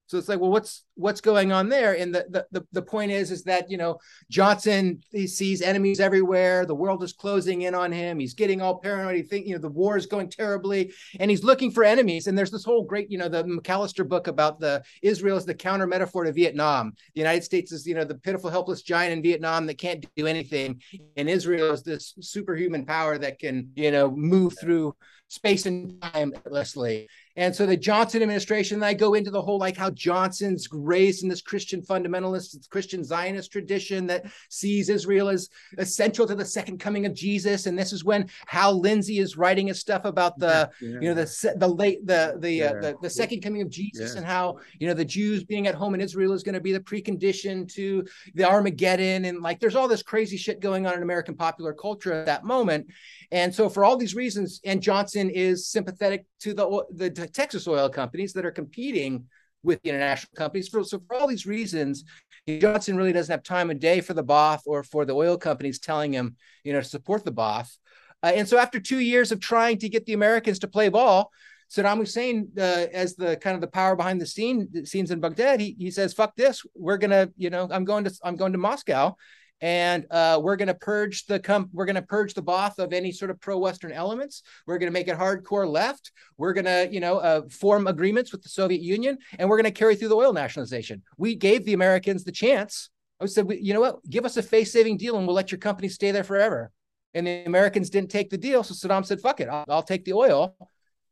so 0.08 0.16
it's 0.16 0.28
like, 0.28 0.40
well, 0.40 0.50
what's 0.50 0.84
what's 0.94 1.20
going 1.20 1.52
on 1.52 1.68
there? 1.68 1.92
And 1.92 2.14
the, 2.14 2.46
the 2.50 2.66
the 2.72 2.80
point 2.80 3.12
is, 3.12 3.30
is 3.30 3.44
that 3.44 3.70
you 3.70 3.76
know 3.76 3.98
Johnson 4.30 5.02
he 5.12 5.26
sees 5.26 5.60
enemies 5.60 6.00
everywhere. 6.00 6.64
The 6.64 6.74
world 6.74 7.02
is 7.02 7.12
closing 7.12 7.62
in 7.62 7.74
on 7.74 7.92
him. 7.92 8.18
He's 8.18 8.32
getting 8.32 8.62
all 8.62 8.78
paranoid. 8.78 9.16
He 9.16 9.22
think 9.22 9.46
you 9.46 9.52
know 9.52 9.60
the 9.60 9.68
war 9.68 9.98
is 9.98 10.06
going 10.06 10.30
terribly, 10.30 10.94
and 11.20 11.30
he's 11.30 11.44
looking 11.44 11.70
for 11.70 11.84
enemies. 11.84 12.26
And 12.26 12.36
there's 12.38 12.50
this 12.50 12.64
whole 12.64 12.84
great 12.84 13.10
you 13.10 13.18
know 13.18 13.28
the 13.28 13.44
McAlister 13.44 14.08
book 14.08 14.28
about 14.28 14.60
the 14.60 14.82
Israel 15.02 15.36
is 15.36 15.44
the 15.44 15.54
counter 15.54 15.86
metaphor 15.86 16.24
to 16.24 16.32
Vietnam. 16.32 16.94
The 17.14 17.20
United 17.20 17.44
States 17.44 17.70
is 17.70 17.86
you 17.86 17.94
know 17.94 18.04
the 18.04 18.14
pitiful 18.14 18.48
helpless 18.48 18.80
giant 18.80 19.12
in 19.12 19.22
Vietnam 19.22 19.66
that 19.66 19.76
can't 19.76 20.06
do 20.16 20.26
anything, 20.26 20.80
and 21.18 21.28
Israel 21.28 21.72
is 21.72 21.82
this 21.82 22.14
superhuman 22.20 22.86
power 22.86 23.18
that 23.18 23.38
can 23.38 23.72
you 23.76 23.90
know 23.90 24.10
move 24.10 24.58
through 24.58 24.94
space 25.28 25.66
and 25.66 26.00
time 26.00 26.32
effortlessly. 26.34 27.08
And 27.38 27.54
so 27.54 27.66
the 27.66 27.76
Johnson 27.76 28.20
administration, 28.20 28.82
I 28.82 28.94
go 28.94 29.14
into 29.14 29.30
the 29.30 29.40
whole 29.40 29.58
like 29.58 29.76
how 29.76 29.90
Johnson's 29.90 30.66
raised 30.72 31.22
in 31.22 31.28
this 31.28 31.40
Christian 31.40 31.80
fundamentalist, 31.80 32.68
Christian 32.68 33.04
Zionist 33.04 33.52
tradition 33.52 34.08
that 34.08 34.24
sees 34.50 34.88
Israel 34.88 35.28
as 35.28 35.48
essential 35.78 36.26
to 36.26 36.34
the 36.34 36.44
second 36.44 36.78
coming 36.78 37.06
of 37.06 37.14
Jesus. 37.14 37.66
And 37.66 37.78
this 37.78 37.92
is 37.92 38.04
when 38.04 38.28
Hal 38.48 38.80
Lindsey 38.80 39.20
is 39.20 39.36
writing 39.36 39.68
his 39.68 39.78
stuff 39.78 40.04
about 40.04 40.36
the, 40.40 40.68
yeah, 40.80 40.88
yeah. 40.88 41.00
you 41.00 41.08
know, 41.08 41.14
the 41.14 41.54
the 41.58 41.68
late 41.68 42.04
the 42.04 42.34
the 42.40 42.52
yeah. 42.52 42.64
uh, 42.64 42.80
the, 42.80 42.96
the, 43.02 43.10
second 43.10 43.40
coming 43.40 43.62
of 43.62 43.70
Jesus 43.70 44.16
and 44.16 44.26
how 44.26 44.58
you 44.80 44.88
know 44.88 44.94
the 44.94 45.04
Jews 45.04 45.44
being 45.44 45.68
at 45.68 45.76
home 45.76 45.94
in 45.94 46.00
Israel 46.00 46.32
is 46.32 46.42
going 46.42 46.56
to 46.56 46.60
be 46.60 46.72
the 46.72 46.80
precondition 46.80 47.72
to 47.74 48.04
the 48.34 48.48
Armageddon. 48.48 49.26
And 49.26 49.42
like 49.42 49.60
there's 49.60 49.76
all 49.76 49.86
this 49.86 50.02
crazy 50.02 50.36
shit 50.36 50.58
going 50.58 50.88
on 50.88 50.94
in 50.94 51.02
American 51.04 51.36
popular 51.36 51.72
culture 51.72 52.12
at 52.12 52.26
that 52.26 52.42
moment. 52.42 52.88
And 53.30 53.54
so 53.54 53.68
for 53.68 53.84
all 53.84 53.96
these 53.96 54.16
reasons, 54.16 54.60
and 54.64 54.82
Johnson 54.82 55.30
is 55.30 55.68
sympathetic 55.68 56.26
to 56.40 56.52
the 56.52 56.84
the 56.90 57.27
Texas 57.32 57.66
oil 57.68 57.88
companies 57.88 58.32
that 58.34 58.46
are 58.46 58.50
competing 58.50 59.24
with 59.62 59.82
the 59.82 59.90
international 59.90 60.32
companies. 60.36 60.68
For, 60.68 60.84
so 60.84 61.00
for 61.06 61.16
all 61.16 61.26
these 61.26 61.46
reasons, 61.46 62.04
Johnson 62.46 62.96
really 62.96 63.12
doesn't 63.12 63.32
have 63.32 63.42
time 63.42 63.70
of 63.70 63.80
day 63.80 64.00
for 64.00 64.14
the 64.14 64.24
Ba'ath 64.24 64.62
or 64.66 64.82
for 64.82 65.04
the 65.04 65.14
oil 65.14 65.36
companies 65.36 65.78
telling 65.78 66.12
him, 66.12 66.36
you 66.64 66.72
know, 66.72 66.80
to 66.80 66.86
support 66.86 67.24
the 67.24 67.32
Ba'ath. 67.32 67.76
Uh, 68.22 68.32
and 68.34 68.48
so 68.48 68.58
after 68.58 68.80
two 68.80 68.98
years 68.98 69.32
of 69.32 69.40
trying 69.40 69.78
to 69.78 69.88
get 69.88 70.06
the 70.06 70.12
Americans 70.12 70.58
to 70.60 70.68
play 70.68 70.88
ball, 70.88 71.30
Saddam 71.70 71.98
Hussein, 71.98 72.48
uh, 72.56 72.86
as 72.92 73.14
the 73.14 73.36
kind 73.36 73.54
of 73.54 73.60
the 73.60 73.68
power 73.68 73.94
behind 73.94 74.20
the 74.20 74.26
scene 74.26 74.86
scenes 74.86 75.10
in 75.10 75.20
Baghdad, 75.20 75.60
he, 75.60 75.76
he 75.78 75.90
says, 75.90 76.14
"Fuck 76.14 76.34
this! 76.34 76.64
We're 76.74 76.96
gonna, 76.96 77.28
you 77.36 77.50
know, 77.50 77.68
I'm 77.70 77.84
going 77.84 78.04
to 78.04 78.14
I'm 78.24 78.36
going 78.36 78.52
to 78.52 78.58
Moscow, 78.58 79.16
and 79.60 80.06
uh, 80.10 80.40
we're 80.42 80.56
going 80.56 80.68
to 80.68 80.74
purge 80.74 81.26
the 81.26 81.40
com- 81.40 81.70
we're 81.72 81.84
going 81.84 81.96
to 81.96 82.02
purge 82.02 82.34
the 82.34 82.42
Ba'ath 82.42 82.78
of 82.78 82.92
any 82.92 83.10
sort 83.12 83.30
of 83.30 83.40
pro-Western 83.40 83.92
elements. 83.92 84.42
We're 84.66 84.78
going 84.78 84.90
to 84.90 84.92
make 84.92 85.08
it 85.08 85.18
hardcore 85.18 85.68
left. 85.68 86.12
We're 86.36 86.52
going 86.52 86.66
to 86.66 86.88
you 86.90 87.00
know 87.00 87.18
uh, 87.18 87.42
form 87.48 87.86
agreements 87.86 88.32
with 88.32 88.42
the 88.42 88.48
Soviet 88.48 88.80
Union, 88.80 89.18
and 89.38 89.48
we're 89.48 89.56
going 89.56 89.64
to 89.64 89.70
carry 89.70 89.96
through 89.96 90.08
the 90.08 90.16
oil 90.16 90.32
nationalization. 90.32 91.02
We 91.16 91.34
gave 91.34 91.64
the 91.64 91.74
Americans 91.74 92.24
the 92.24 92.32
chance. 92.32 92.90
I 93.20 93.26
said, 93.26 93.46
you 93.60 93.74
know 93.74 93.80
what? 93.80 94.08
Give 94.08 94.24
us 94.24 94.36
a 94.36 94.42
face-saving 94.42 94.96
deal, 94.96 95.16
and 95.16 95.26
we'll 95.26 95.34
let 95.34 95.50
your 95.50 95.58
company 95.58 95.88
stay 95.88 96.12
there 96.12 96.22
forever. 96.22 96.70
And 97.14 97.26
the 97.26 97.44
Americans 97.46 97.90
didn't 97.90 98.10
take 98.10 98.30
the 98.30 98.38
deal, 98.38 98.62
so 98.62 98.74
Saddam 98.74 99.04
said, 99.04 99.20
"Fuck 99.20 99.40
it, 99.40 99.48
I'll, 99.48 99.64
I'll 99.68 99.82
take 99.82 100.04
the 100.04 100.12
oil." 100.12 100.54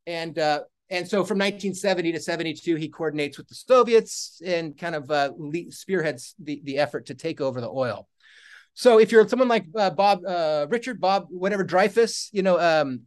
And 0.07 0.39
uh, 0.39 0.61
and 0.89 1.07
so 1.07 1.25
from 1.25 1.39
1970 1.39 2.13
to 2.13 2.21
72, 2.21 2.77
he 2.77 2.89
coordinates 2.89 3.39
with 3.39 3.49
the 3.49 3.57
Soviets 3.57 4.41
and 4.45 4.79
kind 4.79 4.95
of 4.95 5.11
uh, 5.11 5.31
spearheads 5.71 6.35
the, 6.39 6.61
the 6.65 6.79
effort 6.79 7.07
to 7.07 7.15
take 7.15 7.41
over 7.41 7.61
the 7.61 7.69
oil. 7.69 8.09
So 8.77 9.01
if 9.01 9.11
you're 9.11 9.27
someone 9.27 9.49
like 9.49 9.64
uh, 9.74 9.89
Bob, 9.89 10.20
uh, 10.27 10.66
Richard, 10.68 11.01
Bob, 11.01 11.29
whatever 11.31 11.64
Dreyfuss, 11.64 12.29
you 12.33 12.43
know, 12.43 12.61
um, 12.61 13.01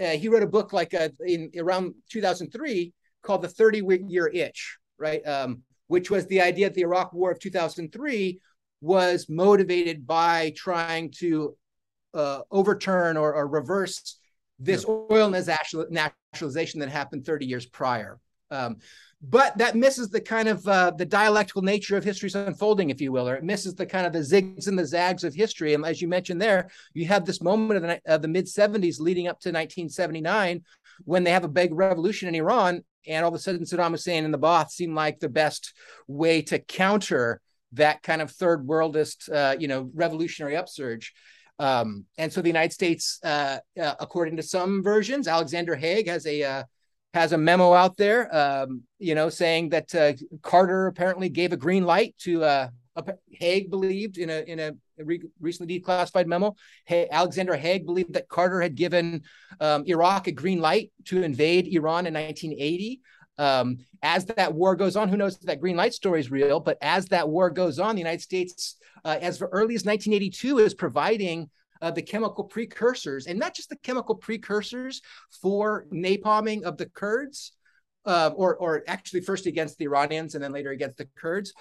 uh, 0.00 0.10
he 0.10 0.28
wrote 0.28 0.44
a 0.44 0.46
book 0.46 0.72
like 0.72 0.94
uh, 0.94 1.08
in 1.26 1.50
around 1.58 1.94
2003 2.10 2.92
called 3.20 3.42
"The 3.42 3.48
30 3.48 3.82
Year 4.06 4.28
Itch," 4.28 4.78
right? 4.98 5.20
Um, 5.26 5.62
which 5.88 6.08
was 6.08 6.28
the 6.28 6.40
idea 6.40 6.68
that 6.68 6.74
the 6.74 6.82
Iraq 6.82 7.12
War 7.12 7.32
of 7.32 7.40
2003 7.40 8.40
was 8.80 9.26
motivated 9.28 10.06
by 10.06 10.52
trying 10.56 11.10
to 11.18 11.56
uh, 12.14 12.42
overturn 12.52 13.16
or, 13.16 13.34
or, 13.34 13.48
reverse 13.48 14.18
this 14.58 14.84
yeah. 14.86 14.94
oil 15.10 15.30
nationalization 15.30 16.80
that 16.80 16.88
happened 16.88 17.24
30 17.24 17.46
years 17.46 17.66
prior. 17.66 18.18
Um, 18.50 18.76
but 19.22 19.56
that 19.58 19.76
misses 19.76 20.08
the 20.08 20.20
kind 20.20 20.48
of 20.48 20.66
uh, 20.66 20.90
the 20.90 21.06
dialectical 21.06 21.62
nature 21.62 21.96
of 21.96 22.02
history's 22.02 22.34
unfolding, 22.34 22.90
if 22.90 23.00
you 23.00 23.12
will, 23.12 23.28
or 23.28 23.36
it 23.36 23.44
misses 23.44 23.74
the 23.74 23.86
kind 23.86 24.04
of 24.04 24.12
the 24.12 24.18
zigs 24.18 24.66
and 24.66 24.76
the 24.76 24.86
zags 24.86 25.22
of 25.22 25.32
history. 25.32 25.74
And 25.74 25.86
as 25.86 26.02
you 26.02 26.08
mentioned 26.08 26.42
there, 26.42 26.68
you 26.92 27.06
have 27.06 27.24
this 27.24 27.40
moment 27.40 27.76
of 27.76 27.82
the, 27.82 28.00
of 28.12 28.22
the 28.22 28.28
mid 28.28 28.46
70s 28.46 28.98
leading 28.98 29.28
up 29.28 29.38
to 29.40 29.50
1979 29.50 30.62
when 31.04 31.22
they 31.22 31.30
have 31.30 31.44
a 31.44 31.48
big 31.48 31.72
revolution 31.72 32.28
in 32.28 32.34
Iran, 32.34 32.82
and 33.06 33.24
all 33.24 33.28
of 33.28 33.34
a 33.34 33.38
sudden 33.38 33.62
Saddam 33.62 33.92
Hussein 33.92 34.24
and 34.24 34.34
the 34.34 34.38
Ba'ath 34.38 34.70
seem 34.70 34.94
like 34.94 35.20
the 35.20 35.28
best 35.28 35.72
way 36.08 36.42
to 36.42 36.58
counter 36.58 37.40
that 37.72 38.02
kind 38.02 38.20
of 38.20 38.30
third 38.30 38.66
worldist, 38.66 39.32
uh, 39.32 39.56
you 39.58 39.68
know, 39.68 39.88
revolutionary 39.94 40.56
upsurge. 40.56 41.12
Um, 41.58 42.06
and 42.18 42.32
so 42.32 42.42
the 42.42 42.48
United 42.48 42.72
States, 42.72 43.20
uh, 43.24 43.58
uh, 43.80 43.94
according 44.00 44.36
to 44.36 44.42
some 44.42 44.82
versions, 44.82 45.28
Alexander 45.28 45.76
Haig 45.76 46.08
has 46.08 46.26
a 46.26 46.42
uh, 46.42 46.62
has 47.14 47.32
a 47.32 47.38
memo 47.38 47.72
out 47.74 47.96
there, 47.96 48.34
um, 48.34 48.82
you 48.98 49.14
know, 49.14 49.28
saying 49.28 49.68
that 49.70 49.94
uh, 49.94 50.12
Carter 50.42 50.86
apparently 50.86 51.28
gave 51.28 51.52
a 51.52 51.56
green 51.56 51.84
light 51.84 52.14
to 52.20 52.42
uh, 52.42 52.68
Haig 53.30 53.70
believed 53.70 54.18
in 54.18 54.30
a 54.30 54.42
in 54.42 54.58
a 54.58 54.72
re- 54.98 55.22
recently 55.40 55.80
declassified 55.80 56.26
memo. 56.26 56.54
Alexander 56.88 57.56
Haig 57.56 57.86
believed 57.86 58.14
that 58.14 58.28
Carter 58.28 58.60
had 58.60 58.74
given 58.74 59.22
um, 59.60 59.84
Iraq 59.86 60.26
a 60.26 60.32
green 60.32 60.60
light 60.60 60.90
to 61.06 61.22
invade 61.22 61.66
Iran 61.66 62.06
in 62.06 62.14
1980. 62.14 63.00
Um, 63.38 63.78
as 64.02 64.26
that 64.26 64.52
war 64.52 64.76
goes 64.76 64.96
on, 64.96 65.08
who 65.08 65.16
knows 65.16 65.36
if 65.36 65.42
that 65.42 65.60
green 65.60 65.76
light 65.76 65.94
story 65.94 66.20
is 66.20 66.30
real? 66.30 66.60
But 66.60 66.78
as 66.82 67.06
that 67.06 67.28
war 67.28 67.50
goes 67.50 67.78
on, 67.78 67.94
the 67.94 68.00
United 68.00 68.20
States, 68.20 68.76
uh, 69.04 69.18
as 69.20 69.40
early 69.40 69.74
as 69.74 69.84
1982, 69.84 70.58
is 70.58 70.74
providing 70.74 71.48
uh, 71.82 71.90
the 71.90 72.00
chemical 72.00 72.44
precursors, 72.44 73.26
and 73.26 73.38
not 73.38 73.54
just 73.54 73.68
the 73.68 73.76
chemical 73.76 74.14
precursors 74.14 75.02
for 75.42 75.86
napalming 75.92 76.62
of 76.62 76.78
the 76.78 76.86
Kurds, 76.86 77.52
uh, 78.06 78.30
or 78.34 78.56
or 78.56 78.82
actually 78.86 79.20
first 79.20 79.46
against 79.46 79.76
the 79.78 79.84
Iranians 79.84 80.34
and 80.34 80.42
then 80.42 80.52
later 80.52 80.70
against 80.70 80.96
the 80.96 81.08
Kurds, 81.16 81.52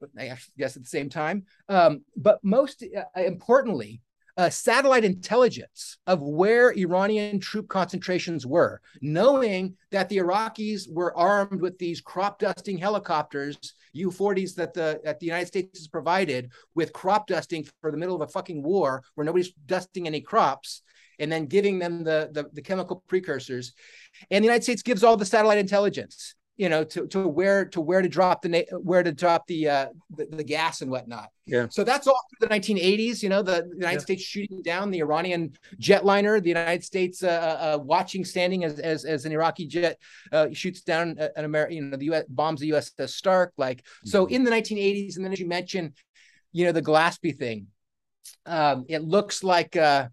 but 0.00 0.10
I 0.18 0.36
guess 0.58 0.76
at 0.76 0.82
the 0.82 0.88
same 0.88 1.10
time. 1.10 1.44
Um, 1.68 2.04
but 2.16 2.38
most 2.42 2.82
uh, 2.82 3.20
importantly, 3.20 4.00
uh, 4.40 4.48
satellite 4.48 5.04
intelligence 5.04 5.98
of 6.06 6.22
where 6.22 6.70
Iranian 6.70 7.40
troop 7.40 7.68
concentrations 7.68 8.46
were, 8.46 8.80
knowing 9.02 9.76
that 9.90 10.08
the 10.08 10.16
Iraqis 10.16 10.90
were 10.90 11.14
armed 11.14 11.60
with 11.60 11.76
these 11.76 12.00
crop 12.00 12.38
dusting 12.38 12.78
helicopters, 12.78 13.58
U-40s 13.92 14.54
that 14.54 14.72
the 14.72 14.98
that 15.04 15.20
the 15.20 15.26
United 15.26 15.46
States 15.46 15.78
has 15.78 15.88
provided 15.88 16.52
with 16.74 16.94
crop 16.94 17.26
dusting 17.26 17.66
for 17.82 17.90
the 17.90 17.98
middle 17.98 18.16
of 18.16 18.22
a 18.22 18.32
fucking 18.32 18.62
war 18.62 19.02
where 19.14 19.26
nobody's 19.26 19.52
dusting 19.66 20.06
any 20.06 20.22
crops, 20.22 20.80
and 21.18 21.30
then 21.30 21.44
giving 21.44 21.78
them 21.78 22.02
the, 22.02 22.30
the, 22.32 22.46
the 22.54 22.62
chemical 22.62 23.04
precursors. 23.08 23.74
And 24.30 24.42
the 24.42 24.46
United 24.46 24.62
States 24.62 24.80
gives 24.82 25.04
all 25.04 25.18
the 25.18 25.26
satellite 25.26 25.58
intelligence 25.58 26.34
you 26.60 26.68
know 26.68 26.84
to, 26.84 27.06
to 27.06 27.26
where 27.26 27.64
to 27.64 27.80
where 27.80 28.02
to 28.02 28.08
drop 28.08 28.42
the 28.42 28.66
where 28.72 29.02
to 29.02 29.12
drop 29.12 29.46
the 29.46 29.66
uh 29.66 29.86
the, 30.14 30.26
the, 30.26 30.44
gas 30.44 30.82
and 30.82 30.90
whatnot 30.90 31.30
yeah 31.46 31.66
so 31.70 31.82
that's 31.82 32.06
all 32.06 32.20
through 32.28 32.46
the 32.46 32.54
1980s 32.54 33.22
you 33.22 33.30
know 33.30 33.40
the, 33.40 33.66
the 33.70 33.76
united 33.76 33.96
yeah. 33.96 34.08
states 34.08 34.22
shooting 34.22 34.60
down 34.60 34.90
the 34.90 34.98
iranian 34.98 35.56
jetliner 35.80 36.40
the 36.42 36.50
united 36.50 36.84
states 36.84 37.22
uh, 37.22 37.28
uh, 37.28 37.64
uh 37.64 37.78
watching 37.78 38.26
standing 38.26 38.64
as, 38.64 38.78
as 38.78 39.06
as 39.06 39.24
an 39.24 39.32
iraqi 39.32 39.66
jet 39.66 39.98
uh 40.32 40.48
shoots 40.52 40.82
down 40.82 41.16
an 41.34 41.46
american 41.46 41.76
you 41.76 41.82
know 41.82 41.96
the 41.96 42.06
us 42.10 42.24
bombs 42.28 42.60
the 42.60 42.68
uss 42.70 42.92
stark 43.08 43.54
like 43.56 43.78
mm-hmm. 43.78 44.10
so 44.10 44.26
in 44.26 44.44
the 44.44 44.50
1980s 44.50 45.16
and 45.16 45.24
then 45.24 45.32
as 45.32 45.40
you 45.40 45.48
mentioned 45.48 45.94
you 46.52 46.66
know 46.66 46.72
the 46.72 46.82
Gillespie 46.82 47.32
thing 47.32 47.68
um 48.44 48.84
it 48.86 49.02
looks 49.02 49.42
like 49.42 49.76
uh 49.76 50.08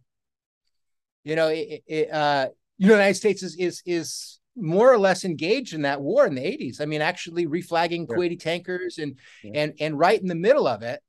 you 1.25 1.35
know 1.35 1.49
it, 1.49 1.83
it 1.85 2.09
uh 2.09 2.47
you 2.77 2.87
know 2.87 2.93
the 2.93 3.01
united 3.01 3.15
states 3.15 3.43
is 3.43 3.57
is 3.57 3.81
is 3.85 4.39
more 4.57 4.91
or 4.91 4.97
less 4.97 5.23
engaged 5.23 5.73
in 5.73 5.83
that 5.83 6.01
war 6.01 6.25
in 6.25 6.35
the 6.35 6.41
80s. 6.41 6.81
I 6.81 6.85
mean, 6.85 7.01
actually 7.01 7.45
reflagging 7.45 8.07
yeah. 8.09 8.15
Kuwaiti 8.15 8.39
tankers 8.39 8.97
and 8.97 9.17
yeah. 9.43 9.51
and 9.55 9.73
and 9.79 9.99
right 9.99 10.19
in 10.19 10.27
the 10.27 10.35
middle 10.35 10.67
of 10.67 10.81
it. 10.81 11.01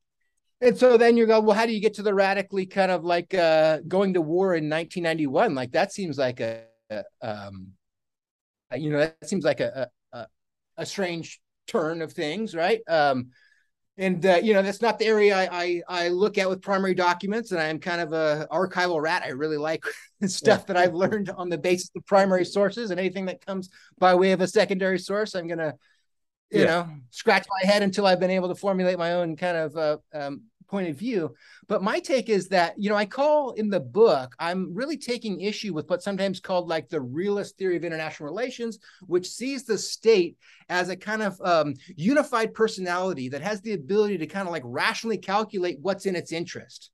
And 0.60 0.76
so 0.76 0.96
then 0.96 1.16
you 1.16 1.26
go, 1.26 1.40
well, 1.40 1.56
how 1.56 1.66
do 1.66 1.72
you 1.72 1.80
get 1.80 1.94
to 1.94 2.02
the 2.02 2.14
radically 2.14 2.66
kind 2.66 2.90
of 2.90 3.04
like 3.04 3.32
uh, 3.32 3.78
going 3.86 4.14
to 4.14 4.20
war 4.20 4.54
in 4.54 4.68
1991? 4.68 5.54
Like 5.54 5.72
that 5.72 5.92
seems 5.92 6.18
like 6.18 6.40
a, 6.40 6.64
a 6.90 7.04
um, 7.22 7.68
you 8.76 8.90
know, 8.90 8.98
that 8.98 9.28
seems 9.28 9.44
like 9.44 9.60
a, 9.60 9.88
a 10.12 10.26
a 10.78 10.86
strange 10.86 11.40
turn 11.66 12.00
of 12.00 12.12
things, 12.12 12.54
right? 12.54 12.80
Um, 12.88 13.30
and 13.98 14.24
uh, 14.24 14.38
you 14.42 14.54
know 14.54 14.62
that's 14.62 14.80
not 14.80 14.98
the 14.98 15.06
area 15.06 15.36
I, 15.36 15.48
I, 15.50 15.82
I 15.88 16.08
look 16.08 16.38
at 16.38 16.48
with 16.48 16.62
primary 16.62 16.94
documents 16.94 17.50
and 17.50 17.60
i'm 17.60 17.78
kind 17.78 18.00
of 18.00 18.12
a 18.12 18.46
archival 18.50 19.02
rat 19.02 19.22
i 19.24 19.28
really 19.28 19.56
like 19.56 19.82
stuff 20.26 20.60
yeah. 20.60 20.72
that 20.72 20.76
i've 20.76 20.94
learned 20.94 21.30
on 21.30 21.48
the 21.48 21.58
basis 21.58 21.90
of 21.96 22.06
primary 22.06 22.44
sources 22.44 22.90
and 22.90 22.98
anything 22.98 23.26
that 23.26 23.44
comes 23.44 23.68
by 23.98 24.14
way 24.14 24.32
of 24.32 24.40
a 24.40 24.46
secondary 24.46 24.98
source 24.98 25.34
i'm 25.34 25.48
gonna 25.48 25.74
you 26.50 26.60
yeah. 26.60 26.66
know 26.66 26.88
scratch 27.10 27.46
my 27.60 27.70
head 27.70 27.82
until 27.82 28.06
i've 28.06 28.20
been 28.20 28.30
able 28.30 28.48
to 28.48 28.54
formulate 28.54 28.98
my 28.98 29.12
own 29.12 29.36
kind 29.36 29.56
of 29.56 29.76
uh, 29.76 29.96
um, 30.14 30.42
point 30.68 30.88
of 30.88 30.96
view. 30.96 31.34
But 31.66 31.82
my 31.82 31.98
take 31.98 32.28
is 32.28 32.48
that, 32.48 32.74
you 32.78 32.88
know, 32.88 32.96
I 32.96 33.06
call 33.06 33.52
in 33.52 33.70
the 33.70 33.80
book, 33.80 34.34
I'm 34.38 34.74
really 34.74 34.96
taking 34.96 35.40
issue 35.40 35.74
with 35.74 35.88
what's 35.88 36.04
sometimes 36.04 36.40
called 36.40 36.68
like 36.68 36.88
the 36.88 37.00
realist 37.00 37.56
theory 37.56 37.76
of 37.76 37.84
international 37.84 38.28
relations, 38.28 38.78
which 39.06 39.28
sees 39.28 39.64
the 39.64 39.78
state 39.78 40.36
as 40.68 40.88
a 40.88 40.96
kind 40.96 41.22
of 41.22 41.40
um, 41.40 41.74
unified 41.96 42.54
personality 42.54 43.28
that 43.30 43.42
has 43.42 43.60
the 43.60 43.72
ability 43.72 44.18
to 44.18 44.26
kind 44.26 44.46
of 44.46 44.52
like 44.52 44.62
rationally 44.64 45.18
calculate 45.18 45.78
what's 45.80 46.06
in 46.06 46.16
its 46.16 46.32
interest. 46.32 46.90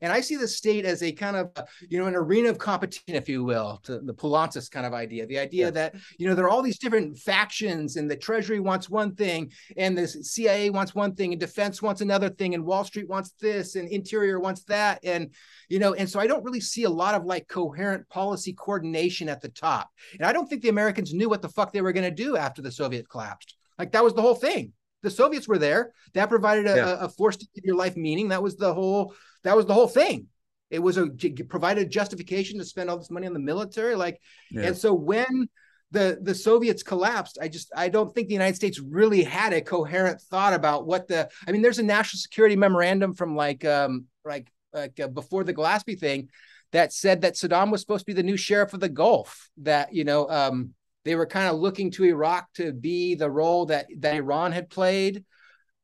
And 0.00 0.12
I 0.12 0.20
see 0.20 0.36
the 0.36 0.48
state 0.48 0.84
as 0.84 1.02
a 1.02 1.12
kind 1.12 1.36
of, 1.36 1.50
you 1.88 1.98
know, 1.98 2.06
an 2.06 2.14
arena 2.14 2.48
of 2.48 2.58
competition, 2.58 3.14
if 3.14 3.28
you 3.28 3.44
will, 3.44 3.80
to 3.84 3.98
the 4.00 4.14
Poulantzas 4.14 4.70
kind 4.70 4.86
of 4.86 4.94
idea. 4.94 5.26
The 5.26 5.38
idea 5.38 5.66
yeah. 5.66 5.70
that, 5.70 5.94
you 6.18 6.28
know, 6.28 6.34
there 6.34 6.44
are 6.44 6.48
all 6.48 6.62
these 6.62 6.78
different 6.78 7.18
factions 7.18 7.96
and 7.96 8.10
the 8.10 8.16
Treasury 8.16 8.60
wants 8.60 8.88
one 8.88 9.14
thing 9.14 9.52
and 9.76 9.96
the 9.96 10.06
CIA 10.06 10.70
wants 10.70 10.94
one 10.94 11.14
thing 11.14 11.32
and 11.32 11.40
defense 11.40 11.82
wants 11.82 12.00
another 12.00 12.28
thing 12.28 12.54
and 12.54 12.64
Wall 12.64 12.84
Street 12.84 13.08
wants 13.08 13.32
this 13.40 13.76
and 13.76 13.88
interior 13.88 14.40
wants 14.40 14.64
that. 14.64 15.00
And, 15.04 15.32
you 15.68 15.78
know, 15.78 15.94
and 15.94 16.08
so 16.08 16.20
I 16.20 16.26
don't 16.26 16.44
really 16.44 16.60
see 16.60 16.84
a 16.84 16.90
lot 16.90 17.14
of 17.14 17.24
like 17.24 17.48
coherent 17.48 18.08
policy 18.08 18.52
coordination 18.52 19.28
at 19.28 19.40
the 19.40 19.48
top. 19.48 19.90
And 20.14 20.26
I 20.26 20.32
don't 20.32 20.48
think 20.48 20.62
the 20.62 20.68
Americans 20.68 21.14
knew 21.14 21.28
what 21.28 21.42
the 21.42 21.48
fuck 21.48 21.72
they 21.72 21.82
were 21.82 21.92
going 21.92 22.04
to 22.08 22.24
do 22.24 22.36
after 22.36 22.62
the 22.62 22.72
Soviet 22.72 23.08
collapsed. 23.08 23.56
Like 23.78 23.92
that 23.92 24.04
was 24.04 24.14
the 24.14 24.22
whole 24.22 24.34
thing 24.34 24.72
the 25.06 25.10
Soviets 25.10 25.46
were 25.46 25.58
there. 25.58 25.92
That 26.14 26.28
provided 26.28 26.66
a, 26.66 26.76
yeah. 26.76 26.96
a 26.98 27.08
force 27.08 27.36
to 27.36 27.46
give 27.54 27.64
your 27.64 27.76
life 27.76 27.96
meaning. 27.96 28.28
That 28.28 28.42
was 28.42 28.56
the 28.56 28.74
whole. 28.74 29.14
That 29.44 29.56
was 29.56 29.66
the 29.66 29.72
whole 29.72 29.86
thing. 29.86 30.26
It 30.68 30.80
was 30.80 30.98
a 30.98 31.08
provided 31.48 31.90
justification 31.90 32.58
to 32.58 32.64
spend 32.64 32.90
all 32.90 32.98
this 32.98 33.10
money 33.10 33.28
on 33.28 33.32
the 33.32 33.38
military. 33.38 33.94
Like, 33.94 34.20
yeah. 34.50 34.62
and 34.62 34.76
so 34.76 34.92
when 34.92 35.48
the 35.92 36.18
the 36.20 36.34
Soviets 36.34 36.82
collapsed, 36.82 37.38
I 37.40 37.46
just 37.46 37.70
I 37.76 37.88
don't 37.88 38.12
think 38.12 38.26
the 38.26 38.34
United 38.34 38.56
States 38.56 38.80
really 38.80 39.22
had 39.22 39.52
a 39.52 39.60
coherent 39.60 40.20
thought 40.22 40.54
about 40.54 40.86
what 40.86 41.06
the. 41.06 41.28
I 41.46 41.52
mean, 41.52 41.62
there's 41.62 41.78
a 41.78 41.84
national 41.84 42.18
security 42.18 42.56
memorandum 42.56 43.14
from 43.14 43.36
like 43.36 43.64
um 43.64 44.06
like 44.24 44.50
like 44.72 44.98
uh, 44.98 45.06
before 45.06 45.44
the 45.44 45.54
Glaspie 45.54 45.98
thing 45.98 46.30
that 46.72 46.92
said 46.92 47.20
that 47.20 47.34
Saddam 47.34 47.70
was 47.70 47.80
supposed 47.80 48.02
to 48.02 48.06
be 48.06 48.12
the 48.12 48.24
new 48.24 48.36
sheriff 48.36 48.74
of 48.74 48.80
the 48.80 48.88
Gulf. 48.88 49.48
That 49.58 49.94
you 49.94 50.02
know 50.02 50.28
um 50.28 50.74
they 51.06 51.14
were 51.14 51.24
kind 51.24 51.48
of 51.48 51.60
looking 51.60 51.92
to 51.92 52.04
Iraq 52.04 52.52
to 52.54 52.72
be 52.72 53.14
the 53.14 53.30
role 53.30 53.66
that 53.66 53.86
that 53.98 54.16
Iran 54.16 54.50
had 54.50 54.68
played. 54.68 55.24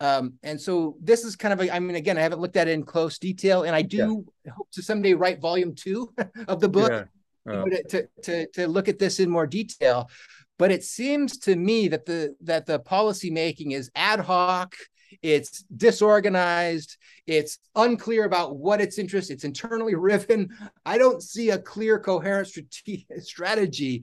Um, 0.00 0.34
and 0.42 0.60
so 0.60 0.96
this 1.00 1.24
is 1.24 1.36
kind 1.36 1.52
of 1.52 1.60
a, 1.60 1.72
I 1.72 1.78
mean, 1.78 1.94
again, 1.94 2.18
I 2.18 2.22
haven't 2.22 2.40
looked 2.40 2.56
at 2.56 2.66
it 2.66 2.72
in 2.72 2.82
close 2.82 3.18
detail, 3.18 3.62
and 3.62 3.74
I 3.74 3.82
do 3.82 4.26
yeah. 4.44 4.50
hope 4.50 4.68
to 4.72 4.82
someday 4.82 5.14
write 5.14 5.40
volume 5.40 5.76
two 5.76 6.12
of 6.48 6.58
the 6.58 6.68
book 6.68 6.90
yeah. 7.46 7.52
oh. 7.52 7.64
to, 7.90 8.08
to, 8.24 8.46
to, 8.48 8.66
look 8.66 8.88
at 8.88 8.98
this 8.98 9.20
in 9.20 9.30
more 9.30 9.46
detail. 9.46 10.10
But 10.58 10.72
it 10.72 10.82
seems 10.82 11.38
to 11.38 11.54
me 11.54 11.86
that 11.86 12.04
the 12.04 12.34
that 12.40 12.66
the 12.66 12.80
policy 12.80 13.30
making 13.30 13.70
is 13.70 13.92
ad 13.94 14.18
hoc, 14.18 14.74
it's 15.22 15.62
disorganized, 15.76 16.96
it's 17.28 17.60
unclear 17.76 18.24
about 18.24 18.56
what 18.56 18.80
its 18.80 18.98
interest, 18.98 19.30
it's 19.30 19.44
internally 19.44 19.94
riven. 20.10 20.48
I 20.84 20.98
don't 20.98 21.22
see 21.22 21.50
a 21.50 21.58
clear, 21.58 22.00
coherent 22.00 22.48
strategy 23.20 24.02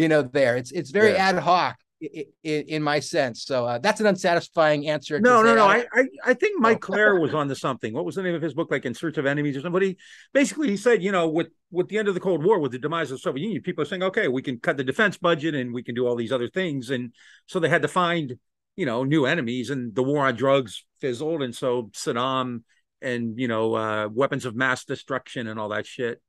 you 0.00 0.08
know, 0.08 0.22
there. 0.22 0.56
It's 0.56 0.72
it's 0.72 0.90
very 0.90 1.12
yeah. 1.12 1.28
ad 1.28 1.38
hoc 1.38 1.76
in, 2.00 2.24
in, 2.42 2.82
my 2.82 3.00
sense. 3.00 3.44
So 3.44 3.66
uh, 3.66 3.78
that's 3.78 4.00
an 4.00 4.06
unsatisfying 4.06 4.88
answer. 4.88 5.20
No, 5.20 5.42
no, 5.42 5.54
no. 5.54 5.66
I, 5.66 5.84
I, 5.92 6.04
I 6.24 6.34
think 6.34 6.60
Mike 6.60 6.88
oh. 6.88 6.92
Klare 6.92 7.20
was 7.22 7.34
onto 7.34 7.54
something. 7.54 7.92
What 7.92 8.04
was 8.04 8.14
the 8.14 8.22
name 8.22 8.34
of 8.34 8.42
his 8.42 8.54
book? 8.54 8.70
Like 8.70 8.86
In 8.86 8.94
Search 8.94 9.18
of 9.18 9.26
Enemies 9.26 9.56
or 9.56 9.60
somebody. 9.60 9.98
Basically, 10.32 10.68
he 10.68 10.76
said, 10.76 11.02
you 11.02 11.12
know, 11.12 11.28
with 11.28 11.48
with 11.70 11.88
the 11.88 11.98
end 11.98 12.08
of 12.08 12.14
the 12.14 12.20
Cold 12.20 12.44
War, 12.44 12.58
with 12.58 12.72
the 12.72 12.78
demise 12.78 13.10
of 13.10 13.18
the 13.18 13.22
Soviet 13.22 13.44
Union, 13.44 13.62
people 13.62 13.82
are 13.82 13.86
saying, 13.86 14.02
okay, 14.02 14.28
we 14.28 14.42
can 14.42 14.58
cut 14.58 14.76
the 14.76 14.84
defense 14.84 15.18
budget 15.18 15.54
and 15.54 15.74
we 15.74 15.82
can 15.82 15.94
do 15.94 16.06
all 16.06 16.16
these 16.16 16.32
other 16.32 16.48
things, 16.48 16.90
and 16.90 17.12
so 17.46 17.60
they 17.60 17.68
had 17.68 17.82
to 17.82 17.88
find, 17.88 18.36
you 18.76 18.86
know, 18.86 19.04
new 19.04 19.26
enemies, 19.26 19.70
and 19.70 19.94
the 19.94 20.02
war 20.02 20.26
on 20.26 20.34
drugs 20.34 20.84
fizzled, 21.00 21.42
and 21.42 21.54
so 21.54 21.90
Saddam 21.92 22.62
and 23.02 23.38
you 23.38 23.48
know, 23.48 23.74
uh, 23.74 24.08
weapons 24.12 24.44
of 24.44 24.54
mass 24.54 24.84
destruction 24.84 25.46
and 25.46 25.58
all 25.58 25.70
that 25.70 25.86
shit 25.86 26.20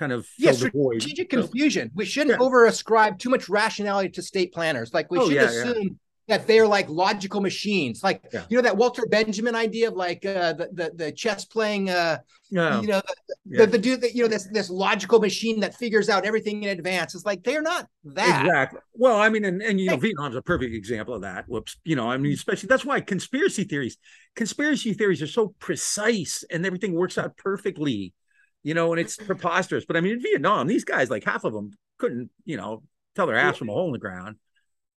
kind 0.00 0.12
of 0.12 0.26
yeah, 0.38 0.52
strategic 0.52 1.28
confusion. 1.28 1.90
We 1.94 2.06
shouldn't 2.06 2.40
yeah. 2.40 2.44
over 2.44 2.64
ascribe 2.64 3.18
too 3.18 3.28
much 3.28 3.48
rationality 3.50 4.08
to 4.08 4.22
state 4.22 4.52
planners. 4.52 4.94
Like 4.94 5.10
we 5.10 5.18
oh, 5.18 5.28
should 5.28 5.36
yeah, 5.36 5.42
assume 5.42 5.98
yeah. 6.26 6.38
that 6.38 6.46
they're 6.46 6.66
like 6.66 6.88
logical 6.88 7.42
machines. 7.42 8.02
Like 8.02 8.24
you 8.48 8.56
know 8.56 8.62
that 8.62 8.78
Walter 8.78 9.04
Benjamin 9.06 9.54
idea 9.54 9.88
of 9.88 9.94
like 9.94 10.24
uh, 10.24 10.54
the, 10.54 10.70
the 10.72 10.92
the 10.96 11.12
chess 11.12 11.44
playing. 11.44 11.90
Uh, 11.90 12.18
you 12.48 12.56
know 12.56 12.80
the, 12.80 13.02
the, 13.46 13.66
the 13.66 13.78
dude 13.78 14.00
that 14.00 14.14
you 14.14 14.22
know 14.22 14.28
this 14.28 14.48
this 14.50 14.70
logical 14.70 15.20
machine 15.20 15.60
that 15.60 15.74
figures 15.74 16.08
out 16.08 16.24
everything 16.24 16.64
in 16.64 16.70
advance. 16.70 17.14
It's 17.14 17.26
like 17.26 17.44
they're 17.44 17.62
not 17.62 17.86
that 18.04 18.46
exactly. 18.46 18.80
Well, 18.94 19.20
I 19.20 19.28
mean, 19.28 19.44
and 19.44 19.62
and 19.62 19.78
you 19.78 19.90
know 19.90 19.96
Vietnam's 19.96 20.34
a 20.34 20.42
perfect 20.42 20.74
example 20.74 21.14
of 21.14 21.20
that. 21.22 21.44
Whoops. 21.46 21.76
You 21.84 21.94
know, 21.94 22.10
I 22.10 22.16
mean, 22.16 22.32
especially 22.32 22.68
that's 22.68 22.86
why 22.86 23.02
conspiracy 23.02 23.64
theories 23.64 23.98
conspiracy 24.34 24.94
theories 24.94 25.20
are 25.20 25.26
so 25.26 25.54
precise 25.58 26.42
and 26.50 26.64
everything 26.64 26.94
works 26.94 27.18
out 27.18 27.36
perfectly 27.36 28.14
you 28.62 28.74
know, 28.74 28.92
and 28.92 29.00
it's 29.00 29.16
preposterous. 29.16 29.84
But 29.84 29.96
I 29.96 30.00
mean, 30.00 30.14
in 30.14 30.22
Vietnam, 30.22 30.66
these 30.66 30.84
guys, 30.84 31.10
like 31.10 31.24
half 31.24 31.44
of 31.44 31.52
them, 31.52 31.72
couldn't, 31.98 32.30
you 32.44 32.56
know, 32.56 32.82
tell 33.14 33.26
their 33.26 33.36
ass 33.36 33.56
from 33.56 33.68
a 33.68 33.72
hole 33.72 33.86
in 33.86 33.92
the 33.92 33.98
ground. 33.98 34.36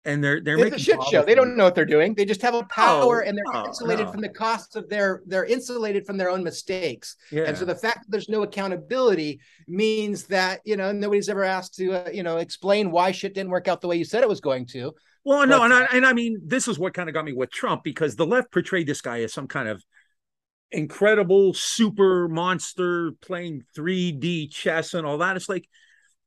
And 0.04 0.22
they're 0.22 0.40
they're 0.40 0.56
it's 0.56 0.64
making 0.64 0.78
a 0.78 0.82
shit 0.82 1.02
show. 1.12 1.22
They 1.22 1.36
don't 1.36 1.56
know 1.56 1.62
what 1.62 1.76
they're 1.76 1.84
doing. 1.84 2.14
They 2.14 2.24
just 2.24 2.42
have 2.42 2.54
a 2.54 2.64
power, 2.64 3.20
and 3.20 3.38
they're 3.38 3.64
insulated 3.64 4.06
no. 4.06 4.12
from 4.12 4.20
the 4.20 4.30
costs 4.30 4.74
of 4.74 4.88
their. 4.88 5.22
They're 5.26 5.44
insulated 5.44 6.06
from 6.06 6.16
their 6.16 6.28
own 6.28 6.42
mistakes. 6.42 7.14
Yeah. 7.30 7.44
And 7.44 7.56
so 7.56 7.64
the 7.64 7.76
fact 7.76 8.00
that 8.00 8.10
there's 8.10 8.28
no 8.28 8.42
accountability 8.42 9.38
means 9.68 10.24
that 10.24 10.60
you 10.64 10.76
know 10.76 10.90
nobody's 10.90 11.28
ever 11.28 11.44
asked 11.44 11.76
to 11.76 11.92
uh, 11.92 12.10
you 12.10 12.24
know 12.24 12.38
explain 12.38 12.90
why 12.90 13.12
shit 13.12 13.32
didn't 13.32 13.50
work 13.50 13.68
out 13.68 13.80
the 13.80 13.86
way 13.86 13.94
you 13.94 14.04
said 14.04 14.24
it 14.24 14.28
was 14.28 14.40
going 14.40 14.66
to. 14.66 14.92
Well, 15.24 15.46
no, 15.46 15.58
But- 15.58 15.64
and 15.66 15.74
I, 15.74 15.84
and 15.92 16.06
I 16.06 16.12
mean, 16.14 16.40
this 16.44 16.66
is 16.66 16.80
what 16.80 16.94
kind 16.94 17.08
of 17.08 17.14
got 17.14 17.24
me 17.24 17.32
with 17.32 17.52
Trump 17.52 17.84
because 17.84 18.16
the 18.16 18.26
left 18.26 18.50
portrayed 18.50 18.88
this 18.88 19.00
guy 19.00 19.20
as 19.20 19.32
some 19.32 19.46
kind 19.46 19.68
of 19.68 19.84
incredible 20.73 21.55
super 21.55 22.29
monster 22.29 23.12
playing 23.20 23.62
3D 23.77 24.51
chess 24.53 24.95
and 24.95 25.07
all 25.07 25.18
that. 25.18 25.37
It's 25.37 25.49
like 25.49 25.68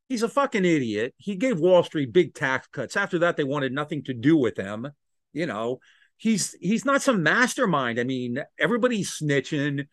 he's 0.08 0.22
a 0.22 0.28
fucking 0.28 0.64
idiot. 0.64 1.14
He 1.18 1.36
gave 1.36 1.58
Wall 1.60 1.82
Street 1.82 2.12
big 2.12 2.34
tax 2.34 2.68
cuts. 2.68 2.96
After 2.96 3.18
that, 3.20 3.36
they 3.36 3.44
wanted 3.44 3.72
nothing 3.72 4.04
to 4.04 4.14
do 4.14 4.36
with 4.36 4.56
him. 4.56 4.88
You 5.32 5.46
know, 5.46 5.80
he's 6.16 6.54
he's 6.60 6.84
not 6.84 7.02
some 7.02 7.22
mastermind. 7.22 7.98
I 8.00 8.04
mean, 8.04 8.42
everybody's 8.58 9.18
snitching. 9.18 9.86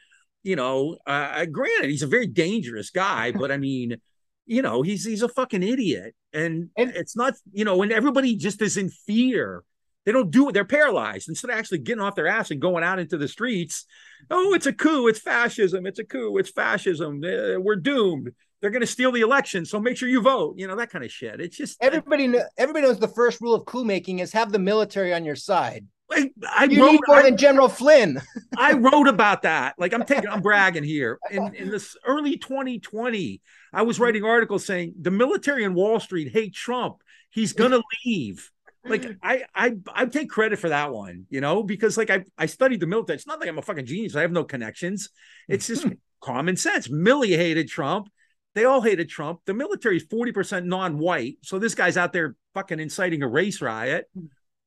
You 0.43 0.55
know, 0.55 0.97
uh, 1.07 1.45
granted, 1.45 1.89
he's 1.89 2.03
a 2.03 2.07
very 2.07 2.27
dangerous 2.27 2.89
guy, 2.89 3.31
but 3.31 3.49
I 3.51 3.57
mean, 3.57 3.97
you 4.45 4.61
know, 4.61 4.81
he's 4.81 5.05
he's 5.05 5.21
a 5.23 5.29
fucking 5.29 5.63
idiot, 5.63 6.15
and, 6.33 6.69
And- 6.77 6.91
it's 6.95 7.15
not. 7.15 7.33
You 7.51 7.65
know, 7.65 7.77
when 7.77 7.91
everybody 7.91 8.35
just 8.35 8.61
is 8.61 8.77
in 8.77 8.89
fear. 8.89 9.63
They 10.05 10.11
don't 10.11 10.31
do 10.31 10.49
it. 10.49 10.53
They're 10.53 10.65
paralyzed. 10.65 11.29
Instead 11.29 11.51
of 11.51 11.57
actually 11.57 11.79
getting 11.79 12.01
off 12.01 12.15
their 12.15 12.27
ass 12.27 12.51
and 12.51 12.59
going 12.61 12.83
out 12.83 12.99
into 12.99 13.17
the 13.17 13.27
streets, 13.27 13.85
oh, 14.29 14.53
it's 14.53 14.65
a 14.65 14.73
coup. 14.73 15.07
It's 15.07 15.19
fascism. 15.19 15.85
It's 15.85 15.99
a 15.99 16.03
coup. 16.03 16.37
It's 16.37 16.51
fascism. 16.51 17.21
Uh, 17.23 17.59
we're 17.59 17.77
doomed. 17.77 18.31
They're 18.61 18.69
going 18.69 18.81
to 18.81 18.87
steal 18.87 19.11
the 19.11 19.21
election. 19.21 19.65
So 19.65 19.79
make 19.79 19.97
sure 19.97 20.09
you 20.09 20.21
vote. 20.21 20.55
You 20.57 20.67
know, 20.67 20.75
that 20.75 20.89
kind 20.89 21.03
of 21.03 21.11
shit. 21.11 21.41
It's 21.41 21.57
just, 21.57 21.81
Everybody, 21.81 22.29
kn- 22.31 22.45
everybody 22.57 22.85
knows 22.85 22.99
the 22.99 23.07
first 23.07 23.41
rule 23.41 23.53
of 23.53 23.65
coup 23.65 23.83
making 23.83 24.19
is 24.19 24.31
have 24.33 24.51
the 24.51 24.59
military 24.59 25.13
on 25.13 25.25
your 25.25 25.35
side. 25.35 25.85
I, 26.11 26.31
I 26.47 26.65
You 26.65 26.81
wrote, 26.81 26.91
need 26.91 27.01
more 27.07 27.17
I, 27.17 27.21
than 27.23 27.37
General 27.37 27.69
Flynn. 27.69 28.21
I 28.57 28.73
wrote 28.73 29.07
about 29.07 29.41
that. 29.43 29.75
Like 29.77 29.93
I'm 29.93 30.03
taking, 30.03 30.29
I'm 30.29 30.41
bragging 30.41 30.83
here. 30.83 31.17
In, 31.31 31.53
in 31.55 31.69
this 31.69 31.97
early 32.05 32.37
2020, 32.37 33.41
I 33.71 33.81
was 33.81 33.99
writing 33.99 34.23
articles 34.23 34.65
saying 34.65 34.93
the 34.99 35.11
military 35.11 35.63
and 35.63 35.75
Wall 35.75 35.99
Street 35.99 36.31
hate 36.31 36.53
Trump. 36.53 36.97
He's 37.31 37.53
going 37.53 37.71
to 37.71 37.81
leave. 38.05 38.51
Like 38.85 39.05
I, 39.23 39.43
I, 39.55 39.73
I 39.93 40.05
take 40.05 40.29
credit 40.29 40.59
for 40.59 40.69
that 40.69 40.91
one, 40.93 41.25
you 41.29 41.41
know, 41.41 41.63
because 41.63 41.97
like 41.97 42.09
I, 42.09 42.23
I 42.37 42.45
studied 42.45 42.79
the 42.79 42.87
military. 42.87 43.15
It's 43.15 43.27
not 43.27 43.39
like 43.39 43.49
I'm 43.49 43.57
a 43.57 43.61
fucking 43.61 43.85
genius. 43.85 44.15
I 44.15 44.21
have 44.21 44.31
no 44.31 44.43
connections. 44.43 45.09
It's 45.47 45.67
just 45.67 45.85
common 46.21 46.57
sense. 46.57 46.87
Milley 46.87 47.35
hated 47.35 47.69
Trump. 47.69 48.07
They 48.55 48.65
all 48.65 48.81
hated 48.81 49.09
Trump. 49.09 49.39
The 49.45 49.53
military 49.53 49.97
is 49.97 50.05
40% 50.05 50.65
non-white. 50.65 51.37
So 51.41 51.57
this 51.57 51.73
guy's 51.73 51.97
out 51.97 52.13
there 52.13 52.35
fucking 52.53 52.79
inciting 52.79 53.23
a 53.23 53.27
race 53.27 53.61
riot. 53.61 54.05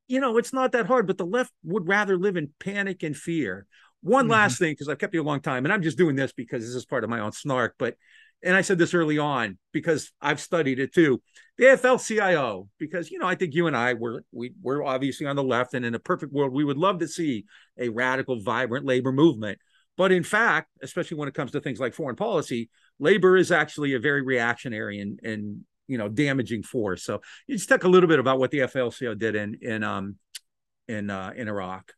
You 0.09 0.21
know, 0.21 0.39
it's 0.39 0.53
not 0.53 0.73
that 0.73 0.87
hard, 0.87 1.07
but 1.07 1.19
the 1.19 1.27
left 1.27 1.53
would 1.65 1.87
rather 1.87 2.17
live 2.17 2.37
in 2.37 2.51
panic 2.59 3.03
and 3.03 3.17
fear. 3.17 3.67
One 4.03 4.27
Mhm. 4.27 4.31
last 4.31 4.59
thing, 4.59 4.73
because 4.73 4.89
I've 4.89 4.99
kept 4.99 5.15
you 5.15 5.23
a 5.23 5.25
long 5.25 5.41
time, 5.41 5.65
and 5.65 5.73
I'm 5.73 5.83
just 5.83 5.99
doing 5.99 6.17
this 6.17 6.33
because 6.33 6.65
this 6.65 6.75
is 6.75 6.85
part 6.85 7.05
of 7.05 7.11
my 7.11 7.21
own 7.21 7.33
snark, 7.33 7.75
but 7.79 7.97
and 8.43 8.55
I 8.55 8.61
said 8.61 8.79
this 8.79 8.95
early 8.95 9.19
on 9.19 9.59
because 9.73 10.13
I've 10.21 10.41
studied 10.41 10.79
it 10.79 10.93
too. 10.93 11.21
The 11.59 11.65
AFL-CIO, 11.65 12.69
because 12.79 13.11
you 13.11 13.19
know, 13.19 13.27
I 13.27 13.35
think 13.35 13.55
you 13.55 13.67
and 13.67 13.77
I 13.77 13.95
were 13.95 14.25
we 14.33 14.53
we're 14.63 14.85
obviously 14.85 15.27
on 15.27 15.37
the 15.37 15.43
left, 15.43 15.75
and 15.75 15.85
in 15.85 15.95
a 15.95 15.99
perfect 15.99 16.33
world, 16.33 16.53
we 16.53 16.65
would 16.65 16.77
love 16.77 16.99
to 16.99 17.09
see 17.09 17.47
a 17.79 17.89
radical, 17.89 18.41
vibrant 18.41 18.85
labor 18.85 19.13
movement. 19.13 19.59
But 19.97 20.13
in 20.13 20.23
fact, 20.23 20.69
especially 20.83 21.17
when 21.17 21.29
it 21.29 21.35
comes 21.35 21.53
to 21.53 21.61
things 21.61 21.81
like 21.81 21.95
foreign 21.95 22.17
policy, 22.17 22.69
labor 22.99 23.37
is 23.37 23.51
actually 23.51 23.95
a 23.95 23.99
very 23.99 24.23
reactionary 24.23 25.01
and 25.01 25.19
and 25.23 25.65
you 25.89 25.97
know 25.97 26.09
damaging 26.09 26.63
force. 26.63 27.03
So 27.03 27.21
you 27.47 27.57
just 27.57 27.69
talk 27.69 27.85
a 27.85 27.89
little 27.89 28.09
bit 28.09 28.19
about 28.19 28.39
what 28.39 28.51
the 28.51 28.59
AFL-CIO 28.59 29.15
did 29.15 29.35
in 29.35 29.59
in 29.63 29.83
um 29.83 30.17
in 30.89 31.11
uh, 31.11 31.33
in 31.35 31.49
Iraq. 31.49 31.93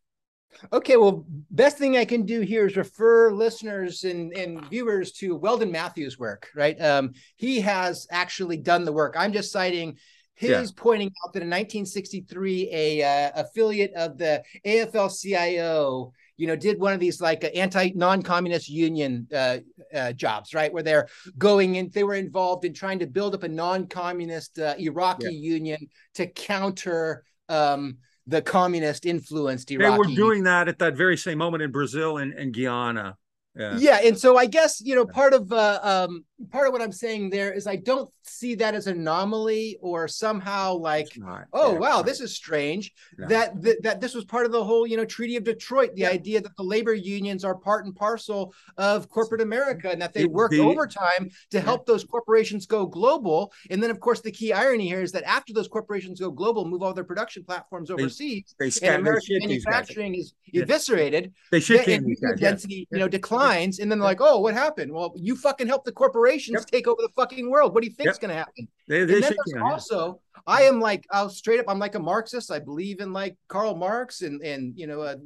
Okay, 0.72 0.96
well, 0.96 1.24
best 1.50 1.78
thing 1.78 1.96
I 1.96 2.04
can 2.04 2.24
do 2.24 2.40
here 2.40 2.66
is 2.66 2.76
refer 2.76 3.32
listeners 3.32 4.04
and, 4.04 4.32
and 4.32 4.68
viewers 4.68 5.12
to 5.12 5.36
Weldon 5.36 5.70
Matthews' 5.70 6.18
work, 6.18 6.50
right? 6.54 6.80
Um, 6.80 7.12
he 7.36 7.60
has 7.60 8.06
actually 8.10 8.56
done 8.56 8.84
the 8.84 8.92
work. 8.92 9.14
I'm 9.16 9.32
just 9.32 9.52
citing 9.52 9.98
his 10.34 10.70
Yeah. 10.70 10.82
pointing 10.82 11.08
out 11.24 11.32
that 11.32 11.42
in 11.42 11.48
1963, 11.48 12.70
a 12.72 13.02
uh, 13.02 13.30
affiliate 13.34 13.92
of 13.94 14.18
the 14.18 14.42
AFL-CIO, 14.64 16.12
you 16.36 16.46
know, 16.46 16.56
did 16.56 16.78
one 16.78 16.92
of 16.92 17.00
these 17.00 17.20
like 17.20 17.44
uh, 17.44 17.48
anti 17.48 17.90
non-communist 17.94 18.68
union 18.68 19.26
uh, 19.34 19.58
uh, 19.92 20.12
jobs, 20.12 20.54
right? 20.54 20.72
Where 20.72 20.84
they're 20.84 21.08
going 21.36 21.74
in, 21.74 21.90
they 21.90 22.04
were 22.04 22.14
involved 22.14 22.64
in 22.64 22.72
trying 22.72 23.00
to 23.00 23.06
build 23.06 23.34
up 23.34 23.42
a 23.42 23.48
non-communist 23.48 24.58
uh, 24.58 24.74
Iraqi 24.78 25.24
Yeah. 25.24 25.30
union 25.30 25.88
to 26.14 26.26
counter 26.26 27.24
um, 27.48 27.98
the 28.28 28.42
communist 28.42 29.06
influenced 29.06 29.68
They 29.68 29.76
were 29.76 30.04
doing 30.04 30.44
that 30.44 30.68
at 30.68 30.78
that 30.78 30.96
very 30.96 31.16
same 31.16 31.38
moment 31.38 31.62
in 31.62 31.72
Brazil 31.72 32.18
and, 32.18 32.32
and 32.34 32.54
Guyana. 32.54 33.16
Yeah. 33.56 33.76
yeah 33.76 33.98
and 34.04 34.16
so 34.16 34.36
i 34.36 34.46
guess 34.46 34.80
you 34.80 34.94
know 34.94 35.04
part 35.04 35.32
of 35.32 35.50
uh, 35.50 35.80
um 35.82 36.24
part 36.50 36.66
of 36.68 36.72
what 36.72 36.80
i'm 36.80 36.92
saying 36.92 37.28
there 37.30 37.52
is 37.52 37.66
i 37.66 37.74
don't 37.74 38.08
see 38.22 38.54
that 38.54 38.74
as 38.74 38.86
anomaly 38.86 39.76
or 39.80 40.06
somehow 40.06 40.72
like 40.74 41.08
oh 41.52 41.72
Yeah, 41.72 41.78
wow 41.78 41.96
right. 41.96 42.06
this 42.06 42.20
is 42.20 42.34
strange 42.34 42.92
No. 43.18 43.26
that, 43.28 43.60
that 43.62 43.82
that 43.82 44.00
this 44.00 44.14
was 44.14 44.24
part 44.24 44.46
of 44.46 44.52
the 44.52 44.62
whole 44.62 44.86
you 44.86 44.96
know 44.96 45.04
treaty 45.04 45.36
of 45.36 45.44
detroit 45.44 45.94
the 45.94 46.02
Yeah. 46.02 46.10
idea 46.10 46.40
that 46.40 46.56
the 46.56 46.62
labor 46.62 46.94
unions 46.94 47.44
are 47.44 47.54
part 47.56 47.86
and 47.86 47.94
parcel 47.96 48.54
of 48.76 49.08
corporate 49.08 49.40
america 49.40 49.90
and 49.90 50.00
that 50.00 50.12
they 50.14 50.22
It- 50.22 50.30
work 50.30 50.52
the- 50.52 50.60
overtime 50.60 51.30
to 51.50 51.60
help 51.60 51.86
those 51.86 52.04
corporations 52.04 52.66
go 52.66 52.86
global 52.86 53.52
and 53.70 53.82
then 53.82 53.90
of 53.90 53.98
course 53.98 54.20
the 54.20 54.30
key 54.30 54.52
irony 54.52 54.86
here 54.86 55.02
is 55.02 55.10
that 55.12 55.24
after 55.24 55.52
those 55.52 55.68
corporations 55.68 56.20
go 56.20 56.30
global 56.30 56.64
move 56.64 56.82
all 56.82 56.94
their 56.94 57.04
production 57.04 57.42
platforms 57.44 57.90
overseas 57.90 58.54
they 58.60 58.70
and 58.82 59.00
american 59.02 59.40
shit 59.40 59.48
these 59.48 59.64
guys. 59.64 59.72
manufacturing 59.72 60.14
is 60.14 60.34
Yeah. 60.52 60.62
eviscerated 60.62 61.32
They 61.50 61.60
shit 61.60 61.86
yeah, 61.88 61.94
and 61.96 62.06
guys. 62.06 62.18
yeah. 62.22 62.34
density, 62.50 62.86
you 62.90 62.98
know, 62.98 63.08
declines, 63.08 63.80
and 63.80 63.90
then 63.90 63.98
they're 63.98 64.06
like, 64.08 64.20
"Oh, 64.20 64.38
what 64.40 64.54
happened? 64.54 64.92
Well, 64.92 65.12
you 65.16 65.36
fucking 65.36 65.66
helped 65.66 65.84
the 65.84 65.92
corporations 66.28 66.60
Yep. 66.60 66.70
take 66.70 66.86
over 66.88 67.02
the 67.02 67.08
fucking 67.16 67.50
world. 67.50 67.74
What 67.74 67.82
do 67.82 67.88
you 67.88 67.94
think's 67.94 68.16
Yep. 68.16 68.20
going 68.20 68.30
to 68.30 68.34
happen?" 68.36 68.68
They, 68.88 69.00
And 69.02 69.10
then 69.10 69.20
there's 69.20 69.34
yeah. 69.54 69.62
also, 69.62 70.20
I 70.46 70.62
am 70.62 70.80
like, 70.80 71.04
I'll 71.10 71.28
straight 71.28 71.60
up, 71.60 71.66
I'm 71.68 71.78
like 71.78 71.94
a 71.94 71.98
Marxist. 71.98 72.50
I 72.50 72.58
believe 72.58 73.00
in 73.00 73.12
like 73.12 73.36
Karl 73.48 73.74
Marx, 73.76 74.22
and 74.22 74.40
and 74.42 74.72
you 74.78 74.86
know, 74.86 75.02
uh, 75.02 75.16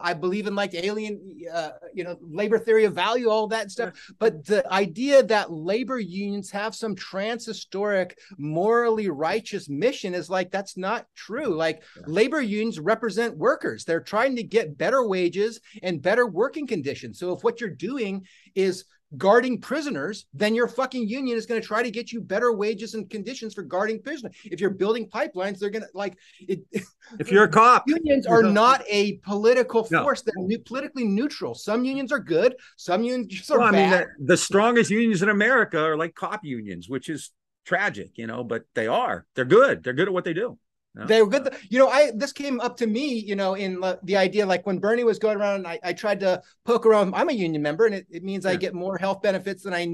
I 0.00 0.14
believe 0.14 0.46
in 0.46 0.54
like 0.54 0.74
alien, 0.74 1.20
uh, 1.52 1.70
you 1.94 2.04
know, 2.04 2.16
labor 2.20 2.58
theory 2.58 2.84
of 2.84 2.94
value, 2.94 3.28
all 3.28 3.48
that 3.48 3.70
stuff. 3.72 3.94
But 4.20 4.44
the 4.46 4.62
idea 4.72 5.22
that 5.24 5.50
labor 5.50 5.98
unions 5.98 6.50
have 6.52 6.74
some 6.76 6.94
transhistoric, 6.94 8.12
morally 8.38 9.08
righteous 9.08 9.68
mission 9.68 10.14
is 10.14 10.30
like 10.30 10.50
that's 10.50 10.76
not 10.76 11.06
true. 11.16 11.54
Like 11.54 11.82
Yeah. 11.96 12.02
labor 12.06 12.40
unions 12.40 12.78
represent 12.78 13.36
workers. 13.36 13.84
They're 13.84 14.00
trying 14.00 14.36
to 14.36 14.42
get 14.44 14.78
better 14.78 15.04
wages 15.06 15.60
and 15.82 16.00
better 16.00 16.26
working 16.26 16.66
conditions. 16.68 17.18
So 17.18 17.32
if 17.32 17.42
what 17.42 17.60
you're 17.60 17.70
doing 17.70 18.26
is 18.54 18.84
guarding 19.16 19.60
prisoners, 19.60 20.26
then 20.34 20.54
your 20.54 20.68
fucking 20.68 21.08
union 21.08 21.36
is 21.36 21.46
going 21.46 21.60
to 21.60 21.66
try 21.66 21.82
to 21.82 21.90
get 21.90 22.12
you 22.12 22.20
better 22.20 22.52
wages 22.52 22.94
and 22.94 23.08
conditions 23.08 23.54
for 23.54 23.62
guarding 23.62 24.02
prisoners. 24.02 24.34
If 24.44 24.60
you're 24.60 24.70
building 24.70 25.08
pipelines, 25.08 25.58
they're 25.58 25.70
going 25.70 25.82
to 25.84 25.88
like 25.94 26.16
it. 26.40 26.60
If 27.18 27.32
you're 27.32 27.44
a 27.44 27.48
cop, 27.48 27.84
Unions 27.86 28.26
are 28.26 28.42
not- 28.42 28.82
a 28.86 29.16
political 29.18 29.88
No. 29.90 30.02
force. 30.02 30.20
They're 30.20 30.34
nu- 30.36 30.58
politically 30.58 31.04
neutral. 31.06 31.54
Some 31.54 31.86
unions 31.86 32.12
are 32.12 32.18
good. 32.18 32.54
Some 32.76 33.02
unions 33.02 33.50
are 33.50 33.58
well, 33.60 33.68
I 33.68 33.70
mean, 33.70 33.90
bad. 33.90 34.08
the, 34.18 34.26
the 34.26 34.36
strongest 34.36 34.90
unions 34.90 35.22
in 35.22 35.30
America 35.30 35.82
are 35.82 35.96
like 35.96 36.14
cop 36.14 36.44
unions, 36.44 36.86
which 36.86 37.08
is 37.08 37.30
tragic, 37.64 38.10
you 38.16 38.26
know, 38.26 38.44
but 38.44 38.64
they 38.74 38.88
are. 38.88 39.24
They're 39.34 39.46
good. 39.46 39.82
They're 39.82 39.94
good 39.94 40.08
at 40.08 40.12
what 40.12 40.24
they 40.24 40.34
do. 40.34 40.58
Yeah. 40.98 41.06
They 41.06 41.22
were 41.22 41.28
good. 41.28 41.54
You 41.70 41.78
know, 41.78 41.88
I 41.88 42.10
this 42.14 42.32
came 42.32 42.60
up 42.60 42.76
to 42.78 42.86
me, 42.86 43.20
you 43.20 43.36
know, 43.36 43.54
in 43.54 43.80
the, 43.80 43.98
the 44.02 44.16
idea 44.16 44.46
like 44.46 44.66
when 44.66 44.78
Bernie 44.78 45.04
was 45.04 45.18
going 45.18 45.38
around, 45.38 45.66
I, 45.66 45.78
I 45.82 45.92
tried 45.92 46.20
to 46.20 46.42
poke 46.64 46.86
around. 46.86 47.14
I'm 47.14 47.28
a 47.28 47.32
union 47.32 47.62
member, 47.62 47.86
and 47.86 47.94
it, 47.94 48.06
it 48.10 48.24
means 48.24 48.44
I 48.44 48.56
get 48.56 48.74
more 48.74 48.98
health 48.98 49.22
benefits 49.22 49.62
than 49.62 49.74
I. 49.74 49.86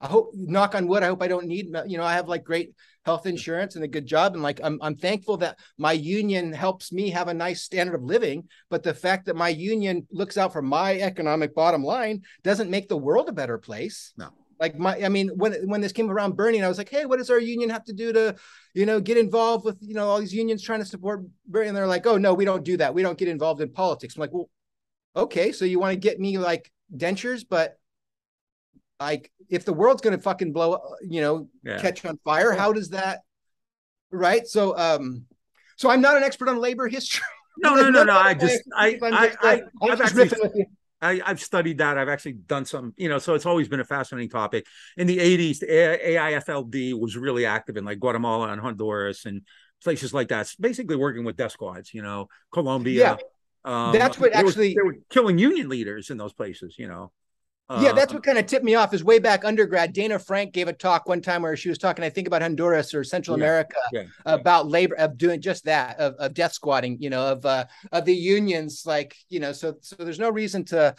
I 0.00 0.08
hope, 0.08 0.32
knock 0.34 0.74
on 0.74 0.86
wood, 0.86 1.02
I 1.02 1.06
hope 1.06 1.22
I 1.22 1.28
don't 1.28 1.46
need. 1.46 1.66
You 1.86 1.96
know, 1.98 2.04
I 2.04 2.14
have 2.14 2.28
like 2.28 2.44
great 2.44 2.74
health 3.06 3.26
insurance 3.26 3.74
and 3.74 3.84
a 3.84 3.88
good 3.88 4.06
job, 4.06 4.34
and 4.34 4.42
like 4.42 4.60
I'm 4.62 4.78
I'm 4.82 4.96
thankful 4.96 5.38
that 5.38 5.58
my 5.78 5.92
union 5.92 6.52
helps 6.52 6.92
me 6.92 7.10
have 7.10 7.28
a 7.28 7.34
nice 7.34 7.62
standard 7.62 7.94
of 7.94 8.02
living. 8.02 8.48
But 8.70 8.82
the 8.82 8.94
fact 8.94 9.26
that 9.26 9.36
my 9.36 9.50
union 9.50 10.06
looks 10.10 10.36
out 10.36 10.52
for 10.52 10.62
my 10.62 10.98
economic 11.00 11.54
bottom 11.54 11.84
line 11.84 12.22
doesn't 12.42 12.70
make 12.70 12.88
the 12.88 12.96
world 12.96 13.28
a 13.28 13.32
better 13.32 13.58
place. 13.58 14.12
No. 14.16 14.30
Like 14.64 14.78
my, 14.78 14.94
I 15.04 15.10
mean, 15.10 15.28
when 15.36 15.52
when 15.68 15.80
this 15.82 15.92
came 15.92 16.10
around 16.10 16.36
Bernie, 16.36 16.62
I 16.62 16.68
was 16.68 16.78
like, 16.78 16.88
hey, 16.88 17.04
what 17.04 17.18
does 17.18 17.30
our 17.30 17.38
union 17.38 17.68
have 17.70 17.84
to 17.84 17.92
do 17.92 18.12
to 18.14 18.34
you 18.74 18.86
know, 18.86 19.00
get 19.00 19.16
involved 19.16 19.64
with, 19.64 19.78
you 19.80 19.94
know, 19.94 20.08
all 20.08 20.18
these 20.18 20.34
unions 20.34 20.62
trying 20.62 20.80
to 20.80 20.84
support 20.84 21.22
Bernie. 21.46 21.68
And 21.68 21.76
they're 21.76 21.86
like, 21.86 22.06
oh, 22.06 22.18
no, 22.18 22.34
we 22.34 22.44
don't 22.44 22.64
do 22.64 22.76
that. 22.78 22.92
We 22.92 23.02
don't 23.02 23.16
get 23.16 23.28
involved 23.28 23.60
in 23.60 23.70
politics. 23.70 24.16
I'm 24.16 24.20
like, 24.20 24.32
well, 24.32 24.50
okay. 25.14 25.52
So 25.52 25.64
you 25.64 25.78
want 25.78 25.92
to 25.92 25.96
get 25.96 26.18
me 26.18 26.38
like 26.38 26.72
dentures, 26.94 27.44
but 27.48 27.78
like 28.98 29.30
if 29.48 29.64
the 29.64 29.72
world's 29.72 30.02
going 30.02 30.16
to 30.16 30.22
fucking 30.22 30.52
blow, 30.52 30.72
uh, 30.72 30.80
you 31.08 31.20
know, 31.20 31.48
Yeah. 31.62 31.78
catch 31.78 32.04
on 32.04 32.18
fire, 32.24 32.52
how 32.52 32.72
does 32.72 32.90
that, 32.90 33.20
right? 34.10 34.44
So, 34.46 34.76
um, 34.76 35.26
so 35.76 35.88
I'm 35.88 36.00
not 36.00 36.16
an 36.16 36.24
expert 36.24 36.48
on 36.48 36.58
labor 36.58 36.88
history. 36.88 37.22
No, 37.58 37.76
no, 37.76 37.90
no, 37.90 38.02
no. 38.02 38.18
I 38.18 38.34
just, 38.46 38.62
I, 38.76 38.98
I, 39.00 39.32
I, 39.40 39.52
I'm 39.54 39.92
I've 39.92 39.98
just 39.98 40.02
actually, 40.02 40.28
riffing 40.28 40.42
with 40.42 40.52
you. 40.56 40.66
I, 41.04 41.20
I've 41.24 41.40
studied 41.40 41.78
that. 41.78 41.98
I've 41.98 42.08
actually 42.08 42.32
done 42.32 42.64
some, 42.64 42.94
you 42.96 43.08
know, 43.08 43.18
so 43.18 43.34
it's 43.34 43.46
always 43.46 43.68
been 43.68 43.80
a 43.80 43.84
fascinating 43.84 44.30
topic. 44.30 44.66
In 44.96 45.06
the 45.06 45.18
80s, 45.18 45.58
the 45.60 45.66
AIFLD 45.66 46.98
was 46.98 47.16
really 47.16 47.46
active 47.46 47.76
in 47.76 47.84
like 47.84 48.00
Guatemala 48.00 48.48
and 48.48 48.60
Honduras 48.60 49.26
and 49.26 49.42
places 49.82 50.14
like 50.14 50.28
that. 50.28 50.42
It's 50.42 50.56
basically 50.56 50.96
working 50.96 51.24
with 51.24 51.36
death 51.36 51.52
squads, 51.52 51.92
you 51.92 52.02
know, 52.02 52.28
Colombia. 52.52 53.18
Um, 53.64 53.92
That's 53.98 54.18
what 54.18 54.32
they 54.32 54.42
were- 54.42 54.48
actually- 54.50 54.74
they 54.74 54.82
were 54.82 54.96
killing 55.10 55.38
union 55.38 55.68
leaders 55.68 56.10
in 56.10 56.16
those 56.16 56.32
places, 56.32 56.76
you 56.78 56.88
know. 56.88 57.12
Yeah, 57.70 57.92
that's 57.92 58.12
uh, 58.12 58.16
what 58.16 58.22
kind 58.22 58.36
of 58.36 58.44
tipped 58.44 58.64
me 58.64 58.74
off. 58.74 58.92
Is 58.92 59.02
way 59.02 59.18
back 59.18 59.44
undergrad, 59.44 59.94
Dana 59.94 60.18
Frank 60.18 60.52
gave 60.52 60.68
a 60.68 60.72
talk 60.72 61.08
one 61.08 61.22
time 61.22 61.40
where 61.40 61.56
she 61.56 61.70
was 61.70 61.78
talking, 61.78 62.04
I 62.04 62.10
think, 62.10 62.26
about 62.26 62.42
Honduras 62.42 62.92
or 62.92 63.02
Central 63.04 63.38
yeah, 63.38 63.44
America, 63.44 63.76
yeah, 63.90 64.04
about 64.26 64.68
labor 64.68 64.94
of 64.96 65.16
doing 65.16 65.40
just 65.40 65.64
that, 65.64 65.98
of, 65.98 66.14
of 66.16 66.34
death 66.34 66.52
squatting, 66.52 66.98
you 67.00 67.08
know, 67.08 67.26
of 67.26 67.46
uh, 67.46 67.64
of 67.90 68.04
the 68.04 68.14
unions, 68.14 68.82
like 68.84 69.16
you 69.30 69.40
know, 69.40 69.52
so 69.52 69.76
so 69.80 69.96
there's 69.96 70.18
no 70.18 70.28
reason 70.28 70.64
to, 70.66 70.94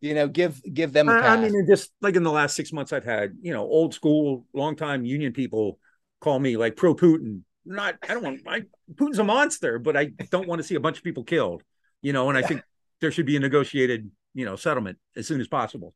you 0.00 0.14
know, 0.14 0.28
give 0.28 0.62
give 0.72 0.94
them. 0.94 1.10
I 1.10 1.36
mean, 1.36 1.66
just 1.68 1.92
like 2.00 2.16
in 2.16 2.22
the 2.22 2.32
last 2.32 2.56
six 2.56 2.72
months, 2.72 2.94
I've 2.94 3.04
had 3.04 3.36
you 3.42 3.52
know 3.52 3.62
old 3.62 3.92
school, 3.92 4.46
long 4.54 4.76
time 4.76 5.04
union 5.04 5.34
people 5.34 5.78
call 6.20 6.38
me 6.38 6.56
like 6.56 6.74
pro 6.74 6.94
Putin. 6.94 7.42
Not, 7.66 7.96
I 8.02 8.14
don't 8.14 8.22
want. 8.22 8.40
I, 8.46 8.62
Putin's 8.94 9.18
a 9.18 9.24
monster, 9.24 9.78
but 9.78 9.94
I 9.94 10.06
don't 10.30 10.48
want 10.48 10.60
to 10.60 10.66
see 10.66 10.74
a 10.74 10.80
bunch 10.80 10.96
of 10.96 11.04
people 11.04 11.24
killed. 11.24 11.62
You 12.00 12.14
know, 12.14 12.30
and 12.30 12.38
I 12.38 12.42
think 12.42 12.62
there 13.02 13.12
should 13.12 13.26
be 13.26 13.36
a 13.36 13.40
negotiated 13.40 14.10
you 14.34 14.44
know 14.44 14.56
settlement 14.56 14.98
as 15.16 15.26
soon 15.26 15.40
as 15.40 15.48
possible. 15.48 15.94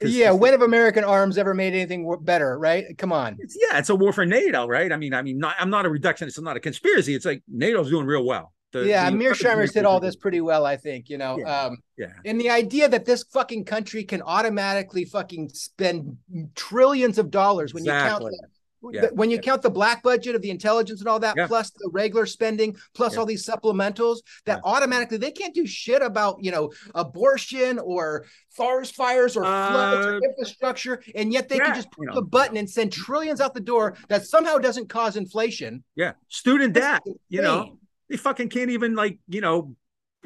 Yeah, 0.00 0.32
when 0.32 0.52
have 0.52 0.62
American 0.62 1.04
arms 1.04 1.38
ever 1.38 1.54
made 1.54 1.72
anything 1.72 2.12
better? 2.22 2.58
Right? 2.58 2.98
Come 2.98 3.12
on. 3.12 3.36
It's, 3.38 3.56
yeah, 3.60 3.78
it's 3.78 3.88
a 3.88 3.94
war 3.94 4.12
for 4.12 4.26
NATO, 4.26 4.66
right? 4.66 4.92
I 4.92 4.96
mean, 4.96 5.14
I 5.14 5.22
mean, 5.22 5.38
not, 5.38 5.54
I'm 5.58 5.70
not 5.70 5.86
a 5.86 5.88
reductionist. 5.88 6.36
I'm 6.36 6.44
not 6.44 6.56
a 6.56 6.60
conspiracy. 6.60 7.14
It's 7.14 7.24
like 7.24 7.42
NATO's 7.48 7.90
doing 7.90 8.06
real 8.06 8.24
well. 8.24 8.52
The, 8.72 8.86
yeah, 8.86 9.08
the, 9.08 9.16
Mearsheimer 9.16 9.72
did 9.72 9.84
all 9.84 10.00
this 10.00 10.16
pretty 10.16 10.40
well, 10.40 10.66
I 10.66 10.76
think. 10.76 11.08
You 11.08 11.16
know, 11.16 11.38
yeah, 11.38 11.62
um, 11.62 11.78
yeah. 11.96 12.12
And 12.24 12.40
the 12.40 12.50
idea 12.50 12.88
that 12.88 13.04
this 13.04 13.24
fucking 13.32 13.66
country 13.66 14.02
can 14.02 14.20
automatically 14.20 15.04
fucking 15.04 15.50
spend 15.50 16.16
trillions 16.56 17.18
of 17.18 17.30
dollars 17.30 17.72
when 17.72 17.84
exactly. 17.84 18.32
you 18.32 18.38
count 18.40 18.52
yeah. 18.92 19.06
when 19.12 19.30
you 19.30 19.36
yeah. 19.36 19.42
count 19.42 19.62
the 19.62 19.70
black 19.70 20.02
budget 20.02 20.34
of 20.34 20.42
the 20.42 20.50
intelligence 20.50 21.00
and 21.00 21.08
all 21.08 21.20
that, 21.20 21.34
yeah. 21.36 21.46
plus 21.46 21.70
the 21.70 21.90
regular 21.92 22.26
spending, 22.26 22.76
plus 22.94 23.16
all 23.16 23.26
these 23.26 23.46
supplementals, 23.46 24.18
that 24.46 24.60
automatically 24.64 25.18
they 25.18 25.30
can't 25.30 25.54
do 25.54 25.66
shit 25.66 26.02
about 26.02 26.42
you 26.42 26.50
know 26.50 26.72
abortion 26.94 27.78
or 27.78 28.26
forest 28.50 28.94
fires 28.94 29.36
or 29.36 29.42
floods 29.42 30.06
uh, 30.06 30.10
or 30.10 30.20
infrastructure, 30.24 31.02
and 31.14 31.32
yet 31.32 31.48
they 31.48 31.58
can 31.58 31.74
just 31.74 31.90
push 31.90 32.08
the 32.14 32.22
button 32.22 32.56
and 32.56 32.68
send 32.68 32.92
trillions 32.92 33.40
out 33.40 33.54
the 33.54 33.60
door 33.60 33.96
that 34.08 34.26
somehow 34.26 34.58
doesn't 34.58 34.88
cause 34.88 35.16
inflation. 35.16 35.82
Yeah, 35.96 36.12
student 36.28 36.74
debt. 36.74 37.02
You 37.28 37.42
know, 37.42 37.78
they 38.08 38.16
fucking 38.16 38.48
can't 38.48 38.70
even 38.70 38.94
like 38.94 39.18
you 39.28 39.40
know 39.40 39.76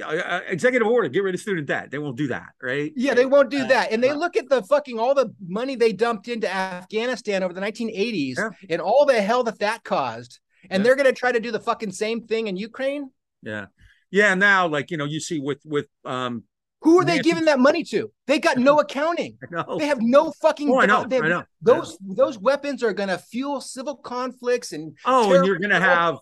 uh, 0.05 0.41
executive 0.47 0.87
order, 0.87 1.09
get 1.09 1.23
rid 1.23 1.35
of 1.35 1.41
student 1.41 1.67
debt. 1.67 1.91
They 1.91 1.99
won't 1.99 2.17
do 2.17 2.29
that, 2.29 2.51
right? 2.63 2.93
Yeah, 2.97 3.15
they 3.15 3.27
won't 3.27 3.51
do 3.51 3.67
that. 3.67 3.93
And 3.93 4.03
they 4.03 4.13
look 4.13 4.37
at 4.37 4.49
the 4.49 4.63
fucking 4.63 4.99
all 4.99 5.15
the 5.15 5.33
money 5.47 5.77
they 5.77 5.93
dumped 5.93 6.29
into 6.29 6.53
Afghanistan 6.53 7.43
over 7.43 7.53
the 7.53 7.61
1980s 7.61 8.37
yeah. 8.37 8.51
and 8.71 8.81
all 8.81 9.07
the 9.07 9.21
hell 9.21 9.45
that 9.45 9.59
that 9.61 9.85
caused. 9.85 10.41
And 10.71 10.81
yeah. 10.81 10.85
they're 10.85 10.97
going 10.97 11.07
to 11.07 11.13
try 11.13 11.33
to 11.33 11.41
do 11.41 11.51
the 11.51 11.61
fucking 11.61 11.93
same 11.93 12.27
thing 12.27 12.47
in 12.47 12.57
Ukraine. 12.57 13.11
Yeah. 13.43 13.67
Yeah. 14.11 14.35
Now, 14.35 14.67
like, 14.67 14.91
you 14.91 14.97
know, 14.97 15.05
you 15.05 15.21
see 15.21 15.39
with, 15.39 15.61
with, 15.65 15.87
um, 16.05 16.45
who 16.81 16.99
are 17.01 17.05
they 17.05 17.19
giving 17.19 17.47
that 17.47 17.59
money 17.59 17.83
to? 17.85 18.11
They 18.27 18.39
got 18.39 18.57
no 18.57 18.79
accounting. 18.81 19.37
They 19.79 19.87
have 19.87 20.01
no 20.01 20.33
fucking. 20.41 20.71
Oh, 20.71 20.81
I 20.81 20.87
know. 20.87 20.99
Have, 20.99 21.13
I 21.13 21.29
know. 21.29 21.45
Those 21.61 21.99
those 22.01 22.39
weapons 22.39 22.83
are 22.83 22.93
going 22.93 23.09
to 23.09 23.19
fuel 23.19 23.61
civil 23.61 23.97
conflicts 23.97 24.73
and. 24.73 24.97
Oh, 25.05 25.35
and 25.35 25.45
you're 25.45 25.59
going 25.59 25.71
to 25.71 25.81
have 25.81 26.19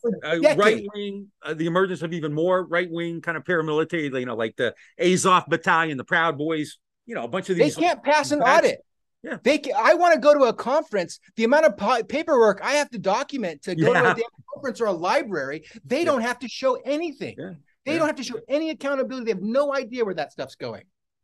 right 0.57 0.87
wing, 0.95 1.29
uh, 1.43 1.55
the 1.55 1.67
emergence 1.67 2.03
of 2.03 2.13
even 2.13 2.33
more 2.33 2.65
right 2.65 2.91
wing 2.91 3.21
kind 3.21 3.37
of 3.37 3.45
paramilitary. 3.45 4.19
You 4.19 4.27
know, 4.27 4.37
like 4.37 4.57
the 4.57 4.75
Azov 4.99 5.45
Battalion, 5.49 5.99
the 5.99 6.05
Proud 6.05 6.39
Boys. 6.39 6.79
You 7.05 7.15
know, 7.15 7.25
a 7.25 7.29
bunch 7.29 7.51
of 7.51 7.57
these. 7.57 7.75
They 7.75 7.83
can't 7.83 8.03
pass 8.03 8.33
an 8.33 8.41
audit. 8.41 8.81
Yeah. 9.23 9.37
They. 9.43 9.59
Can, 9.59 9.75
I 9.77 9.95
want 9.95 10.15
to 10.15 10.21
go 10.21 10.33
to 10.33 10.45
a 10.45 10.55
conference. 10.55 11.21
The 11.37 11.45
amount 11.45 11.67
of 11.67 12.09
paperwork 12.09 12.61
I 12.63 12.73
have 12.73 12.91
to 12.91 12.99
document 12.99 13.63
to 13.63 13.75
go 13.75 13.93
yeah. 13.93 14.01
to 14.01 14.11
a 14.13 14.15
damn 14.15 14.25
conference 14.55 14.81
or 14.81 14.87
a 14.87 14.93
library, 14.93 15.65
they 15.85 15.99
yeah. 15.99 16.05
don't 16.07 16.23
have 16.23 16.39
to 16.41 16.49
show 16.49 16.79
anything. 16.85 17.35
Yeah. 17.39 17.53
They 17.87 17.93
yeah. 17.93 17.99
don't 17.99 18.09
have 18.09 18.17
to 18.17 18.25
show 18.25 18.41
any 18.49 18.71
accountability. 18.71 19.27
They 19.27 19.31
have 19.31 19.43
no 19.43 19.73
idea 19.73 20.05
where 20.05 20.15
that 20.15 20.33
stuff's 20.33 20.57
going. 20.57 20.83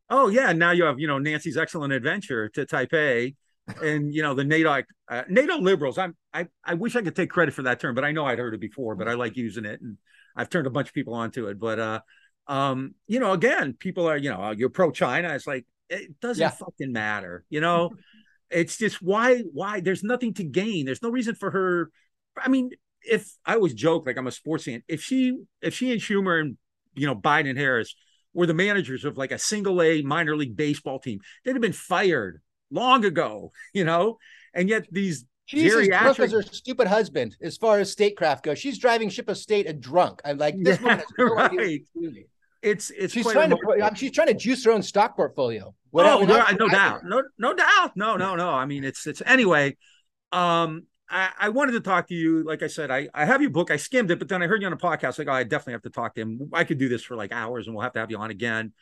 Oh 0.09 0.29
yeah, 0.29 0.53
now 0.53 0.71
you 0.71 0.85
have 0.85 1.01
you 1.01 1.09
know 1.09 1.19
Nancy's 1.19 1.57
excellent 1.57 1.93
adventure 1.93 2.49
to 2.51 2.65
Taipei, 2.65 3.35
and 3.83 4.15
you 4.15 4.23
know 4.23 4.35
the 4.35 4.45
NATO 4.45 4.83
uh, 5.09 5.23
NATO 5.29 5.59
liberals. 5.59 5.99
I'm 5.99 6.17
I 6.33 6.47
I 6.65 6.75
wish 6.75 6.95
I 6.95 7.03
could 7.03 7.17
take 7.17 7.31
credit 7.31 7.53
for 7.53 7.63
that 7.63 7.81
term, 7.81 7.95
but 7.95 8.05
I 8.05 8.13
know 8.13 8.25
I'd 8.25 8.39
heard 8.39 8.55
it 8.55 8.61
before. 8.61 8.95
But 8.95 9.09
I 9.09 9.15
like 9.15 9.37
using 9.37 9.65
it, 9.65 9.81
and 9.81 9.99
I've 10.37 10.51
turned 10.51 10.69
a 10.69 10.71
bunch 10.71 10.89
of 10.89 10.95
people 10.95 11.15
onto 11.15 11.49
it. 11.49 11.59
But 11.59 11.81
uh, 11.81 12.01
um, 12.47 12.95
you 13.09 13.19
know, 13.19 13.33
again, 13.33 13.75
people 13.75 14.09
are 14.09 14.17
you 14.17 14.31
know 14.31 14.53
you're 14.53 14.71
pro 14.71 14.93
China. 14.93 15.35
It's 15.35 15.47
like 15.47 15.67
it 15.89 16.21
doesn't 16.21 16.41
yeah. 16.41 16.51
fucking 16.51 16.93
matter. 16.93 17.45
You 17.51 17.61
know, 17.61 17.91
it's 18.51 18.77
just 18.77 19.03
why 19.03 19.39
why 19.53 19.81
there's 19.81 20.05
nothing 20.05 20.35
to 20.35 20.45
gain. 20.45 20.87
There's 20.87 21.03
no 21.03 21.11
reason 21.11 21.35
for 21.35 21.51
her. 21.51 21.91
I 22.37 22.49
mean, 22.49 22.71
if 23.09 23.31
I 23.45 23.55
always 23.55 23.75
joke 23.75 24.07
like 24.07 24.17
I'm 24.17 24.27
a 24.27 24.33
sports 24.33 24.65
fan, 24.65 24.83
if 24.89 25.03
she 25.03 25.37
if 25.61 25.75
she 25.75 25.93
and 25.93 26.01
Schumer 26.01 26.41
and 26.41 26.57
you 26.95 27.07
know 27.07 27.15
Biden 27.15 27.51
and 27.51 27.59
Harris 27.59 27.95
were 28.35 28.47
the 28.47 28.55
managers 28.55 29.05
of 29.05 29.17
like 29.17 29.33
a 29.33 29.39
single 29.39 29.83
A 29.83 30.03
minor 30.03 30.37
league 30.37 30.57
baseball 30.57 30.99
team, 30.99 31.21
they'd 31.45 31.53
have 31.53 31.63
been 31.63 31.73
fired 31.73 32.41
long 32.71 33.05
ago, 33.05 33.53
you 33.75 33.85
know. 33.85 34.19
And 34.55 34.69
yet 34.69 34.87
these 34.91 35.25
Jesus 35.47 35.89
geriatric... 35.89 36.25
Is 36.25 36.33
her 36.33 36.43
stupid 36.43 36.87
husband 36.87 37.37
as 37.43 37.57
far 37.57 37.79
as 37.79 37.91
statecraft 37.91 38.45
goes. 38.45 38.59
She's 38.59 38.79
driving 38.79 39.09
ship 39.09 39.29
of 39.29 39.37
state 39.37 39.67
a 39.67 39.73
drunk. 39.73 40.21
I'm 40.25 40.39
like 40.39 40.55
this 40.59 40.81
yeah, 40.81 41.03
no 41.19 41.25
right. 41.35 41.83
It's 42.63 42.91
it's 42.91 43.13
she's 43.13 43.27
trying 43.27 43.51
remarkable. 43.51 43.91
to 43.91 43.97
she's 43.97 44.13
trying 44.13 44.29
to 44.29 44.35
juice 44.35 44.65
her 44.65 44.71
own 44.71 44.83
stock 44.83 45.17
portfolio. 45.17 45.75
What 45.91 46.07
oh, 46.07 46.25
no, 46.25 46.45
no 46.53 46.69
doubt, 46.69 47.05
no 47.05 47.23
no 47.39 47.55
doubt, 47.55 47.97
no 47.97 48.17
no 48.17 48.37
no. 48.37 48.51
I 48.51 48.67
mean, 48.67 48.85
it's 48.85 49.07
it's 49.07 49.21
anyway. 49.27 49.77
Um, 50.31 50.87
I, 51.09 51.31
I, 51.39 51.49
wanted 51.51 51.73
to 51.73 51.81
talk 51.81 52.09
to 52.09 52.15
you. 52.15 52.43
Like 52.45 52.63
I 52.63 52.69
said, 52.69 52.91
I, 52.91 53.09
I 53.13 53.25
have 53.25 53.43
your 53.43 53.51
book. 53.51 53.71
I 53.71 53.77
skimmed 53.77 54.11
it, 54.11 54.19
but 54.19 54.29
then 54.29 54.43
I 54.43 54.47
heard 54.47 54.63
you 54.63 54.67
on 54.67 54.73
a 54.73 54.79
podcast. 54.79 55.19
Like, 55.19 55.29
oh, 55.29 55.33
I 55.33 55.43
definitely 55.43 55.75
have 55.75 55.83
to 55.83 55.91
talk 55.91 56.15
to 56.15 56.23
him. 56.23 56.51
I 56.53 56.65
could 56.65 56.79
do 56.79 56.89
this 56.89 57.03
for 57.03 57.17
like 57.17 57.33
hours, 57.33 57.67
and 57.67 57.75
we'll 57.75 57.83
have 57.83 57.93
to 57.95 58.01
have 58.01 58.11
you 58.11 58.19
on 58.19 58.31
again. 58.31 58.73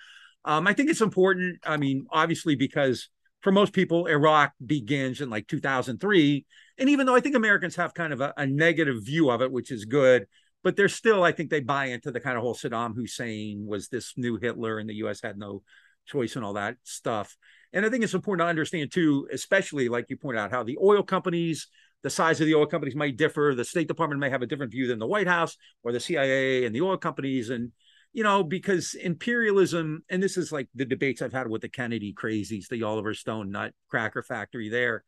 Um, 0.44 0.66
I 0.66 0.72
think 0.72 0.90
it's 0.90 1.00
important. 1.00 1.58
I 1.64 1.76
mean, 1.76 2.06
obviously, 2.10 2.54
because 2.54 3.08
for 3.40 3.52
most 3.52 3.72
people, 3.72 4.06
Iraq 4.06 4.52
begins 4.64 5.20
in 5.20 5.30
like 5.30 5.46
2003, 5.48 6.46
and 6.78 6.88
even 6.88 7.06
though 7.06 7.14
I 7.14 7.20
think 7.20 7.34
Americans 7.34 7.76
have 7.76 7.94
kind 7.94 8.12
of 8.12 8.20
a, 8.20 8.32
a 8.36 8.46
negative 8.46 9.02
view 9.02 9.30
of 9.30 9.42
it, 9.42 9.50
which 9.50 9.70
is 9.70 9.84
good, 9.84 10.26
but 10.62 10.76
they're 10.76 10.88
still, 10.88 11.24
I 11.24 11.32
think, 11.32 11.50
they 11.50 11.60
buy 11.60 11.86
into 11.86 12.10
the 12.10 12.20
kind 12.20 12.36
of 12.36 12.42
whole 12.42 12.54
Saddam 12.54 12.94
Hussein 12.94 13.66
was 13.66 13.88
this 13.88 14.14
new 14.16 14.36
Hitler, 14.36 14.78
and 14.78 14.88
the 14.88 14.94
U.S. 14.96 15.20
had 15.22 15.38
no 15.38 15.62
choice 16.06 16.36
and 16.36 16.44
all 16.44 16.54
that 16.54 16.76
stuff. 16.84 17.36
And 17.72 17.86
I 17.86 17.88
think 17.88 18.02
it's 18.02 18.14
important 18.14 18.44
to 18.44 18.50
understand 18.50 18.92
too, 18.92 19.28
especially 19.32 19.88
like 19.88 20.06
you 20.08 20.16
point 20.16 20.38
out, 20.38 20.50
how 20.50 20.64
the 20.64 20.78
oil 20.82 21.02
companies 21.02 21.68
the 22.02 22.10
size 22.10 22.40
of 22.40 22.46
the 22.46 22.54
oil 22.54 22.66
companies 22.66 22.96
might 22.96 23.16
differ. 23.16 23.54
The 23.54 23.64
State 23.64 23.88
Department 23.88 24.20
may 24.20 24.30
have 24.30 24.42
a 24.42 24.46
different 24.46 24.72
view 24.72 24.86
than 24.86 24.98
the 24.98 25.06
White 25.06 25.26
House 25.26 25.56
or 25.82 25.92
the 25.92 26.00
CIA 26.00 26.64
and 26.64 26.74
the 26.74 26.80
oil 26.80 26.96
companies. 26.96 27.50
And, 27.50 27.72
you 28.12 28.22
know, 28.22 28.42
because 28.42 28.94
imperialism, 28.94 30.02
and 30.08 30.22
this 30.22 30.36
is 30.36 30.50
like 30.50 30.68
the 30.74 30.84
debates 30.84 31.20
I've 31.20 31.32
had 31.32 31.48
with 31.48 31.62
the 31.62 31.68
Kennedy 31.68 32.14
crazies, 32.14 32.68
the 32.68 32.82
Oliver 32.82 33.14
Stone 33.14 33.50
nut 33.50 33.74
cracker 33.88 34.22
factory 34.22 34.68
there. 34.68 35.04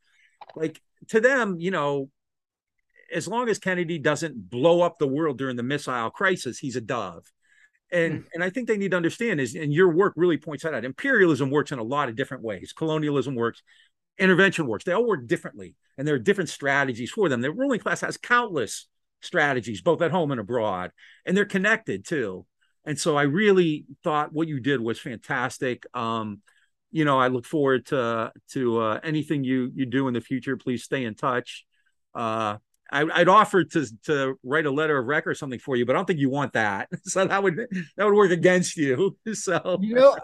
Like 0.54 0.80
to 1.08 1.20
them, 1.20 1.56
you 1.58 1.70
know, 1.70 2.10
as 3.12 3.28
long 3.28 3.48
as 3.48 3.58
Kennedy 3.58 3.98
doesn't 3.98 4.50
blow 4.50 4.82
up 4.82 4.98
the 4.98 5.06
world 5.06 5.38
during 5.38 5.56
the 5.56 5.62
missile 5.62 6.10
crisis, 6.10 6.58
he's 6.58 6.76
a 6.76 6.80
dove. 6.80 7.30
And 7.90 8.20
mm. 8.20 8.26
and 8.34 8.42
I 8.42 8.50
think 8.50 8.68
they 8.68 8.78
need 8.78 8.92
to 8.92 8.96
understand 8.96 9.40
is, 9.40 9.54
and 9.54 9.72
your 9.72 9.90
work 9.90 10.14
really 10.16 10.38
points 10.38 10.64
that 10.64 10.74
out. 10.74 10.84
Imperialism 10.84 11.50
works 11.50 11.72
in 11.72 11.78
a 11.78 11.82
lot 11.82 12.08
of 12.08 12.16
different 12.16 12.42
ways. 12.42 12.72
Colonialism 12.72 13.34
works 13.34 13.62
intervention 14.18 14.66
works. 14.66 14.84
They 14.84 14.92
all 14.92 15.06
work 15.06 15.26
differently, 15.26 15.76
and 15.96 16.06
there 16.06 16.14
are 16.14 16.20
different 16.20 16.50
strategies 16.50 17.10
for 17.10 17.28
them. 17.28 17.40
The 17.40 17.52
ruling 17.52 17.80
class 17.80 18.00
has 18.00 18.16
countless 18.16 18.86
strategies, 19.20 19.82
both 19.82 20.02
at 20.02 20.10
home 20.10 20.30
and 20.30 20.40
abroad, 20.40 20.90
and 21.24 21.36
they're 21.36 21.44
connected 21.44 22.06
too. 22.06 22.46
And 22.84 22.98
so 22.98 23.16
I 23.16 23.22
really 23.22 23.86
thought 24.02 24.32
what 24.32 24.48
you 24.48 24.60
did 24.60 24.80
was 24.80 24.98
fantastic. 24.98 25.84
Um, 25.94 26.42
you 26.90 27.04
know, 27.04 27.18
I 27.18 27.28
look 27.28 27.46
forward 27.46 27.86
to 27.86 28.32
to 28.52 28.80
uh, 28.80 29.00
anything 29.02 29.44
you 29.44 29.70
you 29.74 29.86
do 29.86 30.08
in 30.08 30.14
the 30.14 30.20
future. 30.20 30.56
Please 30.56 30.82
stay 30.82 31.04
in 31.04 31.14
touch. 31.14 31.64
Uh, 32.14 32.58
I, 32.92 33.04
would 33.04 33.28
offer 33.28 33.64
to 33.64 33.86
to 34.04 34.38
write 34.42 34.66
a 34.66 34.70
letter 34.70 34.98
of 34.98 35.06
record 35.06 35.30
or 35.30 35.34
something 35.34 35.58
for 35.58 35.76
you, 35.76 35.86
but 35.86 35.96
I 35.96 35.98
don't 35.98 36.04
think 36.04 36.20
you 36.20 36.28
want 36.30 36.52
that. 36.52 36.88
So 37.04 37.26
that 37.26 37.42
would 37.42 37.56
that 37.96 38.04
would 38.04 38.14
work 38.14 38.30
against 38.30 38.76
you. 38.76 39.16
So 39.34 39.78
you 39.80 39.94
know, 39.94 40.16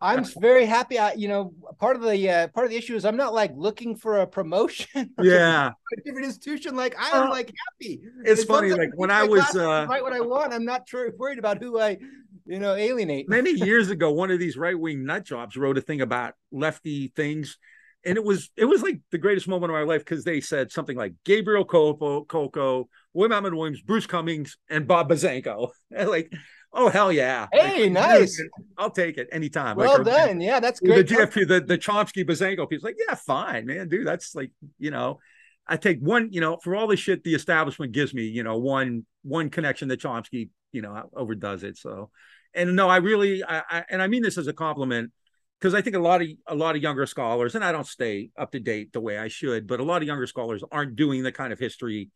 I'm 0.00 0.24
very 0.40 0.66
happy. 0.66 0.98
I, 0.98 1.12
you 1.12 1.28
know, 1.28 1.54
part 1.78 1.96
of 1.96 2.02
the 2.02 2.28
uh, 2.28 2.48
part 2.48 2.66
of 2.66 2.70
the 2.70 2.76
issue 2.76 2.96
is 2.96 3.04
I'm 3.04 3.16
not 3.16 3.32
like 3.32 3.52
looking 3.54 3.96
for 3.96 4.20
a 4.20 4.26
promotion. 4.26 5.10
Yeah, 5.22 5.70
a 5.70 6.00
different 6.02 6.26
institution. 6.26 6.76
Like 6.76 6.98
I 6.98 7.16
am 7.16 7.26
uh, 7.26 7.30
like 7.30 7.52
happy. 7.68 8.00
It's, 8.24 8.44
funny. 8.44 8.72
Like 8.72 8.90
when 8.94 9.10
I 9.10 9.24
was 9.24 9.44
uh, 9.54 9.86
write 9.88 10.02
what 10.02 10.12
I 10.12 10.20
want, 10.20 10.52
I'm 10.52 10.64
not 10.64 10.86
tr- 10.86 11.08
worried 11.16 11.38
about 11.38 11.58
who 11.58 11.78
I, 11.78 11.98
you 12.46 12.58
know, 12.58 12.74
alienate. 12.74 13.28
Many 13.28 13.50
years 13.54 13.90
ago, 13.90 14.10
one 14.10 14.30
of 14.30 14.38
these 14.38 14.56
right 14.56 14.78
wing 14.78 15.04
nut 15.04 15.24
jobs 15.24 15.56
wrote 15.56 15.78
a 15.78 15.80
thing 15.80 16.00
about 16.00 16.34
lefty 16.50 17.08
things, 17.08 17.58
and 18.04 18.16
it 18.16 18.24
was 18.24 18.50
it 18.56 18.64
was 18.64 18.82
like 18.82 19.00
the 19.10 19.18
greatest 19.18 19.48
moment 19.48 19.70
of 19.70 19.74
my 19.74 19.82
life 19.82 20.04
because 20.04 20.24
they 20.24 20.40
said 20.40 20.72
something 20.72 20.96
like 20.96 21.14
Gabriel 21.24 21.64
Kolko, 21.64 22.26
Kolko, 22.26 22.86
William 23.12 23.44
Williams, 23.44 23.82
Bruce 23.82 24.06
Cumings, 24.06 24.52
and 24.68 24.86
Bob 24.86 25.10
Buzzanco. 25.10 25.70
like 25.90 26.32
Oh 26.72 26.88
hell 26.88 27.12
yeah! 27.12 27.48
Hey, 27.52 27.84
like, 27.84 27.92
nice. 27.92 28.40
I'll 28.78 28.90
take 28.90 29.18
it 29.18 29.28
anytime. 29.32 29.76
Well 29.76 29.98
like, 29.98 30.04
done. 30.04 30.40
yeah, 30.40 30.60
that's 30.60 30.80
great. 30.80 31.08
The 31.08 31.14
GFP, 31.14 31.48
the 31.48 31.60
the 31.60 31.78
Chomsky 31.78 32.24
Buzzanco 32.24 32.68
people, 32.68 32.88
like, 32.88 32.96
yeah, 33.08 33.14
fine, 33.16 33.66
man, 33.66 33.88
dude. 33.88 34.06
That's 34.06 34.34
like, 34.34 34.52
you 34.78 34.90
know, 34.92 35.18
I 35.66 35.76
take 35.76 35.98
one, 36.00 36.28
you 36.32 36.40
know, 36.40 36.58
for 36.62 36.76
all 36.76 36.86
the 36.86 36.96
shit 36.96 37.24
the 37.24 37.34
establishment 37.34 37.92
gives 37.92 38.14
me, 38.14 38.22
you 38.24 38.42
know, 38.44 38.58
one 38.58 39.04
one 39.22 39.50
connection 39.50 39.88
that 39.88 40.00
Chomsky, 40.00 40.50
you 40.72 40.82
know, 40.82 41.10
overdoes 41.14 41.64
it. 41.64 41.76
So, 41.76 42.10
and 42.54 42.76
no, 42.76 42.88
I 42.88 42.98
really, 42.98 43.42
I, 43.44 43.62
I 43.70 43.84
and 43.90 44.00
I 44.02 44.06
mean 44.06 44.22
this 44.22 44.38
as 44.38 44.46
a 44.46 44.52
compliment. 44.52 45.12
because 45.60 45.74
I 45.74 45.82
think 45.82 45.96
a 45.96 46.00
lot 46.00 46.22
of 46.22 46.28
a 46.46 46.54
lot 46.54 46.76
of 46.76 46.82
younger 46.82 47.06
scholars, 47.06 47.54
and 47.54 47.64
I 47.64 47.72
don't 47.72 47.86
stay 47.86 48.30
up 48.38 48.52
to 48.52 48.60
date 48.60 48.92
the 48.92 49.00
way 49.00 49.18
I 49.18 49.28
should, 49.28 49.66
but 49.66 49.80
a 49.80 49.84
lot 49.84 50.02
of 50.02 50.08
younger 50.08 50.26
scholars 50.26 50.64
aren't 50.72 50.96
doing 50.96 51.22
the 51.22 51.32
kind 51.32 51.52
of 51.52 51.58
history 51.58 52.10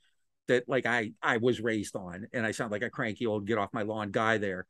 that 0.49 0.69
like 0.69 0.87
I 0.87 1.13
I 1.23 1.39
was 1.39 1.61
raised 1.61 1.97
on, 1.97 2.27
and 2.33 2.47
I 2.47 2.53
sound 2.53 2.73
like 2.73 2.83
a 2.83 2.91
cranky 2.91 3.27
old 3.27 3.47
get 3.47 3.59
off 3.59 3.73
my 3.73 3.83
lawn 3.83 4.11
guy 4.11 4.39
there. 4.39 4.67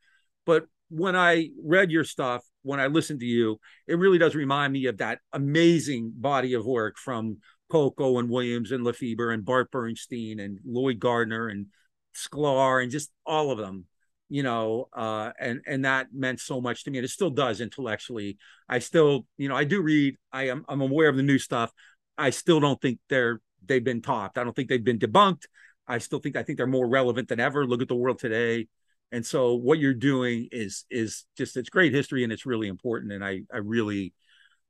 But 0.46 0.66
when 0.88 1.16
I 1.16 1.50
read 1.62 1.90
your 1.90 2.04
stuff, 2.04 2.44
when 2.62 2.80
I 2.80 2.86
listened 2.86 3.20
to 3.20 3.26
you, 3.26 3.58
it 3.86 3.98
really 3.98 4.18
does 4.18 4.34
remind 4.34 4.72
me 4.72 4.86
of 4.86 4.98
that 4.98 5.20
amazing 5.32 6.12
body 6.14 6.54
of 6.54 6.66
work 6.66 6.96
from 6.98 7.38
Kolko 7.72 8.20
and 8.20 8.28
Williams 8.28 8.70
and 8.70 8.84
LaFeber 8.84 9.32
and 9.32 9.44
Bart 9.44 9.70
Bernstein 9.70 10.40
and 10.40 10.60
Lloyd 10.64 10.98
Gardner 10.98 11.48
and 11.48 11.66
Sklar 12.14 12.82
and 12.82 12.92
just 12.92 13.10
all 13.26 13.50
of 13.50 13.58
them 13.58 13.86
you 14.28 14.42
know 14.42 14.88
uh 14.92 15.30
and 15.38 15.60
and 15.66 15.84
that 15.84 16.08
meant 16.12 16.40
so 16.40 16.60
much 16.60 16.84
to 16.84 16.90
me 16.90 16.98
and 16.98 17.04
it 17.04 17.10
still 17.10 17.30
does 17.30 17.60
intellectually 17.60 18.38
i 18.68 18.78
still 18.78 19.26
you 19.36 19.48
know 19.48 19.56
i 19.56 19.64
do 19.64 19.82
read 19.82 20.16
i 20.32 20.48
am 20.48 20.64
i'm 20.68 20.80
aware 20.80 21.08
of 21.08 21.16
the 21.16 21.22
new 21.22 21.38
stuff 21.38 21.70
i 22.16 22.30
still 22.30 22.58
don't 22.58 22.80
think 22.80 22.98
they're 23.08 23.40
they've 23.66 23.84
been 23.84 24.02
topped. 24.02 24.38
I 24.38 24.44
don't 24.44 24.54
think 24.54 24.68
they've 24.68 24.82
been 24.84 24.98
debunked. 24.98 25.44
I 25.86 25.98
still 25.98 26.18
think 26.18 26.34
i 26.36 26.42
think 26.42 26.56
they're 26.56 26.66
more 26.66 26.88
relevant 26.88 27.28
than 27.28 27.40
ever. 27.40 27.66
Look 27.66 27.82
at 27.82 27.88
the 27.88 27.94
world 27.96 28.18
today. 28.18 28.68
And 29.12 29.24
so 29.24 29.54
what 29.54 29.78
you're 29.78 29.94
doing 29.94 30.48
is 30.50 30.84
is 30.90 31.24
just 31.36 31.56
it's 31.56 31.68
great 31.70 31.92
history 31.92 32.24
and 32.24 32.32
it's 32.32 32.46
really 32.46 32.68
important. 32.68 33.12
And 33.12 33.24
i 33.24 33.42
i 33.52 33.58
really 33.58 34.12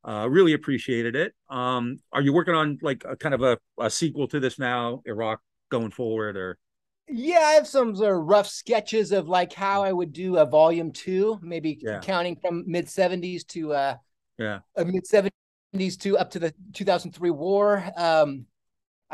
uh 0.06 0.28
really 0.28 0.52
appreciated 0.54 1.14
it. 1.16 1.34
Um 1.48 1.98
are 2.12 2.20
you 2.22 2.32
working 2.32 2.54
on 2.54 2.78
like 2.82 3.04
a 3.08 3.16
kind 3.16 3.34
of 3.34 3.42
a, 3.42 3.58
a 3.80 3.90
sequel 3.90 4.28
to 4.28 4.40
this 4.40 4.58
now 4.58 5.02
iraq 5.06 5.40
going 5.70 5.90
forward 5.92 6.36
or? 6.36 6.58
Yeah, 7.08 7.40
I 7.40 7.52
have 7.52 7.66
some 7.66 7.94
sort 7.94 8.16
of 8.16 8.22
rough 8.24 8.46
sketches 8.46 9.12
of 9.12 9.28
like 9.28 9.52
how 9.52 9.84
I 9.84 9.92
would 9.92 10.12
do 10.12 10.38
a 10.38 10.46
volume 10.46 10.90
two, 10.90 11.38
maybe 11.42 11.78
Yeah. 11.80 12.00
counting 12.00 12.36
from 12.36 12.64
mid 12.66 12.88
seventies 12.88 13.44
to 13.44 13.72
uh, 13.74 13.96
yeah. 14.38 14.60
uh 14.76 14.84
mid 14.84 15.06
seventies 15.06 15.96
to 15.98 16.16
up 16.16 16.30
to 16.30 16.38
the 16.38 16.54
two 16.72 16.84
thousand 16.84 17.12
three 17.12 17.30
war. 17.30 17.84
Um, 17.96 18.46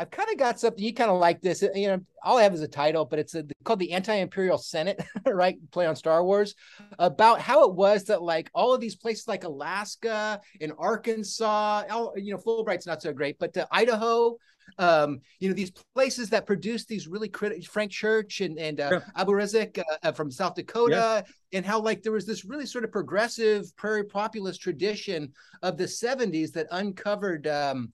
I've 0.01 0.09
kind 0.09 0.29
of 0.31 0.37
got 0.37 0.59
something 0.59 0.83
you 0.83 0.95
kind 0.95 1.11
of 1.11 1.19
like 1.19 1.41
this. 1.41 1.61
You 1.61 1.87
know, 1.87 1.99
all 2.23 2.39
I 2.39 2.43
have 2.43 2.55
is 2.55 2.61
a 2.61 2.67
title, 2.67 3.05
but 3.05 3.19
it's 3.19 3.35
a, 3.35 3.45
called 3.63 3.77
the 3.77 3.91
Anti-Imperial 3.93 4.57
Senate, 4.57 4.99
right? 5.27 5.57
Play 5.69 5.85
on 5.85 5.95
Star 5.95 6.23
Wars 6.23 6.55
about 6.97 7.39
how 7.39 7.69
it 7.69 7.75
was 7.75 8.05
that 8.05 8.23
like 8.23 8.49
all 8.55 8.73
of 8.73 8.81
these 8.81 8.95
places 8.95 9.27
like 9.27 9.43
Alaska 9.43 10.41
and 10.59 10.73
Arkansas, 10.79 11.83
all, 11.91 12.13
you 12.17 12.31
know, 12.31 12.39
Fulbright's 12.39 12.87
not 12.87 13.03
so 13.03 13.13
great, 13.13 13.37
but 13.37 13.55
uh, 13.55 13.67
Idaho, 13.71 14.37
um, 14.79 15.21
you 15.39 15.49
know, 15.49 15.53
these 15.53 15.71
places 15.93 16.31
that 16.31 16.47
produce 16.47 16.85
these 16.85 17.07
really 17.07 17.29
critical 17.29 17.63
Frank 17.65 17.91
Church 17.91 18.41
and 18.41 18.57
and 18.57 18.79
uh, 18.79 18.89
Yeah. 18.93 19.23
Abourezk 19.23 19.77
uh, 19.77 19.83
uh, 20.01 20.11
from 20.13 20.31
South 20.31 20.55
Dakota, 20.55 21.23
and 21.53 21.63
how 21.63 21.79
like 21.79 22.01
there 22.01 22.11
was 22.11 22.25
this 22.25 22.43
really 22.43 22.65
sort 22.65 22.85
of 22.85 22.91
progressive 22.91 23.75
prairie 23.75 24.05
populist 24.05 24.61
tradition 24.61 25.31
of 25.61 25.77
the 25.77 25.83
70s 25.83 26.51
that 26.53 26.65
uncovered 26.71 27.45
um 27.45 27.93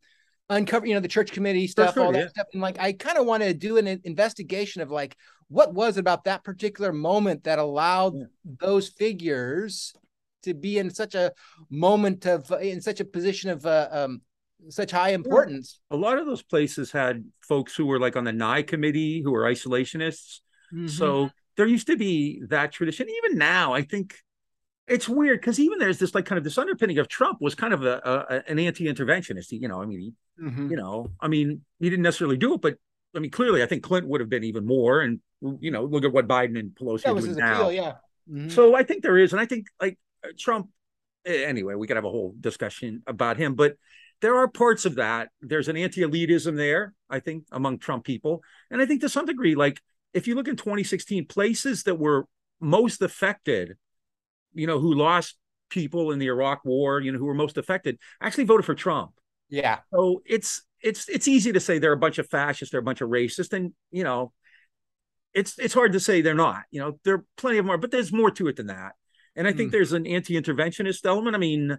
uncover 0.50 0.86
you 0.86 0.94
know 0.94 1.00
the 1.00 1.08
church 1.08 1.32
committee 1.32 1.68
stuff 1.68 1.94
sure, 1.94 2.06
all 2.06 2.12
that 2.12 2.20
yeah. 2.20 2.28
stuff 2.30 2.48
and 2.54 2.62
like 2.62 2.80
i 2.80 2.94
kind 2.94 3.18
of 3.18 3.26
want 3.26 3.44
to 3.44 3.54
do 3.54 3.78
an 3.78 3.88
investigation 4.06 4.82
of 4.82 4.90
like 4.90 5.16
what 5.50 5.74
was 5.74 5.98
it 5.98 6.02
about 6.02 6.24
that 6.24 6.44
particular 6.44 6.94
moment 6.94 7.44
that 7.44 7.60
allowed 7.60 8.16
Yeah. 8.16 8.26
those 8.60 8.88
figures 8.88 9.94
to 10.44 10.54
be 10.54 10.78
in 10.78 10.90
such 10.90 11.16
a 11.16 11.34
moment 11.70 12.26
of 12.26 12.50
in 12.62 12.80
such 12.82 13.00
a 13.00 13.06
position 13.06 13.50
of 13.50 13.66
uh, 13.66 13.90
um 13.92 14.22
such 14.70 14.92
high 14.92 15.10
importance 15.10 15.80
a 15.92 15.98
lot 15.98 16.18
of 16.18 16.26
those 16.26 16.42
places 16.44 16.92
had 16.92 17.26
folks 17.42 17.76
who 17.76 17.86
were 17.86 18.00
like 18.00 18.16
on 18.16 18.24
the 18.24 18.34
NIE 18.34 18.64
committee 18.64 19.22
who 19.22 19.32
were 19.32 19.44
isolationists. 19.44 20.40
Mhm. 20.74 20.90
So 20.90 21.30
there 21.56 21.66
used 21.68 21.88
to 21.88 21.96
be 21.96 22.42
that 22.50 22.72
tradition. 22.72 23.08
Even 23.10 23.38
now, 23.38 23.74
I 23.74 23.82
think 23.82 24.16
it's 24.88 25.08
weird 25.10 25.40
because 25.42 25.60
even 25.60 25.80
there's 25.80 26.00
this 26.00 26.16
like 26.16 26.26
kind 26.26 26.38
of 26.38 26.44
this 26.44 26.58
underpinning 26.58 26.98
of 26.98 27.08
Trump 27.08 27.40
was 27.42 27.56
kind 27.56 27.74
of 27.74 27.84
a, 27.84 28.42
a 28.48 28.50
an 28.52 28.58
anti-interventionist. 28.60 29.50
He, 29.50 29.58
you 29.58 29.68
know, 29.68 29.82
I 29.82 29.86
mean, 29.86 30.00
he, 30.00 30.14
Mhm. 30.44 30.70
you 30.70 30.78
know, 30.78 31.12
I 31.20 31.28
mean, 31.28 31.62
he 31.80 31.90
didn't 31.90 32.04
necessarily 32.04 32.38
do 32.38 32.54
it, 32.56 32.62
but 32.62 32.78
I 33.16 33.20
mean, 33.20 33.32
clearly, 33.32 33.64
I 33.64 33.66
think 33.66 33.84
Clinton 33.84 34.10
would 34.12 34.22
have 34.22 34.30
been 34.30 34.44
even 34.44 34.66
more. 34.66 35.02
And 35.02 35.20
you 35.62 35.72
know, 35.72 35.84
look 35.84 36.04
at 36.06 36.12
what 36.14 36.28
Biden 36.28 36.58
and 36.60 36.72
Pelosi 36.72 37.04
that 37.04 37.16
was 37.16 37.26
his 37.26 37.38
now. 37.38 37.54
appeal 37.68 37.72
yeah 37.72 37.94
Mhm. 38.32 38.52
So 38.52 38.76
I 38.76 38.84
think 38.84 39.04
there 39.04 39.18
is, 39.18 39.32
and 39.34 39.40
I 39.40 39.46
think 39.46 39.68
like 39.82 39.98
uh, 40.24 40.30
Trump. 40.38 40.70
Anyway, 41.26 41.76
we 41.76 41.88
could 41.88 41.98
have 41.98 42.06
a 42.06 42.10
whole 42.10 42.36
discussion 42.40 43.04
about 43.08 43.36
him, 43.38 43.56
but 43.56 43.76
there 44.22 44.36
are 44.38 44.48
parts 44.48 44.86
of 44.86 44.96
that. 44.96 45.30
There's 45.42 45.68
an 45.68 45.76
anti-elitism 45.78 46.56
there, 46.56 46.94
I 47.10 47.20
think, 47.20 47.44
among 47.52 47.80
Trump 47.80 48.04
people, 48.06 48.42
and 48.72 48.82
I 48.82 48.86
think 48.86 49.02
to 49.02 49.10
some 49.10 49.26
degree, 49.26 49.54
like 49.56 49.82
if 50.14 50.26
you 50.28 50.36
look 50.36 50.48
in 50.48 50.56
2016, 50.56 51.26
places 51.28 51.84
that 51.84 51.96
were 51.96 52.28
most 52.62 53.02
affected, 53.02 53.76
you 54.58 54.68
know, 54.68 54.80
who 54.80 54.94
lost 54.94 55.38
people 55.70 56.12
in 56.12 56.20
the 56.20 56.28
Iraq 56.28 56.66
War, 56.66 57.00
you 57.02 57.12
know, 57.12 57.20
who 57.20 57.26
were 57.26 57.34
most 57.34 57.58
affected, 57.58 58.00
actually 58.22 58.46
voted 58.46 58.66
for 58.66 58.76
Trump. 58.76 59.12
yeah 59.50 59.80
So 59.94 60.22
it's 60.26 60.64
it's 60.82 61.10
it's 61.10 61.28
easy 61.28 61.54
to 61.54 61.60
say 61.60 61.80
they're 61.80 61.94
a 61.94 61.98
bunch 61.98 62.20
of 62.20 62.30
fascists, 62.30 62.72
they're 62.72 62.82
a 62.82 62.84
bunch 62.84 63.02
of 63.02 63.10
racists, 63.10 63.54
and 63.54 63.74
you 63.92 64.04
know, 64.04 64.34
it's 65.34 65.58
it's 65.60 65.74
hard 65.74 65.94
to 65.94 66.00
say 66.00 66.22
they're 66.22 66.34
not. 66.34 66.64
You 66.72 66.82
know, 66.82 67.00
there 67.04 67.16
are 67.16 67.26
plenty 67.38 67.58
of 67.58 67.66
more, 67.66 67.78
but 67.78 67.92
there's 67.92 68.12
more 68.12 68.32
to 68.32 68.48
it 68.48 68.56
than 68.56 68.68
that. 68.68 68.94
And 69.36 69.48
I 69.48 69.54
think 69.54 69.70
Mm. 69.70 69.72
there's 69.72 69.94
an 69.94 70.08
anti-interventionist 70.08 71.06
element. 71.06 71.36
I 71.36 71.40
mean, 71.40 71.78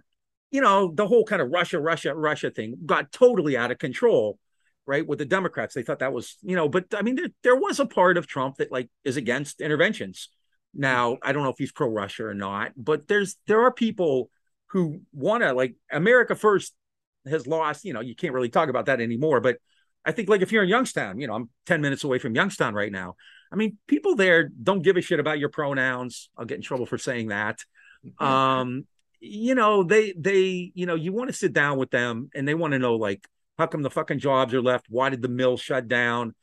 you 0.51 0.61
know, 0.61 0.91
the 0.93 1.07
whole 1.07 1.25
kind 1.25 1.41
of 1.41 1.49
Russia, 1.51 1.79
Russia, 1.79 2.15
Russia 2.15 2.51
thing 2.51 2.75
got 2.85 3.11
totally 3.11 3.57
out 3.57 3.71
of 3.71 3.77
control, 3.79 4.39
right? 4.85 5.05
With 5.05 5.19
the 5.19 5.25
Democrats, 5.25 5.73
they 5.73 5.83
thought 5.83 5.99
that 5.99 6.13
was, 6.13 6.37
you 6.41 6.55
know, 6.55 6.69
but 6.69 6.85
I 6.93 7.01
mean, 7.01 7.15
there, 7.15 7.27
there 7.43 7.55
was 7.55 7.79
a 7.79 7.85
part 7.85 8.17
of 8.17 8.27
Trump 8.27 8.57
that 8.57 8.71
like 8.71 8.89
is 9.03 9.17
against 9.17 9.61
interventions. 9.61 10.29
Now, 10.73 11.17
I 11.23 11.31
don't 11.31 11.43
know 11.43 11.49
if 11.49 11.57
he's 11.57 11.71
pro-Russia 11.71 12.25
or 12.25 12.33
not, 12.33 12.71
but 12.77 13.07
there's 13.07 13.37
there 13.47 13.61
are 13.63 13.71
people 13.71 14.29
who 14.67 15.01
want 15.11 15.43
to 15.43 15.53
like 15.53 15.75
America 15.91 16.35
first 16.35 16.73
has 17.27 17.47
lost, 17.47 17.85
you 17.85 17.93
know, 17.93 18.01
you 18.01 18.15
can't 18.15 18.33
really 18.33 18.49
talk 18.49 18.69
about 18.69 18.85
that 18.85 19.01
anymore. 19.01 19.41
But 19.41 19.57
I 20.05 20.11
think 20.11 20.29
like 20.29 20.41
if 20.41 20.51
you're 20.51 20.63
in 20.63 20.69
Youngstown, 20.69 21.19
you 21.19 21.27
know, 21.27 21.33
I'm 21.33 21.49
10 21.65 21.81
minutes 21.81 22.03
away 22.03 22.19
from 22.19 22.35
Youngstown 22.35 22.73
right 22.73 22.91
now. 22.91 23.15
I 23.51 23.55
mean, 23.55 23.77
people 23.87 24.15
there 24.15 24.49
don't 24.49 24.83
give 24.83 24.95
a 24.95 25.01
shit 25.01 25.19
about 25.19 25.39
your 25.39 25.49
pronouns. 25.49 26.29
I'll 26.37 26.45
get 26.45 26.55
in 26.57 26.61
trouble 26.61 26.85
for 26.85 26.97
saying 26.97 27.29
that. 27.29 27.59
Um, 28.19 28.85
you 29.19 29.55
know, 29.55 29.83
they 29.83 30.13
they, 30.17 30.71
you 30.73 30.85
know, 30.85 30.95
you 30.95 31.11
want 31.11 31.29
to 31.29 31.35
sit 31.35 31.51
down 31.51 31.77
with 31.77 31.91
them 31.91 32.29
and 32.33 32.47
they 32.47 32.53
want 32.53 32.71
to 32.71 32.79
know 32.79 32.95
like 32.95 33.27
how 33.57 33.67
come 33.67 33.81
the 33.81 33.89
fucking 33.89 34.19
jobs 34.19 34.53
are 34.53 34.61
left? 34.61 34.85
Why 34.87 35.09
did 35.09 35.21
the 35.21 35.27
mill 35.27 35.57
shut 35.57 35.89
down? 35.89 36.33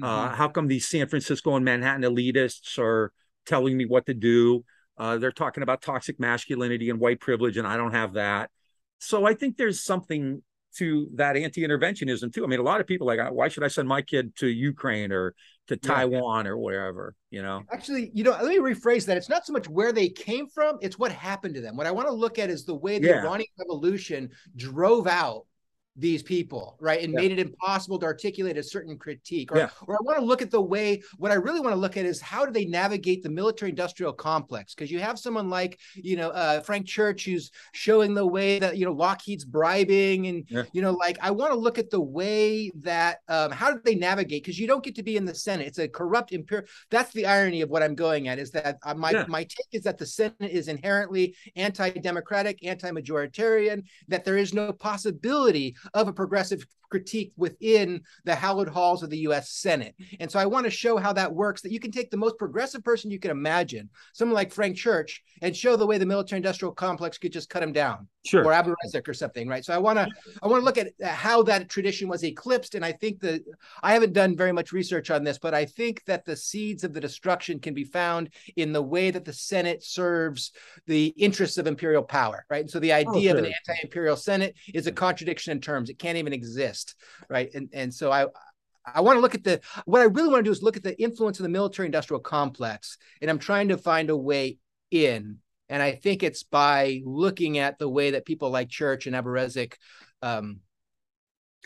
Uh, 0.00 0.30
Mhm. 0.30 0.34
how 0.36 0.48
come 0.48 0.68
these 0.68 0.88
San 0.88 1.06
Francisco 1.06 1.54
and 1.54 1.66
Manhattan 1.66 2.02
elitists 2.02 2.78
are 2.78 3.12
telling 3.46 3.76
me 3.76 3.84
what 3.84 4.06
to 4.06 4.14
do? 4.14 4.64
Uh, 4.98 5.18
they're 5.18 5.32
talking 5.32 5.62
about 5.62 5.82
toxic 5.82 6.20
masculinity 6.20 6.90
and 6.90 7.00
white 7.00 7.20
privilege, 7.20 7.56
and 7.56 7.66
I 7.66 7.76
don't 7.76 7.92
have 7.92 8.14
that. 8.14 8.50
So 8.98 9.26
I 9.26 9.34
think 9.34 9.56
there's 9.56 9.82
something 9.82 10.42
to 10.76 11.08
that 11.16 11.36
anti-interventionism 11.36 12.32
too. 12.32 12.44
I 12.44 12.46
mean, 12.46 12.60
a 12.60 12.62
lot 12.62 12.80
of 12.80 12.86
people 12.86 13.06
like, 13.06 13.18
why 13.30 13.48
should 13.48 13.62
I 13.62 13.68
send 13.68 13.88
my 13.88 14.00
kid 14.00 14.34
to 14.36 14.46
Ukraine 14.46 15.12
or 15.12 15.34
to 15.68 15.74
Yeah. 15.74 15.94
Taiwan 15.94 16.46
or 16.46 16.56
wherever? 16.56 17.14
You 17.30 17.42
know? 17.42 17.62
Actually, 17.70 18.10
you 18.14 18.24
know, 18.24 18.30
let 18.30 18.46
me 18.46 18.58
rephrase 18.58 19.04
that. 19.06 19.16
It's 19.16 19.28
not 19.28 19.44
so 19.44 19.52
much 19.52 19.68
where 19.68 19.92
they 19.92 20.08
came 20.08 20.46
from, 20.46 20.78
it's 20.80 20.98
what 20.98 21.12
happened 21.12 21.54
to 21.56 21.60
them. 21.60 21.76
What 21.76 21.86
I 21.86 21.90
want 21.90 22.08
to 22.08 22.14
look 22.14 22.38
at 22.38 22.48
is 22.48 22.64
the 22.64 22.74
way 22.74 22.98
the 22.98 23.08
Yeah. 23.08 23.22
Iranian 23.22 23.48
Revolution 23.58 24.30
drove 24.56 25.06
out 25.06 25.46
these 25.96 26.22
people, 26.22 26.76
right? 26.80 27.02
And 27.02 27.12
Yeah. 27.12 27.20
made 27.20 27.32
it 27.32 27.38
impossible 27.38 27.98
to 27.98 28.06
articulate 28.06 28.56
a 28.56 28.62
certain 28.62 28.96
critique. 28.96 29.52
Or, 29.52 29.58
Yeah. 29.58 29.70
or 29.86 29.94
I 29.94 29.98
want 30.02 30.18
to 30.18 30.24
look 30.24 30.40
at 30.40 30.50
the 30.50 30.60
way, 30.60 31.02
what 31.18 31.30
I 31.30 31.34
really 31.34 31.60
want 31.60 31.72
to 31.74 31.78
look 31.80 31.96
at 31.96 32.06
is 32.06 32.20
how 32.20 32.46
do 32.46 32.52
they 32.52 32.64
navigate 32.64 33.22
the 33.22 33.28
military 33.28 33.70
industrial 33.70 34.12
complex? 34.12 34.74
Because 34.74 34.90
you 34.90 35.00
have 35.00 35.18
someone 35.18 35.50
like, 35.50 35.78
you 35.94 36.16
know, 36.16 36.30
uh, 36.30 36.60
Frank 36.60 36.86
Church 36.86 37.26
who's 37.26 37.50
showing 37.72 38.14
the 38.14 38.26
way 38.26 38.58
that, 38.58 38.78
you 38.78 38.86
know, 38.86 38.92
Lockheed's 38.92 39.44
bribing 39.44 40.28
and, 40.28 40.44
Yeah. 40.48 40.64
you 40.72 40.80
know, 40.80 40.92
like 40.92 41.18
I 41.20 41.30
want 41.30 41.52
to 41.52 41.58
look 41.58 41.78
at 41.78 41.90
the 41.90 42.00
way 42.00 42.70
that, 42.76 43.18
um, 43.28 43.50
how 43.50 43.72
do 43.72 43.80
they 43.84 43.94
navigate? 43.94 44.42
Because 44.42 44.58
you 44.58 44.66
don't 44.66 44.82
get 44.82 44.94
to 44.96 45.02
be 45.02 45.16
in 45.16 45.26
the 45.26 45.34
Senate. 45.34 45.66
It's 45.66 45.78
a 45.78 45.88
corrupt 45.88 46.32
imperial 46.32 46.66
that's 46.90 47.12
the 47.12 47.26
irony 47.26 47.60
of 47.60 47.68
what 47.70 47.82
I'm 47.82 47.94
going 47.94 48.28
at 48.28 48.38
is 48.38 48.50
that 48.52 48.78
uh, 48.82 48.94
my 48.94 49.26
my 49.28 49.44
take 49.44 49.66
is 49.72 49.82
that 49.82 49.98
the 49.98 50.06
Senate 50.06 50.34
is 50.40 50.68
inherently 50.68 51.36
anti-democratic, 51.56 52.64
anti-majoritarian, 52.64 53.84
that 54.08 54.24
there 54.24 54.38
is 54.38 54.54
no 54.54 54.72
possibility 54.72 55.76
of 55.94 56.08
a 56.08 56.12
progressive 56.12 56.66
critique 56.92 57.32
within 57.38 58.02
the 58.24 58.34
hallowed 58.34 58.68
halls 58.68 59.02
of 59.02 59.08
the 59.08 59.20
US 59.20 59.50
Senate. 59.50 59.94
And 60.20 60.30
so 60.30 60.38
I 60.38 60.44
want 60.44 60.66
to 60.66 60.70
show 60.70 60.98
how 60.98 61.14
that 61.14 61.34
works 61.34 61.62
that 61.62 61.72
you 61.72 61.80
can 61.80 61.90
take 61.90 62.10
the 62.10 62.18
most 62.18 62.36
progressive 62.36 62.84
person 62.84 63.10
you 63.10 63.18
can 63.18 63.30
imagine, 63.30 63.88
someone 64.12 64.34
like 64.34 64.52
Frank 64.52 64.76
Church, 64.76 65.22
and 65.40 65.56
show 65.56 65.74
the 65.74 65.86
way 65.86 65.96
the 65.96 66.06
military 66.06 66.36
industrial 66.36 66.74
complex 66.74 67.16
could 67.16 67.32
just 67.32 67.48
cut 67.48 67.62
him 67.62 67.72
down 67.72 68.08
Sure. 68.24 68.44
or 68.44 68.52
Abu 68.52 68.72
Razik 68.84 69.08
or 69.08 69.14
something, 69.14 69.48
right? 69.48 69.64
So 69.64 69.74
I 69.74 69.78
want 69.78 69.98
to 69.98 70.06
I 70.42 70.46
want 70.46 70.60
to 70.60 70.64
look 70.64 70.78
at 70.78 70.92
how 71.02 71.42
that 71.44 71.68
tradition 71.68 72.08
was 72.08 72.22
eclipsed, 72.22 72.76
and 72.76 72.84
I 72.84 72.92
think 72.92 73.20
that 73.20 73.42
I 73.82 73.94
haven't 73.94 74.12
done 74.12 74.36
very 74.36 74.52
much 74.52 74.70
research 74.70 75.10
on 75.10 75.24
this, 75.24 75.38
but 75.38 75.54
I 75.54 75.64
think 75.64 76.04
that 76.04 76.24
the 76.24 76.36
seeds 76.36 76.84
of 76.84 76.92
the 76.92 77.00
destruction 77.00 77.58
can 77.58 77.74
be 77.74 77.82
found 77.82 78.30
in 78.54 78.72
the 78.72 78.82
way 78.82 79.10
that 79.10 79.24
the 79.24 79.32
Senate 79.32 79.82
serves 79.82 80.52
the 80.86 81.06
interests 81.16 81.58
of 81.58 81.66
imperial 81.66 82.04
power, 82.04 82.46
right? 82.48 82.60
And 82.60 82.70
so 82.70 82.78
the 82.78 82.92
oh, 82.92 82.96
idea 82.96 83.32
of 83.32 83.38
an 83.38 83.46
anti-imperial 83.46 84.16
Senate 84.16 84.54
is 84.72 84.86
a 84.86 84.92
contradiction 84.92 85.50
in 85.50 85.60
terms; 85.60 85.90
it 85.90 85.98
can't 85.98 86.18
even 86.18 86.32
exist, 86.32 86.81
right? 87.28 87.50
And 87.54 87.68
and 87.72 87.92
so 87.92 88.10
I. 88.12 88.26
I 88.84 89.00
want 89.00 89.16
to 89.16 89.20
look 89.20 89.36
at 89.36 89.44
the 89.44 89.60
what 89.84 90.00
I 90.00 90.06
really 90.06 90.28
want 90.28 90.40
to 90.40 90.42
do 90.42 90.50
is 90.50 90.60
look 90.60 90.76
at 90.76 90.82
the 90.82 91.00
influence 91.00 91.38
of 91.38 91.44
the 91.44 91.48
military 91.48 91.86
industrial 91.86 92.18
complex, 92.18 92.98
and 93.20 93.30
I'm 93.30 93.38
trying 93.38 93.68
to 93.68 93.78
find 93.78 94.10
a 94.10 94.16
way 94.16 94.58
in 94.90 95.38
And 95.68 95.82
I 95.82 95.92
think 95.92 96.22
it's 96.22 96.42
by 96.42 97.00
looking 97.04 97.58
at 97.58 97.78
the 97.78 97.88
way 97.88 98.10
that 98.10 98.26
people 98.26 98.50
like 98.50 98.68
Church 98.68 99.06
and 99.06 99.16
Abourezk 99.16 99.74
um, 100.20 100.60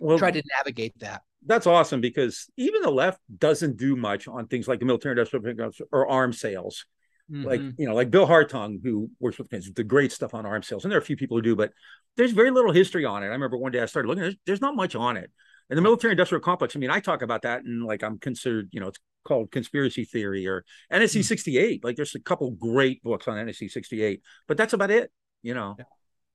well, 0.01 0.19
try 0.19 0.31
to 0.31 0.43
navigate 0.59 0.99
that. 1.01 1.23
That's 1.45 1.67
awesome 1.67 2.01
because 2.01 2.49
even 2.57 2.83
the 2.83 2.91
left 2.91 3.21
doesn't 3.39 3.79
do 3.79 3.97
much 3.97 4.29
on 4.29 4.47
things 4.47 4.69
like 4.69 4.79
the 4.81 4.85
military 4.85 5.13
industrial 5.13 5.73
or 5.91 6.07
arms 6.07 6.41
sales. 6.41 6.87
Mm-hmm. 7.31 7.45
Like, 7.45 7.61
you 7.77 7.87
know, 7.87 7.95
like 7.95 8.11
Bill 8.11 8.27
Hartung, 8.27 8.79
who 8.83 9.11
works 9.19 9.39
with 9.39 9.51
the 9.51 9.85
great 9.85 10.13
stuff 10.13 10.35
on 10.35 10.47
arms 10.47 10.69
sales. 10.69 10.85
And 10.85 10.93
there 10.93 10.99
are 10.99 11.03
a 11.03 11.05
few 11.05 11.17
people 11.17 11.37
who 11.37 11.43
do, 11.43 11.57
but 11.57 11.73
there's 12.17 12.33
very 12.33 12.51
little 12.51 12.73
history 12.73 13.05
on 13.05 13.23
it. 13.23 13.27
I 13.27 13.31
remember 13.31 13.57
one 13.57 13.73
day 13.73 13.81
I 13.81 13.87
started 13.87 14.09
looking, 14.09 14.23
there's, 14.23 14.37
there's 14.47 14.61
not 14.61 14.77
much 14.77 14.95
on 14.95 15.17
it. 15.17 15.31
And 15.69 15.77
the 15.77 15.83
military 15.83 16.13
industrial 16.13 16.41
complex, 16.41 16.77
I 16.77 16.79
mean, 16.79 16.91
I 16.91 17.01
talk 17.01 17.23
about 17.23 17.43
that 17.43 17.65
and 17.65 17.85
like 17.85 18.05
I'm 18.05 18.19
considered, 18.19 18.69
you 18.71 18.81
know, 18.81 18.89
it's 18.89 19.01
called 19.25 19.51
conspiracy 19.51 20.05
theory 20.05 20.47
or 20.47 20.65
NSC 20.93 21.17
hmm. 21.17 21.23
68. 21.23 21.85
Like 21.85 21.97
there's 21.97 22.15
a 22.15 22.21
couple 22.21 22.51
great 22.53 23.03
books 23.03 23.27
on 23.27 23.35
NSC 23.35 23.71
68, 23.71 24.23
but 24.47 24.57
that's 24.57 24.73
about 24.73 24.91
it, 24.91 25.11
you 25.43 25.55
know. 25.55 25.75
Yeah. 25.79 25.85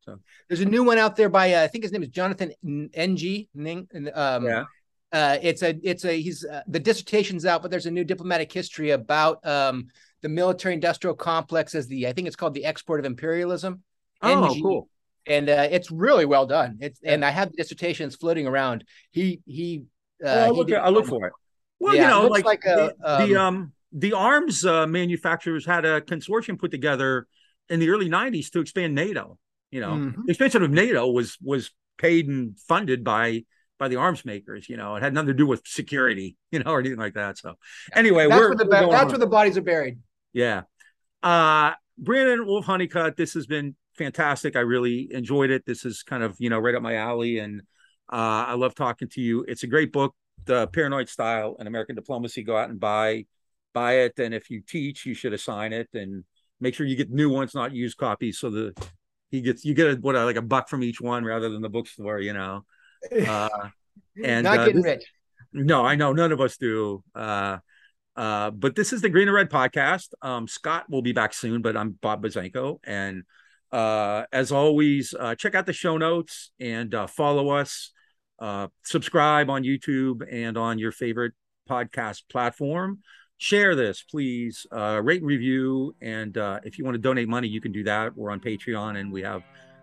So 0.01 0.19
there's 0.49 0.61
a 0.61 0.65
new 0.65 0.83
one 0.83 0.97
out 0.97 1.15
there 1.15 1.29
by 1.29 1.53
uh, 1.53 1.63
I 1.63 1.67
think 1.67 1.83
his 1.83 1.91
name 1.91 2.03
is 2.03 2.09
Jonathan 2.09 2.51
Ng. 2.63 3.47
Ning, 3.53 3.87
um, 4.13 4.45
yeah. 4.45 4.63
Uh, 5.13 5.37
it's 5.41 5.61
a 5.61 5.77
it's 5.83 6.05
a 6.05 6.21
he's 6.21 6.45
uh, 6.45 6.61
the 6.67 6.79
dissertation's 6.79 7.45
out, 7.45 7.61
but 7.61 7.69
there's 7.69 7.85
a 7.85 7.91
new 7.91 8.03
diplomatic 8.03 8.51
history 8.51 8.91
about 8.91 9.45
um, 9.45 9.87
the 10.21 10.29
military 10.29 10.73
industrial 10.73 11.15
complex 11.15 11.75
as 11.75 11.87
the 11.87 12.07
I 12.07 12.13
think 12.13 12.27
it's 12.27 12.35
called 12.35 12.53
the 12.53 12.65
export 12.65 12.99
of 12.99 13.05
imperialism. 13.05 13.83
Oh, 14.21 14.45
NG. 14.45 14.61
cool. 14.61 14.89
And 15.27 15.49
uh, 15.49 15.67
it's 15.69 15.91
really 15.91 16.25
well 16.25 16.45
done. 16.45 16.77
It's 16.81 16.99
yeah. 17.03 17.13
and 17.13 17.25
I 17.25 17.29
have 17.29 17.51
the 17.51 17.57
dissertations 17.57 18.15
floating 18.15 18.47
around. 18.47 18.85
He 19.11 19.41
he. 19.45 19.85
Uh, 20.23 20.27
oh, 20.27 20.39
I'll, 20.45 20.55
look, 20.55 20.69
he 20.69 20.75
I'll 20.75 20.91
look 20.91 21.07
for 21.07 21.27
it. 21.27 21.33
Well, 21.79 21.95
yeah, 21.95 22.03
you 22.03 22.07
know, 22.09 22.27
like, 22.27 22.45
like 22.45 22.63
a, 22.65 22.93
the, 22.99 23.03
um, 23.03 23.29
the, 23.29 23.35
um 23.35 23.73
the 23.91 24.13
arms 24.13 24.65
uh, 24.65 24.87
manufacturers 24.87 25.65
had 25.65 25.83
a 25.85 26.01
consortium 26.01 26.57
put 26.59 26.71
together 26.71 27.27
in 27.69 27.79
the 27.79 27.89
early 27.89 28.09
'90s 28.09 28.49
to 28.51 28.59
expand 28.59 28.95
NATO. 28.95 29.37
You 29.71 29.81
know, 29.81 29.91
mm-hmm. 29.91 30.21
the 30.25 30.31
expansion 30.31 30.63
of 30.63 30.71
NATO 30.71 31.09
was 31.09 31.37
was 31.41 31.71
paid 31.97 32.27
and 32.27 32.57
funded 32.59 33.03
by 33.03 33.43
by 33.79 33.87
the 33.87 33.95
arms 33.95 34.23
makers. 34.25 34.69
You 34.69 34.77
know, 34.77 34.95
it 34.95 35.03
had 35.03 35.13
nothing 35.13 35.29
to 35.29 35.33
do 35.33 35.47
with 35.47 35.63
security, 35.65 36.37
you 36.51 36.59
know, 36.59 36.71
or 36.71 36.79
anything 36.79 36.99
like 36.99 37.15
that. 37.15 37.37
So, 37.37 37.55
anyway, 37.93 38.27
that's 38.27 38.39
where 38.39 38.55
the 38.55 38.65
that's 38.65 39.11
where 39.11 39.19
the 39.19 39.27
bodies 39.27 39.57
are 39.57 39.61
buried. 39.61 39.97
Yeah, 40.33 40.63
uh, 41.23 41.71
Brandon 41.97 42.45
Wolfe 42.45 42.65
Hunnicutt, 42.65 43.15
this 43.15 43.33
has 43.33 43.45
been 43.45 43.75
fantastic. 43.95 44.55
I 44.55 44.61
really 44.61 45.09
enjoyed 45.11 45.49
it. 45.51 45.65
This 45.65 45.85
is 45.85 46.03
kind 46.03 46.23
of 46.23 46.35
you 46.39 46.49
know 46.49 46.59
right 46.59 46.75
up 46.75 46.81
my 46.81 46.95
alley, 46.95 47.39
and 47.39 47.61
uh, 48.11 48.45
I 48.47 48.53
love 48.53 48.75
talking 48.75 49.09
to 49.09 49.21
you. 49.21 49.45
It's 49.47 49.63
a 49.63 49.67
great 49.67 49.91
book, 49.91 50.15
The 50.45 50.67
Paranoid 50.67 51.09
Style 51.09 51.55
and 51.59 51.67
American 51.67 51.95
Diplomacy. 51.95 52.43
Go 52.43 52.57
out 52.57 52.69
and 52.69 52.79
buy 52.79 53.25
buy 53.73 53.99
it, 53.99 54.19
and 54.19 54.33
if 54.33 54.49
you 54.49 54.61
teach, 54.61 55.05
you 55.05 55.13
should 55.13 55.33
assign 55.33 55.73
it, 55.73 55.89
and 55.93 56.23
make 56.59 56.75
sure 56.75 56.85
you 56.85 56.95
get 56.95 57.09
new 57.09 57.29
ones, 57.29 57.53
not 57.53 57.73
used 57.73 57.97
copies, 57.97 58.39
so 58.39 58.49
the 58.49 58.73
he 59.31 59.41
gets 59.41 59.63
you 59.63 59.73
get 59.73 59.87
a, 59.87 59.95
what 59.95 60.15
like 60.15 60.35
a 60.35 60.41
buck 60.41 60.69
from 60.69 60.83
each 60.83 61.01
one 61.01 61.23
rather 61.23 61.49
than 61.49 61.61
the 61.61 61.69
bookstore, 61.69 62.19
you 62.19 62.33
know. 62.33 62.63
Uh, 63.27 63.49
and 64.23 64.43
not 64.43 64.59
uh, 64.59 64.65
getting 64.65 64.83
this, 64.83 64.97
rich. 64.97 65.05
No, 65.53 65.83
I 65.83 65.95
know 65.95 66.13
none 66.13 66.31
of 66.31 66.39
us 66.39 66.57
do. 66.57 67.03
Uh, 67.15 67.57
uh, 68.21 68.51
but 68.51 68.75
this 68.75 68.93
is 68.93 69.01
the 69.01 69.09
Green 69.09 69.27
and 69.27 69.33
Red 69.33 69.49
podcast. 69.49 70.09
Um, 70.21 70.47
Scott 70.47 70.87
will 70.87 71.01
be 71.01 71.11
back 71.11 71.33
soon, 71.33 71.63
but 71.63 71.75
I'm 71.75 71.97
Bob 72.03 72.23
Buzzanco. 72.23 72.77
And 72.83 73.23
uh, 73.71 74.25
as 74.31 74.51
always, 74.51 75.15
uh, 75.19 75.33
check 75.33 75.55
out 75.55 75.65
the 75.65 75.73
show 75.73 75.97
notes 75.97 76.51
and 76.59 76.93
uh, 76.93 77.07
follow 77.07 77.49
us. 77.49 77.91
Uh, 78.37 78.67
subscribe 78.83 79.49
on 79.49 79.63
YouTube 79.63 80.21
and 80.31 80.55
on 80.55 80.77
your 80.77 80.91
favorite 80.91 81.33
podcast 81.67 82.21
platform. 82.29 82.99
Share 83.37 83.73
this, 83.73 84.03
please. 84.03 84.67
Rate 84.71 85.21
and 85.21 85.27
review. 85.27 85.95
And 85.99 86.37
if 86.63 86.77
you 86.77 86.85
want 86.85 86.93
to 86.93 87.01
donate 87.01 87.27
money, 87.27 87.47
you 87.47 87.59
can 87.59 87.71
do 87.71 87.85
that. 87.85 88.15
We're 88.15 88.29
on 88.29 88.39
Patreon 88.39 88.99
and 88.99 89.11
we 89.11 89.23
have 89.23 89.41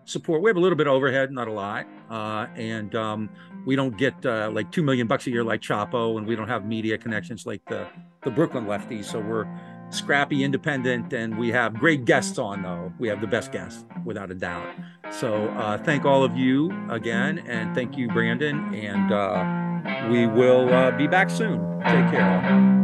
support. 0.09 0.43
We 0.43 0.51
have 0.51 0.57
a 0.57 0.61
little 0.61 0.77
bit 0.77 0.87
of 0.87 0.95
overhead, 0.95 1.31
not 1.31 1.49
a 1.49 1.53
lot, 1.53 1.87
uh, 2.11 2.47
and 2.57 2.95
um, 2.95 3.31
we 3.67 3.77
don't 3.77 3.97
get 3.97 4.15
uh, 4.25 4.51
like 4.53 4.73
two 4.73 4.83
million 4.83 5.07
bucks 5.07 5.27
a 5.27 5.31
year 5.31 5.45
like 5.45 5.61
Chapo, 5.61 6.17
and 6.17 6.27
we 6.27 6.35
don't 6.35 6.49
have 6.49 6.65
media 6.67 6.99
connections 6.99 7.47
like 7.47 7.65
the 7.67 7.87
the 8.23 8.31
Brooklyn 8.31 8.67
lefties. 8.67 9.05
So 9.05 9.21
we're 9.21 9.47
scrappy, 9.91 10.43
independent, 10.45 11.13
and 11.13 11.39
we 11.39 11.51
have 11.51 11.75
great 11.75 12.05
guests 12.05 12.39
on. 12.39 12.63
Though 12.63 12.93
we 12.99 13.09
have 13.09 13.21
the 13.21 13.27
best 13.27 13.53
guests, 13.53 13.85
without 14.05 14.31
a 14.31 14.35
doubt. 14.35 14.67
So 15.11 15.49
uh, 15.51 15.79
thank 15.79 16.05
all 16.05 16.25
of 16.25 16.37
you 16.37 16.73
again, 16.91 17.41
and 17.47 17.75
thank 17.75 17.97
you, 17.97 18.09
Brandon, 18.09 18.75
and 18.75 19.13
uh, 19.13 20.11
we 20.11 20.27
will 20.27 20.73
uh, 20.73 20.91
be 20.93 21.07
back 21.07 21.31
soon. 21.31 21.61
Take 21.85 22.11
care. 22.11 22.79